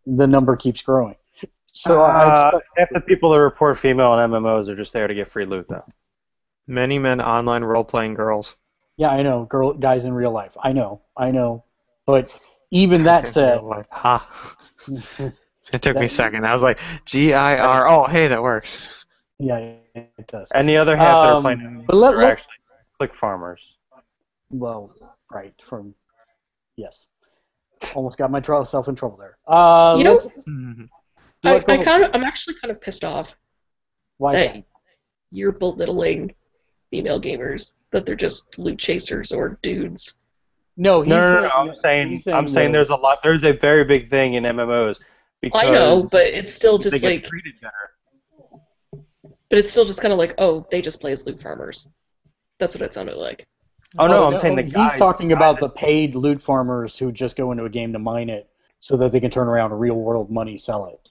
The 0.06 0.28
number 0.28 0.56
keeps 0.58 0.82
growing. 0.82 1.16
So 1.72 2.02
I 2.02 2.26
Uh, 2.26 2.32
expect, 2.32 2.66
half 2.78 2.90
the 2.94 3.02
people 3.02 3.32
that 3.32 3.40
report 3.40 3.80
female 3.80 4.08
on 4.12 4.30
MMOs 4.32 4.68
are 4.68 4.76
just 4.76 4.92
there 4.94 5.08
to 5.08 5.14
get 5.16 5.28
free 5.30 5.46
loot, 5.46 5.66
though. 5.70 5.86
Many 6.68 6.98
men 7.00 7.20
online 7.22 7.64
role 7.64 7.84
playing 7.84 8.14
girls. 8.14 8.56
yeah, 8.98 9.10
I 9.10 9.22
know, 9.24 9.46
girl, 9.46 9.74
guys 9.74 10.06
in 10.06 10.14
real 10.14 10.32
life. 10.32 10.56
I 10.62 10.72
know, 10.72 11.02
I 11.18 11.32
know, 11.32 11.64
but 12.06 12.30
even 12.72 13.04
that 13.04 13.28
said, 13.28 13.62
Like, 13.62 13.88
ha. 13.92 14.28
It 15.72 15.82
took 15.82 15.96
me 15.98 16.06
a 16.06 16.10
second. 16.10 16.46
I 16.46 16.54
was 16.54 16.62
like, 16.62 16.78
G 17.06 17.34
I 17.34 17.58
R. 17.58 17.88
Oh, 17.88 18.04
hey, 18.04 18.28
that 18.28 18.42
works. 18.44 18.86
yeah, 19.40 19.58
it 19.96 20.28
does. 20.28 20.52
And 20.54 20.68
the 20.68 20.76
other 20.78 20.96
half 20.98 21.24
that 21.24 21.30
are 21.30 21.36
Um, 21.36 21.42
playing 21.44 21.84
but 21.88 21.96
let- 21.96 22.14
are 22.16 22.18
let- 22.18 22.32
actually 22.34 22.56
click 22.98 23.16
farmers. 23.16 23.62
Well, 24.52 24.94
right 25.32 25.54
from 25.66 25.96
yes, 26.76 27.08
almost 27.96 28.18
got 28.18 28.30
myself 28.30 28.88
in 28.90 28.96
trouble 28.96 29.18
there. 29.18 29.38
Uh, 29.48 29.96
You 29.98 30.04
know- 30.04 30.14
let's- 30.14 30.34
Mhm. 30.48 30.90
I, 31.46 31.56
I 31.56 31.78
kind 31.84 32.04
of, 32.04 32.12
I'm 32.14 32.24
actually 32.24 32.56
kind 32.62 32.72
of 32.72 32.80
pissed 32.82 33.04
off 33.04 33.36
why 34.18 34.34
that 34.34 34.54
that? 34.56 34.64
you're 35.32 35.52
belittling 35.54 36.34
female 36.94 37.20
gamers. 37.20 37.72
That 37.92 38.06
they're 38.06 38.16
just 38.16 38.60
loot 38.60 38.78
chasers 38.78 39.32
or 39.32 39.58
dudes. 39.64 40.18
No, 40.78 41.02
he's 41.02 41.10
No, 41.10 41.20
no, 41.20 41.34
no, 41.34 41.42
no. 41.42 41.50
I'm 41.50 41.76
saying, 41.76 42.10
he's 42.10 42.28
I'm 42.28 42.48
saying 42.48 42.72
there's 42.72 42.92
a 42.92 42.96
lot. 42.96 43.20
There's 43.24 43.44
a 43.44 43.54
very 43.54 43.84
big 43.84 44.12
thing 44.12 44.36
in 44.36 44.44
MMOs 44.44 45.00
because 45.42 45.64
I 45.64 45.72
know, 45.72 46.08
but 46.12 46.28
it's 46.28 46.54
still 46.54 46.78
they 46.78 46.90
just 46.90 47.02
get 47.02 47.12
like, 47.12 47.24
treated 47.24 47.54
better. 47.62 49.04
but 49.50 49.60
it's 49.60 49.72
still 49.72 49.86
just 49.86 50.02
kind 50.02 50.12
of 50.12 50.20
like, 50.20 50.36
oh, 50.38 50.68
they 50.70 50.82
just 50.82 51.02
play 51.02 51.12
as 51.12 51.26
loot 51.26 51.42
farmers. 51.42 51.88
That's 52.60 52.76
what 52.76 52.84
it 52.84 52.94
sounded 52.94 53.18
like. 53.18 53.46
Oh 53.98 54.08
no, 54.08 54.24
Oh, 54.24 54.32
I'm 54.32 54.38
saying 54.38 54.54
oh, 54.54 54.62
the 54.62 54.64
he's 54.64 54.74
guys. 54.74 54.98
talking 55.00 55.32
about 55.32 55.60
the 55.60 55.70
paid 55.70 56.16
loot 56.16 56.42
farmers 56.42 56.98
who 56.98 57.12
just 57.12 57.36
go 57.36 57.52
into 57.52 57.66
a 57.66 57.70
game 57.70 57.94
to 57.94 58.00
mine 58.00 58.30
it 58.30 58.50
so 58.80 58.98
that 58.98 59.12
they 59.12 59.20
can 59.20 59.32
turn 59.32 59.48
around 59.48 59.74
real 59.74 59.96
world 59.96 60.32
money 60.32 60.58
sell 60.58 60.88
it. 60.88 61.10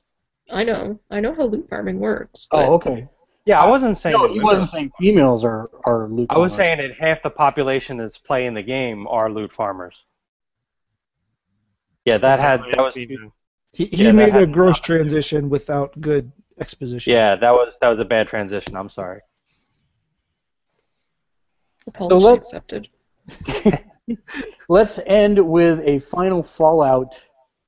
I 0.51 0.65
know, 0.65 0.99
I 1.11 1.21
know 1.21 1.33
how 1.35 1.45
loot 1.45 1.69
farming 1.71 2.01
works. 2.01 2.49
Oh, 2.51 2.59
but 2.59 2.69
Oh, 2.69 2.75
okay. 2.75 3.09
Yeah, 3.45 3.61
I 3.61 3.67
wasn't 3.67 3.99
saying. 3.99 4.15
No, 4.17 4.29
that 4.29 4.33
he 4.35 4.41
wasn't 4.41 4.69
saying 4.69 4.93
females 4.99 5.45
are 5.45 5.69
are 5.85 6.09
loot. 6.09 6.29
I 6.31 6.39
was 6.39 6.55
farmers. 6.55 6.67
saying 6.69 6.79
that 6.79 6.97
half 6.99 7.23
the 7.23 7.31
population 7.31 7.97
that's 7.97 8.19
playing 8.19 8.55
the 8.55 8.63
game 8.63 9.07
are 9.09 9.31
loot 9.31 9.53
farmers. 9.53 9.97
Yeah, 12.05 12.19
that 12.19 12.39
had 12.41 12.61
that 12.71 12.79
was 12.81 12.95
He, 12.95 13.17
he 13.73 14.05
Yeah, 14.05 14.13
made 14.13 14.37
a 14.37 14.47
gross 14.47 14.79
transition 14.81 15.49
without 15.49 16.01
good 16.01 16.31
exposition. 16.61 17.13
yeah 17.13 17.35
that 17.37 17.51
was 17.53 17.79
that 17.81 17.89
was 17.89 17.99
a 18.01 18.05
bad 18.05 18.29
transition. 18.29 18.77
I'm 18.77 18.91
sorry. 18.91 19.21
apology 21.89 22.25
let- 22.25 22.39
accepted. 22.39 22.89
Let's 24.69 24.99
end 25.07 25.39
with 25.39 25.81
a 25.81 25.99
final 26.01 26.43
Fallout 26.43 27.15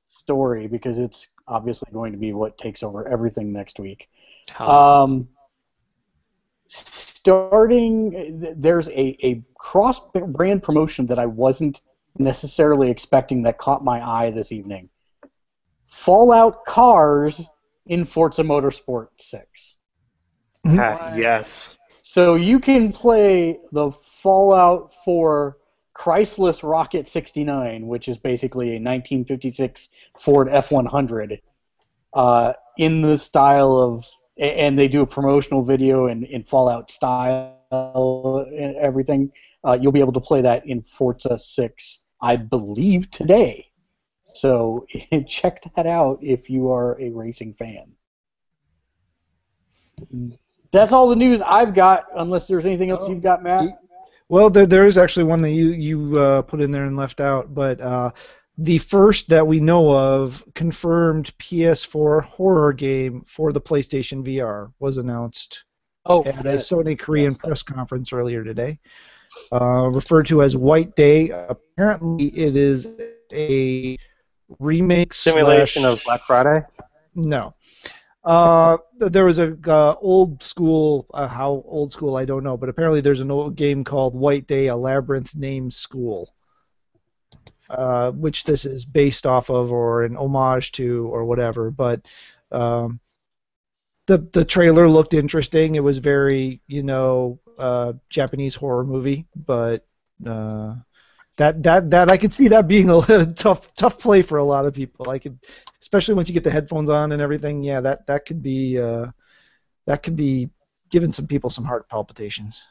story 0.07 0.67
because 0.67 0.99
it's 0.99 1.29
obviously 1.47 1.89
going 1.93 2.11
to 2.11 2.17
be 2.17 2.33
what 2.33 2.57
takes 2.57 2.83
over 2.83 3.07
everything 3.07 3.53
next 3.53 3.79
week. 3.79 4.09
Um, 4.59 5.29
starting, 6.67 8.53
there's 8.57 8.87
a, 8.89 9.25
a 9.25 9.43
cross 9.57 9.99
brand 10.13 10.63
promotion 10.63 11.05
that 11.07 11.19
I 11.19 11.25
wasn't 11.25 11.81
necessarily 12.17 12.89
expecting 12.89 13.43
that 13.43 13.57
caught 13.57 13.83
my 13.83 14.05
eye 14.05 14.31
this 14.31 14.51
evening. 14.51 14.89
Fallout 15.87 16.65
cars 16.65 17.45
in 17.85 18.05
Forza 18.05 18.43
Motorsport 18.43 19.07
6. 19.17 19.77
Ah, 20.67 21.15
yes. 21.15 21.77
So 22.01 22.35
you 22.35 22.59
can 22.59 22.91
play 22.91 23.59
the 23.71 23.91
Fallout 23.91 24.93
4 25.03 25.57
Chrysler 25.95 26.61
Rocket 26.61 27.07
69, 27.07 27.87
which 27.87 28.07
is 28.07 28.17
basically 28.17 28.67
a 28.67 28.81
1956 28.81 29.89
Ford 30.19 30.47
F100, 30.47 31.39
uh, 32.13 32.53
in 32.77 33.01
the 33.01 33.17
style 33.17 33.77
of, 33.77 33.99
a- 33.99 34.07
and 34.37 34.77
they 34.77 34.87
do 34.87 35.01
a 35.01 35.07
promotional 35.07 35.63
video 35.63 36.07
in, 36.07 36.23
in 36.25 36.43
Fallout 36.43 36.91
style 36.91 37.55
and 37.71 38.75
everything. 38.75 39.31
Uh, 39.65 39.77
you'll 39.79 39.91
be 39.91 39.99
able 39.99 40.13
to 40.13 40.19
play 40.19 40.41
that 40.41 40.65
in 40.65 40.81
Forza 40.81 41.37
6, 41.37 42.03
I 42.21 42.35
believe, 42.35 43.09
today. 43.11 43.71
So 44.27 44.85
check 45.27 45.61
that 45.75 45.87
out 45.87 46.19
if 46.21 46.49
you 46.49 46.71
are 46.71 46.99
a 46.99 47.09
racing 47.09 47.53
fan. 47.53 47.91
That's 50.71 50.91
all 50.91 51.07
the 51.07 51.15
news 51.15 51.41
I've 51.41 51.73
got, 51.73 52.05
unless 52.17 52.47
there's 52.47 52.65
anything 52.65 52.89
else 52.89 53.03
Oh, 53.05 53.11
you've 53.11 53.21
got, 53.21 53.41
Matt. 53.41 53.79
Well, 54.27 54.49
there, 54.49 54.65
there 54.65 54.85
is 54.85 54.97
actually 54.97 55.25
one 55.25 55.41
that 55.43 55.51
you 55.51 55.67
you 55.67 56.19
uh, 56.19 56.41
put 56.41 56.59
in 56.59 56.71
there 56.71 56.85
and 56.85 56.97
left 56.97 57.21
out, 57.21 57.53
but 57.53 57.79
uh, 57.79 58.09
the 58.57 58.77
first 58.77 59.29
that 59.29 59.45
we 59.47 59.59
know 59.59 59.93
of 59.95 60.43
confirmed 60.55 61.31
PS4 61.39 62.23
horror 62.23 62.73
game 62.73 63.23
for 63.27 63.51
the 63.51 63.61
PlayStation 63.61 64.23
VR 64.25 64.71
was 64.79 64.97
announced 64.97 65.65
Oh, 66.05 66.23
at 66.23 66.45
a. 66.45 66.53
Sony 66.57 66.97
Korean 66.97 67.31
Yes. 67.31 67.37
press 67.39 67.63
conference 67.63 68.13
earlier 68.13 68.43
today. 68.43 68.79
Uh, 69.51 69.89
referred 69.91 70.27
to 70.27 70.41
as 70.43 70.55
White 70.55 70.95
Day. 70.95 71.29
Apparently, 71.31 72.27
it 72.27 72.55
is 72.55 72.87
a 73.33 73.97
remake 74.59 75.13
Simulation 75.13 75.81
slash- 75.81 75.93
of 75.93 76.03
Black 76.05 76.21
Friday. 76.21 76.63
No. 77.15 77.53
Uh, 78.23 78.77
there 78.97 79.25
was 79.25 79.39
a 79.39 79.57
uh, 79.67 79.95
old 79.99 80.41
school. 80.41 81.05
Uh, 81.13 81.27
how 81.27 81.63
old 81.67 81.91
school 81.93 82.15
I 82.17 82.25
don't 82.25 82.43
know, 82.43 82.55
but 82.57 82.69
apparently 82.69 83.01
there's 83.01 83.21
an 83.21 83.29
old 83.31 83.55
game 83.55 83.83
called 83.83 84.15
White 84.15 84.47
Day: 84.47 84.67
A 84.67 84.75
Labyrinth 84.75 85.35
Named 85.35 85.73
School, 85.73 86.33
uh, 87.69 88.11
which 88.11 88.43
this 88.43 88.65
is 88.65 88.85
based 88.85 89.25
off 89.25 89.49
of 89.49 89.71
or 89.71 90.03
an 90.03 90.17
homage 90.17 90.71
to 90.73 91.07
or 91.07 91.25
whatever. 91.25 91.71
But 91.71 92.07
um, 92.51 92.99
the 94.07 94.17
the 94.17 94.45
trailer 94.45 94.87
looked 94.87 95.13
interesting. 95.13 95.75
It 95.75 95.83
was 95.83 95.97
very 95.97 96.61
you 96.67 96.83
know 96.83 97.39
uh, 97.57 97.93
Japanese 98.09 98.55
horror 98.55 98.83
movie, 98.83 99.25
but. 99.35 99.85
Uh, 100.25 100.75
that, 101.37 101.61
that 101.63 101.91
that 101.91 102.09
I 102.09 102.15
could 102.15 102.33
see 102.33 102.47
that 102.47 102.65
being 102.65 102.89
a 102.89 103.01
tough 103.35 103.73
tough 103.73 103.99
play 103.99 104.21
for 104.21 104.37
a 104.37 104.43
lot 104.43 104.65
of 104.65 104.73
people. 104.73 105.09
I 105.09 105.19
could 105.19 105.37
especially 105.81 106.13
once 106.13 106.29
you 106.29 106.33
get 106.33 106.43
the 106.43 106.49
headphones 106.49 106.89
on 106.89 107.11
and 107.11 107.21
everything. 107.21 107.61
Yeah, 107.61 107.81
that 107.81 108.07
that 108.07 108.25
could 108.25 108.41
be 108.41 108.79
uh, 108.79 109.07
that 109.85 110.01
could 110.01 110.15
be 110.15 110.49
giving 110.89 111.11
some 111.11 111.27
people 111.27 111.49
some 111.49 111.65
heart 111.65 111.89
palpitations. 111.89 112.63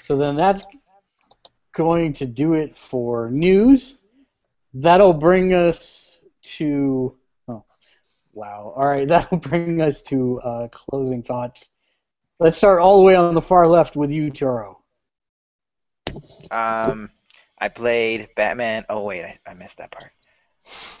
So 0.00 0.16
then 0.16 0.36
that's 0.36 0.66
going 1.76 2.12
to 2.14 2.26
do 2.26 2.54
it 2.54 2.76
for 2.76 3.30
news. 3.30 3.98
That'll 4.74 5.12
bring 5.12 5.54
us 5.54 6.18
to. 6.56 7.14
Oh, 7.46 7.64
wow. 8.32 8.72
All 8.74 8.86
right, 8.86 9.06
that'll 9.12 9.38
bring 9.38 9.80
us 9.80 10.02
to 10.04 10.40
uh, 10.40 10.68
closing 10.68 11.22
thoughts. 11.22 11.70
Let's 12.40 12.56
start 12.56 12.80
all 12.80 12.98
the 12.98 13.04
way 13.04 13.14
on 13.14 13.34
the 13.34 13.42
far 13.42 13.66
left 13.68 13.94
with 13.96 14.10
you, 14.10 14.30
Tyro. 14.30 14.80
Um, 16.50 17.10
I 17.58 17.68
played 17.68 18.28
Batman. 18.36 18.84
Oh 18.88 19.02
wait, 19.04 19.24
I, 19.24 19.38
I 19.46 19.54
missed 19.54 19.78
that 19.78 19.90
part. 19.90 20.12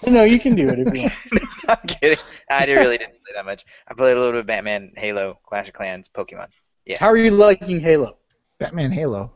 No, 0.06 0.24
you 0.24 0.38
can 0.38 0.54
do 0.54 0.66
it 0.66 0.78
if 0.78 0.94
you 0.94 1.02
want. 1.32 1.48
I'm 1.68 1.88
kidding. 1.88 2.18
I 2.50 2.64
did- 2.64 2.76
really 2.76 2.98
didn't 2.98 3.12
play 3.24 3.32
that 3.34 3.44
much. 3.44 3.64
I 3.88 3.94
played 3.94 4.16
a 4.16 4.18
little 4.18 4.32
bit 4.32 4.40
of 4.40 4.46
Batman, 4.46 4.92
Halo, 4.96 5.38
Clash 5.46 5.68
of 5.68 5.74
Clans, 5.74 6.08
Pokemon. 6.14 6.48
Yeah. 6.86 6.96
How 7.00 7.08
are 7.08 7.16
you 7.16 7.32
liking 7.32 7.80
Halo? 7.80 8.16
Batman 8.58 8.90
Halo. 8.92 9.32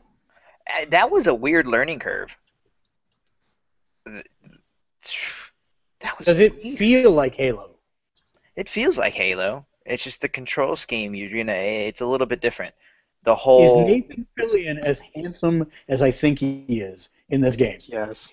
That 0.89 1.11
was 1.11 1.27
a 1.27 1.33
weird 1.33 1.67
learning 1.67 1.99
curve. 1.99 2.29
That 4.05 4.23
was. 6.17 6.25
Does 6.25 6.39
it 6.39 6.63
weird. 6.63 6.77
feel 6.77 7.11
like 7.11 7.35
Halo? 7.35 7.71
It 8.55 8.69
feels 8.69 8.97
like 8.97 9.13
Halo. 9.13 9.65
It's 9.85 10.03
just 10.03 10.21
the 10.21 10.29
control 10.29 10.75
scheme. 10.75 11.15
You're 11.15 11.35
gonna. 11.35 11.53
It's 11.53 12.01
a 12.01 12.05
little 12.05 12.27
bit 12.27 12.41
different. 12.41 12.73
The 13.23 13.35
whole. 13.35 13.81
Is. 13.81 13.87
Nathan 13.87 14.27
Fillion 14.39 14.79
as 14.83 14.99
handsome 15.15 15.67
as 15.87 16.01
I 16.01 16.11
think 16.11 16.39
he 16.39 16.63
is 16.67 17.09
in 17.29 17.41
this 17.41 17.55
game? 17.55 17.79
Yes. 17.83 18.29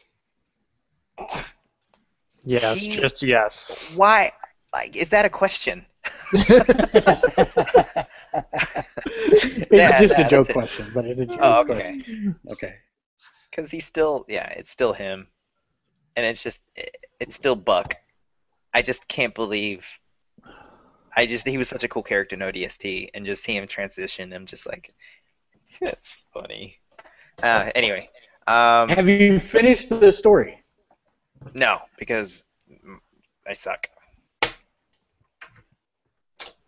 Yes, 2.45 2.81
He- 2.81 2.97
just 2.97 3.23
yes. 3.23 3.71
Why? 3.95 4.33
Like, 4.73 4.97
is 4.97 5.09
that 5.11 5.25
a 5.25 5.31
question? 5.31 5.85
it's 8.33 9.71
Yeah, 9.73 10.01
just 10.01 10.19
a 10.19 10.25
joke 10.25 10.51
it. 10.51 10.53
question, 10.53 10.91
but 10.95 11.05
it's 11.07 11.21
a 11.21 11.27
joke 11.27 11.39
Oh, 11.43 11.65
question. 11.65 12.35
okay. 12.47 12.53
Okay. 12.53 12.75
Because 13.51 13.71
he's 13.71 13.85
still. 13.87 14.25
Yeah, 14.29 14.49
it's 14.51 14.71
still 14.71 14.93
him, 14.93 15.27
and 16.17 16.27
it's 16.27 16.43
just. 16.43 16.61
it- 16.77 16.97
It's 17.21 17.35
still 17.35 17.57
Buck. 17.57 17.97
I 18.73 18.83
just 18.83 19.09
can't 19.09 19.35
believe. 19.35 19.85
I 21.17 21.27
just 21.27 21.45
he 21.47 21.59
was 21.59 21.69
such 21.69 21.83
a 21.83 21.89
cool 21.89 22.03
character 22.05 22.37
in 22.37 22.43
ODST, 22.43 23.11
and 23.15 23.27
just 23.27 23.43
seeing 23.43 23.59
him 23.59 23.67
transition, 23.67 24.33
I'm 24.33 24.47
just 24.47 24.67
like, 24.67 24.87
that's 25.81 26.25
funny. 26.33 26.79
Uh, 27.43 27.71
anyway, 27.75 28.09
um, 28.47 28.89
Have 28.89 29.09
you 29.09 29.41
finished 29.41 29.89
the 29.89 30.13
story? 30.13 30.63
no, 31.55 31.81
because 31.99 32.45
I 33.49 33.55
suck. 33.55 33.89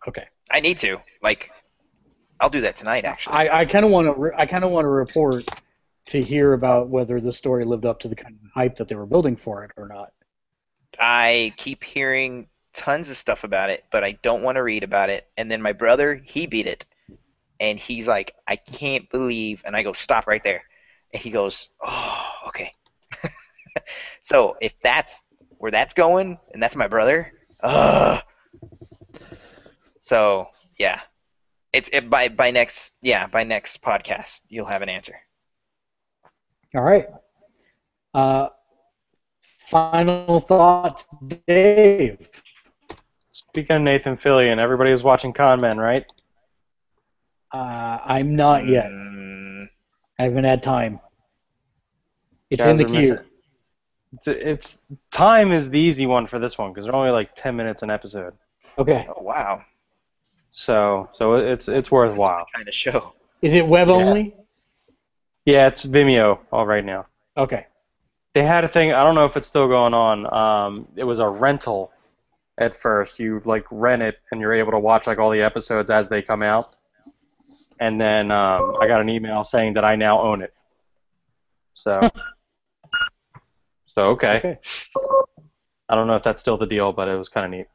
Okay. 0.07 0.27
I 0.51 0.59
need 0.59 0.77
to. 0.79 0.97
Like, 1.21 1.51
I'll 2.39 2.49
do 2.49 2.61
that 2.61 2.75
tonight, 2.75 3.05
actually. 3.05 3.35
I, 3.49 3.65
kind 3.65 3.85
of 3.85 3.91
want 3.91 4.15
to 4.15 4.31
I 4.35 4.45
kind 4.45 4.63
of 4.63 4.71
want 4.71 4.85
to 4.85 4.89
report 4.89 5.47
to 6.05 6.21
hear 6.21 6.53
about 6.53 6.89
whether 6.89 7.21
the 7.21 7.31
story 7.31 7.63
lived 7.63 7.85
up 7.85 7.99
to 7.99 8.07
the 8.07 8.15
kind 8.15 8.35
of 8.35 8.51
hype 8.51 8.75
that 8.77 8.87
they 8.87 8.95
were 8.95 9.05
building 9.05 9.35
for 9.35 9.63
it 9.63 9.71
or 9.77 9.87
not. 9.87 10.11
I 10.99 11.53
keep 11.57 11.83
hearing 11.83 12.47
tons 12.73 13.09
of 13.09 13.17
stuff 13.17 13.43
about 13.43 13.69
it, 13.69 13.85
but 13.91 14.03
I 14.03 14.13
don't 14.23 14.43
want 14.43 14.55
to 14.55 14.63
read 14.63 14.83
about 14.83 15.09
it. 15.09 15.27
And 15.37 15.49
then 15.49 15.61
my 15.61 15.73
brother, 15.73 16.15
he 16.25 16.47
beat 16.47 16.67
it, 16.67 16.85
and 17.59 17.79
he's 17.79 18.07
like, 18.07 18.33
I 18.47 18.55
can't 18.55 19.09
believe. 19.09 19.61
And 19.65 19.75
I 19.75 19.83
go, 19.83 19.93
stop 19.93 20.27
right 20.27 20.43
there. 20.43 20.63
And 21.13 21.21
he 21.21 21.29
goes, 21.29 21.69
oh, 21.81 22.27
okay. 22.47 22.71
so 24.21 24.57
if 24.61 24.73
that's 24.81 25.21
where 25.59 25.71
that's 25.71 25.93
going, 25.93 26.39
and 26.53 26.61
that's 26.61 26.75
my 26.75 26.87
brother, 26.87 27.31
ugh. 27.61 28.23
So 30.11 30.49
yeah, 30.77 30.99
it's 31.71 31.89
it, 31.93 32.09
by 32.09 32.27
by 32.27 32.51
next 32.51 32.91
yeah 33.01 33.27
by 33.27 33.45
next 33.45 33.81
podcast 33.81 34.41
you'll 34.49 34.65
have 34.65 34.81
an 34.81 34.89
answer. 34.89 35.15
All 36.75 36.81
right. 36.81 37.07
Uh, 38.13 38.49
final 39.69 40.41
thoughts, 40.41 41.07
Dave. 41.47 42.27
Speaking 43.31 43.77
of 43.77 43.81
Nathan 43.83 44.17
Fillion, 44.17 44.57
everybody 44.57 44.91
was 44.91 45.01
watching 45.01 45.31
Con 45.31 45.61
Man, 45.61 45.77
right? 45.77 46.11
Uh, 47.53 47.99
I'm 48.03 48.35
not 48.35 48.67
yet. 48.67 48.91
Mm, 48.91 49.69
I 50.19 50.23
haven't 50.23 50.43
had 50.43 50.61
time. 50.61 50.99
It's 52.49 52.61
Guys 52.61 52.69
in 52.71 52.75
the 52.75 52.83
queue. 52.83 52.97
missing- 52.99 53.17
It's, 54.13 54.27
it's 54.27 54.79
time 55.09 55.53
is 55.53 55.69
the 55.69 55.79
easy 55.79 56.05
one 56.05 56.27
for 56.27 56.37
this 56.37 56.57
one 56.57 56.73
because 56.73 56.83
they're 56.85 56.95
only 56.95 57.11
like 57.11 57.33
ten 57.33 57.55
minutes 57.55 57.81
an 57.81 57.89
episode. 57.89 58.33
Okay. 58.77 59.07
oh 59.09 59.21
wow, 59.21 59.61
So 60.51 61.09
so 61.13 61.35
it's 61.35 61.67
it's 61.67 61.89
worthwhile. 61.91 62.45
kind 62.53 62.67
of 62.67 62.73
show. 62.73 63.13
Is 63.41 63.53
it 63.53 63.65
web 63.65 63.87
Yeah. 63.87 63.93
only? 63.95 64.35
Yeah, 65.45 65.67
it's 65.67 65.85
Vimeo 65.85 66.39
all 66.51 66.67
right 66.67 66.85
now. 66.85 67.07
Okay. 67.35 67.65
They 68.33 68.43
had 68.43 68.63
a 68.63 68.67
thing. 68.67 68.93
I 68.93 69.03
don't 69.03 69.15
know 69.15 69.25
if 69.25 69.35
it's 69.35 69.47
still 69.47 69.67
going 69.67 69.93
on. 69.93 70.31
Um, 70.31 70.87
it 70.95 71.03
was 71.03 71.19
a 71.19 71.27
rental 71.27 71.91
at 72.57 72.75
first. 72.77 73.19
You 73.19 73.41
like 73.45 73.65
rent 73.71 74.01
it, 74.01 74.19
and 74.31 74.39
you're 74.39 74.53
able 74.53 74.71
to 74.71 74.79
watch 74.79 75.07
like 75.07 75.17
all 75.19 75.31
the 75.31 75.41
episodes 75.41 75.89
as 75.89 76.07
they 76.09 76.21
come 76.21 76.43
out. 76.43 76.75
And 77.79 77.99
then 77.99 78.29
um, 78.31 78.75
I 78.79 78.87
got 78.87 79.01
an 79.01 79.09
email 79.09 79.43
saying 79.43 79.73
that 79.73 79.83
I 79.83 79.95
now 79.95 80.21
own 80.21 80.41
it. 80.43 80.53
So, 81.73 82.07
so 83.87 84.09
okay. 84.09 84.37
Okay. 84.37 84.59
I 85.89 85.95
don't 85.95 86.07
know 86.07 86.15
if 86.15 86.23
that's 86.23 86.41
still 86.41 86.57
the 86.57 86.67
deal, 86.67 86.93
but 86.93 87.07
it 87.09 87.17
was 87.17 87.27
kind 87.27 87.45
of 87.45 87.51
neat. 87.51 87.67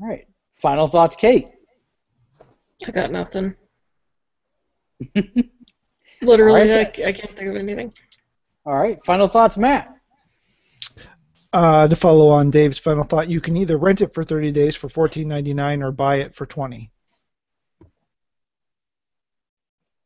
All 0.00 0.08
right. 0.08 0.26
Final 0.54 0.86
thoughts, 0.86 1.16
Kate. 1.16 1.48
I 2.86 2.90
got 2.90 3.10
nothing. 3.10 3.54
Literally, 6.22 6.70
Alright. 6.70 7.00
I, 7.00 7.08
I 7.08 7.12
can't 7.12 7.36
think 7.36 7.48
of 7.48 7.56
anything. 7.56 7.92
All 8.64 8.74
right. 8.74 9.04
Final 9.04 9.26
thoughts, 9.26 9.56
Matt. 9.56 9.90
Uh, 11.52 11.86
to 11.86 11.94
follow 11.94 12.30
on 12.30 12.50
Dave's 12.50 12.78
final 12.78 13.04
thought, 13.04 13.28
you 13.28 13.40
can 13.40 13.56
either 13.56 13.76
rent 13.76 14.00
it 14.00 14.12
for 14.12 14.24
30 14.24 14.50
days 14.52 14.74
for 14.74 14.88
14.99 14.88 15.84
or 15.84 15.92
buy 15.92 16.16
it 16.16 16.34
for 16.34 16.46
20. 16.46 16.90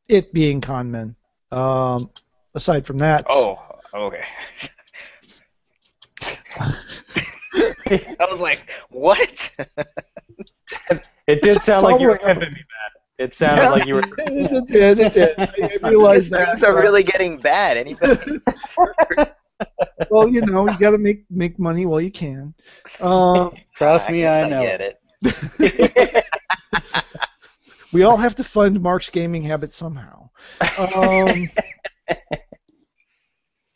It 0.09 0.33
being 0.33 0.61
Con 0.61 0.91
Man. 0.91 1.17
Um, 1.51 2.11
aside 2.55 2.87
from 2.87 2.99
that, 2.99 3.25
Oh, 3.31 3.59
okay. 3.95 4.25
I 8.21 8.27
was 8.31 8.41
like, 8.41 8.71
what? 8.91 9.51
It 11.27 11.43
did 11.43 11.61
sound 11.61 11.85
like 11.85 12.01
you 12.01 12.09
were 12.09 12.17
following 12.17 12.37
pimping 12.37 12.53
me, 12.55 12.61
Matt. 12.61 12.93
It 13.19 13.35
sounded 13.35 13.63
Yeah, 13.63 13.71
like 13.71 13.87
you 13.87 13.95
were. 13.95 14.03
it 14.19 14.67
did, 14.67 14.99
it 15.01 15.13
did. 15.13 15.35
I 15.39 15.79
I 15.83 15.89
realized 15.91 16.31
that. 16.31 16.49
Things 16.49 16.63
are 16.63 16.75
really 16.75 17.03
getting 17.03 17.39
bad. 17.39 17.77
Anybody? 17.77 18.41
well, 20.11 20.29
you 20.29 20.41
know, 20.43 20.69
you 20.69 20.79
got 20.79 20.91
to 20.91 20.99
make 20.99 21.25
make 21.31 21.59
money 21.59 21.87
while 21.87 22.01
you 22.01 22.11
can. 22.11 22.55
Um, 23.01 23.51
Trust 23.77 24.09
me, 24.09 24.21
guess 24.21 24.45
I 24.47 24.49
know. 24.49 24.61
I 24.61 24.63
get 24.63 24.81
it. 24.81 26.25
we 27.93 28.03
all 28.03 28.17
have 28.17 28.35
to 28.37 28.45
fund 28.45 28.81
Mark's 28.81 29.11
gaming 29.11 29.43
habit 29.43 29.73
somehow. 29.73 30.31
Um, 30.77 31.47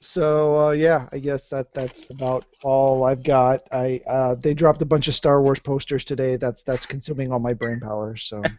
so 0.02 0.58
uh, 0.58 0.70
yeah, 0.72 1.08
I 1.12 1.18
guess 1.18 1.48
that 1.48 1.72
that's 1.72 2.10
about 2.10 2.44
all 2.62 3.04
I've 3.04 3.22
got. 3.22 3.68
I 3.72 4.00
uh, 4.06 4.34
they 4.34 4.54
dropped 4.54 4.82
a 4.82 4.86
bunch 4.86 5.08
of 5.08 5.14
Star 5.14 5.40
Wars 5.42 5.60
posters 5.60 6.04
today. 6.04 6.36
That's 6.36 6.62
that's 6.62 6.86
consuming 6.86 7.32
all 7.32 7.38
my 7.38 7.54
brain 7.54 7.80
power. 7.80 8.16
So 8.16 8.42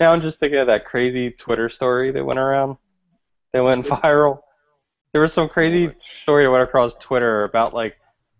Now 0.00 0.12
I'm 0.12 0.20
just 0.20 0.40
thinking 0.40 0.58
of 0.58 0.66
that 0.68 0.84
crazy 0.84 1.30
Twitter 1.30 1.68
story 1.68 2.10
that 2.12 2.24
went 2.24 2.38
around, 2.38 2.76
that 3.52 3.62
went 3.62 3.84
viral. 3.86 4.40
There 5.12 5.22
was 5.22 5.32
some 5.32 5.48
crazy 5.48 5.90
story 6.00 6.44
that 6.44 6.50
went 6.50 6.62
across 6.62 6.94
Twitter 6.96 7.44
about 7.44 7.74
like 7.74 7.96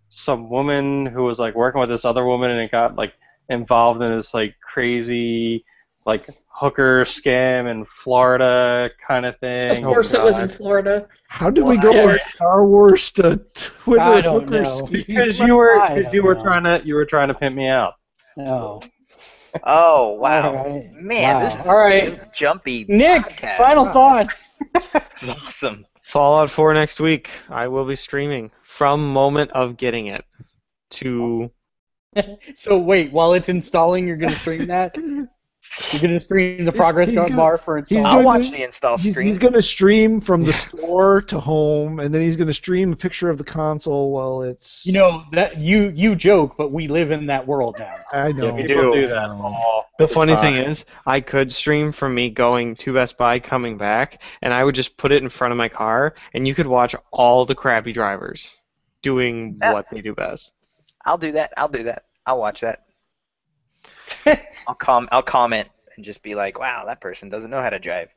some 0.08 0.48
woman 0.48 1.06
who 1.06 1.24
was 1.24 1.38
like 1.38 1.54
working 1.54 1.80
with 1.80 1.90
this 1.90 2.04
other 2.04 2.24
woman 2.24 2.50
and 2.50 2.60
it 2.60 2.70
got 2.70 2.96
like 2.96 3.14
involved 3.48 4.02
in 4.02 4.10
this 4.10 4.32
like 4.32 4.54
crazy 4.60 5.64
like 6.08 6.26
hooker 6.48 7.04
scam 7.04 7.70
in 7.70 7.84
Florida 7.84 8.90
kind 9.06 9.24
of 9.26 9.38
thing. 9.38 9.70
Of 9.70 9.82
course, 9.82 10.12
it 10.14 10.20
oh, 10.20 10.24
was 10.24 10.38
in 10.38 10.48
Florida. 10.48 11.06
how 11.28 11.50
did 11.50 11.62
we 11.64 11.76
Of 11.76 11.82
go 11.82 11.92
from. 11.92 12.18
Star 12.20 12.66
Wars 12.66 13.12
to 13.12 13.36
Twitter 13.54 14.02
I 14.02 14.20
don't 14.20 14.44
hooker 14.44 14.62
know. 14.62 14.74
scheme? 14.86 15.04
because 15.06 15.38
you 15.38 15.56
were 15.56 15.78
because 15.94 16.12
you 16.12 16.24
were 16.24 16.34
know. 16.34 16.42
trying 16.42 16.64
to 16.64 16.82
you 16.84 16.94
were 16.94 17.04
trying 17.04 17.28
to 17.28 17.34
pimp 17.34 17.54
me 17.54 17.68
out. 17.68 17.94
No. 18.36 18.80
Oh 19.64 20.14
wow, 20.14 20.56
All 20.56 20.64
right. 20.70 20.90
man, 21.00 21.34
Wow. 21.34 21.40
this 21.44 21.54
is 21.60 21.66
All 21.66 21.76
right. 21.78 22.08
a 22.22 22.30
jumpy. 22.34 22.84
Nick, 22.88 23.22
podcast. 23.22 23.56
final 23.56 23.84
Wow, 23.84 23.92
thoughts. 23.92 24.58
This 24.92 25.22
is 25.22 25.28
awesome. 25.30 25.86
Fallout 26.02 26.50
4 26.50 26.72
next 26.74 27.00
week. 27.00 27.28
I 27.50 27.68
will 27.68 27.84
be 27.84 27.96
streaming 27.96 28.50
from 28.62 29.12
moment 29.12 29.50
of 29.52 29.76
getting 29.76 30.06
it 30.06 30.24
to 30.90 31.50
So 32.54 32.78
wait, 32.78 33.12
while 33.12 33.34
it's 33.34 33.48
installing, 33.48 34.06
you're 34.08 34.16
gonna 34.16 34.32
stream 34.32 34.66
that. 34.68 34.96
You're 35.92 36.02
gonna 36.02 36.18
stream 36.20 36.64
the 36.64 36.72
progress 36.72 37.08
he's 37.08 37.16
bar 37.18 37.24
gonna- 37.28 37.36
bar 37.36 37.56
for 37.58 37.76
he's 37.78 37.90
installing. 37.90 38.06
I'll 38.06 38.14
going 38.22 38.24
watch 38.42 38.50
to- 38.50 38.56
the 38.56 38.62
install 38.64 38.98
He's, 38.98 39.12
screen. 39.14 39.26
he's 39.26 39.38
going 39.38 39.52
to 39.52 39.62
stream 39.62 40.20
from 40.20 40.42
the 40.42 40.52
store 40.64 41.22
to 41.22 41.38
home, 41.38 42.00
and 42.00 42.12
then 42.12 42.20
he's 42.22 42.36
going 42.36 42.48
to 42.48 42.52
stream 42.52 42.92
a 42.92 42.96
picture 42.96 43.30
of 43.30 43.38
the 43.38 43.44
console 43.44 44.10
while 44.10 44.42
it's. 44.42 44.84
You 44.86 44.92
know 44.94 45.22
that 45.32 45.56
you 45.58 45.92
you 45.94 46.16
joke, 46.16 46.56
but 46.58 46.72
we 46.72 46.88
live 46.88 47.10
in 47.10 47.26
that 47.26 47.46
world 47.46 47.76
now. 47.78 47.94
I 48.12 48.32
know. 48.32 48.46
Yeah, 48.46 48.52
we 48.52 48.62
People 48.66 48.90
do. 48.92 49.00
do 49.02 49.06
that 49.08 49.28
all 49.30 49.86
The 49.98 50.08
funny 50.08 50.34
time. 50.34 50.42
thing 50.42 50.56
is, 50.56 50.84
I 51.06 51.20
could 51.20 51.52
stream 51.52 51.92
from 51.92 52.14
me 52.14 52.30
going 52.30 52.74
to 52.76 52.92
Best 52.94 53.16
Buy, 53.16 53.38
coming 53.38 53.76
back, 53.78 54.20
and 54.42 54.52
I 54.52 54.64
would 54.64 54.74
just 54.74 54.96
put 54.96 55.12
it 55.12 55.22
in 55.22 55.28
front 55.28 55.52
of 55.52 55.58
my 55.58 55.68
car, 55.68 56.14
and 56.34 56.46
you 56.48 56.54
could 56.54 56.66
watch 56.66 56.94
all 57.12 57.44
the 57.44 57.54
crappy 57.54 57.92
drivers 57.92 58.50
doing 59.02 59.56
Yeah. 59.60 59.72
what 59.74 59.86
they 59.92 60.00
do 60.00 60.14
best. 60.14 60.52
I'll 61.04 61.18
do 61.18 61.32
that. 61.32 61.52
I'll 61.56 61.68
do 61.68 61.84
that. 61.84 62.04
I'll 62.26 62.38
watch 62.40 62.60
that. 62.62 62.80
I'll 64.66 64.74
com. 64.74 65.08
I'll 65.12 65.22
comment 65.22 65.68
and 65.96 66.04
just 66.04 66.22
be 66.22 66.34
like, 66.34 66.58
"Wow, 66.58 66.84
that 66.86 67.00
person 67.00 67.28
doesn't 67.28 67.50
know 67.50 67.60
how 67.60 67.70
to 67.70 67.78
drive." 67.78 68.08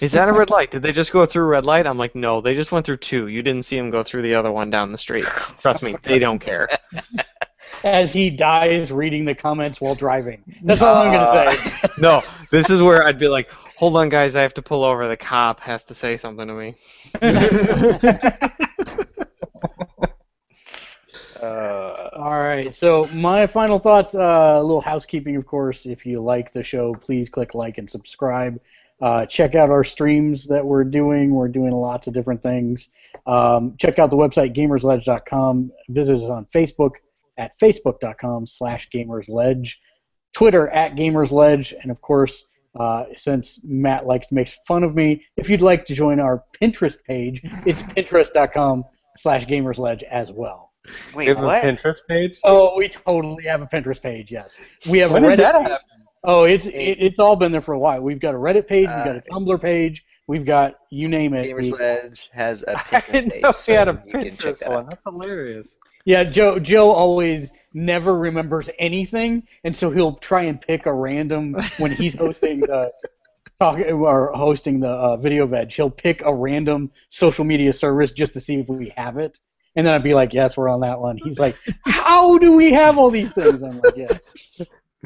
Is 0.00 0.12
that 0.12 0.28
a 0.28 0.32
red 0.32 0.50
light? 0.50 0.70
Did 0.70 0.82
they 0.82 0.92
just 0.92 1.12
go 1.12 1.26
through 1.26 1.44
a 1.44 1.48
red 1.48 1.64
light? 1.64 1.86
I'm 1.86 1.98
like, 1.98 2.14
no, 2.14 2.40
they 2.40 2.54
just 2.54 2.72
went 2.72 2.86
through 2.86 2.98
two. 2.98 3.28
You 3.28 3.42
didn't 3.42 3.64
see 3.64 3.76
them 3.76 3.90
go 3.90 4.02
through 4.02 4.22
the 4.22 4.34
other 4.34 4.50
one 4.50 4.70
down 4.70 4.92
the 4.92 4.98
street. 4.98 5.26
Trust 5.60 5.82
me, 5.82 5.96
they 6.04 6.18
don't 6.18 6.38
care. 6.38 6.68
As 7.84 8.12
he 8.12 8.30
dies 8.30 8.90
reading 8.90 9.24
the 9.24 9.34
comments 9.34 9.80
while 9.80 9.94
driving. 9.94 10.42
That's 10.62 10.82
all 10.82 10.96
I'm 10.96 11.12
gonna 11.12 11.52
say. 11.56 11.72
Uh, 11.82 11.88
No, 11.98 12.22
this 12.50 12.70
is 12.70 12.80
where 12.80 13.06
I'd 13.06 13.18
be 13.18 13.28
like, 13.28 13.48
hold 13.76 13.96
on, 13.96 14.08
guys, 14.08 14.36
I 14.36 14.42
have 14.42 14.54
to 14.54 14.62
pull 14.62 14.84
over. 14.84 15.06
The 15.08 15.16
cop 15.16 15.60
has 15.60 15.84
to 15.84 15.94
say 15.94 16.16
something 16.16 16.46
to 16.48 16.54
me. 16.54 16.74
Uh, 21.42 22.10
All 22.14 22.38
right. 22.38 22.74
So 22.74 23.08
my 23.12 23.46
final 23.46 23.78
thoughts. 23.78 24.14
Uh, 24.14 24.54
a 24.56 24.62
little 24.62 24.80
housekeeping, 24.80 25.36
of 25.36 25.46
course. 25.46 25.86
If 25.86 26.06
you 26.06 26.20
like 26.22 26.52
the 26.52 26.62
show, 26.62 26.94
please 26.94 27.28
click 27.28 27.54
like 27.54 27.78
and 27.78 27.88
subscribe. 27.88 28.60
Uh, 29.00 29.26
check 29.26 29.54
out 29.54 29.70
our 29.70 29.84
streams 29.84 30.46
that 30.46 30.64
we're 30.64 30.84
doing. 30.84 31.34
We're 31.34 31.48
doing 31.48 31.72
lots 31.72 32.06
of 32.06 32.14
different 32.14 32.42
things. 32.42 32.90
Um, 33.26 33.74
check 33.78 33.98
out 33.98 34.10
the 34.10 34.16
website 34.16 34.54
gamersledge.com. 34.54 35.72
Visit 35.88 36.16
us 36.16 36.30
on 36.30 36.46
Facebook 36.46 36.92
at 37.36 37.52
facebook.com 37.60 38.46
slash 38.46 38.88
gamersledge. 38.90 39.74
Twitter 40.32 40.68
at 40.68 40.94
gamersledge, 40.96 41.74
and 41.80 41.90
of 41.90 42.00
course. 42.00 42.44
Uh, 42.76 43.04
since 43.14 43.60
Matt 43.62 44.04
likes 44.04 44.26
to 44.26 44.34
make 44.34 44.48
fun 44.66 44.82
of 44.82 44.96
me, 44.96 45.24
if 45.36 45.48
you'd 45.48 45.62
like 45.62 45.86
to 45.86 45.94
join 45.94 46.18
our 46.18 46.42
Pinterest 46.60 46.96
page, 47.04 47.40
it's 47.64 47.82
pinterest.com 47.94 48.82
slash 49.16 49.46
gamersledge 49.46 50.02
as 50.02 50.32
well. 50.32 50.72
You 50.86 50.92
wait, 51.14 51.28
have 51.28 51.38
a? 51.38 51.40
Pinterest 51.42 51.98
page? 52.08 52.38
Oh, 52.44 52.76
we 52.76 52.88
totally 52.88 53.44
have 53.44 53.62
a 53.62 53.66
Pinterest 53.66 54.02
page. 54.02 54.30
Yes, 54.30 54.60
we 54.88 54.98
have 54.98 55.12
When 55.12 55.24
a 55.24 55.30
did 55.30 55.38
Reddit. 55.38 55.42
that 55.42 55.54
happen? 55.62 55.78
Oh, 56.24 56.44
it's 56.44 56.66
it, 56.66 56.72
it's 57.00 57.18
all 57.18 57.36
been 57.36 57.52
there 57.52 57.60
for 57.60 57.72
a 57.74 57.78
while. 57.78 58.00
We've 58.00 58.20
got 58.20 58.34
a 58.34 58.38
Reddit 58.38 58.66
page. 58.66 58.88
We've 58.88 59.04
got 59.04 59.16
a 59.16 59.18
Uh, 59.18 59.34
Tumblr 59.38 59.60
page. 59.62 60.04
We've 60.26 60.44
got 60.44 60.74
you 60.90 61.08
name 61.08 61.34
it. 61.34 61.46
Gamers 61.50 61.62
We- 61.64 61.72
Ledge 61.72 62.30
has 62.32 62.62
a 62.62 62.72
I 62.78 62.80
Pinterest 63.00 63.12
didn't 63.12 63.30
page, 63.32 63.42
know 63.42 63.52
we 63.68 63.74
had 63.74 63.88
a 63.88 63.92
so 63.94 64.02
you 64.06 64.12
can 64.12 64.36
check 64.36 64.38
Pinterest 64.54 64.58
that 64.60 64.70
one. 64.70 64.78
out. 64.84 64.90
That's 64.90 65.04
hilarious. 65.04 65.76
yeah, 66.06 66.24
Joe. 66.24 66.58
Joe 66.58 66.90
always 66.92 67.52
never 67.74 68.16
remembers 68.18 68.68
anything, 68.78 69.42
and 69.64 69.74
so 69.76 69.90
he'll 69.90 70.16
try 70.16 70.42
and 70.44 70.60
pick 70.60 70.86
a 70.86 70.92
random 70.94 71.54
when 71.78 71.90
he's 71.92 72.16
hosting 72.18 72.60
the 72.60 72.90
talk 73.60 73.78
or 73.78 74.32
hosting 74.34 74.80
the 74.80 74.88
uh, 74.88 75.16
video 75.16 75.46
veg. 75.46 75.70
He'll 75.72 75.90
pick 75.90 76.22
a 76.22 76.34
random 76.34 76.90
social 77.08 77.44
media 77.44 77.72
service 77.72 78.12
just 78.12 78.32
to 78.34 78.40
see 78.40 78.56
if 78.60 78.68
we 78.68 78.92
have 78.96 79.18
it, 79.18 79.38
and 79.76 79.86
then 79.86 79.94
I'd 79.94 80.02
be 80.02 80.14
like, 80.14 80.32
"Yes, 80.32 80.56
we're 80.56 80.68
on 80.68 80.80
that 80.80 81.00
one." 81.00 81.18
He's 81.22 81.38
like, 81.38 81.56
"How 81.84 82.38
do 82.38 82.56
we 82.56 82.72
have 82.72 82.98
all 82.98 83.10
these 83.10 83.32
things?" 83.32 83.62
I'm 83.62 83.80
like, 83.80 83.96
"Yes." 83.96 84.52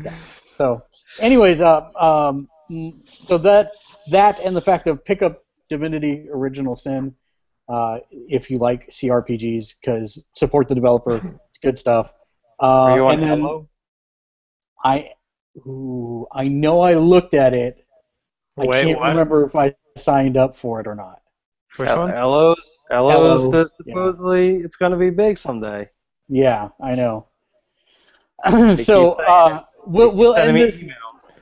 yes. 0.02 0.14
So, 0.52 0.82
anyways, 1.20 1.60
uh, 1.60 1.90
um, 1.98 2.48
mm, 2.70 2.94
so 3.18 3.38
that 3.38 3.72
that 4.10 4.40
and 4.40 4.54
the 4.56 4.60
fact 4.60 4.86
of 4.86 5.04
pick 5.04 5.22
up 5.22 5.44
Divinity 5.68 6.26
Original 6.30 6.76
Sin 6.76 7.14
uh, 7.68 7.98
if 8.10 8.50
you 8.50 8.58
like 8.58 8.88
CRPGs 8.90 9.74
because 9.80 10.22
support 10.34 10.68
the 10.68 10.74
developer. 10.74 11.16
It's 11.16 11.58
good 11.62 11.78
stuff. 11.78 12.12
Uh, 12.60 12.66
Are 12.66 12.96
you 12.96 13.06
on 13.06 13.14
and 13.14 13.22
then 13.22 13.40
Hello? 13.40 13.68
I, 14.82 15.10
ooh, 15.58 16.26
I 16.32 16.48
know 16.48 16.80
I 16.80 16.94
looked 16.94 17.34
at 17.34 17.54
it. 17.54 17.84
I 18.58 18.64
Wait, 18.64 18.84
can't 18.84 18.98
what? 18.98 19.08
remember 19.10 19.44
if 19.44 19.54
I 19.54 19.74
signed 19.96 20.36
up 20.36 20.56
for 20.56 20.80
it 20.80 20.86
or 20.86 20.94
not. 20.94 21.20
Which 21.76 21.88
one? 21.88 22.12
Ello's, 22.12 22.56
Ello's 22.90 23.42
Ello, 23.42 23.50
the- 23.50 23.70
yeah. 23.84 23.92
supposedly 23.94 24.56
it's 24.56 24.76
going 24.76 24.92
to 24.92 24.98
be 24.98 25.10
big 25.10 25.36
someday. 25.38 25.88
Yeah, 26.28 26.68
I 26.82 26.94
know. 26.94 27.26
so 28.82 29.12
uh, 29.12 29.64
we'll 29.86 30.12
we'll 30.12 30.34
end 30.36 30.56
this 30.56 30.82
emails. 30.82 30.92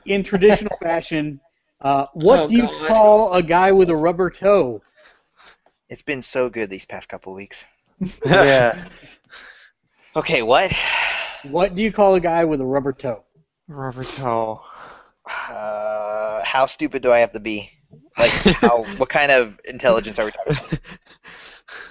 in 0.05 0.23
traditional 0.23 0.75
fashion. 0.81 1.39
Uh, 1.81 2.05
what 2.13 2.39
Oh, 2.39 2.47
do 2.47 2.55
you 2.55 2.63
God. 2.63 2.87
call 2.87 3.33
a 3.33 3.43
guy 3.43 3.71
with 3.71 3.89
a 3.89 3.95
rubber 3.95 4.29
toe? 4.29 4.81
It's 5.89 6.01
been 6.01 6.21
so 6.21 6.49
good 6.49 6.69
these 6.69 6.85
past 6.85 7.07
couple 7.07 7.33
weeks. 7.33 7.57
yeah. 8.25 8.87
Okay, 10.15 10.41
what? 10.41 10.71
What 11.43 11.75
do 11.75 11.83
you 11.83 11.91
call 11.91 12.15
a 12.15 12.19
guy 12.19 12.43
with 12.45 12.61
a 12.61 12.65
rubber 12.65 12.93
toe? 12.93 13.23
Rubber 13.67 14.03
toe. 14.03 14.61
Uh, 15.49 16.43
how 16.43 16.65
stupid 16.65 17.03
do 17.03 17.11
I 17.11 17.19
have 17.19 17.33
to 17.33 17.39
be? 17.39 17.69
Like, 18.17 18.31
how? 18.31 18.83
what 18.97 19.09
kind 19.09 19.31
of 19.31 19.59
intelligence 19.65 20.19
are 20.19 20.25
we 20.25 20.31
talking? 20.31 20.57
About? 20.57 20.79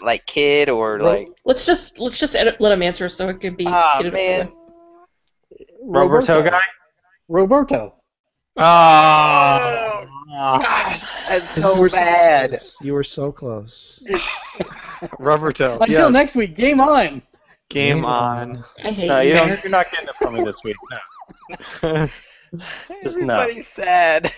Like 0.00 0.24
kid 0.24 0.70
or 0.70 1.00
like? 1.00 1.28
Let's 1.44 1.66
just 1.66 2.00
let's 2.00 2.18
just 2.18 2.34
edit, 2.34 2.58
let 2.62 2.72
him 2.72 2.80
answer 2.80 3.10
so 3.10 3.28
it 3.28 3.42
could 3.42 3.58
be. 3.58 3.66
Ah 3.66 4.00
get 4.00 4.10
man, 4.10 4.50
with. 5.50 5.68
Rubber 5.82 6.22
toe 6.22 6.42
guy? 6.42 6.60
Roberto. 7.28 7.94
Ah. 8.56 10.06
gosh, 10.32 11.04
that's 11.28 11.56
You 11.56 11.62
so 11.62 11.78
were 11.78 11.90
bad. 11.90 12.50
close. 12.50 12.76
You 12.80 12.94
were 12.94 13.04
so 13.04 13.30
close. 13.32 14.02
Roberto. 15.18 15.78
Until 15.78 16.04
yes. 16.06 16.12
next 16.12 16.34
week, 16.36 16.56
game 16.56 16.80
on. 16.80 17.20
Game 17.68 17.96
Game 17.96 18.04
on. 18.06 18.64
I 18.82 18.92
hate 18.92 19.08
No, 19.08 19.20
you. 19.20 19.28
you 19.28 19.34
don't, 19.34 19.62
you're 19.62 19.70
not 19.70 19.90
getting 19.90 20.08
it 20.08 20.14
from 20.16 20.34
me 20.34 20.44
this 20.44 20.56
week. 20.64 20.76
No. 21.82 22.08
Just 23.02 23.18
no. 23.18 23.34
Everybody's 23.40 23.68
sad. 23.68 24.32